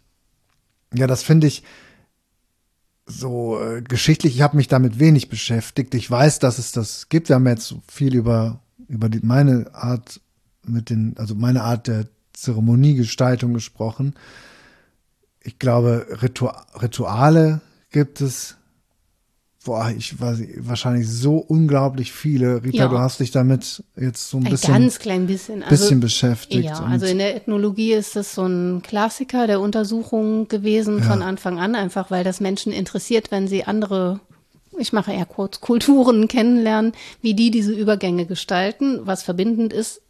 ja, 0.93 1.05
das 1.05 1.23
finde 1.23 1.47
ich 1.47 1.63
so 3.05 3.61
äh, 3.61 3.81
geschichtlich. 3.81 4.35
Ich 4.35 4.41
habe 4.41 4.57
mich 4.57 4.67
damit 4.67 4.99
wenig 4.99 5.29
beschäftigt. 5.29 5.93
Ich 5.93 6.09
weiß, 6.09 6.39
dass 6.39 6.57
es 6.57 6.71
das 6.71 7.07
gibt. 7.07 7.29
Wir 7.29 7.35
haben 7.35 7.47
jetzt 7.47 7.75
viel 7.87 8.15
über, 8.15 8.59
über 8.87 9.09
die, 9.09 9.21
meine 9.21 9.73
Art 9.73 10.19
mit 10.65 10.89
den, 10.89 11.15
also 11.17 11.35
meine 11.35 11.63
Art 11.63 11.87
der 11.87 12.07
Zeremoniegestaltung 12.33 13.53
gesprochen 13.53 14.15
ich 15.43 15.59
glaube, 15.59 16.05
Ritu 16.21 16.49
Rituale 16.81 17.61
gibt 17.91 18.21
es, 18.21 18.55
boah, 19.63 19.91
ich 19.95 20.19
weiß 20.19 20.39
wahrscheinlich 20.59 21.07
so 21.09 21.37
unglaublich 21.37 22.11
viele. 22.11 22.63
Rita, 22.63 22.77
Ja. 22.83 22.87
du 22.87 22.99
hast 22.99 23.19
dich 23.19 23.31
damit 23.31 23.83
jetzt 23.95 24.29
so 24.29 24.37
ein 24.37 24.45
Ein 24.45 24.51
bisschen, 24.51 24.73
ganz 24.73 24.99
klein 24.99 25.27
bisschen. 25.27 25.63
Also, 25.63 25.69
bisschen 25.71 25.99
beschäftigt. 25.99 26.65
Ja, 26.65 26.79
also 26.83 27.05
in 27.05 27.17
der 27.17 27.35
Ethnologie 27.35 27.93
ist 27.93 28.15
das 28.15 28.33
so 28.33 28.45
ein 28.45 28.81
Klassiker 28.81 29.47
der 29.47 29.59
Untersuchung 29.61 30.47
gewesen 30.47 31.01
von 31.03 31.21
Anfang 31.21 31.59
an, 31.59 31.75
einfach 31.75 32.11
weil 32.11 32.23
das 32.23 32.39
Menschen 32.39 32.71
interessiert, 32.71 33.31
wenn 33.31 33.47
sie 33.47 33.63
andere, 33.65 34.19
ich 34.77 34.93
mache 34.93 35.11
eher 35.11 35.25
kurz, 35.25 35.59
Kulturen 35.59 36.27
kennenlernen, 36.27 36.93
wie 37.21 37.33
die 37.33 37.51
diese 37.51 37.73
Übergänge 37.73 38.25
gestalten, 38.25 39.01
was 39.03 39.23
verbindend 39.23 39.73
ist, 39.73 40.01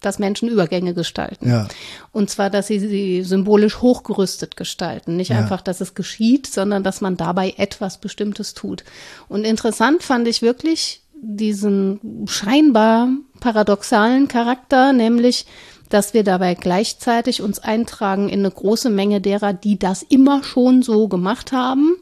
dass 0.00 0.18
Menschen 0.18 0.48
Übergänge 0.48 0.94
gestalten. 0.94 1.48
Ja. 1.48 1.68
Und 2.12 2.30
zwar, 2.30 2.50
dass 2.50 2.66
sie 2.66 2.78
sie 2.78 3.22
symbolisch 3.22 3.80
hochgerüstet 3.80 4.56
gestalten. 4.56 5.16
Nicht 5.16 5.30
Ja. 5.30 5.38
einfach, 5.38 5.62
dass 5.62 5.80
es 5.80 5.94
geschieht, 5.94 6.46
sondern 6.46 6.82
dass 6.84 7.00
man 7.00 7.16
dabei 7.16 7.54
etwas 7.56 7.98
Bestimmtes 7.98 8.54
tut. 8.54 8.84
Und 9.28 9.44
interessant 9.44 10.02
fand 10.02 10.28
ich 10.28 10.42
wirklich 10.42 11.00
diesen 11.14 12.26
scheinbar 12.26 13.08
paradoxalen 13.40 14.28
Charakter, 14.28 14.92
nämlich, 14.92 15.46
dass 15.88 16.14
wir 16.14 16.24
dabei 16.24 16.54
gleichzeitig 16.54 17.40
uns 17.42 17.58
eintragen 17.58 18.28
in 18.28 18.40
eine 18.40 18.50
große 18.50 18.90
Menge 18.90 19.20
derer, 19.20 19.52
die 19.52 19.78
das 19.78 20.02
immer 20.02 20.42
schon 20.44 20.82
so 20.82 21.08
gemacht 21.08 21.52
haben 21.52 21.96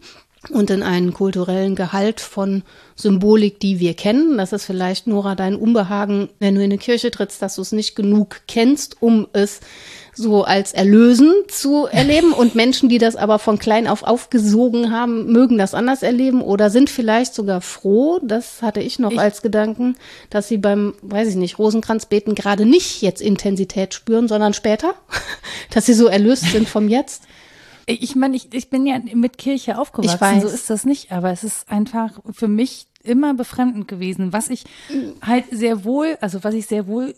und 0.50 0.70
in 0.70 0.82
einen 0.82 1.12
kulturellen 1.12 1.74
Gehalt 1.74 2.20
von 2.20 2.62
Symbolik, 2.96 3.58
die 3.60 3.80
wir 3.80 3.94
kennen. 3.94 4.38
Das 4.38 4.52
ist 4.52 4.64
vielleicht, 4.64 5.06
Nora, 5.06 5.34
dein 5.34 5.56
Unbehagen, 5.56 6.28
wenn 6.38 6.54
du 6.54 6.60
in 6.60 6.70
eine 6.70 6.78
Kirche 6.78 7.10
trittst, 7.10 7.42
dass 7.42 7.56
du 7.56 7.62
es 7.62 7.72
nicht 7.72 7.96
genug 7.96 8.42
kennst, 8.46 9.02
um 9.02 9.26
es 9.32 9.60
so 10.14 10.44
als 10.44 10.72
erlösend 10.72 11.50
zu 11.50 11.86
erleben. 11.86 12.32
Und 12.34 12.54
Menschen, 12.54 12.88
die 12.88 12.98
das 12.98 13.16
aber 13.16 13.38
von 13.38 13.58
klein 13.58 13.86
auf 13.88 14.02
aufgesogen 14.04 14.90
haben, 14.92 15.32
mögen 15.32 15.58
das 15.58 15.74
anders 15.74 16.02
erleben 16.02 16.40
oder 16.40 16.70
sind 16.70 16.90
vielleicht 16.90 17.34
sogar 17.34 17.60
froh, 17.60 18.20
das 18.22 18.62
hatte 18.62 18.80
ich 18.80 18.98
noch 18.98 19.16
als 19.16 19.42
Gedanken, 19.42 19.96
dass 20.30 20.48
sie 20.48 20.58
beim, 20.58 20.94
weiß 21.02 21.28
ich 21.28 21.36
nicht, 21.36 21.58
Rosenkranzbeten 21.58 22.34
gerade 22.34 22.64
nicht 22.64 23.02
jetzt 23.02 23.20
Intensität 23.20 23.94
spüren, 23.94 24.28
sondern 24.28 24.54
später, 24.54 24.94
dass 25.70 25.86
sie 25.86 25.94
so 25.94 26.06
erlöst 26.06 26.50
sind 26.50 26.68
vom 26.68 26.88
Jetzt. 26.88 27.24
Ich 27.86 28.16
meine, 28.16 28.36
ich, 28.36 28.52
ich 28.54 28.70
bin 28.70 28.86
ja 28.86 28.98
mit 29.14 29.38
Kirche 29.38 29.78
aufgewachsen, 29.78 30.14
Ich 30.14 30.20
weiß. 30.20 30.42
so 30.42 30.48
ist 30.48 30.70
das 30.70 30.84
nicht, 30.84 31.12
aber 31.12 31.30
es 31.30 31.44
ist 31.44 31.70
einfach 31.70 32.20
für 32.32 32.48
mich 32.48 32.86
immer 33.02 33.34
befremdend 33.34 33.86
gewesen, 33.88 34.32
was 34.32 34.48
ich 34.50 34.64
halt 35.22 35.44
sehr 35.50 35.84
wohl, 35.84 36.16
also 36.20 36.42
was 36.44 36.54
ich 36.54 36.66
sehr 36.66 36.86
wohl 36.86 37.14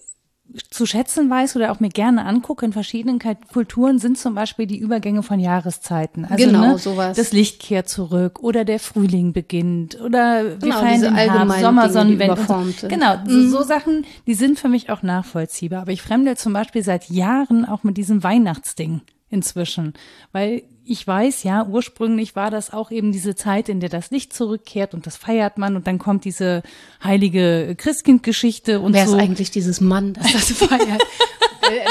zu 0.70 0.86
schätzen 0.86 1.28
weiß 1.28 1.56
oder 1.56 1.72
auch 1.72 1.80
mir 1.80 1.88
gerne 1.88 2.24
angucke 2.24 2.64
in 2.64 2.72
verschiedenen 2.72 3.18
Kulturen 3.52 3.98
sind 3.98 4.16
zum 4.16 4.36
Beispiel 4.36 4.66
die 4.66 4.78
Übergänge 4.78 5.24
von 5.24 5.40
Jahreszeiten. 5.40 6.24
Also, 6.24 6.44
Genau, 6.46 6.60
ne, 6.60 6.78
sowas. 6.78 7.16
Das 7.16 7.32
Licht 7.32 7.60
kehrt 7.60 7.88
zurück 7.88 8.38
oder 8.44 8.64
der 8.64 8.78
Frühling 8.78 9.32
beginnt 9.32 10.00
oder 10.00 10.44
wir 10.44 10.56
Genau, 10.58 10.78
feiern 10.80 11.00
den 11.02 11.14
Herbst, 11.16 11.32
allgemeinen 11.34 11.60
Sommer, 11.62 11.82
Dinge, 11.82 11.88
die 11.88 11.92
Sonnenwende. 11.98 12.32
und 12.32 12.38
überformt 12.38 12.78
So. 12.80 12.88
Genau, 12.88 13.14
so, 13.26 13.48
so 13.48 13.62
Sachen, 13.62 14.06
die 14.28 14.34
sind 14.34 14.58
für 14.58 14.68
mich 14.68 14.88
auch 14.88 15.02
nachvollziehbar. 15.02 15.82
Aber 15.82 15.90
ich 15.92 16.02
fremde 16.02 16.36
zum 16.36 16.52
Beispiel 16.52 16.84
seit 16.84 17.10
Jahren 17.10 17.64
auch 17.64 17.82
mit 17.82 17.96
diesem 17.96 18.22
Weihnachtsding 18.22 19.00
inzwischen, 19.28 19.94
weil 20.32 20.62
ich 20.84 21.04
weiß, 21.04 21.42
ja, 21.42 21.66
ursprünglich 21.66 22.36
war 22.36 22.50
das 22.50 22.72
auch 22.72 22.92
eben 22.92 23.10
diese 23.10 23.34
Zeit, 23.34 23.68
in 23.68 23.80
der 23.80 23.88
das 23.88 24.10
Licht 24.10 24.32
zurückkehrt 24.32 24.94
und 24.94 25.06
das 25.06 25.16
feiert 25.16 25.58
man 25.58 25.74
und 25.74 25.88
dann 25.88 25.98
kommt 25.98 26.24
diese 26.24 26.62
heilige 27.02 27.74
Christkindgeschichte 27.76 28.80
und 28.80 28.92
Wer 28.92 29.06
so. 29.06 29.16
ist 29.16 29.22
eigentlich 29.22 29.50
dieses 29.50 29.80
Mann, 29.80 30.12
das 30.12 30.32
das 30.32 30.52
feiert? 30.52 31.02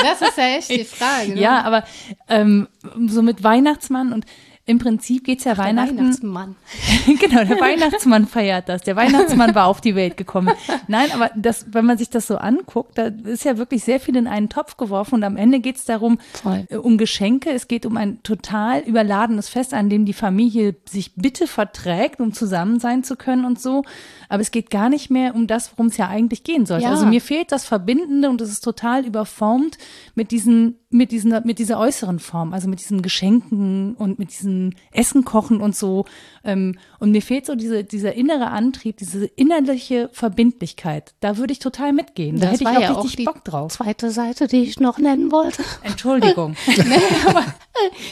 das 0.02 0.22
ist 0.22 0.38
ja 0.38 0.48
echt 0.58 0.70
die 0.70 0.86
Frage. 0.86 1.34
Ne? 1.34 1.42
Ja, 1.42 1.62
aber 1.64 1.84
ähm, 2.30 2.70
so 3.08 3.22
mit 3.22 3.44
Weihnachtsmann 3.44 4.14
und 4.14 4.26
im 4.68 4.80
Prinzip 4.80 5.24
geht's 5.26 5.44
ja 5.44 5.54
Der 5.54 5.64
Weihnachten. 5.64 5.98
Weihnachtsmann. 5.98 6.56
genau, 7.20 7.44
der 7.44 7.60
Weihnachtsmann 7.60 8.26
feiert 8.28 8.68
das. 8.68 8.82
Der 8.82 8.96
Weihnachtsmann 8.96 9.54
war 9.54 9.68
auf 9.68 9.80
die 9.80 9.96
Welt 9.96 10.18
gekommen. 10.18 10.56
Nein, 10.88 11.12
aber 11.14 11.30
das, 11.36 11.68
wenn 11.72 11.86
man 11.86 12.00
sich 12.00 12.10
das 12.10 12.26
so 12.26 12.38
anguckt, 12.38 12.98
da 12.98 13.12
ist 13.26 13.46
ja 13.46 13.60
wirklich 13.60 13.84
sehr 13.84 14.00
viel 14.00 14.16
in 14.16 14.26
einen 14.26 14.50
Topf 14.50 14.76
geworfen 14.78 15.16
und 15.16 15.24
am 15.24 15.38
Ende 15.38 15.60
geht's 15.60 15.86
darum, 15.86 16.18
Voll. 16.34 16.66
äh, 16.70 16.78
um 16.78 16.98
Geschenke. 16.98 17.52
Es 17.52 17.68
geht 17.68 17.86
um 17.86 17.96
ein 17.96 18.24
total 18.24 18.80
überladenes 18.82 19.50
Fest, 19.50 19.74
an 19.74 19.90
dem 19.90 20.06
die 20.06 20.14
Familie 20.14 20.76
sich 20.90 21.14
bitte 21.16 21.46
verträgt, 21.46 22.20
um 22.20 22.34
zusammen 22.34 22.80
sein 22.80 23.04
zu 23.04 23.16
können 23.16 23.46
und 23.46 23.62
so. 23.62 23.84
Aber 24.30 24.42
es 24.42 24.52
geht 24.52 24.70
gar 24.70 24.90
nicht 24.90 25.10
mehr 25.10 25.36
um 25.36 25.48
das, 25.48 25.72
worum 25.72 25.88
es 25.88 25.98
ja 25.98 26.08
eigentlich 26.08 26.44
gehen 26.44 26.66
sollte. 26.66 26.86
Ja. 26.86 26.92
Also 26.92 27.06
mir 27.06 27.22
fehlt 27.22 27.52
das 27.52 27.66
Verbindende 27.66 28.30
und 28.30 28.42
es 28.42 28.50
ist 28.52 28.64
total 28.64 29.06
überformt 29.06 29.78
mit 30.16 30.32
diesen, 30.32 30.80
mit 30.90 31.12
diesen, 31.12 31.34
mit 31.44 31.60
dieser 31.60 31.80
äußeren 31.80 32.20
Form, 32.20 32.54
also 32.54 32.68
mit 32.68 32.80
diesen 32.80 33.02
Geschenken 33.02 33.96
und 33.96 34.20
mit 34.20 34.32
diesem 34.32 34.74
Essen 34.92 35.26
kochen 35.26 35.62
und 35.62 35.76
so. 35.76 36.06
Ähm, 36.44 36.78
und 37.00 37.12
mir 37.12 37.22
fehlt 37.22 37.46
so 37.46 37.56
diese, 37.56 37.84
dieser 37.84 38.14
innere 38.14 38.48
Antrieb, 38.48 38.98
diese 38.98 39.26
innerliche 39.26 40.10
Verbindlichkeit. 40.14 41.14
Da 41.20 41.38
würde 41.38 41.54
ich 41.54 41.60
total 41.60 41.94
mitgehen. 41.94 42.40
Da 42.40 42.52
Das 42.52 42.60
hätte 42.60 42.64
ich 42.64 42.78
auch 42.78 42.82
ja 42.82 42.92
richtig 42.94 43.12
auch 43.12 43.16
die 43.16 43.24
Bock 43.24 43.44
drauf. 43.44 43.72
zweite 43.74 44.12
Seite, 44.12 44.48
die 44.48 44.64
ich 44.64 44.80
noch 44.80 44.98
nennen 44.98 45.32
wollte. 45.32 45.64
Entschuldigung. 45.84 46.56
nee, 46.68 46.96
aber 47.28 47.44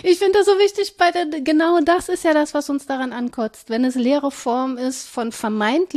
Ich 0.04 0.20
finde 0.20 0.40
das 0.40 0.46
so 0.46 0.54
wichtig 0.54 0.96
bei 0.98 1.12
der, 1.12 1.26
genau 1.42 1.80
das 1.82 2.10
ist 2.10 2.24
ja 2.24 2.34
das, 2.34 2.54
was 2.54 2.70
uns 2.70 2.86
daran 2.86 3.14
ankotzt. 3.14 3.70
Wenn 3.70 3.86
es 3.86 3.96
leere 3.96 4.32
Form 4.32 4.78
ist 4.78 5.08
von 5.08 5.32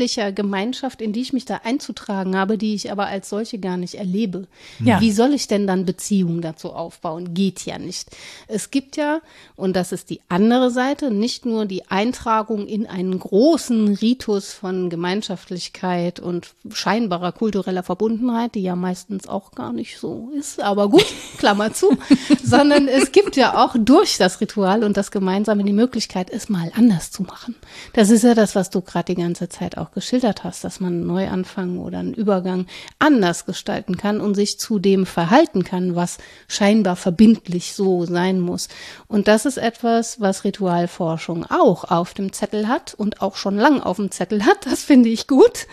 vermeintlicher 0.06 0.32
Gemeinschaft, 0.32 1.02
in 1.02 1.12
die 1.12 1.20
ich 1.20 1.32
mich 1.32 1.44
da 1.44 1.60
einzutragen 1.64 2.36
habe, 2.36 2.58
die 2.58 2.74
ich 2.74 2.90
aber 2.90 3.06
als 3.06 3.28
solche 3.28 3.58
gar 3.58 3.76
nicht 3.76 3.94
erlebe. 3.94 4.46
Ja. 4.78 5.00
Wie 5.00 5.12
soll 5.12 5.34
ich 5.34 5.48
denn 5.48 5.66
dann 5.66 5.84
Beziehungen 5.84 6.40
dazu 6.40 6.72
aufbauen? 6.72 7.34
Geht 7.34 7.64
ja 7.66 7.78
nicht. 7.78 8.08
Es 8.46 8.70
gibt 8.70 8.96
ja, 8.96 9.20
und 9.56 9.74
das 9.74 9.92
ist 9.92 10.10
die 10.10 10.20
andere 10.28 10.70
Seite, 10.70 11.10
nicht 11.10 11.46
nur 11.46 11.66
die 11.66 11.88
Eintragung 11.88 12.66
in 12.66 12.86
einen 12.86 13.18
großen 13.18 13.96
Ritus 13.96 14.52
von 14.52 14.90
Gemeinschaftlichkeit 14.90 16.20
und 16.20 16.54
scheinbarer 16.70 17.32
kultureller 17.32 17.82
Verbundenheit, 17.82 18.54
die 18.54 18.62
ja 18.62 18.76
meistens 18.76 19.28
auch 19.28 19.52
gar 19.52 19.72
nicht 19.72 19.98
so 19.98 20.30
ist, 20.38 20.62
aber 20.62 20.88
gut, 20.88 21.06
Klammer 21.38 21.72
zu, 21.72 21.96
sondern 22.42 22.88
es 22.88 23.12
gibt 23.12 23.36
ja 23.36 23.64
auch 23.64 23.74
durch 23.78 24.18
das 24.18 24.40
Ritual 24.40 24.84
und 24.84 24.96
das 24.96 25.10
Gemeinsame 25.10 25.64
die 25.64 25.72
Möglichkeit, 25.72 26.30
es 26.30 26.48
mal 26.48 26.70
anders 26.76 27.10
zu 27.10 27.22
machen. 27.22 27.54
Das 27.92 28.10
ist 28.10 28.22
ja 28.22 28.34
das, 28.34 28.54
was 28.54 28.70
du 28.70 28.80
gerade 28.80 29.14
die 29.14 29.20
ganze 29.20 29.48
Zeit 29.48 29.78
auch 29.78 29.90
geschildert 29.96 30.44
hast, 30.44 30.62
dass 30.62 30.78
man 30.78 30.92
einen 30.92 31.06
Neuanfang 31.06 31.78
oder 31.78 31.98
einen 31.98 32.12
Übergang 32.12 32.66
anders 32.98 33.46
gestalten 33.46 33.96
kann 33.96 34.20
und 34.20 34.34
sich 34.34 34.60
zu 34.60 34.78
dem 34.78 35.06
verhalten 35.06 35.64
kann, 35.64 35.96
was 35.96 36.18
scheinbar 36.48 36.96
verbindlich 36.96 37.72
so 37.72 38.04
sein 38.04 38.38
muss. 38.38 38.68
Und 39.08 39.26
das 39.26 39.46
ist 39.46 39.56
etwas, 39.56 40.20
was 40.20 40.44
Ritualforschung 40.44 41.46
auch 41.46 41.84
auf 41.84 42.12
dem 42.12 42.34
Zettel 42.34 42.68
hat 42.68 42.92
und 42.92 43.22
auch 43.22 43.36
schon 43.36 43.56
lang 43.56 43.80
auf 43.80 43.96
dem 43.96 44.10
Zettel 44.10 44.44
hat. 44.44 44.66
Das 44.66 44.84
finde 44.84 45.08
ich 45.08 45.26
gut, 45.26 45.66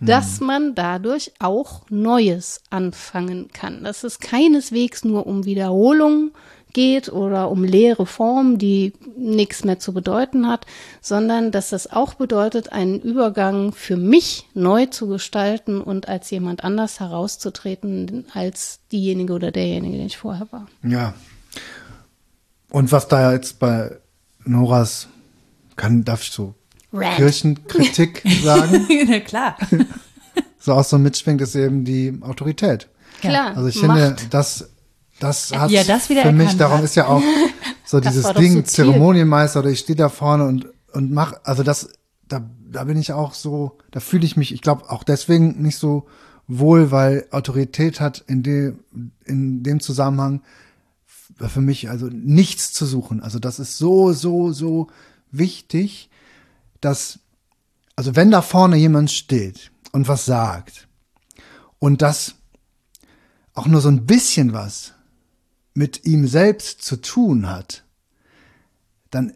dass 0.00 0.40
man 0.40 0.74
dadurch 0.74 1.32
auch 1.38 1.82
Neues 1.88 2.60
anfangen 2.70 3.50
kann. 3.52 3.84
Dass 3.84 4.02
es 4.02 4.18
keineswegs 4.18 5.04
nur 5.04 5.26
um 5.28 5.44
Wiederholung 5.44 6.32
geht 6.78 7.08
oder 7.08 7.50
um 7.50 7.64
leere 7.64 8.06
Form, 8.06 8.56
die 8.56 8.92
nichts 9.16 9.64
mehr 9.64 9.80
zu 9.80 9.92
bedeuten 9.92 10.46
hat, 10.46 10.64
sondern 11.00 11.50
dass 11.50 11.70
das 11.70 11.90
auch 11.90 12.14
bedeutet, 12.14 12.70
einen 12.70 13.00
Übergang 13.00 13.72
für 13.72 13.96
mich 13.96 14.46
neu 14.54 14.86
zu 14.86 15.08
gestalten 15.08 15.80
und 15.80 16.06
als 16.06 16.30
jemand 16.30 16.62
anders 16.62 17.00
herauszutreten 17.00 18.26
als 18.32 18.78
diejenige 18.92 19.32
oder 19.32 19.50
derjenige, 19.50 19.96
den 19.96 20.06
ich 20.06 20.18
vorher 20.18 20.46
war. 20.52 20.68
Ja. 20.84 21.14
Und 22.70 22.92
was 22.92 23.08
da 23.08 23.32
jetzt 23.32 23.58
bei 23.58 23.96
Noras, 24.44 25.08
kann, 25.74 26.04
darf 26.04 26.22
ich 26.22 26.30
so 26.30 26.54
Rant. 26.92 27.16
Kirchenkritik 27.16 28.22
sagen, 28.44 28.86
Na 29.08 29.18
klar. 29.18 29.56
so 30.60 30.74
auch 30.74 30.84
so 30.84 30.96
mitschwingt, 30.96 31.40
ist 31.40 31.56
eben 31.56 31.84
die 31.84 32.16
Autorität. 32.20 32.86
Klar, 33.20 33.56
Also 33.56 33.68
ich 33.68 33.80
finde, 33.80 34.10
Macht. 34.10 34.32
das, 34.32 34.70
das 35.20 35.52
hat 35.52 35.70
Ja, 35.70 35.84
das 35.84 36.08
wieder 36.08 36.22
für 36.22 36.32
mich, 36.32 36.42
erkannt 36.42 36.60
darum 36.60 36.78
hat. 36.78 36.84
ist 36.84 36.94
ja 36.94 37.06
auch 37.06 37.22
so 37.84 38.00
dieses 38.00 38.24
Ding, 38.34 38.52
subtil. 38.52 38.64
Zeremonienmeister 38.64 39.60
oder 39.60 39.70
ich 39.70 39.80
stehe 39.80 39.96
da 39.96 40.08
vorne 40.08 40.44
und, 40.46 40.68
und 40.92 41.10
mach, 41.10 41.34
also 41.44 41.62
das, 41.62 41.88
da, 42.26 42.48
da 42.70 42.84
bin 42.84 42.98
ich 42.98 43.12
auch 43.12 43.34
so, 43.34 43.78
da 43.90 44.00
fühle 44.00 44.24
ich 44.24 44.36
mich, 44.36 44.52
ich 44.52 44.62
glaube 44.62 44.90
auch 44.90 45.02
deswegen 45.02 45.60
nicht 45.62 45.78
so 45.78 46.06
wohl, 46.46 46.90
weil 46.90 47.26
Autorität 47.30 48.00
hat 48.00 48.24
in 48.26 48.42
dem, 48.42 48.80
in 49.24 49.62
dem 49.62 49.80
Zusammenhang 49.80 50.42
für 51.36 51.60
mich 51.60 51.88
also 51.88 52.06
nichts 52.06 52.72
zu 52.72 52.86
suchen. 52.86 53.22
Also 53.22 53.38
das 53.38 53.58
ist 53.58 53.78
so, 53.78 54.12
so, 54.12 54.52
so 54.52 54.88
wichtig, 55.30 56.10
dass, 56.80 57.20
also 57.96 58.16
wenn 58.16 58.30
da 58.30 58.42
vorne 58.42 58.76
jemand 58.76 59.10
steht 59.10 59.70
und 59.92 60.08
was 60.08 60.24
sagt 60.24 60.88
und 61.78 62.02
das 62.02 62.34
auch 63.54 63.66
nur 63.66 63.80
so 63.80 63.88
ein 63.88 64.06
bisschen 64.06 64.52
was 64.52 64.94
mit 65.78 66.04
ihm 66.06 66.26
selbst 66.26 66.82
zu 66.82 66.96
tun 66.96 67.48
hat, 67.48 67.84
dann, 69.10 69.34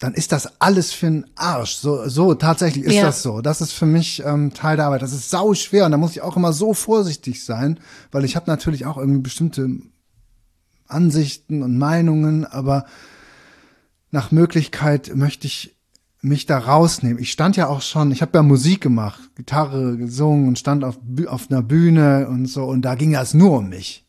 dann 0.00 0.12
ist 0.12 0.32
das 0.32 0.60
alles 0.60 0.92
für 0.92 1.06
einen 1.06 1.26
Arsch. 1.36 1.76
So, 1.76 2.08
so 2.08 2.34
tatsächlich 2.34 2.84
ist 2.84 2.94
Ja. 2.94 3.04
das 3.04 3.22
so. 3.22 3.40
Das 3.40 3.60
ist 3.60 3.70
für 3.70 3.86
mich 3.86 4.20
ähm, 4.26 4.52
Teil 4.52 4.76
der 4.76 4.86
Arbeit. 4.86 5.02
Das 5.02 5.12
ist 5.12 5.30
sau 5.30 5.54
schwer 5.54 5.86
und 5.86 5.92
da 5.92 5.96
muss 5.96 6.10
ich 6.10 6.22
auch 6.22 6.36
immer 6.36 6.52
so 6.52 6.74
vorsichtig 6.74 7.44
sein, 7.44 7.78
weil 8.10 8.24
ich 8.24 8.34
habe 8.34 8.50
natürlich 8.50 8.86
auch 8.86 8.96
irgendwie 8.98 9.20
bestimmte 9.20 9.68
Ansichten 10.88 11.62
und 11.62 11.78
Meinungen, 11.78 12.44
aber 12.44 12.86
nach 14.10 14.32
Möglichkeit 14.32 15.14
möchte 15.14 15.46
ich 15.46 15.76
mich 16.20 16.46
da 16.46 16.58
rausnehmen. 16.58 17.22
Ich 17.22 17.30
stand 17.30 17.56
ja 17.56 17.68
auch 17.68 17.82
schon, 17.82 18.10
ich 18.10 18.20
habe 18.20 18.36
ja 18.36 18.42
Musik 18.42 18.80
gemacht, 18.80 19.20
Gitarre 19.36 19.96
gesungen 19.96 20.48
und 20.48 20.58
stand 20.58 20.82
auf, 20.82 20.98
auf 21.28 21.50
einer 21.50 21.62
Bühne 21.62 22.26
und 22.28 22.46
so 22.46 22.64
und 22.64 22.82
da 22.82 22.96
ging 22.96 23.14
es 23.14 23.32
nur 23.32 23.58
um 23.58 23.68
mich. 23.68 24.03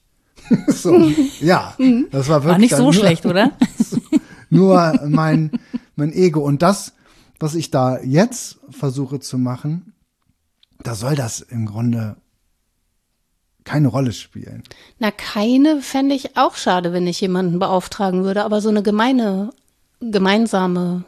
so, 0.67 1.11
ja, 1.41 1.75
das 2.11 2.27
war 2.29 2.43
wirklich 2.43 2.51
War 2.51 2.57
nicht 2.57 2.75
so 2.75 2.83
nur, 2.83 2.93
schlecht, 2.93 3.25
oder? 3.25 3.51
nur 4.49 4.99
mein 5.07 5.51
mein 5.95 6.11
Ego 6.13 6.41
und 6.41 6.61
das, 6.61 6.93
was 7.39 7.55
ich 7.55 7.71
da 7.71 7.99
jetzt 8.01 8.59
versuche 8.69 9.19
zu 9.19 9.37
machen, 9.37 9.93
da 10.83 10.95
soll 10.95 11.15
das 11.15 11.41
im 11.41 11.65
Grunde 11.65 12.17
keine 13.63 13.87
Rolle 13.87 14.13
spielen. 14.13 14.63
Na, 14.99 15.11
keine 15.11 15.81
fände 15.81 16.13
ich 16.15 16.37
auch 16.37 16.55
schade, 16.55 16.93
wenn 16.93 17.07
ich 17.07 17.19
jemanden 17.21 17.59
beauftragen 17.59 18.23
würde, 18.23 18.43
aber 18.43 18.61
so 18.61 18.69
eine 18.69 18.83
gemeine, 18.83 19.49
gemeinsame 19.99 21.03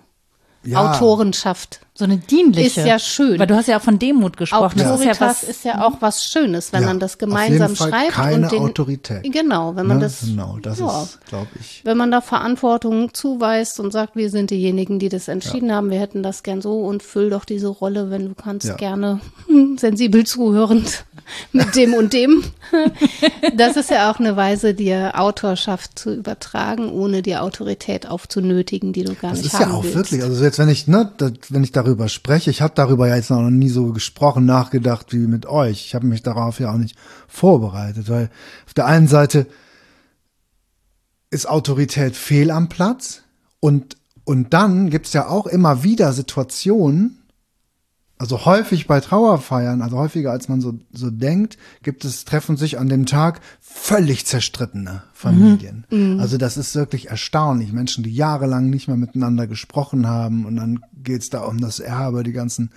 Ja. 0.64 0.92
Autorenschaft. 0.92 1.82
So 1.98 2.04
eine 2.06 2.18
dienliche. 2.18 2.82
Ist 2.82 2.88
ja 2.88 3.00
schön. 3.00 3.40
Weil 3.40 3.48
du 3.48 3.56
hast 3.56 3.68
ja 3.68 3.78
auch 3.78 3.82
von 3.82 3.98
Demut 3.98 4.38
gesprochen. 4.38 4.78
Das 4.78 4.86
ist 5.00 5.04
ja 5.04 5.12
Autoritas 5.14 5.20
was, 5.20 5.44
ist 5.44 5.66
ja 5.66 5.84
auch 5.84 5.94
was 6.00 6.24
Schönes, 6.24 6.72
wenn 6.72 6.82
Ja, 6.84 6.88
man 6.90 7.00
das 7.00 7.14
auf 7.14 7.18
gemeinsam 7.18 7.70
jeden 7.70 7.76
Fall 7.76 7.90
schreibt. 7.90 8.12
keine 8.14 8.46
und 8.46 8.52
den, 8.52 8.62
Autorität. 8.62 9.24
Genau, 9.34 9.76
wenn 9.76 9.88
man 9.88 9.98
Ne? 9.98 10.04
das, 10.04 10.20
genau, 10.22 10.58
das 10.62 10.78
ja, 10.80 11.02
ist, 11.04 11.20
glaube 11.28 11.48
ich. 11.60 11.82
wenn 11.86 11.98
man 11.98 12.12
da 12.12 12.22
Verantwortung 12.22 13.14
zuweist 13.16 13.80
und 13.80 13.92
sagt, 13.92 14.16
wir 14.16 14.30
sind 14.30 14.52
diejenigen, 14.52 15.00
die 15.00 15.10
das 15.10 15.28
entschieden 15.28 15.72
haben, 15.74 15.90
wir 15.90 16.00
hätten 16.00 16.22
das 16.22 16.44
gern 16.44 16.62
so 16.62 16.82
und 16.82 17.02
füll 17.02 17.32
doch 17.32 17.46
diese 17.46 17.68
Rolle, 17.68 18.12
wenn 18.12 18.30
du 18.30 18.36
kannst, 18.36 18.68
Ja. 18.68 18.76
gerne 18.76 19.20
sensibel 19.78 20.24
zuhörend 20.26 21.04
mit 21.52 21.76
dem 21.76 21.94
und 21.96 22.14
dem. 22.14 22.44
Das 23.56 23.76
ist 23.78 23.90
ja 23.90 24.12
auch 24.12 24.20
eine 24.20 24.36
Weise, 24.36 24.74
dir 24.74 25.14
Autorschaft 25.20 25.98
zu 25.98 26.14
übertragen, 26.14 26.92
ohne 26.92 27.22
dir 27.22 27.44
Autorität 27.44 28.08
aufzunötigen, 28.08 28.94
die 28.94 29.04
du 29.04 29.16
gar 29.16 29.32
Das 29.32 29.40
nicht 29.42 29.54
ist 29.54 29.60
haben 29.60 29.72
ja 29.72 29.76
auch 29.78 29.84
willst. 29.84 29.96
wirklich, 29.96 30.24
also 30.24 30.44
jetzt 30.44 30.60
wenn 30.60 30.70
ich, 30.70 30.88
ne, 30.88 31.12
das, 31.18 31.32
wenn 31.50 31.64
ich 31.64 31.72
darüber 31.72 31.87
spreche, 32.08 32.50
ich 32.50 32.62
habe 32.62 32.74
darüber 32.76 33.08
ja 33.08 33.16
jetzt 33.16 33.30
noch 33.30 33.50
nie 33.50 33.70
so 33.70 33.94
gesprochen, 33.94 34.46
nachgedacht 34.46 35.14
wie 35.14 35.28
mit 35.28 35.46
euch. 35.46 35.86
Ich 35.86 35.96
habe 35.96 36.06
mich 36.06 36.24
darauf 36.24 36.60
ja 36.60 36.72
auch 36.72 36.78
nicht 36.78 36.98
vorbereitet, 37.28 38.10
weil 38.10 38.30
auf 38.66 38.74
der 38.74 38.86
einen 38.86 39.08
Seite 39.08 39.48
ist 41.30 41.48
Autorität 41.48 42.16
fehl 42.16 42.52
am 42.52 42.70
Platz 42.70 43.24
und 43.60 43.98
und 44.28 44.54
dann 44.54 44.90
gibt's 44.90 45.14
ja 45.14 45.30
auch 45.30 45.48
immer 45.48 45.84
wieder 45.84 46.12
Situationen, 46.12 47.24
also 48.20 48.46
häufig 48.46 48.88
bei 48.88 49.00
Trauerfeiern, 49.00 49.82
also 49.82 49.98
häufiger 49.98 50.32
als 50.32 50.50
man 50.50 50.60
so, 50.60 50.80
so 50.92 51.12
denkt, 51.12 51.58
gibt 51.84 52.04
es, 52.04 52.26
treffen 52.26 52.58
sich 52.58 52.80
an 52.80 52.90
dem 52.90 53.06
Tag 53.06 53.42
völlig 53.62 54.26
zerstrittene 54.26 55.04
Familien. 55.14 55.86
Also 56.20 56.38
das 56.38 56.58
ist 56.58 56.76
wirklich 56.76 57.10
erstaunlich. 57.10 57.72
Menschen, 57.72 58.04
die 58.04 58.14
jahrelang 58.14 58.70
nicht 58.70 58.88
mehr 58.88 58.98
miteinander 58.98 59.46
gesprochen 59.46 60.08
haben 60.08 60.46
und 60.46 60.56
dann 60.56 60.80
geht's 61.04 61.30
da 61.30 61.42
um 61.42 61.62
das 61.62 61.80
Erbe, 61.80 62.24
die 62.24 62.34
ganzen 62.34 62.72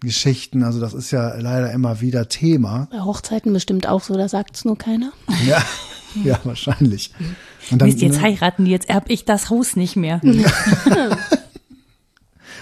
Geschichten. 0.00 0.62
Also 0.62 0.80
das 0.80 0.94
ist 0.94 1.10
ja 1.10 1.34
leider 1.36 1.70
immer 1.72 2.00
wieder 2.00 2.28
Thema. 2.28 2.88
Bei 2.90 3.00
Hochzeiten 3.00 3.52
bestimmt 3.52 3.86
auch 3.86 4.02
so, 4.02 4.16
da 4.16 4.28
sagt's 4.28 4.64
nur 4.64 4.78
keiner. 4.78 5.12
Ja, 5.46 5.62
ja 6.24 6.40
wahrscheinlich. 6.44 7.12
Und 7.70 7.82
dann, 7.82 7.88
ihr, 7.88 7.94
jetzt 7.96 8.16
ne, 8.16 8.22
heiraten 8.22 8.64
die, 8.64 8.70
jetzt 8.70 8.88
erb 8.88 9.04
ich 9.08 9.24
das 9.24 9.50
Haus 9.50 9.76
nicht 9.76 9.96
mehr. 9.96 10.20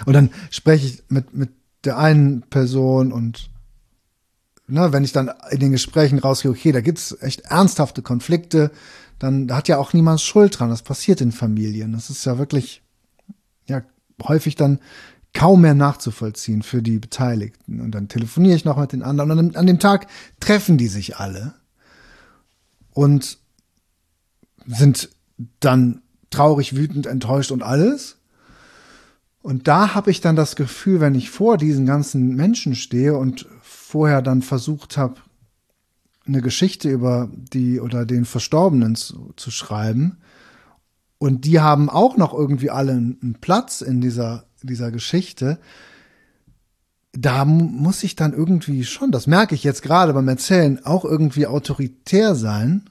Und 0.05 0.13
dann 0.13 0.31
spreche 0.49 0.87
ich 0.87 1.03
mit, 1.09 1.35
mit 1.35 1.49
der 1.83 1.97
einen 1.97 2.41
Person 2.41 3.11
und 3.11 3.49
ne, 4.67 4.93
wenn 4.93 5.03
ich 5.03 5.11
dann 5.11 5.31
in 5.49 5.59
den 5.59 5.71
Gesprächen 5.71 6.19
rausgehe, 6.19 6.51
okay, 6.51 6.71
da 6.71 6.81
gibt's 6.81 7.15
echt 7.21 7.41
ernsthafte 7.41 8.01
Konflikte, 8.01 8.71
dann 9.19 9.47
da 9.47 9.57
hat 9.57 9.67
ja 9.67 9.77
auch 9.77 9.93
niemand 9.93 10.21
Schuld 10.21 10.59
dran. 10.59 10.69
Das 10.69 10.81
passiert 10.81 11.21
in 11.21 11.31
Familien. 11.31 11.91
Das 11.91 12.09
ist 12.09 12.25
ja 12.25 12.37
wirklich 12.37 12.81
ja 13.67 13.83
häufig 14.23 14.55
dann 14.55 14.79
kaum 15.33 15.61
mehr 15.61 15.75
nachzuvollziehen 15.75 16.63
für 16.63 16.81
die 16.81 16.99
Beteiligten. 16.99 17.79
Und 17.79 17.91
dann 17.91 18.07
telefoniere 18.07 18.55
ich 18.55 18.65
noch 18.65 18.77
mit 18.77 18.91
den 18.91 19.03
anderen. 19.03 19.31
Und 19.31 19.39
an, 19.39 19.55
an 19.55 19.67
dem 19.67 19.79
Tag 19.79 20.07
treffen 20.39 20.77
die 20.77 20.87
sich 20.87 21.17
alle 21.17 21.53
und 22.91 23.37
sind 24.65 25.09
dann 25.59 26.01
traurig, 26.29 26.75
wütend, 26.75 27.05
enttäuscht 27.05 27.51
und 27.51 27.63
alles. 27.63 28.17
Und 29.41 29.67
da 29.67 29.95
habe 29.95 30.11
ich 30.11 30.21
dann 30.21 30.35
das 30.35 30.55
Gefühl, 30.55 30.99
wenn 30.99 31.15
ich 31.15 31.31
vor 31.31 31.57
diesen 31.57 31.85
ganzen 31.85 32.35
Menschen 32.35 32.75
stehe 32.75 33.17
und 33.17 33.47
vorher 33.61 34.21
dann 34.21 34.41
versucht 34.41 34.97
habe, 34.97 35.15
eine 36.27 36.41
Geschichte 36.41 36.89
über 36.89 37.29
die 37.33 37.79
oder 37.79 38.05
den 38.05 38.25
Verstorbenen 38.25 38.95
zu, 38.95 39.33
zu 39.35 39.49
schreiben, 39.51 40.17
und 41.17 41.45
die 41.45 41.59
haben 41.59 41.89
auch 41.89 42.17
noch 42.17 42.33
irgendwie 42.33 42.71
alle 42.71 42.93
einen 42.93 43.37
Platz 43.41 43.81
in 43.81 44.01
dieser, 44.01 44.45
dieser 44.63 44.91
Geschichte, 44.91 45.59
da 47.11 47.45
mu- 47.45 47.65
muss 47.65 48.03
ich 48.03 48.15
dann 48.15 48.33
irgendwie 48.33 48.83
schon, 48.85 49.11
das 49.11 49.27
merke 49.27 49.53
ich 49.53 49.63
jetzt 49.63 49.83
gerade 49.83 50.13
beim 50.13 50.27
Erzählen, 50.27 50.83
auch 50.85 51.05
irgendwie 51.05 51.45
autoritär 51.45 52.33
sein, 52.33 52.89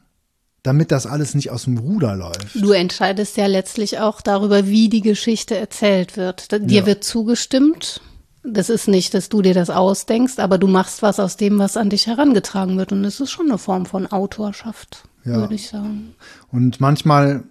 damit 0.62 0.90
das 0.92 1.06
alles 1.06 1.34
nicht 1.34 1.50
aus 1.50 1.64
dem 1.64 1.78
Ruder 1.78 2.14
läuft. 2.16 2.54
Du 2.54 2.72
entscheidest 2.72 3.36
ja 3.36 3.46
letztlich 3.46 3.98
auch 3.98 4.20
darüber, 4.20 4.66
wie 4.66 4.88
die 4.88 5.00
Geschichte 5.00 5.56
erzählt 5.56 6.16
wird. 6.16 6.52
Dir 6.52 6.80
Ja. 6.80 6.86
wird 6.86 7.02
zugestimmt. 7.04 8.00
Das 8.42 8.70
ist 8.70 8.88
nicht, 8.88 9.12
dass 9.14 9.28
du 9.28 9.42
dir 9.42 9.52
das 9.54 9.68
ausdenkst, 9.70 10.38
aber 10.38 10.56
du 10.58 10.66
machst 10.66 11.02
was 11.02 11.20
aus 11.20 11.36
dem, 11.36 11.58
was 11.58 11.76
an 11.76 11.90
dich 11.90 12.06
herangetragen 12.06 12.78
wird. 12.78 12.90
Und 12.92 13.02
das 13.02 13.20
ist 13.20 13.30
schon 13.30 13.48
eine 13.48 13.58
Form 13.58 13.84
von 13.86 14.06
Autorschaft, 14.06 15.02
Ja. 15.24 15.36
würde 15.36 15.54
ich 15.54 15.68
sagen. 15.68 16.14
Und 16.50 16.80
manchmal 16.80 17.44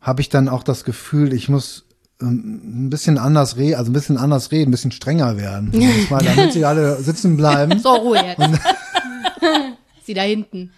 habe 0.00 0.20
ich 0.20 0.28
dann 0.28 0.48
auch 0.48 0.62
das 0.62 0.84
Gefühl, 0.84 1.32
ich 1.32 1.48
muss 1.48 1.84
ähm, 2.22 2.86
ein 2.86 2.90
bisschen 2.90 3.18
anders 3.18 3.56
reden, 3.56 3.74
also 3.76 3.90
ein 3.90 3.94
bisschen 3.94 4.16
anders 4.16 4.50
reden, 4.52 4.68
ein 4.68 4.70
bisschen 4.70 4.92
strenger 4.92 5.36
werden. 5.36 5.70
Manchmal, 5.74 6.24
damit 6.24 6.52
sie 6.52 6.64
alle 6.64 6.96
sitzen 7.02 7.36
bleiben. 7.36 7.78
So, 7.82 7.90
Ruhe 7.94 8.16
jetzt. 8.24 8.40
Sie 10.06 10.14
da 10.14 10.22
hinten. 10.22 10.72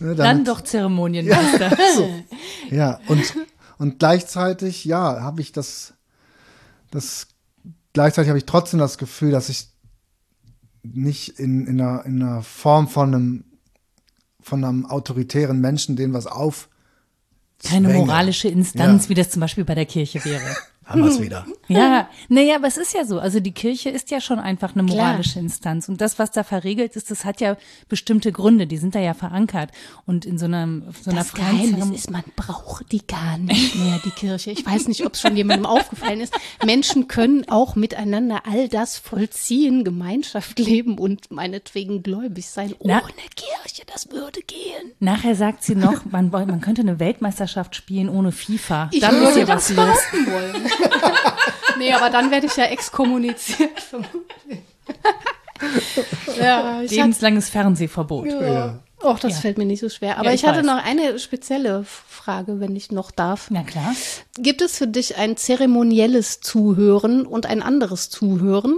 Ne, 0.00 0.14
Dann 0.14 0.44
doch 0.44 0.60
Zeremonienmeister. 0.60 1.76
ja, 2.70 3.00
und, 3.08 3.34
und 3.78 3.98
gleichzeitig, 3.98 4.84
ja, 4.84 5.20
habe 5.22 5.40
ich 5.40 5.52
das, 5.52 5.94
das, 6.90 7.28
gleichzeitig 7.92 8.28
habe 8.28 8.38
ich 8.38 8.46
trotzdem 8.46 8.80
das 8.80 8.98
Gefühl, 8.98 9.30
dass 9.30 9.48
ich 9.48 9.68
nicht 10.82 11.38
in, 11.38 11.66
in, 11.66 11.80
einer, 11.80 12.04
in 12.04 12.22
einer 12.22 12.42
Form 12.42 12.88
von 12.88 13.14
einem, 13.14 13.44
von 14.40 14.64
einem 14.64 14.86
autoritären 14.86 15.60
Menschen, 15.60 15.94
den 15.94 16.12
was 16.12 16.26
auf 16.26 16.68
Keine 17.62 17.88
moralische 17.90 18.48
Instanz, 18.48 19.04
Ja. 19.04 19.08
wie 19.10 19.14
das 19.14 19.30
zum 19.30 19.40
Beispiel 19.40 19.64
bei 19.64 19.76
der 19.76 19.86
Kirche 19.86 20.24
wäre. 20.24 20.56
Haben 20.92 21.02
wir 21.04 21.10
es 21.10 21.20
wieder. 21.20 21.46
Ja, 21.68 22.08
naja, 22.28 22.56
aber 22.56 22.66
es 22.68 22.76
ist 22.76 22.94
ja 22.94 23.04
so. 23.04 23.18
Also 23.18 23.40
die 23.40 23.52
Kirche 23.52 23.88
ist 23.90 24.10
ja 24.10 24.20
schon 24.20 24.38
einfach 24.38 24.74
eine 24.76 24.84
Klar. 24.84 25.06
moralische 25.08 25.38
Instanz. 25.38 25.88
Und 25.88 26.00
das, 26.00 26.18
was 26.18 26.30
da 26.30 26.44
verregelt 26.44 26.96
ist, 26.96 27.10
das 27.10 27.24
hat 27.24 27.40
ja 27.40 27.56
bestimmte 27.88 28.30
Gründe, 28.32 28.66
die 28.66 28.76
sind 28.76 28.94
da 28.94 29.00
ja 29.00 29.14
verankert. 29.14 29.70
Und 30.06 30.24
in 30.26 30.38
so 30.38 30.44
einer, 30.46 30.66
so 31.02 31.10
einer 31.10 31.20
Das 31.20 31.32
Geheimnis 31.32 31.90
ist, 31.90 32.10
man 32.10 32.22
braucht 32.36 32.92
die 32.92 33.06
gar 33.06 33.38
nicht 33.38 33.74
mehr, 33.76 33.98
die 34.04 34.10
Kirche. 34.10 34.50
Ich 34.50 34.64
weiß 34.66 34.88
nicht, 34.88 35.04
ob 35.06 35.14
es 35.14 35.20
schon 35.20 35.36
jemandem 35.36 35.66
aufgefallen 35.66 36.20
ist. 36.20 36.34
Menschen 36.64 37.08
können 37.08 37.48
auch 37.48 37.74
miteinander 37.76 38.42
all 38.50 38.68
das 38.68 38.98
vollziehen, 38.98 39.84
Gemeinschaft 39.84 40.58
leben 40.58 40.98
und 40.98 41.30
meinetwegen 41.30 42.02
gläubig 42.02 42.46
sein. 42.48 42.74
Na- 42.82 43.02
Ohne 43.02 43.12
Kirche, 43.34 43.82
das 43.92 44.10
würde 44.10 44.40
gehen. 44.42 44.92
Nachher 45.00 45.34
sagt 45.34 45.62
sie 45.64 45.74
noch, 45.74 46.04
man, 46.04 46.30
man 46.30 46.60
könnte 46.60 46.82
eine 46.82 46.98
Weltmeisterschaft 47.00 47.76
spielen 47.76 48.08
ohne 48.08 48.32
FIFA. 48.32 48.88
Ich 48.92 49.00
Dann 49.00 49.14
ist 49.16 49.20
würde 49.22 49.40
ja 49.40 49.46
das 49.46 49.74
was 49.76 49.76
los. 49.76 49.86
behaupten 49.86 50.32
wollen. 50.32 50.81
nee, 51.78 51.92
aber 51.92 52.10
dann 52.10 52.30
werde 52.30 52.46
ich 52.46 52.56
ja 52.56 52.64
exkommuniziert. 52.64 53.70
ja, 56.38 56.76
hatte, 56.78 56.86
Lebenslanges 56.94 57.48
Fernsehverbot. 57.48 58.26
Ja. 58.26 58.80
Och, 59.04 59.18
das 59.18 59.34
Ja. 59.34 59.40
fällt 59.40 59.58
mir 59.58 59.64
nicht 59.64 59.80
so 59.80 59.88
schwer. 59.88 60.16
Aber 60.18 60.26
Ja, 60.28 60.32
ich, 60.34 60.42
ich 60.42 60.48
hatte 60.48 60.58
weiß. 60.60 60.66
noch 60.66 60.84
eine 60.84 61.18
spezielle 61.18 61.84
Frage, 61.84 62.60
wenn 62.60 62.76
ich 62.76 62.92
noch 62.92 63.10
darf. 63.10 63.48
Na 63.50 63.62
klar. 63.64 63.94
Gibt 64.38 64.62
es 64.62 64.78
für 64.78 64.86
dich 64.86 65.16
ein 65.16 65.36
zeremonielles 65.36 66.40
Zuhören 66.40 67.26
und 67.26 67.46
ein 67.46 67.62
anderes 67.62 68.10
Zuhören? 68.10 68.76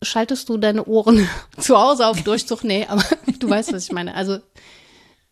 Schaltest 0.00 0.48
du 0.48 0.58
deine 0.58 0.84
Ohren 0.84 1.28
zu 1.58 1.76
Hause 1.76 2.06
auf 2.06 2.22
Durchzug? 2.22 2.62
Nee, 2.62 2.86
aber 2.88 3.02
du 3.40 3.50
weißt, 3.50 3.72
was 3.72 3.84
ich 3.84 3.92
meine. 3.92 4.14
Also 4.14 4.38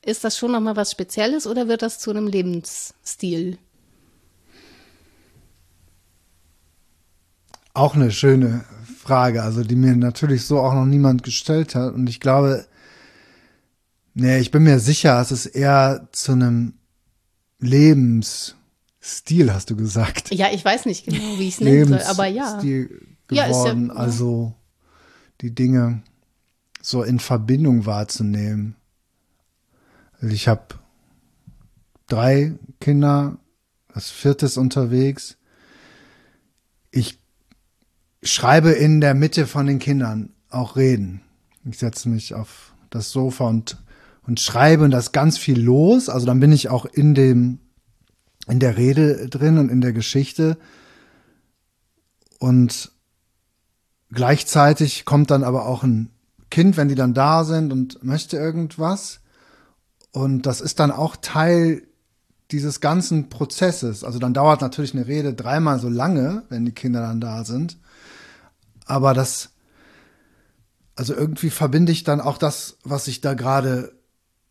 ist 0.05 0.25
das 0.25 0.37
schon 0.37 0.51
nochmal 0.53 0.75
was 0.77 0.91
Spezielles 0.91 1.47
oder 1.47 1.69
wird 1.69 1.83
das 1.83 2.01
zu 2.01 2.11
einem 2.11 2.27
Lebensstil? 2.27 3.59
Auch 7.77 7.95
eine 7.95 8.11
schöne 8.11 8.65
Frage, 8.99 9.43
also 9.43 9.63
die 9.63 9.77
mir 9.77 9.95
natürlich 9.95 10.47
so 10.47 10.61
auch 10.61 10.73
noch 10.73 10.87
niemand 10.87 11.23
gestellt 11.23 11.75
hat. 11.75 11.93
Und 11.95 12.09
ich 12.09 12.21
glaube, 12.21 12.67
nee, 14.15 14.39
ich 14.39 14.51
bin 14.51 14.63
mir 14.63 14.79
sicher, 14.81 15.21
es 15.21 15.31
ist 15.31 15.45
eher 15.47 16.09
zu 16.13 16.33
einem 16.33 16.73
Lebensstil, 17.59 19.53
hast 19.53 19.69
du 19.71 19.77
gesagt. 19.77 20.33
Ja, 20.35 20.49
ich 20.53 20.65
weiß 20.65 20.87
nicht 20.87 21.05
genau, 21.05 21.39
wie 21.39 21.49
ich 21.49 21.55
es 21.55 21.61
nennen 21.61 21.89
soll, 21.89 22.03
aber 22.03 22.27
ja. 22.27 22.49
Lebensstil 22.61 23.09
Ja, 23.31 23.45
ist 23.45 23.49
ja- 23.51 23.63
geworden, 23.65 23.87
ja. 23.89 23.95
also 23.95 24.55
die 25.43 25.55
Dinge 25.55 26.03
so 26.81 27.03
in 27.03 27.19
Verbindung 27.19 27.85
wahrzunehmen. 27.85 28.77
Also 30.21 30.35
ich 30.35 30.49
habe 30.49 30.63
drei 32.07 32.55
Kinder, 32.81 33.37
das 33.93 34.11
vierte 34.11 34.47
ist 34.47 34.57
unterwegs. 34.57 35.37
Schreibe 38.27 38.71
in 38.71 39.01
der 39.01 39.15
Mitte 39.15 39.47
von 39.47 39.67
den 39.67 39.79
Kindern 39.79 40.31
auch 40.51 40.77
Reden. 40.77 41.21
Ich 41.65 41.79
setze 41.79 42.09
mich 42.09 42.35
auf 42.35 42.73
das 42.91 43.11
Sofa 43.11 43.47
und, 43.49 43.79
und 44.27 44.41
schreibe 44.41 44.85
und 44.85 44.91
da 44.91 44.99
ist 44.99 45.13
ganz 45.13 45.39
viel 45.39 45.61
los. 45.61 46.09
Also 46.09 46.27
dann 46.27 46.41
bin 46.41 46.53
ich 46.53 46.69
auch 46.69 46.87
in 46.87 47.15
dem, 47.15 47.59
in 48.49 48.61
der 48.61 48.77
Rede 48.77 49.29
drin 49.29 49.59
und 49.59 49.71
in 49.71 49.81
der 49.81 49.93
Geschichte. 49.93 50.57
Und 52.39 52.93
gleichzeitig 54.13 55.05
kommt 55.05 55.31
dann 55.31 55.43
aber 55.43 55.67
auch 55.67 55.83
ein 55.83 56.11
Kind, 56.51 56.77
wenn 56.77 56.89
die 56.89 56.95
dann 56.95 57.15
da 57.15 57.45
sind 57.45 57.73
und 57.73 58.03
möchte 58.05 58.37
irgendwas. 58.37 59.21
Und 60.13 60.43
das 60.47 60.61
ist 60.61 60.79
dann 60.81 60.91
auch 60.91 61.17
Teil 61.17 61.83
dieses 62.51 62.81
ganzen 62.81 63.29
Prozesses. 63.29 64.05
Also 64.05 64.19
dann 64.19 64.35
dauert 64.35 64.61
natürlich 64.61 64.95
eine 64.95 65.07
Rede 65.07 65.35
dreimal 65.35 65.81
so 65.81 65.89
lange, 65.89 66.45
wenn 66.49 66.65
die 66.65 66.73
Kinder 66.73 67.01
dann 67.01 67.21
da 67.21 67.45
sind. 67.45 67.77
Aber 68.87 69.13
das, 69.13 69.51
also 70.95 71.15
irgendwie 71.15 71.51
verbinde 71.51 71.93
ich 71.93 72.05
dann 72.05 72.21
auch 72.21 72.39
das, 72.39 72.79
was 72.85 73.09
ich 73.09 73.21
da 73.21 73.35
gerade 73.35 73.93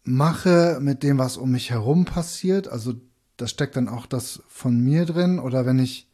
mache, 0.04 0.78
mit 0.82 1.02
dem, 1.02 1.18
was 1.18 1.38
um 1.38 1.52
mich 1.52 1.72
herum 1.72 2.06
passiert. 2.06 2.68
Also 2.68 2.94
da 3.38 3.48
steckt 3.48 3.76
dann 3.76 3.90
auch 3.90 4.06
das 4.06 4.44
von 4.48 4.80
mir 4.80 5.06
drin. 5.06 5.40
Oder 5.40 5.66
wenn 5.66 5.80
ich 5.80 6.08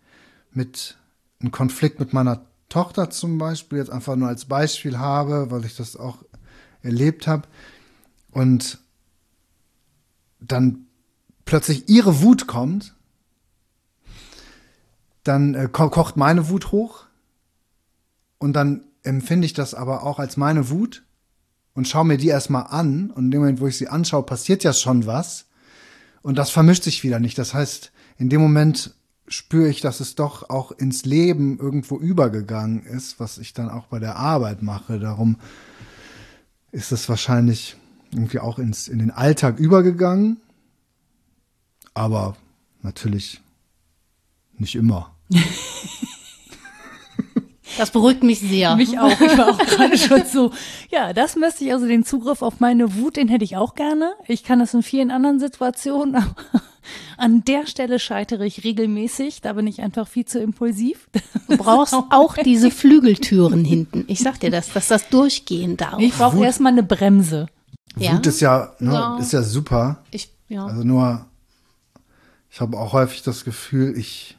mit 0.51 0.97
einen 1.41 1.51
Konflikt 1.51 1.99
mit 1.99 2.13
meiner 2.13 2.45
Tochter 2.69 3.09
zum 3.09 3.37
Beispiel 3.37 3.79
jetzt 3.79 3.91
einfach 3.91 4.15
nur 4.15 4.29
als 4.29 4.45
Beispiel 4.45 4.97
habe, 4.97 5.51
weil 5.51 5.65
ich 5.65 5.75
das 5.75 5.97
auch 5.97 6.23
erlebt 6.81 7.27
habe 7.27 7.47
und 8.31 8.79
dann 10.39 10.85
plötzlich 11.45 11.89
ihre 11.89 12.21
Wut 12.21 12.47
kommt, 12.47 12.95
dann 15.23 15.53
äh, 15.53 15.67
ko 15.71 15.89
kocht 15.89 16.17
meine 16.17 16.49
Wut 16.49 16.71
hoch 16.71 17.05
und 18.41 18.53
dann 18.53 18.85
empfinde 19.03 19.45
ich 19.45 19.53
das 19.53 19.75
aber 19.75 20.03
auch 20.03 20.17
als 20.17 20.35
meine 20.35 20.69
Wut 20.69 21.03
und 21.75 21.87
schaue 21.87 22.05
mir 22.05 22.17
die 22.17 22.29
erstmal 22.29 22.65
an 22.67 23.11
und 23.11 23.25
in 23.25 23.31
dem 23.31 23.41
Moment, 23.41 23.61
wo 23.61 23.67
ich 23.67 23.77
sie 23.77 23.87
anschaue, 23.87 24.23
passiert 24.23 24.63
ja 24.63 24.73
schon 24.73 25.05
was 25.05 25.45
und 26.23 26.39
das 26.39 26.49
vermischt 26.49 26.83
sich 26.83 27.03
wieder 27.03 27.19
nicht. 27.19 27.37
Das 27.37 27.53
heißt, 27.53 27.91
in 28.17 28.29
dem 28.29 28.41
Moment 28.41 28.95
spüre 29.27 29.69
ich, 29.69 29.79
dass 29.81 29.99
es 29.99 30.15
doch 30.15 30.49
auch 30.49 30.71
ins 30.71 31.05
Leben 31.05 31.59
irgendwo 31.59 31.99
übergegangen 31.99 32.83
ist, 32.83 33.19
was 33.19 33.37
ich 33.37 33.53
dann 33.53 33.69
auch 33.69 33.85
bei 33.85 33.99
der 33.99 34.15
Arbeit 34.15 34.63
mache. 34.63 34.99
Darum 34.99 35.37
ist 36.71 36.91
es 36.91 37.07
wahrscheinlich 37.09 37.75
irgendwie 38.11 38.39
auch 38.39 38.57
ins, 38.57 38.87
in 38.87 38.97
den 38.97 39.11
Alltag 39.11 39.59
übergegangen, 39.59 40.37
aber 41.93 42.35
natürlich 42.81 43.39
nicht 44.57 44.73
immer. 44.73 45.15
Das 47.77 47.91
beruhigt 47.91 48.23
mich 48.23 48.39
sehr. 48.39 48.75
Mich 48.75 48.99
auch. 48.99 49.19
Ich 49.19 49.37
war 49.37 49.49
auch 49.51 49.57
gerade 49.57 49.97
schon 49.97 50.25
so. 50.25 50.51
Ja, 50.89 51.13
das 51.13 51.35
müsste 51.35 51.63
ich 51.63 51.73
also 51.73 51.87
den 51.87 52.03
Zugriff 52.05 52.41
auf 52.41 52.59
meine 52.59 52.95
Wut, 52.95 53.17
den 53.17 53.27
hätte 53.27 53.43
ich 53.43 53.57
auch 53.57 53.75
gerne. 53.75 54.13
Ich 54.27 54.43
kann 54.43 54.59
das 54.59 54.73
in 54.73 54.83
vielen 54.83 55.11
anderen 55.11 55.39
Situationen, 55.39 56.15
aber 56.15 56.35
an 57.17 57.43
der 57.45 57.67
Stelle 57.67 57.99
scheitere 57.99 58.45
ich 58.45 58.63
regelmäßig. 58.63 59.41
Da 59.41 59.53
bin 59.53 59.67
ich 59.67 59.81
einfach 59.81 60.07
viel 60.07 60.25
zu 60.25 60.39
impulsiv. 60.39 61.07
Du 61.47 61.57
brauchst 61.57 61.93
auch 62.09 62.35
diese 62.37 62.71
Flügeltüren 62.71 63.63
hinten. 63.63 64.03
Ich 64.07 64.19
sag 64.19 64.39
dir 64.39 64.51
das, 64.51 64.71
dass 64.73 64.87
das 64.87 65.09
durchgehen 65.09 65.77
darf. 65.77 65.99
Ich 65.99 66.13
brauche 66.13 66.43
erstmal 66.43 66.71
eine 66.73 66.83
Bremse. 66.83 67.47
Ja? 67.97 68.13
Wut 68.13 68.27
ist 68.27 68.39
ja, 68.41 68.73
ne, 68.79 68.93
Ja. 68.93 69.17
ist 69.17 69.33
ja 69.33 69.43
super. 69.43 70.03
Ich, 70.11 70.31
ja. 70.49 70.65
Also 70.65 70.83
nur, 70.83 71.25
ich 72.49 72.59
habe 72.61 72.77
auch 72.77 72.93
häufig 72.93 73.21
das 73.23 73.43
Gefühl, 73.43 73.97
ich, 73.97 74.37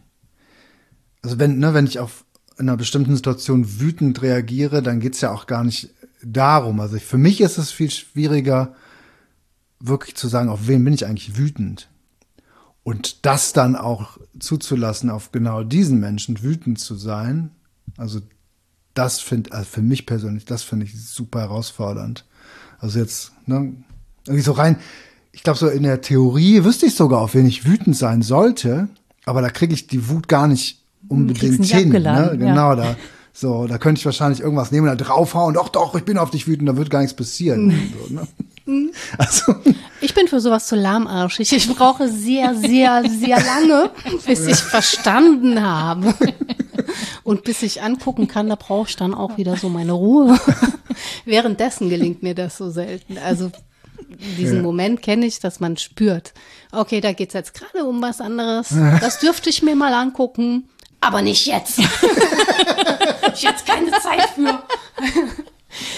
also 1.22 1.38
wenn, 1.38 1.58
ne, 1.58 1.74
wenn 1.74 1.86
ich 1.86 1.98
auf 1.98 2.24
in 2.62 2.68
einer 2.68 2.78
bestimmten 2.78 3.16
Situation 3.16 3.80
wütend 3.80 4.22
reagiere, 4.22 4.82
dann 4.82 5.00
geht's 5.00 5.20
ja 5.20 5.32
auch 5.32 5.46
gar 5.46 5.64
nicht 5.64 5.90
darum. 6.24 6.78
Also 6.80 6.96
ich, 6.96 7.04
für 7.04 7.18
mich 7.18 7.40
ist 7.40 7.58
es 7.58 7.72
viel 7.72 7.90
schwieriger, 7.90 8.74
wirklich 9.80 10.14
zu 10.14 10.28
sagen, 10.28 10.48
auf 10.48 10.68
wen 10.68 10.84
bin 10.84 10.94
ich 10.94 11.04
eigentlich 11.04 11.36
wütend? 11.36 11.90
Und 12.84 13.26
das 13.26 13.52
dann 13.52 13.74
auch 13.74 14.18
zuzulassen, 14.38 15.10
auf 15.10 15.32
genau 15.32 15.64
diesen 15.64 15.98
Menschen 15.98 16.42
wütend 16.42 16.78
zu 16.78 16.94
sein. 16.94 17.50
Also 17.96 18.20
das 18.94 19.20
finde, 19.20 19.52
also 19.52 19.64
für 19.64 19.82
mich 19.82 20.06
persönlich, 20.06 20.44
das 20.44 20.62
finde 20.62 20.86
ich 20.86 21.04
super 21.04 21.40
herausfordernd. 21.40 22.24
Also 22.78 23.00
jetzt, 23.00 23.32
ne, 23.46 23.74
irgendwie 24.24 24.44
so 24.44 24.52
rein, 24.52 24.76
ich 25.32 25.42
glaube, 25.42 25.58
so 25.58 25.68
in 25.68 25.82
der 25.82 26.00
Theorie 26.00 26.62
wüsste 26.62 26.86
ich 26.86 26.94
sogar, 26.94 27.20
auf 27.20 27.34
wen 27.34 27.46
ich 27.46 27.64
wütend 27.66 27.96
sein 27.96 28.22
sollte, 28.22 28.88
aber 29.24 29.42
da 29.42 29.50
kriege 29.50 29.74
ich 29.74 29.88
die 29.88 30.08
Wut 30.08 30.28
gar 30.28 30.46
nicht 30.46 30.81
unbedingt 31.12 31.64
hin. 31.64 31.88
Ne? 31.88 31.96
abgeladen, 31.96 32.40
ja. 32.40 32.46
Genau, 32.48 32.74
da. 32.74 32.96
So, 33.34 33.66
da 33.66 33.78
könnte 33.78 33.98
ich 33.98 34.04
wahrscheinlich 34.04 34.40
irgendwas 34.40 34.72
nehmen 34.72 34.88
und 34.88 35.00
da 35.00 35.04
draufhauen, 35.04 35.54
doch, 35.54 35.70
doch, 35.70 35.94
ich 35.94 36.04
bin 36.04 36.18
auf 36.18 36.30
dich 36.30 36.46
wütend, 36.46 36.68
da 36.68 36.76
wird 36.76 36.90
gar 36.90 37.00
nichts 37.00 37.16
passieren. 37.16 37.72
so, 38.08 38.14
ne? 38.14 38.28
Also. 39.18 39.54
Ich 40.00 40.14
bin 40.14 40.28
für 40.28 40.40
sowas 40.40 40.66
zu 40.66 40.76
lahmarschig. 40.76 41.52
Ich 41.52 41.68
brauche 41.74 42.08
sehr, 42.08 42.54
sehr, 42.54 43.04
sehr 43.08 43.42
lange, 43.42 43.90
bis 44.26 44.46
ich 44.46 44.56
verstanden 44.56 45.62
habe. 45.62 46.14
Und 47.24 47.44
bis 47.44 47.62
ich 47.62 47.82
angucken 47.82 48.28
kann, 48.28 48.48
da 48.48 48.56
brauche 48.56 48.88
ich 48.88 48.96
dann 48.96 49.14
auch 49.14 49.36
wieder 49.36 49.56
so 49.56 49.68
meine 49.68 49.92
Ruhe. 49.92 50.38
Währenddessen 51.24 51.88
gelingt 51.88 52.22
mir 52.22 52.34
das 52.34 52.56
so 52.56 52.70
selten. 52.70 53.18
Also 53.18 53.50
diesen 54.36 54.58
ja. 54.58 54.62
Moment 54.62 55.02
kenne 55.02 55.26
ich, 55.26 55.40
dass 55.40 55.60
man 55.60 55.76
spürt, 55.76 56.32
okay, 56.70 57.00
da 57.00 57.12
geht 57.12 57.28
es 57.28 57.34
jetzt 57.34 57.54
gerade 57.54 57.84
um 57.84 58.02
was 58.02 58.20
anderes. 58.20 58.74
Das 59.00 59.18
dürfte 59.18 59.50
ich 59.50 59.62
mir 59.62 59.76
mal 59.76 59.94
angucken, 59.94 60.68
aber 61.02 61.20
nicht 61.20 61.46
jetzt. 61.46 61.78
ich 63.34 63.42
jetzt 63.42 63.66
keine 63.66 63.90
Zeit 63.90 64.30
für. 64.34 64.62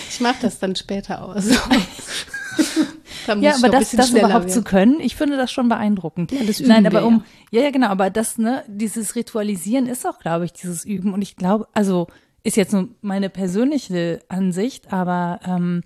Ich 0.09 0.20
mache 0.20 0.36
das 0.43 0.59
dann 0.59 0.74
später 0.74 1.22
aus. 1.22 1.48
ja, 3.40 3.55
aber 3.56 3.68
das, 3.68 3.90
das 3.90 4.10
überhaupt 4.10 4.32
werden. 4.32 4.48
zu 4.48 4.62
können, 4.62 5.01
ich 5.01 5.14
finde 5.14 5.36
das 5.36 5.52
schon 5.52 5.68
beeindruckend. 5.68 6.32
Ja, 6.32 6.43
das 6.44 6.60
üben 6.60 6.68
Nein, 6.68 6.86
aber 6.86 7.05
um, 7.05 7.24
ja. 7.51 7.60
ja, 7.60 7.64
ja, 7.66 7.70
genau, 7.70 7.89
aber 7.89 8.10
das, 8.10 8.39
ne, 8.39 8.64
dieses 8.66 9.14
Ritualisieren 9.14 9.86
ist 9.86 10.06
auch, 10.06 10.18
glaube 10.18 10.47
ich, 10.47 10.52
dieses 10.52 10.85
Üben. 10.85 11.12
Und 11.12 11.22
ich 11.22 11.36
glaube, 11.36 11.68
also 11.74 12.09
ist 12.43 12.56
jetzt 12.56 12.72
nur 12.72 12.89
meine 13.01 13.31
persönliche 13.31 14.20
Ansicht, 14.28 14.93
aber 14.93 15.40
ähm, 15.47 15.82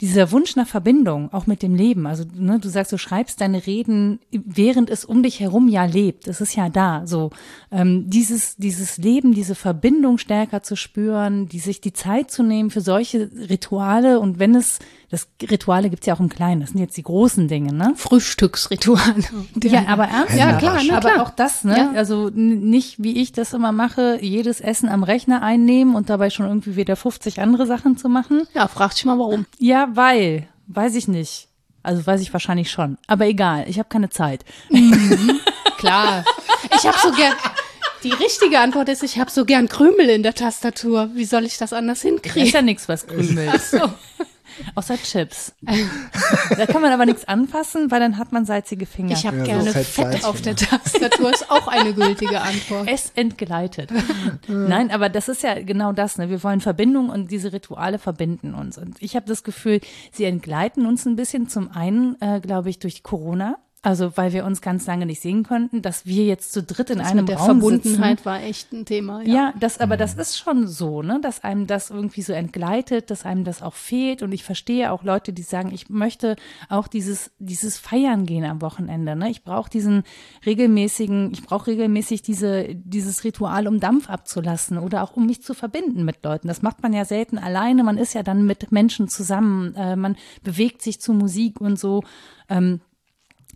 dieser 0.00 0.30
Wunsch 0.30 0.54
nach 0.54 0.68
Verbindung, 0.68 1.32
auch 1.32 1.46
mit 1.46 1.62
dem 1.62 1.74
Leben. 1.74 2.06
Also 2.06 2.24
ne, 2.34 2.60
du 2.60 2.68
sagst, 2.68 2.92
du 2.92 2.98
schreibst 2.98 3.40
deine 3.40 3.66
Reden, 3.66 4.20
während 4.30 4.90
es 4.90 5.04
um 5.04 5.22
dich 5.24 5.40
herum 5.40 5.68
ja 5.68 5.84
lebt. 5.84 6.28
Es 6.28 6.40
ist 6.40 6.54
ja 6.54 6.68
da. 6.68 7.06
So 7.06 7.30
ähm, 7.72 8.08
dieses 8.08 8.56
dieses 8.56 8.98
Leben, 8.98 9.34
diese 9.34 9.56
Verbindung 9.56 10.18
stärker 10.18 10.62
zu 10.62 10.76
spüren, 10.76 11.48
die 11.48 11.58
sich 11.58 11.80
die 11.80 11.92
Zeit 11.92 12.30
zu 12.30 12.44
nehmen 12.44 12.70
für 12.70 12.80
solche 12.80 13.30
Rituale 13.48 14.20
und 14.20 14.38
wenn 14.38 14.54
es 14.54 14.78
das 15.10 15.26
Rituale 15.42 15.88
gibt's 15.88 16.06
ja 16.06 16.14
auch 16.14 16.20
im 16.20 16.28
Kleinen. 16.28 16.60
Das 16.60 16.70
sind 16.70 16.80
jetzt 16.80 16.96
die 16.96 17.02
großen 17.02 17.48
Dinge, 17.48 17.72
ne? 17.72 17.94
Frühstücksrituale. 17.96 19.24
Ja, 19.62 19.86
aber 19.88 20.04
ernst, 20.04 20.34
ja 20.34 20.56
klar, 20.56 20.82
ne, 20.82 20.96
aber 20.96 21.22
auch 21.22 21.30
das, 21.30 21.64
ne? 21.64 21.76
Ja. 21.76 21.92
Also 21.94 22.30
nicht 22.32 23.02
wie 23.02 23.20
ich 23.20 23.32
das 23.32 23.52
immer 23.52 23.72
mache, 23.72 24.18
jedes 24.20 24.60
Essen 24.60 24.88
am 24.88 25.02
Rechner 25.02 25.42
einnehmen 25.42 25.94
und 25.94 26.10
dabei 26.10 26.30
schon 26.30 26.46
irgendwie 26.46 26.76
wieder 26.76 26.96
50 26.96 27.40
andere 27.40 27.66
Sachen 27.66 27.96
zu 27.96 28.08
machen. 28.08 28.46
Ja, 28.54 28.68
frag 28.68 28.94
dich 28.94 29.04
mal 29.04 29.18
warum. 29.18 29.46
Ja, 29.58 29.88
weil, 29.94 30.48
weiß 30.68 30.94
ich 30.94 31.08
nicht. 31.08 31.48
Also 31.82 32.06
weiß 32.06 32.20
ich 32.20 32.32
wahrscheinlich 32.32 32.70
schon. 32.70 32.98
Aber 33.06 33.26
egal, 33.26 33.64
ich 33.68 33.78
habe 33.78 33.88
keine 33.88 34.10
Zeit. 34.10 34.44
Mhm, 34.70 35.40
klar. 35.78 36.24
Ich 36.76 36.86
habe 36.86 36.98
so 37.02 37.10
gern. 37.12 37.34
Die 38.04 38.12
richtige 38.12 38.60
Antwort 38.60 38.88
ist, 38.88 39.02
ich 39.02 39.18
habe 39.18 39.30
so 39.30 39.44
gern 39.44 39.68
Krümel 39.68 40.08
in 40.08 40.22
der 40.22 40.34
Tastatur. 40.34 41.10
Wie 41.14 41.24
soll 41.24 41.44
ich 41.44 41.58
das 41.58 41.72
anders 41.72 42.02
hinkriegen? 42.02 42.46
Ist 42.46 42.54
ja 42.54 42.62
nichts, 42.62 42.88
was 42.88 43.06
krümelt. 43.06 43.50
Ach 43.54 43.60
so. 43.60 43.92
Außer 44.74 44.96
Chips. 44.96 45.52
da 46.56 46.66
kann 46.66 46.82
man 46.82 46.92
aber 46.92 47.06
nichts 47.06 47.26
anfassen, 47.26 47.90
weil 47.90 48.00
dann 48.00 48.18
hat 48.18 48.32
man 48.32 48.44
salzige 48.44 48.86
Finger. 48.86 49.12
Ich 49.12 49.26
habe 49.26 49.38
ja, 49.38 49.44
gerne 49.44 49.64
so 49.64 49.72
Fett, 49.72 49.86
Fett 49.86 50.24
auf 50.24 50.40
der 50.40 50.56
Tastatur, 50.56 51.32
ist 51.32 51.50
auch 51.50 51.68
eine 51.68 51.94
gültige 51.94 52.40
Antwort. 52.40 52.88
Es 52.90 53.12
entgleitet. 53.14 53.90
Nein, 54.48 54.90
aber 54.90 55.08
das 55.08 55.28
ist 55.28 55.42
ja 55.42 55.60
genau 55.62 55.92
das. 55.92 56.18
Ne? 56.18 56.30
Wir 56.30 56.42
wollen 56.42 56.60
Verbindung 56.60 57.10
und 57.10 57.30
diese 57.30 57.52
Rituale 57.52 57.98
verbinden 57.98 58.54
uns. 58.54 58.78
Und 58.78 58.96
ich 59.00 59.16
habe 59.16 59.26
das 59.26 59.44
Gefühl, 59.44 59.80
sie 60.12 60.24
entgleiten 60.24 60.86
uns 60.86 61.06
ein 61.06 61.16
bisschen 61.16 61.48
zum 61.48 61.70
einen, 61.70 62.20
äh, 62.20 62.40
glaube 62.40 62.70
ich, 62.70 62.78
durch 62.78 63.02
Corona. 63.02 63.56
Also 63.80 64.16
weil 64.16 64.32
wir 64.32 64.44
uns 64.44 64.60
ganz 64.60 64.86
lange 64.86 65.06
nicht 65.06 65.22
sehen 65.22 65.44
konnten, 65.44 65.82
dass 65.82 66.04
wir 66.04 66.24
jetzt 66.24 66.52
zu 66.52 66.64
dritt 66.64 66.90
in 66.90 66.98
das 66.98 67.08
einem 67.08 67.20
mit 67.20 67.28
der 67.28 67.36
Raum 67.36 67.60
Verbundenheit 67.60 68.18
sitzen. 68.18 68.26
war 68.26 68.42
echt 68.42 68.72
ein 68.72 68.84
Thema. 68.84 69.22
Ja, 69.22 69.34
ja 69.34 69.54
das, 69.60 69.78
aber 69.78 69.96
das 69.96 70.14
ist 70.14 70.36
schon 70.36 70.66
so, 70.66 71.02
ne, 71.02 71.20
dass 71.22 71.44
einem 71.44 71.68
das 71.68 71.90
irgendwie 71.90 72.22
so 72.22 72.32
entgleitet, 72.32 73.08
dass 73.12 73.24
einem 73.24 73.44
das 73.44 73.62
auch 73.62 73.74
fehlt. 73.74 74.24
Und 74.24 74.32
ich 74.32 74.42
verstehe 74.42 74.90
auch 74.90 75.04
Leute, 75.04 75.32
die 75.32 75.42
sagen, 75.42 75.70
ich 75.72 75.90
möchte 75.90 76.34
auch 76.68 76.88
dieses 76.88 77.30
dieses 77.38 77.78
Feiern 77.78 78.26
gehen 78.26 78.44
am 78.44 78.62
Wochenende. 78.62 79.14
Ne, 79.14 79.30
ich 79.30 79.44
brauche 79.44 79.70
diesen 79.70 80.02
regelmäßigen, 80.44 81.30
ich 81.32 81.44
brauche 81.44 81.68
regelmäßig 81.68 82.22
diese 82.22 82.74
dieses 82.74 83.22
Ritual, 83.22 83.68
um 83.68 83.78
Dampf 83.78 84.10
abzulassen 84.10 84.78
oder 84.78 85.04
auch 85.04 85.14
um 85.14 85.24
mich 85.24 85.44
zu 85.44 85.54
verbinden 85.54 86.04
mit 86.04 86.24
Leuten. 86.24 86.48
Das 86.48 86.62
macht 86.62 86.82
man 86.82 86.92
ja 86.92 87.04
selten 87.04 87.38
alleine. 87.38 87.84
Man 87.84 87.96
ist 87.96 88.14
ja 88.14 88.24
dann 88.24 88.44
mit 88.44 88.72
Menschen 88.72 89.06
zusammen. 89.06 89.76
Äh, 89.76 89.94
man 89.94 90.16
bewegt 90.42 90.82
sich 90.82 91.00
zu 91.00 91.12
Musik 91.12 91.60
und 91.60 91.78
so. 91.78 92.02
Ähm, 92.48 92.80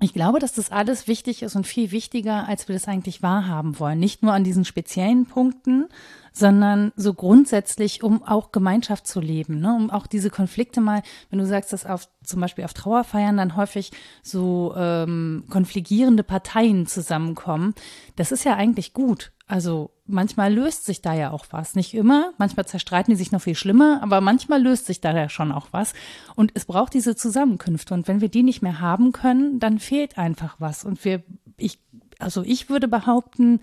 ich 0.02 0.12
glaube, 0.12 0.40
dass 0.40 0.52
das 0.52 0.70
alles 0.70 1.06
wichtig 1.06 1.42
ist 1.42 1.54
und 1.54 1.66
viel 1.66 1.92
wichtiger, 1.92 2.48
als 2.48 2.66
wir 2.68 2.74
das 2.74 2.88
eigentlich 2.88 3.22
wahrhaben 3.22 3.78
wollen. 3.78 4.00
Nicht 4.00 4.22
nur 4.22 4.32
an 4.32 4.42
diesen 4.42 4.64
speziellen 4.64 5.26
Punkten, 5.26 5.88
sondern 6.32 6.92
so 6.96 7.14
grundsätzlich, 7.14 8.02
um 8.02 8.22
auch 8.24 8.52
Gemeinschaft 8.52 9.06
zu 9.06 9.20
leben, 9.20 9.60
ne? 9.60 9.74
um 9.74 9.90
auch 9.90 10.06
diese 10.06 10.30
Konflikte 10.30 10.80
mal, 10.80 11.02
wenn 11.30 11.38
du 11.38 11.46
sagst, 11.46 11.72
dass 11.72 11.86
auf 11.86 12.08
zum 12.24 12.40
Beispiel 12.40 12.64
auf 12.64 12.72
Trauerfeiern 12.72 13.36
dann 13.36 13.56
häufig 13.56 13.92
so 14.22 14.74
ähm, 14.76 15.44
konfligierende 15.50 16.22
Parteien 16.22 16.86
zusammenkommen, 16.86 17.74
das 18.16 18.32
ist 18.32 18.44
ja 18.44 18.56
eigentlich 18.56 18.94
gut. 18.94 19.32
Also 19.52 19.90
manchmal 20.06 20.50
löst 20.50 20.86
sich 20.86 21.02
da 21.02 21.12
ja 21.12 21.30
auch 21.30 21.44
was. 21.50 21.74
Nicht 21.74 21.92
immer, 21.92 22.32
manchmal 22.38 22.64
zerstreiten 22.64 23.12
die 23.12 23.18
sich 23.18 23.32
noch 23.32 23.42
viel 23.42 23.54
schlimmer, 23.54 24.02
aber 24.02 24.22
manchmal 24.22 24.62
löst 24.62 24.86
sich 24.86 25.02
da 25.02 25.14
ja 25.14 25.28
schon 25.28 25.52
auch 25.52 25.66
was. 25.72 25.92
Und 26.34 26.52
es 26.54 26.64
braucht 26.64 26.94
diese 26.94 27.16
Zusammenkünfte. 27.16 27.92
Und 27.92 28.08
wenn 28.08 28.22
wir 28.22 28.30
die 28.30 28.44
nicht 28.44 28.62
mehr 28.62 28.80
haben 28.80 29.12
können, 29.12 29.60
dann 29.60 29.78
fehlt 29.78 30.16
einfach 30.16 30.56
was. 30.58 30.86
Und 30.86 31.04
wir, 31.04 31.22
ich, 31.58 31.78
also 32.18 32.42
ich 32.42 32.70
würde 32.70 32.88
behaupten, 32.88 33.60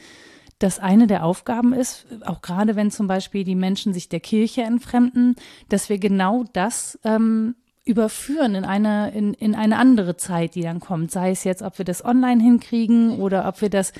dass 0.60 0.78
eine 0.78 1.07
der 1.07 1.26
Aufgaben 1.26 1.74
ist, 1.74 2.06
auch 2.24 2.44
gerade 2.44 2.76
wenn 2.76 2.91
zum 2.91 3.07
Beispiel 3.07 3.44
die 3.44 3.56
Menschen 3.56 3.91
sich 3.91 4.10
der 4.10 4.20
Kirche 4.20 4.61
entfremden, 4.61 5.38
dass 5.70 5.90
wir 5.90 5.98
genau 5.98 6.45
das 6.53 6.99
ähm, 7.03 7.56
überführen 7.84 8.53
in 8.53 8.66
eine, 8.66 9.10
in, 9.16 9.34
in 9.34 9.56
eine 9.56 9.78
andere 9.78 10.16
Zeit, 10.16 10.53
die 10.53 10.61
dann 10.61 10.80
kommt. 10.80 11.10
Sei 11.10 11.32
es 11.32 11.44
jetzt, 11.44 11.64
ob 11.64 11.80
wir 11.80 11.86
das 11.86 12.06
online 12.06 12.44
hinkriegen 12.44 13.20
oder 13.20 13.48
ob 13.48 13.61
wir 13.61 13.72
das 13.72 13.94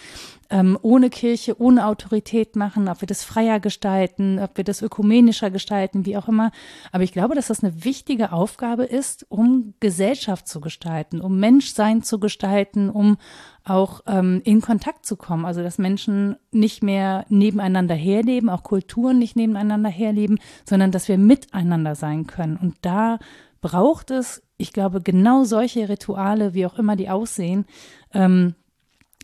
ähm, 0.50 0.78
ohne 0.82 1.10
Kirche, 1.10 1.62
ohne 1.62 1.86
Autorität 1.86 2.56
machen, 2.56 2.88
ob 2.88 3.02
wir 3.02 3.08
das 3.08 3.24
freier 3.24 3.60
gestalten, 3.60 4.40
ob 4.40 4.58
wir 4.58 4.64
das 4.64 4.82
ökumenischer 4.82 5.52
gestalten, 5.52 6.06
wie 6.06 6.18
auch 6.18 6.28
immer. 6.28 6.52
Aber 6.92 7.04
ich 7.04 7.12
glaube, 7.12 7.36
dass 7.36 7.48
das 7.48 7.64
eine 7.64 7.84
wichtige 7.84 8.32
Aufgabe 8.32 8.86
ist, 8.86 9.26
um 9.30 9.76
Gesellschaft 9.80 10.48
zu 10.48 10.60
gestalten, 10.60 11.22
um 11.22 11.40
Menschsein 11.40 12.02
zu 12.02 12.20
gestalten, 12.20 12.90
um 12.90 13.18
auch 13.64 14.02
ähm, 14.08 14.42
in 14.44 14.62
Kontakt 14.62 15.06
zu 15.06 15.18
kommen. 15.18 15.46
Also 15.46 15.62
dass 15.62 15.78
Menschen 15.78 16.36
nicht 16.52 16.82
mehr 16.82 17.26
nebeneinander 17.30 17.96
herleben, 17.96 18.50
auch 18.50 18.64
Kulturen 18.64 19.20
nicht 19.20 19.36
nebeneinander 19.36 19.90
herleben, 19.90 20.40
sondern 20.66 20.92
dass 20.92 21.08
wir 21.08 21.20
miteinander 21.20 21.94
sein 21.94 22.26
können. 22.26 22.58
Und 22.58 22.76
da 22.82 23.20
braucht 23.62 24.10
es, 24.10 24.42
ich 24.58 24.74
glaube, 24.74 25.02
genau 25.02 25.44
solche 25.44 25.90
Rituale, 25.90 26.56
wie 26.56 26.66
auch 26.66 26.80
immer 26.80 26.96
die 26.96 27.10
aussehen, 27.10 27.66
ähm, 28.14 28.56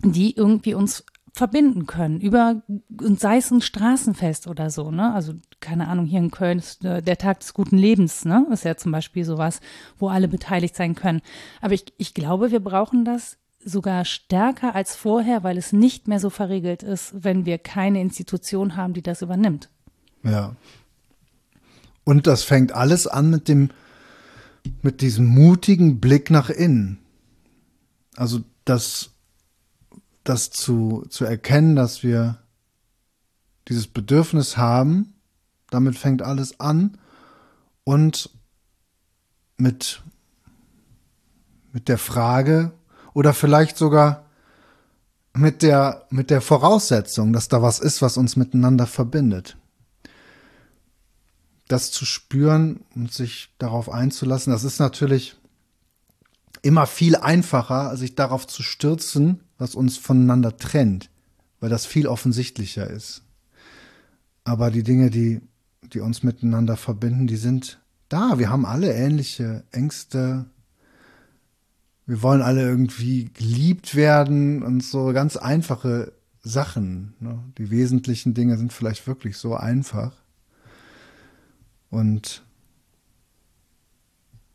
die 0.04 0.36
irgendwie 0.36 0.76
uns 0.76 1.04
verbinden 1.36 1.86
können 1.86 2.22
über 2.22 2.64
und 3.02 3.20
sei 3.20 3.38
es 3.38 3.52
ein 3.52 3.62
Straßenfest 3.62 4.48
oder 4.48 4.70
so, 4.70 4.90
ne? 4.90 5.14
Also 5.14 5.34
keine 5.60 5.88
Ahnung, 5.88 6.06
hier 6.06 6.20
in 6.20 6.32
Köln 6.32 6.60
ist 6.60 6.86
äh, 6.86 7.02
der 7.02 7.18
Tag 7.18 7.42
des 7.42 7.54
guten 7.54 7.78
Lebens, 7.78 8.24
ne? 8.24 8.48
Ist 8.52 8.64
ja 8.64 8.78
zum 8.78 8.92
Beispiel 8.92 9.26
sowas, 9.26 9.60
wo 9.98 10.08
alle 10.08 10.28
beteiligt 10.28 10.76
sein 10.76 10.96
können. 10.96 11.22
Aber 11.62 11.74
ich, 11.74 11.86
ich 11.98 12.14
glaube, 12.14 12.52
wir 12.52 12.62
brauchen 12.62 13.04
das 13.04 13.38
sogar 13.64 14.06
stärker 14.06 14.76
als 14.76 14.96
vorher, 14.96 15.44
weil 15.44 15.58
es 15.58 15.74
nicht 15.74 16.08
mehr 16.08 16.20
so 16.20 16.30
verregelt 16.30 16.84
ist, 16.84 17.14
wenn 17.18 17.46
wir 17.46 17.58
keine 17.58 18.00
Institution 18.00 18.78
haben, 18.78 18.94
die 18.94 19.02
das 19.02 19.22
übernimmt. 19.22 19.70
Ja. 20.24 20.56
Und 22.06 22.28
das 22.28 22.44
fängt 22.44 22.72
alles 22.72 23.08
an 23.08 23.30
mit 23.30 23.48
dem 23.48 23.72
mit 24.82 25.02
diesem 25.02 25.26
mutigen 25.26 26.00
Blick 26.00 26.32
nach 26.32 26.50
innen. 26.50 27.00
Also 28.16 28.40
das, 28.64 29.12
das 30.26 30.50
zu, 30.50 31.06
zu 31.10 31.24
erkennen, 31.24 31.76
dass 31.76 32.04
wir 32.04 32.40
dieses 33.70 33.88
Bedürfnis 33.88 34.58
haben, 34.58 35.14
damit 35.70 35.98
fängt 35.98 36.22
alles 36.22 36.60
an 36.60 36.98
und 37.84 38.30
mit, 39.58 40.04
mit 41.72 41.88
der 41.88 41.98
Frage 41.98 42.74
oder 43.14 43.34
vielleicht 43.34 43.78
sogar 43.78 44.26
mit 45.34 45.62
der, 45.62 46.06
mit 46.10 46.30
der 46.30 46.42
Voraussetzung, 46.42 47.32
dass 47.32 47.48
da 47.48 47.62
was 47.62 47.80
ist, 47.80 48.02
was 48.02 48.18
uns 48.18 48.36
miteinander 48.36 48.88
verbindet. 48.88 49.58
Das 51.68 51.92
zu 51.92 52.06
spüren 52.06 52.84
und 52.96 53.14
sich 53.14 53.54
darauf 53.58 53.90
einzulassen, 53.90 54.52
das 54.52 54.64
ist 54.64 54.80
natürlich 54.80 55.36
immer 56.62 56.88
viel 56.88 57.16
einfacher, 57.16 57.96
sich 57.98 58.16
darauf 58.16 58.48
zu 58.48 58.64
stürzen, 58.64 59.45
was 59.58 59.76
uns 59.76 59.98
voneinander 59.98 60.58
trennt, 60.58 61.10
weil 61.60 61.70
das 61.70 61.86
viel 61.86 62.08
offensichtlicher 62.08 62.90
ist. 62.90 63.24
Aber 64.44 64.72
die 64.72 64.84
Dinge, 64.84 65.10
die, 65.10 65.42
die 65.82 66.00
uns 66.00 66.24
miteinander 66.24 66.78
verbinden, 66.78 67.28
die 67.28 67.38
sind 67.38 67.80
da. 68.10 68.38
Wir 68.38 68.50
haben 68.50 68.66
alle 68.66 68.94
ähnliche 68.94 69.64
Ängste. 69.72 70.46
Wir 72.06 72.22
wollen 72.22 72.42
alle 72.42 72.62
irgendwie 72.62 73.32
geliebt 73.34 73.96
werden 73.96 74.62
und 74.62 74.84
so 74.84 75.12
ganz 75.14 75.38
einfache 75.38 76.14
Sachen. 76.42 77.16
Ne? 77.20 77.40
Die 77.58 77.72
wesentlichen 77.72 78.36
Dinge 78.36 78.58
sind 78.58 78.72
vielleicht 78.72 79.08
wirklich 79.08 79.38
so 79.38 79.56
einfach. 79.56 80.14
Und, 81.90 82.44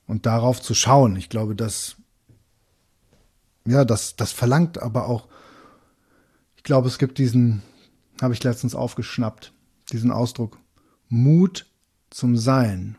und 0.06 0.26
darauf 0.26 0.60
zu 0.60 0.74
schauen. 0.74 1.16
Ich 1.16 1.28
glaube, 1.28 1.56
dass 1.56 1.96
ja, 3.64 3.84
das, 3.84 4.16
das 4.16 4.32
verlangt 4.32 4.80
aber 4.80 5.06
auch, 5.06 5.28
ich 6.56 6.62
glaube, 6.62 6.88
es 6.88 6.98
gibt 6.98 7.18
diesen, 7.18 7.62
habe 8.20 8.34
ich 8.34 8.42
letztens 8.42 8.74
aufgeschnappt, 8.74 9.52
diesen 9.92 10.10
Ausdruck, 10.10 10.58
Mut 11.08 11.66
zum 12.10 12.36
Sein. 12.36 12.96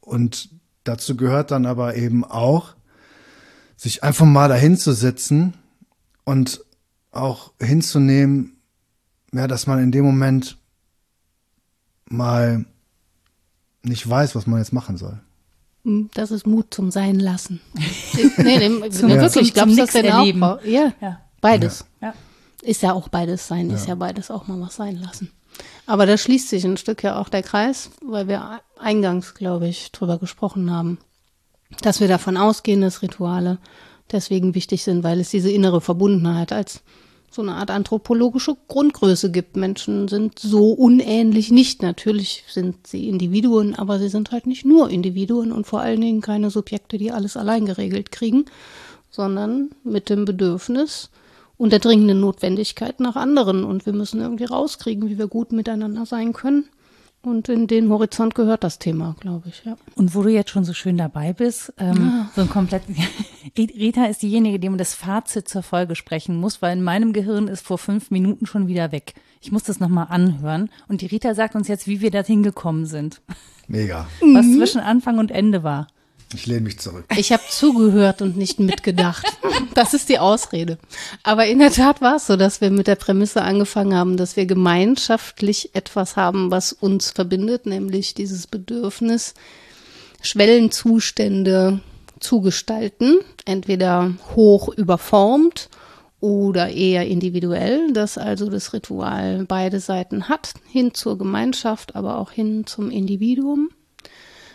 Und 0.00 0.50
dazu 0.84 1.16
gehört 1.16 1.50
dann 1.50 1.66
aber 1.66 1.96
eben 1.96 2.24
auch, 2.24 2.74
sich 3.76 4.02
einfach 4.02 4.26
mal 4.26 4.48
dahin 4.48 4.76
zu 4.76 4.92
setzen 4.92 5.54
und 6.24 6.64
auch 7.10 7.52
hinzunehmen, 7.60 8.56
ja, 9.32 9.46
dass 9.46 9.66
man 9.66 9.78
in 9.80 9.92
dem 9.92 10.04
Moment 10.04 10.58
mal 12.06 12.64
nicht 13.82 14.08
weiß, 14.08 14.34
was 14.34 14.46
man 14.46 14.58
jetzt 14.58 14.72
machen 14.72 14.96
soll. 14.96 15.20
Hm, 15.84 16.10
das 16.14 16.30
ist 16.30 16.46
Mut 16.46 16.72
zum 16.72 16.90
Sein 16.90 17.18
lassen. 17.18 17.60
nee, 18.38 18.68
nee, 18.68 18.90
zum, 18.90 19.08
ja. 19.08 19.20
wirklich, 19.20 19.52
glaubst 19.52 19.76
du 19.76 19.82
das 19.82 19.92
denn 19.92 20.04
erleben. 20.04 20.42
auch? 20.42 20.62
Ja, 20.64 20.92
ja. 21.00 21.20
beides. 21.40 21.84
Ja. 22.00 22.14
Ist 22.62 22.82
ja 22.82 22.92
auch 22.92 23.08
beides 23.08 23.48
sein, 23.48 23.70
ist 23.70 23.88
ja 23.88 23.96
beides 23.96 24.30
auch 24.30 24.46
mal 24.46 24.60
was 24.60 24.76
sein 24.76 24.96
lassen. 24.96 25.32
Aber 25.86 26.06
da 26.06 26.16
schließt 26.16 26.48
sich 26.48 26.64
ein 26.64 26.76
Stück 26.76 27.02
ja 27.02 27.18
auch 27.18 27.28
der 27.28 27.42
Kreis, 27.42 27.90
weil 28.00 28.28
wir 28.28 28.60
eingangs, 28.78 29.34
glaube 29.34 29.66
ich, 29.66 29.90
drüber 29.90 30.18
gesprochen 30.18 30.70
haben, 30.70 30.98
dass 31.82 32.00
wir 32.00 32.06
davon 32.06 32.36
ausgehen, 32.36 32.80
dass 32.80 33.02
Rituale 33.02 33.58
deswegen 34.12 34.54
wichtig 34.54 34.84
sind, 34.84 35.02
weil 35.02 35.20
es 35.20 35.30
diese 35.30 35.50
innere 35.50 35.80
Verbundenheit 35.80 36.52
als 36.52 36.82
so 37.34 37.42
eine 37.42 37.54
Art 37.54 37.70
anthropologische 37.70 38.56
Grundgröße 38.68 39.30
gibt. 39.30 39.56
Menschen 39.56 40.08
sind 40.08 40.38
so 40.38 40.72
unähnlich 40.72 41.50
nicht. 41.50 41.82
Natürlich 41.82 42.44
sind 42.48 42.86
sie 42.86 43.08
Individuen, 43.08 43.74
aber 43.74 43.98
sie 43.98 44.08
sind 44.08 44.30
halt 44.32 44.46
nicht 44.46 44.64
nur 44.64 44.90
Individuen 44.90 45.52
und 45.52 45.66
vor 45.66 45.80
allen 45.80 46.00
Dingen 46.00 46.20
keine 46.20 46.50
Subjekte, 46.50 46.98
die 46.98 47.10
alles 47.10 47.36
allein 47.36 47.66
geregelt 47.66 48.12
kriegen, 48.12 48.44
sondern 49.10 49.70
mit 49.84 50.10
dem 50.10 50.24
Bedürfnis 50.24 51.10
und 51.58 51.72
der 51.72 51.78
dringenden 51.78 52.20
Notwendigkeit 52.20 53.00
nach 53.00 53.16
anderen. 53.16 53.64
Und 53.64 53.86
wir 53.86 53.92
müssen 53.92 54.20
irgendwie 54.20 54.44
rauskriegen, 54.44 55.08
wie 55.08 55.18
wir 55.18 55.28
gut 55.28 55.52
miteinander 55.52 56.06
sein 56.06 56.32
können. 56.32 56.68
Und 57.24 57.48
in 57.48 57.68
den 57.68 57.88
Horizont 57.88 58.34
gehört 58.34 58.64
das 58.64 58.80
Thema, 58.80 59.14
glaube 59.20 59.48
ich, 59.48 59.64
ja. 59.64 59.76
Und 59.94 60.14
wo 60.14 60.22
du 60.22 60.28
jetzt 60.28 60.50
schon 60.50 60.64
so 60.64 60.72
schön 60.72 60.96
dabei 60.96 61.32
bist, 61.32 61.72
ähm, 61.78 61.96
ja. 61.96 62.30
so 62.34 62.40
ein 62.42 62.48
komplett, 62.48 62.82
Rita 63.56 64.06
ist 64.06 64.22
diejenige, 64.22 64.58
die 64.58 64.68
um 64.68 64.76
das 64.76 64.94
Fazit 64.94 65.48
zur 65.48 65.62
Folge 65.62 65.94
sprechen 65.94 66.36
muss, 66.36 66.62
weil 66.62 66.76
in 66.76 66.82
meinem 66.82 67.12
Gehirn 67.12 67.46
ist 67.46 67.64
vor 67.64 67.78
fünf 67.78 68.10
Minuten 68.10 68.46
schon 68.46 68.66
wieder 68.66 68.90
weg. 68.90 69.14
Ich 69.40 69.52
muss 69.52 69.62
das 69.62 69.78
nochmal 69.78 70.08
anhören. 70.10 70.68
Und 70.88 71.00
die 71.00 71.06
Rita 71.06 71.34
sagt 71.34 71.54
uns 71.54 71.68
jetzt, 71.68 71.86
wie 71.86 72.00
wir 72.00 72.10
da 72.10 72.24
hingekommen 72.24 72.86
sind. 72.86 73.22
Mega. 73.68 74.08
Was 74.20 74.46
mhm. 74.46 74.56
zwischen 74.56 74.80
Anfang 74.80 75.18
und 75.18 75.30
Ende 75.30 75.62
war. 75.62 75.86
Ich 76.34 76.46
lehne 76.46 76.62
mich 76.62 76.78
zurück. 76.78 77.04
Ich 77.16 77.32
habe 77.32 77.42
zugehört 77.48 78.22
und 78.22 78.36
nicht 78.36 78.60
mitgedacht. 78.60 79.26
Das 79.74 79.94
ist 79.94 80.08
die 80.08 80.18
Ausrede. 80.18 80.78
Aber 81.22 81.46
in 81.46 81.58
der 81.58 81.70
Tat 81.70 82.00
war 82.00 82.16
es 82.16 82.26
so, 82.26 82.36
dass 82.36 82.60
wir 82.60 82.70
mit 82.70 82.86
der 82.86 82.96
Prämisse 82.96 83.42
angefangen 83.42 83.94
haben, 83.94 84.16
dass 84.16 84.36
wir 84.36 84.46
gemeinschaftlich 84.46 85.74
etwas 85.74 86.16
haben, 86.16 86.50
was 86.50 86.72
uns 86.72 87.10
verbindet, 87.10 87.66
nämlich 87.66 88.14
dieses 88.14 88.46
Bedürfnis, 88.46 89.34
Schwellenzustände 90.20 91.80
zu 92.20 92.40
gestalten, 92.40 93.18
entweder 93.44 94.14
hoch 94.36 94.68
überformt 94.68 95.68
oder 96.20 96.70
eher 96.70 97.06
individuell, 97.08 97.92
dass 97.92 98.16
also 98.16 98.48
das 98.48 98.72
Ritual 98.72 99.44
beide 99.48 99.80
Seiten 99.80 100.28
hat, 100.28 100.54
hin 100.70 100.94
zur 100.94 101.18
Gemeinschaft, 101.18 101.96
aber 101.96 102.18
auch 102.18 102.30
hin 102.30 102.64
zum 102.66 102.90
Individuum. 102.90 103.70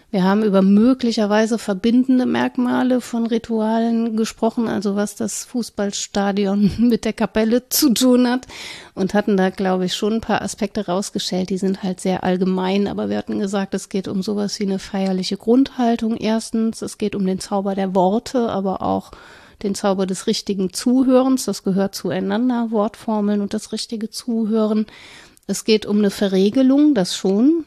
Wir 0.10 0.24
haben 0.24 0.42
über 0.42 0.62
möglicherweise 0.62 1.58
verbindende 1.58 2.26
Merkmale 2.26 3.02
von 3.02 3.28
Ritualen 3.28 4.16
gesprochen, 4.16 4.70
also 4.70 4.96
was 4.96 5.16
das 5.16 5.44
Fußballstadion 5.44 6.72
mit 6.88 7.04
der 7.04 7.12
Kapelle 7.12 7.68
zu 7.68 7.94
tun 7.94 8.26
hat 8.26 8.48
und 8.96 9.14
hatten 9.14 9.36
da, 9.36 9.50
glaube 9.50 9.84
ich, 9.84 9.96
schon 9.96 10.14
ein 10.14 10.22
paar 10.22 10.42
Aspekte 10.42 10.86
rausgestellt. 10.86 11.50
Die 11.50 11.58
sind 11.58 11.84
halt 11.84 12.00
sehr 12.00 12.24
allgemein, 12.24 12.88
aber 12.88 13.10
wir 13.10 13.18
hatten 13.18 13.40
gesagt, 13.40 13.74
es 13.74 13.90
geht 13.90 14.08
um 14.08 14.24
sowas 14.24 14.58
wie 14.62 14.64
eine 14.64 14.80
feierliche 14.80 15.36
Grundhaltung 15.36 16.16
erstens. 16.16 16.82
Es 16.82 16.98
geht 16.98 17.14
um 17.14 17.26
den 17.26 17.42
Zauber 17.42 17.76
der 17.76 17.94
Worte, 17.94 18.50
aber 18.50 18.82
auch 18.82 19.12
den 19.62 19.76
Zauber 19.76 20.06
des 20.06 20.26
richtigen 20.26 20.72
Zuhörens. 20.72 21.44
Das 21.44 21.64
gehört 21.64 21.96
zueinander, 21.96 22.72
Wortformeln 22.72 23.42
und 23.42 23.54
das 23.54 23.74
richtige 23.74 24.10
Zuhören. 24.10 24.86
Es 25.48 25.66
geht 25.66 25.86
um 25.86 25.98
eine 25.98 26.12
Verregelung, 26.12 26.94
das 26.94 27.14
schon 27.14 27.66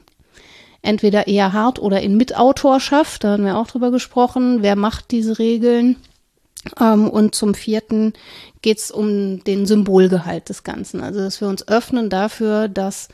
entweder 0.83 1.27
eher 1.27 1.53
hart 1.53 1.79
oder 1.79 2.01
in 2.01 2.17
Mitautorschaft. 2.17 3.25
Da 3.25 3.33
haben 3.33 3.45
wir 3.45 3.57
auch 3.57 3.67
drüber 3.67 3.91
gesprochen. 3.91 4.63
Wer 4.63 4.77
macht 4.77 5.11
diese 5.11 5.39
Regeln? 5.39 5.97
Ähm, 6.79 7.09
und 7.09 7.35
zum 7.35 7.55
vierten 7.55 8.13
geht 8.63 8.79
es 8.79 8.91
um 8.91 9.43
den 9.45 9.67
Symbolgehalt 9.67 10.49
des 10.49 10.63
Ganzen. 10.65 11.01
Also, 11.01 11.21
dass 11.21 11.41
wir 11.41 11.49
uns 11.49 11.67
öffnen 11.69 12.11
dafür, 12.11 12.69
dass 12.69 13.09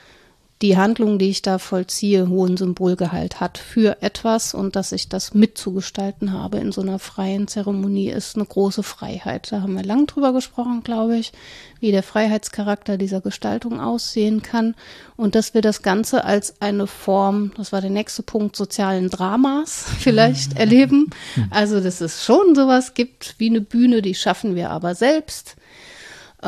die 0.63 0.79
Handlung, 0.79 1.19
die 1.19 1.29
ich 1.29 1.43
da 1.43 1.59
vollziehe, 1.59 2.31
hohen 2.31 2.57
Symbolgehalt 2.57 3.41
hat 3.41 3.59
für 3.59 4.01
etwas 4.01 4.55
und 4.55 4.75
dass 4.75 4.93
ich 4.93 5.11
das 5.11 5.35
mitzugestalten 5.35 6.33
habe 6.33 6.57
in 6.57 6.73
so 6.73 6.81
einer 6.81 6.99
freien 6.99 7.47
Zeremonie, 7.47 8.09
ist 8.09 8.37
eine 8.37 8.47
große 8.47 8.83
Freiheit. 8.83 9.53
Da 9.53 9.61
haben 9.61 9.75
wir 9.75 9.85
lang 9.85 10.07
drüber 10.07 10.33
gesprochen, 10.33 10.83
glaube 10.83 11.19
ich, 11.19 11.33
wie 11.79 11.91
der 11.91 12.03
Freiheitscharakter 12.03 12.97
dieser 12.97 13.21
Gestaltung 13.21 13.81
aussehen 13.81 14.41
kann 14.41 14.75
und 15.17 15.35
dass 15.35 15.53
wir 15.53 15.61
das 15.61 15.83
Ganze 15.83 16.25
als 16.25 16.63
eine 16.63 16.87
Form, 16.87 17.53
das 17.59 17.73
war 17.73 17.83
der 17.83 17.91
nächste 17.91 18.23
Punkt, 18.23 18.57
sozialen 18.57 19.11
Dramas 19.11 19.85
vielleicht 19.99 20.55
mhm. 20.55 20.61
erleben. 20.61 21.11
Also, 21.51 21.81
dass 21.81 22.01
es 22.01 22.25
schon 22.25 22.55
sowas 22.55 22.95
gibt 22.95 23.35
wie 23.37 23.51
eine 23.51 23.61
Bühne, 23.61 24.01
die 24.01 24.15
schaffen 24.15 24.55
wir 24.55 24.71
aber 24.71 24.95
selbst 24.95 25.57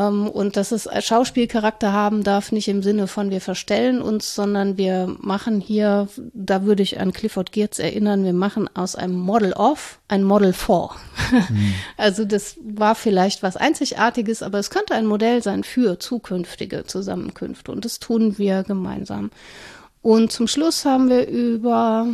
und 0.07 0.57
dass 0.57 0.71
es 0.71 0.89
Schauspielcharakter 1.01 1.93
haben 1.93 2.23
darf, 2.23 2.53
nicht 2.53 2.69
im 2.69 2.83
Sinne 2.83 3.09
von 3.09 3.31
wir 3.31 3.41
verstellen 3.41 4.01
uns, 4.01 4.35
sondern 4.35 4.77
wir 4.77 5.17
machen 5.19 5.61
hier, 5.61 6.09
da 6.35 6.63
würde 6.65 6.83
ich 6.83 7.01
an 7.01 7.13
Clifford 7.13 7.51
Geertz 7.53 7.79
erinnern, 7.79 8.25
wir 8.25 8.33
machen 8.33 8.69
aus 8.75 8.95
einem 8.95 9.17
Model 9.17 9.53
of 9.55 9.99
ein 10.07 10.23
Model 10.23 10.53
for. 10.53 10.97
Mhm. 11.33 11.75
Also 11.97 12.25
das 12.25 12.57
war 12.63 12.95
vielleicht 12.95 13.43
was 13.43 13.57
Einzigartiges, 13.57 14.43
aber 14.43 14.59
es 14.59 14.71
könnte 14.71 14.95
ein 14.95 15.07
Modell 15.07 15.43
sein 15.43 15.65
für 15.65 15.99
zukünftige 15.99 16.85
Zusammenkünfte 16.85 17.73
und 17.73 17.85
das 17.85 17.99
tun 17.99 18.39
wir 18.39 18.63
gemeinsam. 18.63 19.31
Und 20.01 20.31
zum 20.31 20.47
Schluss 20.47 20.85
haben 20.85 21.09
wir 21.09 21.27
über 21.27 22.07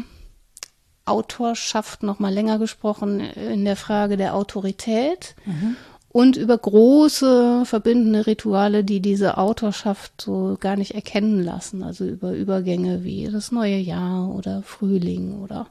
Autorschaft 1.05 2.03
noch 2.03 2.19
mal 2.19 2.33
länger 2.33 2.59
gesprochen 2.59 3.21
in 3.21 3.67
der 3.67 3.77
Frage 3.77 4.17
der 4.17 4.35
Autorität. 4.35 5.35
Mhm 5.45 5.77
und 6.15 6.37
über 6.37 6.57
große 6.57 7.65
verbindende 7.65 8.29
Rituale, 8.29 8.85
die 8.85 9.01
diese 9.01 9.37
Autorschaft 9.37 10.13
so 10.21 10.57
gar 10.61 10.77
nicht 10.77 10.93
erkennen 10.95 11.43
lassen. 11.43 11.83
Also 11.83 12.05
über 12.05 12.31
Übergänge 12.31 13.03
wie 13.03 13.29
das 13.33 13.51
neue 13.51 13.79
Jahr 13.79 14.33
oder 14.33 14.63
Frühling 14.63 15.43
oder 15.43 15.67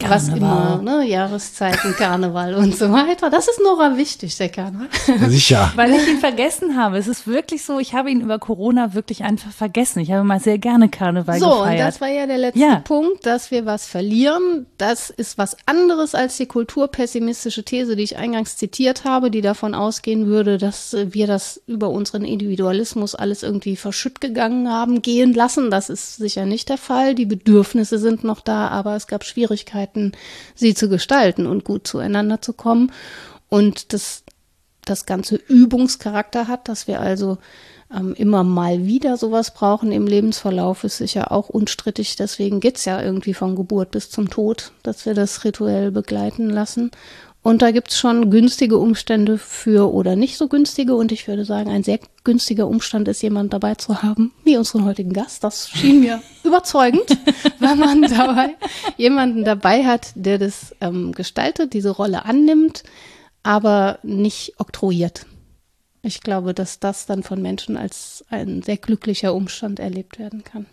Karneval. 0.00 0.16
was 0.16 0.28
immer, 0.36 0.82
ne, 0.82 1.06
Jahreszeiten, 1.06 1.94
Karneval 1.94 2.56
und 2.56 2.76
so 2.76 2.90
weiter. 2.90 3.30
Das 3.30 3.46
ist 3.46 3.60
Nora 3.62 3.96
wichtig, 3.96 4.36
der 4.36 4.48
Karneval. 4.48 4.88
Sicher. 5.28 5.70
Weil 5.76 5.92
ich 5.92 6.08
ihn 6.08 6.18
vergessen 6.18 6.76
habe. 6.76 6.98
Es 6.98 7.06
ist 7.06 7.28
wirklich 7.28 7.62
so, 7.64 7.78
ich 7.78 7.94
habe 7.94 8.10
ihn 8.10 8.20
über 8.20 8.40
Corona 8.40 8.94
wirklich 8.94 9.22
einfach 9.22 9.52
vergessen. 9.52 10.00
Ich 10.00 10.10
habe 10.10 10.24
mal 10.24 10.40
sehr 10.40 10.58
gerne 10.58 10.88
Karneval 10.88 11.38
so, 11.38 11.50
gefeiert. 11.50 11.66
So, 11.66 11.70
und 11.70 11.78
das 11.78 12.00
war 12.00 12.08
ja 12.08 12.26
der 12.26 12.38
letzte 12.38 12.58
ja. 12.58 12.80
Punkt, 12.80 13.26
dass 13.26 13.52
wir 13.52 13.64
was 13.64 13.86
verlieren. 13.86 14.66
Das 14.76 15.10
ist 15.10 15.38
was 15.38 15.56
anderes 15.66 16.16
als 16.16 16.36
die 16.36 16.46
kulturpessimistische 16.46 17.62
These, 17.62 17.94
die 17.94 18.02
ich 18.02 18.16
eingangs 18.16 18.56
zitiert 18.56 19.04
habe, 19.04 19.30
die 19.30 19.40
davon 19.40 19.83
ausgehen 19.84 20.26
würde, 20.26 20.58
dass 20.58 20.96
wir 20.98 21.26
das 21.26 21.62
über 21.66 21.90
unseren 21.90 22.24
Individualismus 22.24 23.14
alles 23.14 23.42
irgendwie 23.42 23.76
verschütt 23.76 24.20
gegangen 24.20 24.68
haben, 24.68 25.02
gehen 25.02 25.34
lassen. 25.34 25.70
Das 25.70 25.90
ist 25.90 26.16
sicher 26.16 26.46
nicht 26.46 26.68
der 26.68 26.78
Fall. 26.78 27.14
Die 27.14 27.26
Bedürfnisse 27.26 27.98
sind 27.98 28.24
noch 28.24 28.40
da, 28.40 28.68
aber 28.68 28.96
es 28.96 29.06
gab 29.06 29.24
Schwierigkeiten, 29.24 30.12
sie 30.54 30.74
zu 30.74 30.88
gestalten 30.88 31.46
und 31.46 31.64
gut 31.64 31.86
zueinander 31.86 32.40
zu 32.40 32.54
kommen. 32.54 32.92
Und 33.48 33.92
das, 33.92 34.24
das 34.84 35.06
ganze 35.06 35.36
Übungscharakter 35.36 36.48
hat, 36.48 36.68
dass 36.68 36.88
wir 36.88 37.00
also 37.00 37.38
ähm, 37.94 38.14
immer 38.14 38.42
mal 38.44 38.86
wieder 38.86 39.16
sowas 39.16 39.52
brauchen 39.52 39.92
im 39.92 40.06
Lebensverlauf, 40.06 40.84
ist 40.84 40.98
sicher 40.98 41.32
auch 41.32 41.48
unstrittig. 41.48 42.16
Deswegen 42.16 42.60
geht's 42.60 42.84
ja 42.84 43.00
irgendwie 43.00 43.34
von 43.34 43.56
Geburt 43.56 43.90
bis 43.90 44.10
zum 44.10 44.30
Tod, 44.30 44.72
dass 44.82 45.06
wir 45.06 45.14
das 45.14 45.44
rituell 45.44 45.90
begleiten 45.90 46.50
lassen. 46.50 46.90
Und 47.44 47.60
da 47.60 47.72
gibt's 47.72 47.98
schon 47.98 48.30
günstige 48.30 48.78
Umstände 48.78 49.36
für 49.36 49.92
oder 49.92 50.16
nicht 50.16 50.38
so 50.38 50.48
günstige. 50.48 50.94
Und 50.94 51.12
ich 51.12 51.28
würde 51.28 51.44
sagen, 51.44 51.68
ein 51.68 51.82
sehr 51.82 52.00
günstiger 52.24 52.66
Umstand 52.66 53.06
ist, 53.06 53.20
jemand 53.20 53.52
dabei 53.52 53.74
zu 53.74 54.02
haben, 54.02 54.32
wie 54.44 54.56
unseren 54.56 54.86
heutigen 54.86 55.12
Gast. 55.12 55.44
Das 55.44 55.68
schien 55.68 56.00
mir 56.00 56.22
überzeugend, 56.42 57.04
wenn 57.58 57.78
man 57.78 58.00
dabei 58.00 58.56
jemanden 58.96 59.44
dabei 59.44 59.84
hat, 59.84 60.12
der 60.14 60.38
das 60.38 60.74
ähm, 60.80 61.12
gestaltet, 61.12 61.74
diese 61.74 61.90
Rolle 61.90 62.24
annimmt, 62.24 62.82
aber 63.42 63.98
nicht 64.02 64.54
oktroyiert. 64.56 65.26
Ich 66.00 66.22
glaube, 66.22 66.54
dass 66.54 66.80
das 66.80 67.04
dann 67.04 67.22
von 67.22 67.42
Menschen 67.42 67.76
als 67.76 68.24
ein 68.30 68.62
sehr 68.62 68.78
glücklicher 68.78 69.34
Umstand 69.34 69.80
erlebt 69.80 70.18
werden 70.18 70.44
kann. 70.44 70.64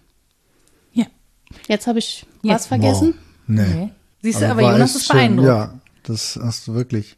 Ja. 0.94 1.08
Jetzt 1.68 1.88
habe 1.88 2.00
ich 2.00 2.26
Jetzt. 2.44 2.54
was 2.54 2.68
vergessen. 2.68 3.16
Wow. 3.48 3.58
Nee. 3.58 3.90
Siehst 4.22 4.40
du, 4.40 4.46
aber, 4.46 4.62
aber 4.62 4.72
Jonas 4.72 4.96
ist 4.96 5.08
schön, 5.08 5.18
beeindruckt. 5.18 5.48
Ja, 5.48 5.74
das 6.04 6.40
hast 6.42 6.68
du 6.68 6.74
wirklich 6.74 7.18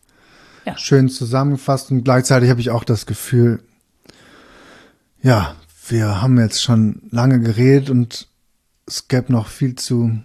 ja. 0.65 0.77
schön 0.77 1.09
zusammengefasst 1.09 1.91
und 1.91 2.03
gleichzeitig 2.03 2.49
habe 2.49 2.61
ich 2.61 2.69
auch 2.69 2.83
das 2.83 3.05
Gefühl, 3.05 3.61
ja, 5.21 5.55
wir 5.87 6.21
haben 6.21 6.39
jetzt 6.39 6.61
schon 6.61 7.01
lange 7.11 7.39
geredet 7.39 7.89
und 7.89 8.27
es 8.85 9.07
gäbe 9.07 9.31
noch 9.31 9.47
viel 9.47 9.75
zu, 9.75 10.17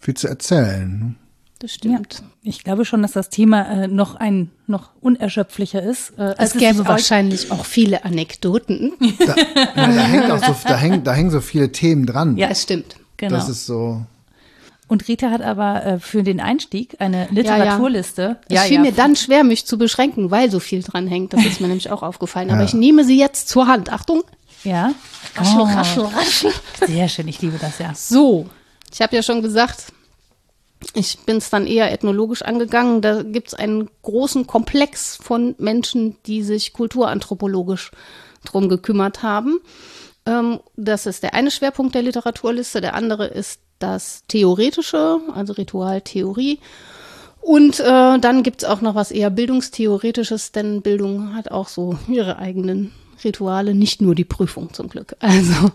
viel 0.00 0.14
zu 0.14 0.28
erzählen. 0.28 0.98
Ne? 0.98 1.14
Das 1.58 1.72
stimmt. 1.72 2.14
Ja, 2.20 2.26
ich 2.42 2.64
glaube 2.64 2.84
schon, 2.84 3.00
dass 3.02 3.12
das 3.12 3.30
Thema 3.30 3.66
äh, 3.66 3.88
noch 3.88 4.14
ein 4.14 4.50
noch 4.66 4.90
unerschöpflicher 5.00 5.82
ist. 5.82 6.10
Äh, 6.18 6.34
es 6.38 6.52
gäbe 6.52 6.82
es 6.82 6.86
wahrscheinlich 6.86 7.50
auch 7.50 7.64
viele 7.64 8.04
Anekdoten. 8.04 8.92
Da, 9.18 9.34
ja, 9.56 9.64
da, 9.74 10.02
hängt 10.02 10.30
auch 10.30 10.44
so, 10.44 10.54
da, 10.68 10.76
hängen, 10.76 11.02
da 11.02 11.14
hängen 11.14 11.30
so 11.30 11.40
viele 11.40 11.72
Themen 11.72 12.04
dran. 12.04 12.36
Ja, 12.36 12.48
es 12.48 12.62
stimmt. 12.62 12.96
Genau. 13.16 13.34
Das 13.34 13.48
ist 13.48 13.64
so. 13.64 14.04
Und 14.88 15.08
Rita 15.08 15.30
hat 15.30 15.42
aber 15.42 15.84
äh, 15.84 15.98
für 15.98 16.22
den 16.22 16.40
Einstieg 16.40 16.96
eine 17.00 17.26
Literaturliste. 17.30 18.38
Ja, 18.48 18.56
ja. 18.56 18.62
Es 18.62 18.68
fiel 18.68 18.78
mir 18.78 18.92
dann 18.92 19.16
schwer, 19.16 19.42
mich 19.42 19.66
zu 19.66 19.78
beschränken, 19.78 20.30
weil 20.30 20.50
so 20.50 20.60
viel 20.60 20.82
dran 20.82 21.08
hängt. 21.08 21.32
Das 21.32 21.44
ist 21.44 21.60
mir 21.60 21.66
nämlich 21.68 21.90
auch 21.90 22.02
aufgefallen. 22.02 22.50
Aber 22.50 22.62
ich 22.62 22.74
nehme 22.74 23.04
sie 23.04 23.18
jetzt 23.18 23.48
zur 23.48 23.66
Hand. 23.66 23.92
Achtung. 23.92 24.22
Ja. 24.62 24.92
Raschel, 25.34 25.60
oh. 25.60 25.64
raschel, 25.64 26.04
raschel. 26.04 26.52
Sehr 26.86 27.08
schön, 27.08 27.28
ich 27.28 27.42
liebe 27.42 27.58
das 27.60 27.78
ja. 27.78 27.92
So, 27.94 28.48
ich 28.92 29.00
habe 29.00 29.14
ja 29.14 29.22
schon 29.22 29.42
gesagt, 29.42 29.92
ich 30.94 31.18
bin 31.20 31.38
es 31.38 31.50
dann 31.50 31.66
eher 31.66 31.92
ethnologisch 31.92 32.42
angegangen. 32.42 33.00
Da 33.00 33.22
gibt 33.22 33.48
es 33.48 33.54
einen 33.54 33.90
großen 34.02 34.46
Komplex 34.46 35.16
von 35.16 35.54
Menschen, 35.58 36.16
die 36.26 36.42
sich 36.42 36.72
kulturanthropologisch 36.72 37.90
drum 38.44 38.68
gekümmert 38.68 39.22
haben. 39.22 39.60
Ähm, 40.26 40.60
das 40.76 41.06
ist 41.06 41.22
der 41.22 41.34
eine 41.34 41.50
Schwerpunkt 41.50 41.94
der 41.94 42.02
Literaturliste. 42.02 42.80
Der 42.80 42.94
andere 42.94 43.26
ist 43.26 43.60
das 43.78 44.22
Theoretische, 44.28 45.20
also 45.34 45.52
Ritualtheorie. 45.52 46.58
Und 47.40 47.78
äh, 47.78 48.18
dann 48.18 48.42
gibt 48.42 48.62
es 48.62 48.68
auch 48.68 48.80
noch 48.80 48.96
was 48.96 49.12
eher 49.12 49.30
Bildungstheoretisches, 49.30 50.50
denn 50.52 50.82
Bildung 50.82 51.34
hat 51.34 51.50
auch 51.50 51.68
so 51.68 51.96
ihre 52.08 52.38
eigenen 52.38 52.92
Rituale, 53.22 53.74
nicht 53.74 54.02
nur 54.02 54.14
die 54.14 54.24
Prüfung 54.24 54.72
zum 54.72 54.88
Glück. 54.88 55.16
Also 55.20 55.70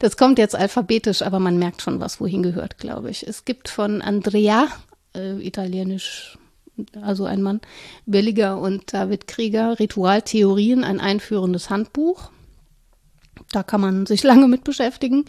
das 0.00 0.16
kommt 0.16 0.38
jetzt 0.40 0.56
alphabetisch, 0.56 1.22
aber 1.22 1.38
man 1.38 1.56
merkt 1.56 1.82
schon, 1.82 2.00
was 2.00 2.20
wohin 2.20 2.42
gehört, 2.42 2.78
glaube 2.78 3.10
ich. 3.10 3.24
Es 3.26 3.44
gibt 3.44 3.68
von 3.68 4.02
Andrea, 4.02 4.66
äh, 5.14 5.38
italienisch, 5.46 6.38
also 7.00 7.24
ein 7.24 7.42
Mann, 7.42 7.60
Belliger 8.06 8.58
und 8.58 8.92
David 8.92 9.28
Krieger, 9.28 9.78
Ritualtheorien, 9.78 10.82
ein 10.82 11.00
einführendes 11.00 11.70
Handbuch. 11.70 12.30
Da 13.52 13.62
kann 13.62 13.80
man 13.80 14.06
sich 14.06 14.22
lange 14.24 14.48
mit 14.48 14.64
beschäftigen. 14.64 15.24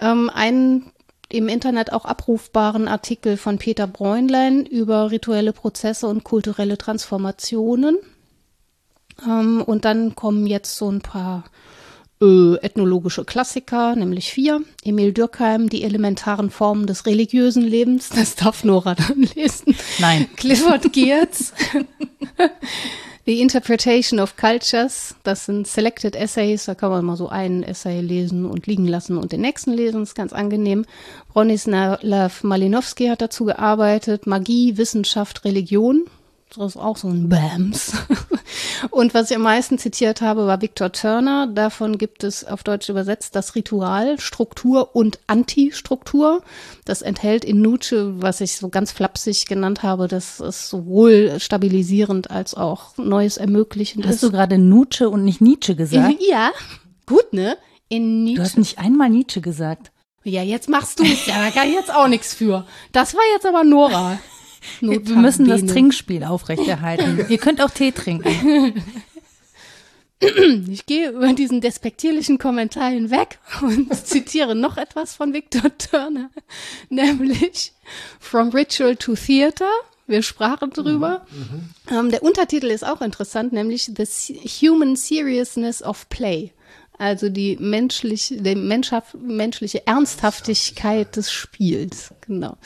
Ähm, 0.00 0.30
einen 0.30 0.92
im 1.28 1.48
Internet 1.48 1.92
auch 1.92 2.04
abrufbaren 2.04 2.88
Artikel 2.88 3.36
von 3.36 3.58
Peter 3.58 3.86
Bräunlein 3.86 4.66
über 4.66 5.10
rituelle 5.10 5.52
Prozesse 5.52 6.08
und 6.08 6.24
kulturelle 6.24 6.76
Transformationen. 6.76 7.98
Ähm, 9.26 9.62
und 9.62 9.84
dann 9.84 10.16
kommen 10.16 10.46
jetzt 10.46 10.76
so 10.76 10.90
ein 10.90 11.00
paar 11.00 11.44
äh, 12.20 12.56
ethnologische 12.56 13.24
Klassiker, 13.24 13.94
nämlich 13.94 14.32
vier. 14.32 14.62
Emil 14.84 15.12
Dürkheim, 15.12 15.68
die 15.68 15.84
elementaren 15.84 16.50
Formen 16.50 16.86
des 16.86 17.06
religiösen 17.06 17.62
Lebens. 17.62 18.08
Das 18.10 18.34
darf 18.34 18.64
Nora 18.64 18.94
dann 18.94 19.28
lesen. 19.34 19.76
Nein. 19.98 20.28
Clifford 20.36 20.92
Geertz. 20.92 21.52
The 23.30 23.40
Interpretation 23.40 24.18
of 24.18 24.36
Cultures, 24.36 25.14
das 25.22 25.46
sind 25.46 25.68
Selected 25.68 26.16
Essays, 26.16 26.64
da 26.64 26.74
kann 26.74 26.90
man 26.90 27.04
mal 27.04 27.14
so 27.14 27.28
einen 27.28 27.62
Essay 27.62 28.00
lesen 28.00 28.44
und 28.44 28.66
liegen 28.66 28.88
lassen 28.88 29.16
und 29.16 29.30
den 29.30 29.42
nächsten 29.42 29.72
lesen, 29.72 30.02
ist 30.02 30.16
ganz 30.16 30.32
angenehm. 30.32 30.84
Bronislaw 31.32 32.28
Malinowski 32.42 33.06
hat 33.06 33.22
dazu 33.22 33.44
gearbeitet, 33.44 34.26
Magie, 34.26 34.76
Wissenschaft, 34.78 35.44
Religion, 35.44 36.06
das 36.56 36.74
ist 36.74 36.76
auch 36.76 36.96
so 36.96 37.08
ein 37.08 37.28
Bams. 37.28 37.92
Und 38.90 39.14
was 39.14 39.30
ich 39.30 39.36
am 39.36 39.42
meisten 39.42 39.78
zitiert 39.78 40.20
habe, 40.20 40.46
war 40.46 40.60
Victor 40.60 40.90
Turner. 40.90 41.46
Davon 41.46 41.96
gibt 41.96 42.24
es 42.24 42.44
auf 42.44 42.64
Deutsch 42.64 42.88
übersetzt 42.88 43.36
das 43.36 43.54
Ritual, 43.54 44.18
Struktur 44.18 44.96
und 44.96 45.20
Antistruktur. 45.28 46.42
Das 46.84 47.02
enthält 47.02 47.44
in 47.44 47.60
Nietzsche, 47.62 48.20
was 48.20 48.40
ich 48.40 48.56
so 48.56 48.68
ganz 48.68 48.90
flapsig 48.90 49.46
genannt 49.46 49.82
habe, 49.82 50.08
das 50.08 50.40
ist 50.40 50.68
sowohl 50.68 51.38
stabilisierend 51.38 52.30
als 52.30 52.54
auch 52.54 52.96
Neues 52.96 53.36
ermöglichend 53.36 54.06
Hast 54.06 54.16
ist. 54.16 54.22
du 54.24 54.30
gerade 54.32 54.58
Nietzsche 54.58 55.08
und 55.08 55.24
nicht 55.24 55.40
Nietzsche 55.40 55.76
gesagt? 55.76 56.16
Ja, 56.30 56.50
gut, 57.06 57.32
ne? 57.32 57.56
In 57.88 58.24
Nietzsche. 58.24 58.36
Du 58.36 58.42
hast 58.42 58.58
nicht 58.58 58.78
einmal 58.78 59.10
Nietzsche 59.10 59.40
gesagt. 59.40 59.90
Ja, 60.22 60.42
jetzt 60.42 60.68
machst 60.68 60.98
du 60.98 61.04
es. 61.04 61.26
Ja, 61.26 61.44
da 61.44 61.50
kann 61.50 61.68
ich 61.68 61.74
jetzt 61.74 61.92
auch 61.92 62.06
nichts 62.06 62.34
für. 62.34 62.66
Das 62.92 63.14
war 63.14 63.22
jetzt 63.34 63.46
aber 63.46 63.64
Nora. 63.64 64.18
Wir 64.80 65.00
müssen 65.16 65.48
das 65.48 65.64
Trinkspiel 65.64 66.24
aufrechterhalten. 66.24 67.26
Ihr 67.28 67.38
könnt 67.38 67.62
auch 67.62 67.70
Tee 67.70 67.92
trinken. 67.92 68.74
Ich 70.68 70.84
gehe 70.84 71.12
über 71.12 71.32
diesen 71.32 71.62
despektierlichen 71.62 72.36
Kommentar 72.36 72.90
hinweg 72.90 73.38
und 73.62 73.94
zitiere 74.06 74.54
noch 74.54 74.76
etwas 74.76 75.14
von 75.14 75.32
Victor 75.32 75.70
Turner, 75.78 76.28
nämlich 76.90 77.72
From 78.18 78.50
Ritual 78.50 78.96
to 78.96 79.14
Theater. 79.14 79.70
Wir 80.06 80.22
sprachen 80.22 80.70
drüber. 80.70 81.24
Mhm, 81.30 81.70
ähm, 81.90 82.10
der 82.10 82.22
Untertitel 82.22 82.66
ist 82.66 82.84
auch 82.84 83.00
interessant, 83.00 83.54
nämlich 83.54 83.90
The 83.96 84.04
Human 84.60 84.94
Seriousness 84.94 85.82
of 85.82 86.06
Play. 86.10 86.52
Also 87.00 87.30
die 87.30 87.56
menschliche, 87.58 88.42
die 88.42 88.54
menschliche 88.54 89.86
Ernsthaftigkeit 89.86 91.16
des 91.16 91.32
Spiels. 91.32 92.12
Genau. 92.20 92.58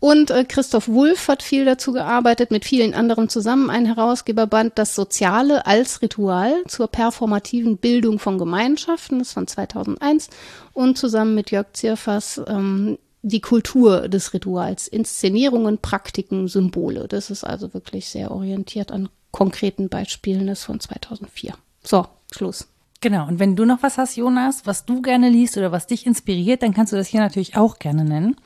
Und 0.00 0.30
äh, 0.30 0.46
Christoph 0.48 0.88
Wulff 0.88 1.28
hat 1.28 1.42
viel 1.42 1.66
dazu 1.66 1.92
gearbeitet, 1.92 2.50
mit 2.50 2.64
vielen 2.64 2.94
anderen 2.94 3.28
zusammen, 3.28 3.68
ein 3.68 3.84
Herausgeberband, 3.84 4.78
das 4.78 4.94
Soziale 4.94 5.66
als 5.66 6.00
Ritual 6.00 6.54
zur 6.66 6.88
performativen 6.88 7.76
Bildung 7.76 8.18
von 8.18 8.38
Gemeinschaften, 8.38 9.18
das 9.18 9.28
ist 9.28 9.34
von 9.34 9.46
2001, 9.46 10.30
und 10.72 10.96
zusammen 10.96 11.34
mit 11.34 11.50
Jörg 11.50 11.66
Zirfers 11.74 12.40
ähm, 12.46 12.96
die 13.20 13.42
Kultur 13.42 14.08
des 14.08 14.32
Rituals, 14.32 14.88
Inszenierungen, 14.88 15.76
Praktiken, 15.76 16.48
Symbole. 16.48 17.06
Das 17.06 17.28
ist 17.28 17.44
also 17.44 17.74
wirklich 17.74 18.08
sehr 18.08 18.30
orientiert 18.30 18.92
an 18.92 19.10
konkreten 19.30 19.90
Beispielen, 19.90 20.46
das 20.46 20.60
ist 20.60 20.64
von 20.64 20.80
2004. 20.80 21.52
So, 21.82 22.06
Schluss. 22.32 22.66
Genau, 23.00 23.28
und 23.28 23.38
wenn 23.38 23.54
du 23.54 23.64
noch 23.64 23.82
was 23.82 23.96
hast, 23.96 24.16
Jonas, 24.16 24.62
was 24.64 24.84
du 24.84 25.02
gerne 25.02 25.28
liest 25.28 25.56
oder 25.56 25.70
was 25.70 25.86
dich 25.86 26.04
inspiriert, 26.04 26.62
dann 26.62 26.74
kannst 26.74 26.92
du 26.92 26.96
das 26.96 27.06
hier 27.06 27.20
natürlich 27.20 27.56
auch 27.56 27.78
gerne 27.78 28.04
nennen. 28.04 28.36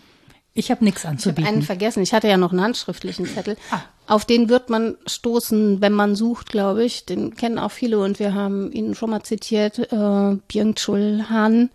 Ich 0.54 0.70
habe 0.70 0.84
nichts 0.84 1.06
anzubieten. 1.06 1.42
Ich 1.42 1.46
habe 1.46 1.56
einen 1.56 1.62
vergessen. 1.62 2.02
Ich 2.02 2.12
hatte 2.12 2.28
ja 2.28 2.36
noch 2.36 2.52
einen 2.52 2.60
handschriftlichen 2.60 3.24
Zettel. 3.26 3.56
Ah. 3.70 3.80
Auf 4.06 4.26
den 4.26 4.50
wird 4.50 4.68
man 4.68 4.96
stoßen, 5.06 5.80
wenn 5.80 5.92
man 5.94 6.14
sucht, 6.14 6.50
glaube 6.50 6.84
ich. 6.84 7.06
Den 7.06 7.34
kennen 7.34 7.58
auch 7.58 7.70
viele 7.70 7.98
und 7.98 8.18
wir 8.18 8.34
haben 8.34 8.70
ihn 8.72 8.94
schon 8.94 9.10
mal 9.10 9.22
zitiert. 9.22 9.78
Äh, 9.78 10.36
Byung-Chul 10.48 11.30
Han 11.30 11.70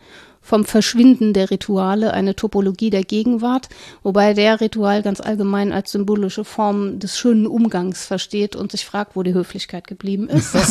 vom 0.47 0.63
Verschwinden 0.63 1.33
der 1.33 1.51
Rituale, 1.51 2.13
eine 2.13 2.33
Topologie 2.33 2.89
der 2.89 3.03
Gegenwart, 3.03 3.67
wobei 4.01 4.33
der 4.33 4.61
Ritual 4.61 5.03
ganz 5.03 5.19
allgemein 5.19 5.73
als 5.73 5.91
symbolische 5.91 6.45
Form 6.45 6.99
des 6.99 7.19
schönen 7.19 7.47
Umgangs 7.47 8.05
versteht 8.05 8.55
und 8.55 8.71
sich 8.71 8.85
fragt, 8.85 9.17
wo 9.17 9.23
die 9.23 9.33
Höflichkeit 9.33 9.87
geblieben 9.87 10.29
ist. 10.29 10.55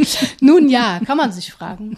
Nun 0.42 0.68
ja, 0.68 1.00
kann 1.06 1.16
man 1.16 1.32
sich 1.32 1.50
fragen. 1.50 1.96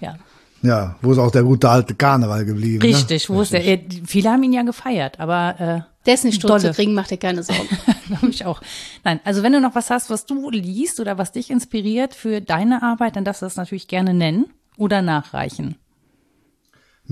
Ja. 0.00 0.14
Ja, 0.62 0.94
wo 1.02 1.10
ist 1.10 1.18
auch 1.18 1.32
der 1.32 1.42
gute 1.42 1.68
alte 1.68 1.96
Karneval 1.96 2.44
geblieben? 2.44 2.78
Ne? 2.78 2.94
Richtig, 2.94 3.28
ne? 3.28 3.34
wo 3.34 3.40
Richtig. 3.40 3.58
ist 3.58 3.66
der? 3.66 4.00
Äh, 4.00 4.06
viele 4.06 4.30
haben 4.30 4.44
ihn 4.44 4.52
ja 4.52 4.62
gefeiert, 4.62 5.18
aber 5.18 5.56
äh, 5.58 5.80
der 6.06 6.14
ist 6.14 6.24
nicht 6.24 6.40
tot 6.40 6.60
zu 6.60 6.70
kriegen, 6.70 6.94
macht 6.94 7.10
dir 7.10 7.16
keine 7.16 7.42
Sorgen. 7.42 7.68
Glaube 8.06 8.28
ich 8.28 8.46
auch. 8.46 8.60
Nein, 9.02 9.18
also 9.24 9.42
wenn 9.42 9.52
du 9.52 9.60
noch 9.60 9.74
was 9.74 9.90
hast, 9.90 10.08
was 10.08 10.24
du 10.24 10.50
liest 10.50 11.00
oder 11.00 11.18
was 11.18 11.32
dich 11.32 11.50
inspiriert 11.50 12.14
für 12.14 12.40
deine 12.40 12.84
Arbeit, 12.84 13.16
dann 13.16 13.24
darfst 13.24 13.42
du 13.42 13.46
das 13.46 13.56
natürlich 13.56 13.88
gerne 13.88 14.14
nennen 14.14 14.46
oder 14.76 15.02
nachreichen. 15.02 15.78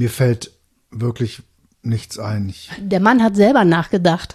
Mir 0.01 0.09
fällt 0.09 0.53
wirklich 0.91 1.43
nichts 1.83 2.19
ein. 2.19 2.49
Ich 2.49 2.71
Der 2.79 3.01
Mann 3.01 3.23
hat 3.23 3.37
selber 3.37 3.67
nachgedacht. 3.67 4.35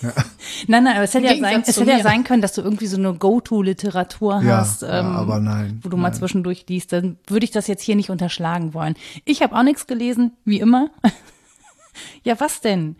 Ja. 0.00 0.12
nein, 0.68 0.84
nein, 0.84 0.94
aber 0.94 1.02
es 1.02 1.14
hätte, 1.14 1.26
ja 1.26 1.36
sein, 1.40 1.64
es 1.66 1.76
hätte 1.76 1.90
ja 1.90 2.04
sein 2.04 2.22
können, 2.22 2.40
dass 2.40 2.52
du 2.52 2.62
irgendwie 2.62 2.86
so 2.86 2.96
eine 2.96 3.12
Go-To-Literatur 3.12 4.42
ja, 4.44 4.58
hast, 4.58 4.84
ähm, 4.84 4.88
ja, 4.88 5.02
aber 5.02 5.40
nein, 5.40 5.80
wo 5.82 5.88
du 5.88 5.96
nein. 5.96 6.02
mal 6.02 6.14
zwischendurch 6.14 6.66
liest. 6.68 6.92
Dann 6.92 7.18
würde 7.26 7.42
ich 7.42 7.50
das 7.50 7.66
jetzt 7.66 7.82
hier 7.82 7.96
nicht 7.96 8.10
unterschlagen 8.10 8.74
wollen. 8.74 8.94
Ich 9.24 9.42
habe 9.42 9.56
auch 9.56 9.64
nichts 9.64 9.88
gelesen, 9.88 10.36
wie 10.44 10.60
immer. 10.60 10.88
Ja, 12.24 12.38
was 12.38 12.60
denn? 12.60 12.96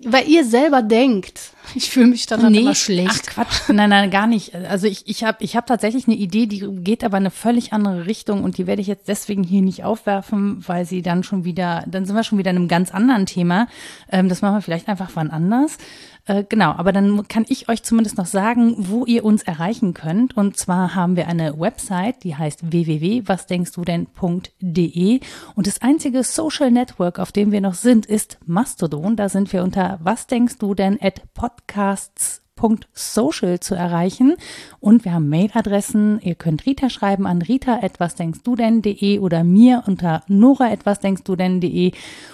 Weil 0.00 0.28
ihr 0.28 0.44
selber 0.44 0.82
denkt. 0.82 1.52
Ich 1.74 1.90
fühle 1.90 2.06
mich 2.06 2.26
dann 2.26 2.50
nee, 2.52 2.60
immer 2.60 2.74
schlecht. 2.74 3.08
Ach 3.10 3.22
Quatsch, 3.22 3.68
nein, 3.68 3.90
nein, 3.90 4.10
gar 4.10 4.26
nicht. 4.26 4.54
Also 4.54 4.86
ich, 4.86 5.06
ich 5.06 5.24
habe 5.24 5.42
ich 5.42 5.56
hab 5.56 5.66
tatsächlich 5.66 6.06
eine 6.06 6.16
Idee, 6.16 6.46
die 6.46 6.60
geht 6.82 7.04
aber 7.04 7.16
in 7.16 7.22
eine 7.22 7.30
völlig 7.30 7.72
andere 7.72 8.06
Richtung 8.06 8.44
und 8.44 8.58
die 8.58 8.66
werde 8.66 8.82
ich 8.82 8.88
jetzt 8.88 9.08
deswegen 9.08 9.42
hier 9.42 9.62
nicht 9.62 9.84
aufwerfen, 9.84 10.62
weil 10.66 10.84
sie 10.84 11.02
dann 11.02 11.22
schon 11.22 11.44
wieder, 11.44 11.84
dann 11.86 12.04
sind 12.04 12.16
wir 12.16 12.24
schon 12.24 12.38
wieder 12.38 12.50
in 12.50 12.56
einem 12.56 12.68
ganz 12.68 12.92
anderen 12.92 13.26
Thema. 13.26 13.68
Ähm, 14.10 14.28
das 14.28 14.42
machen 14.42 14.56
wir 14.56 14.62
vielleicht 14.62 14.88
einfach 14.88 15.10
wann 15.14 15.30
anders. 15.30 15.78
Äh, 16.26 16.44
genau, 16.48 16.70
aber 16.72 16.90
dann 16.92 17.28
kann 17.28 17.44
ich 17.48 17.68
euch 17.68 17.82
zumindest 17.82 18.16
noch 18.16 18.24
sagen, 18.26 18.74
wo 18.78 19.04
ihr 19.04 19.24
uns 19.24 19.42
erreichen 19.42 19.92
könnt. 19.92 20.34
Und 20.36 20.56
zwar 20.56 20.94
haben 20.94 21.16
wir 21.16 21.26
eine 21.28 21.58
Website, 21.58 22.22
die 22.24 22.36
heißt 22.36 22.72
www.wasdenkstudenn.de. 22.72 25.20
Und 25.54 25.66
das 25.66 25.82
einzige 25.82 26.22
Social 26.22 26.70
Network, 26.70 27.18
auf 27.18 27.32
dem 27.32 27.52
wir 27.52 27.60
noch 27.60 27.74
sind, 27.74 28.06
ist 28.06 28.38
Mastodon. 28.46 29.16
Da 29.16 29.28
sind 29.28 29.52
wir 29.52 29.62
unter 29.62 29.98
was 30.02 30.26
denkst 30.26 30.56
du 30.58 30.74
denn 30.74 30.98
at 31.00 31.22
podcasts 31.34 32.43
Social 32.92 33.60
zu 33.60 33.74
erreichen. 33.74 34.36
Und 34.80 35.04
wir 35.04 35.12
haben 35.12 35.28
Mailadressen. 35.28 36.20
Ihr 36.22 36.34
könnt 36.34 36.66
Rita 36.66 36.88
schreiben 36.88 37.26
an 37.26 37.42
rita 37.42 37.80
etwas 37.80 38.14
denkst 38.14 38.40
du 38.42 38.56
denn.de 38.56 39.18
oder 39.18 39.44
mir 39.44 39.82
unter 39.86 40.22
nora 40.28 40.70
etwas 40.70 41.00
denkst 41.00 41.24
du 41.24 41.36
denn.de. 41.36 41.92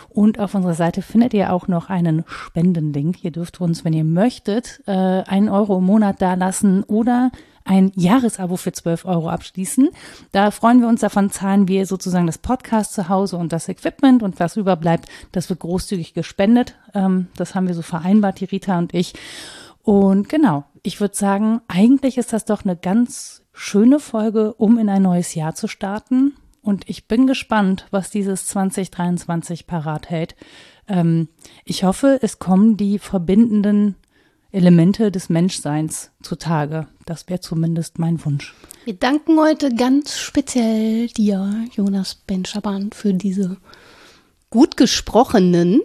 Und 0.09 0.39
auf 0.39 0.55
unserer 0.55 0.75
Seite 0.75 1.03
findet 1.03 1.35
ihr 1.35 1.53
auch 1.53 1.69
noch 1.69 1.89
einen 1.89 2.25
Spendenlink. 2.27 3.25
Ihr 3.25 3.31
dürft 3.31 3.61
uns, 3.61 3.85
wenn 3.85 3.93
ihr 3.93 4.05
möchtet, 4.05 4.83
äh, 4.87 4.93
einen 4.93 5.49
Euro 5.49 5.79
im 5.79 5.85
Monat 5.85 6.21
dalassen 6.21 6.83
oder 6.85 7.31
ein 7.65 7.93
Jahresabo 7.95 8.57
für 8.57 8.73
12 8.73 9.05
Euro 9.05 9.29
abschließen. 9.29 9.91
Da 10.33 10.51
freuen 10.51 10.81
wir 10.81 10.89
uns, 10.89 11.01
davon 11.01 11.31
zahlen 11.31 11.69
wir 11.69 11.87
sozusagen 11.87 12.27
das 12.27 12.39
Podcast 12.39 12.95
zu 12.95 13.09
Hause 13.09 13.37
und 13.37 13.53
das 13.53 13.69
Equipment 13.69 14.23
und 14.23 14.41
was 14.41 14.57
überbleibt, 14.57 15.09
das 15.33 15.49
wird 15.49 15.61
großzügig 15.61 16.15
gespendet. 16.15 16.75
Ähm, 16.95 17.29
das 17.37 17.55
haben 17.55 17.69
wir 17.69 17.75
so 17.75 17.83
vereinbart, 17.83 18.41
die 18.41 18.47
Rita 18.47 18.79
und 18.79 18.95
ich. 18.95 19.15
Und 19.83 20.29
genau, 20.29 20.65
ich 20.83 21.01
würde 21.01 21.17
sagen, 21.17 21.61
eigentlich 21.69 22.19
ist 22.19 22.33
das 22.33 22.45
doch 22.45 22.65
eine 22.65 22.77
ganz 22.77 23.43
schöne 23.53 24.01
Folge, 24.01 24.55
um 24.55 24.79
in 24.79 24.89
ein 24.89 25.03
neues 25.03 25.35
Jahr 25.35 25.55
zu 25.55 25.69
starten. 25.69 26.35
Und 26.63 26.89
ich 26.89 27.09
bin 27.09 27.27
gespannt, 27.27 27.87
was 27.91 28.11
dieses 28.11 28.47
2023 28.47 29.67
parat 29.67 30.11
hält. 30.11 30.37
Ähm, 30.89 31.29
ich 31.65 31.85
hoffe, 31.85 32.19
es 32.23 32.39
kommen 32.39 32.77
die 32.77 32.99
verbindenden 32.99 33.97
Elemente 34.53 35.11
des 35.11 35.29
Menschseins 35.29 36.11
zutage. 36.23 36.89
Das 37.07 37.29
wäre 37.29 37.41
zumindest 37.41 37.99
mein 37.99 38.23
Wunsch. 38.25 38.55
Wir 38.85 38.95
danken 38.95 39.39
heute 39.39 39.75
ganz 39.75 40.19
speziell 40.19 41.07
dir, 41.09 41.67
Jonas 41.73 42.15
Benchaban, 42.15 42.91
für 42.93 43.15
diese 43.15 43.57
gut 44.51 44.77
gesprochenen 44.77 45.81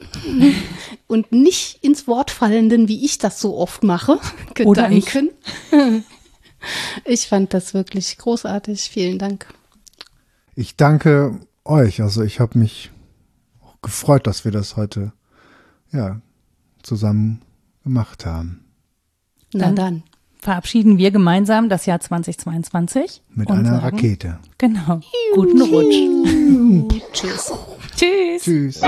und 1.08 1.32
nicht 1.32 1.84
ins 1.84 2.08
Wort 2.08 2.32
fallenden, 2.32 2.88
wie 2.88 3.06
ich 3.06 3.18
das 3.18 3.40
so 3.40 3.58
oft 3.58 3.84
mache, 3.84 4.20
Gedanken. 4.54 5.30
Ich. 5.72 6.04
ich 7.06 7.28
fand 7.28 7.54
das 7.54 7.74
wirklich 7.74 8.18
großartig. 8.18 8.90
Vielen 8.90 9.20
Dank. 9.20 9.48
Ich 10.56 10.76
danke 10.76 11.40
euch. 11.64 12.02
Also 12.02 12.24
ich 12.24 12.40
habe 12.40 12.58
mich 12.58 12.92
gefreut, 13.82 14.26
dass 14.26 14.46
wir 14.46 14.52
das 14.52 14.76
heute 14.76 15.14
ja 15.92 16.22
zusammen 16.82 17.42
gemacht 17.84 18.26
haben. 18.26 18.66
Na 19.54 19.66
dann, 19.66 19.76
dann 19.76 20.04
verabschieden 20.46 20.98
wir 21.00 21.12
gemeinsam 21.12 21.70
das 21.70 21.88
Jahr 21.88 22.00
2022 22.00 23.24
mit 23.34 23.50
einer 23.50 23.82
sagen, 23.82 23.84
Rakete. 23.84 24.40
Genau. 24.60 25.02
Guten 25.34 25.62
Rutsch. 25.62 26.94
Tschüss. 27.12 27.52
Tschüss. 27.96 28.44
Tschüss. 28.44 28.82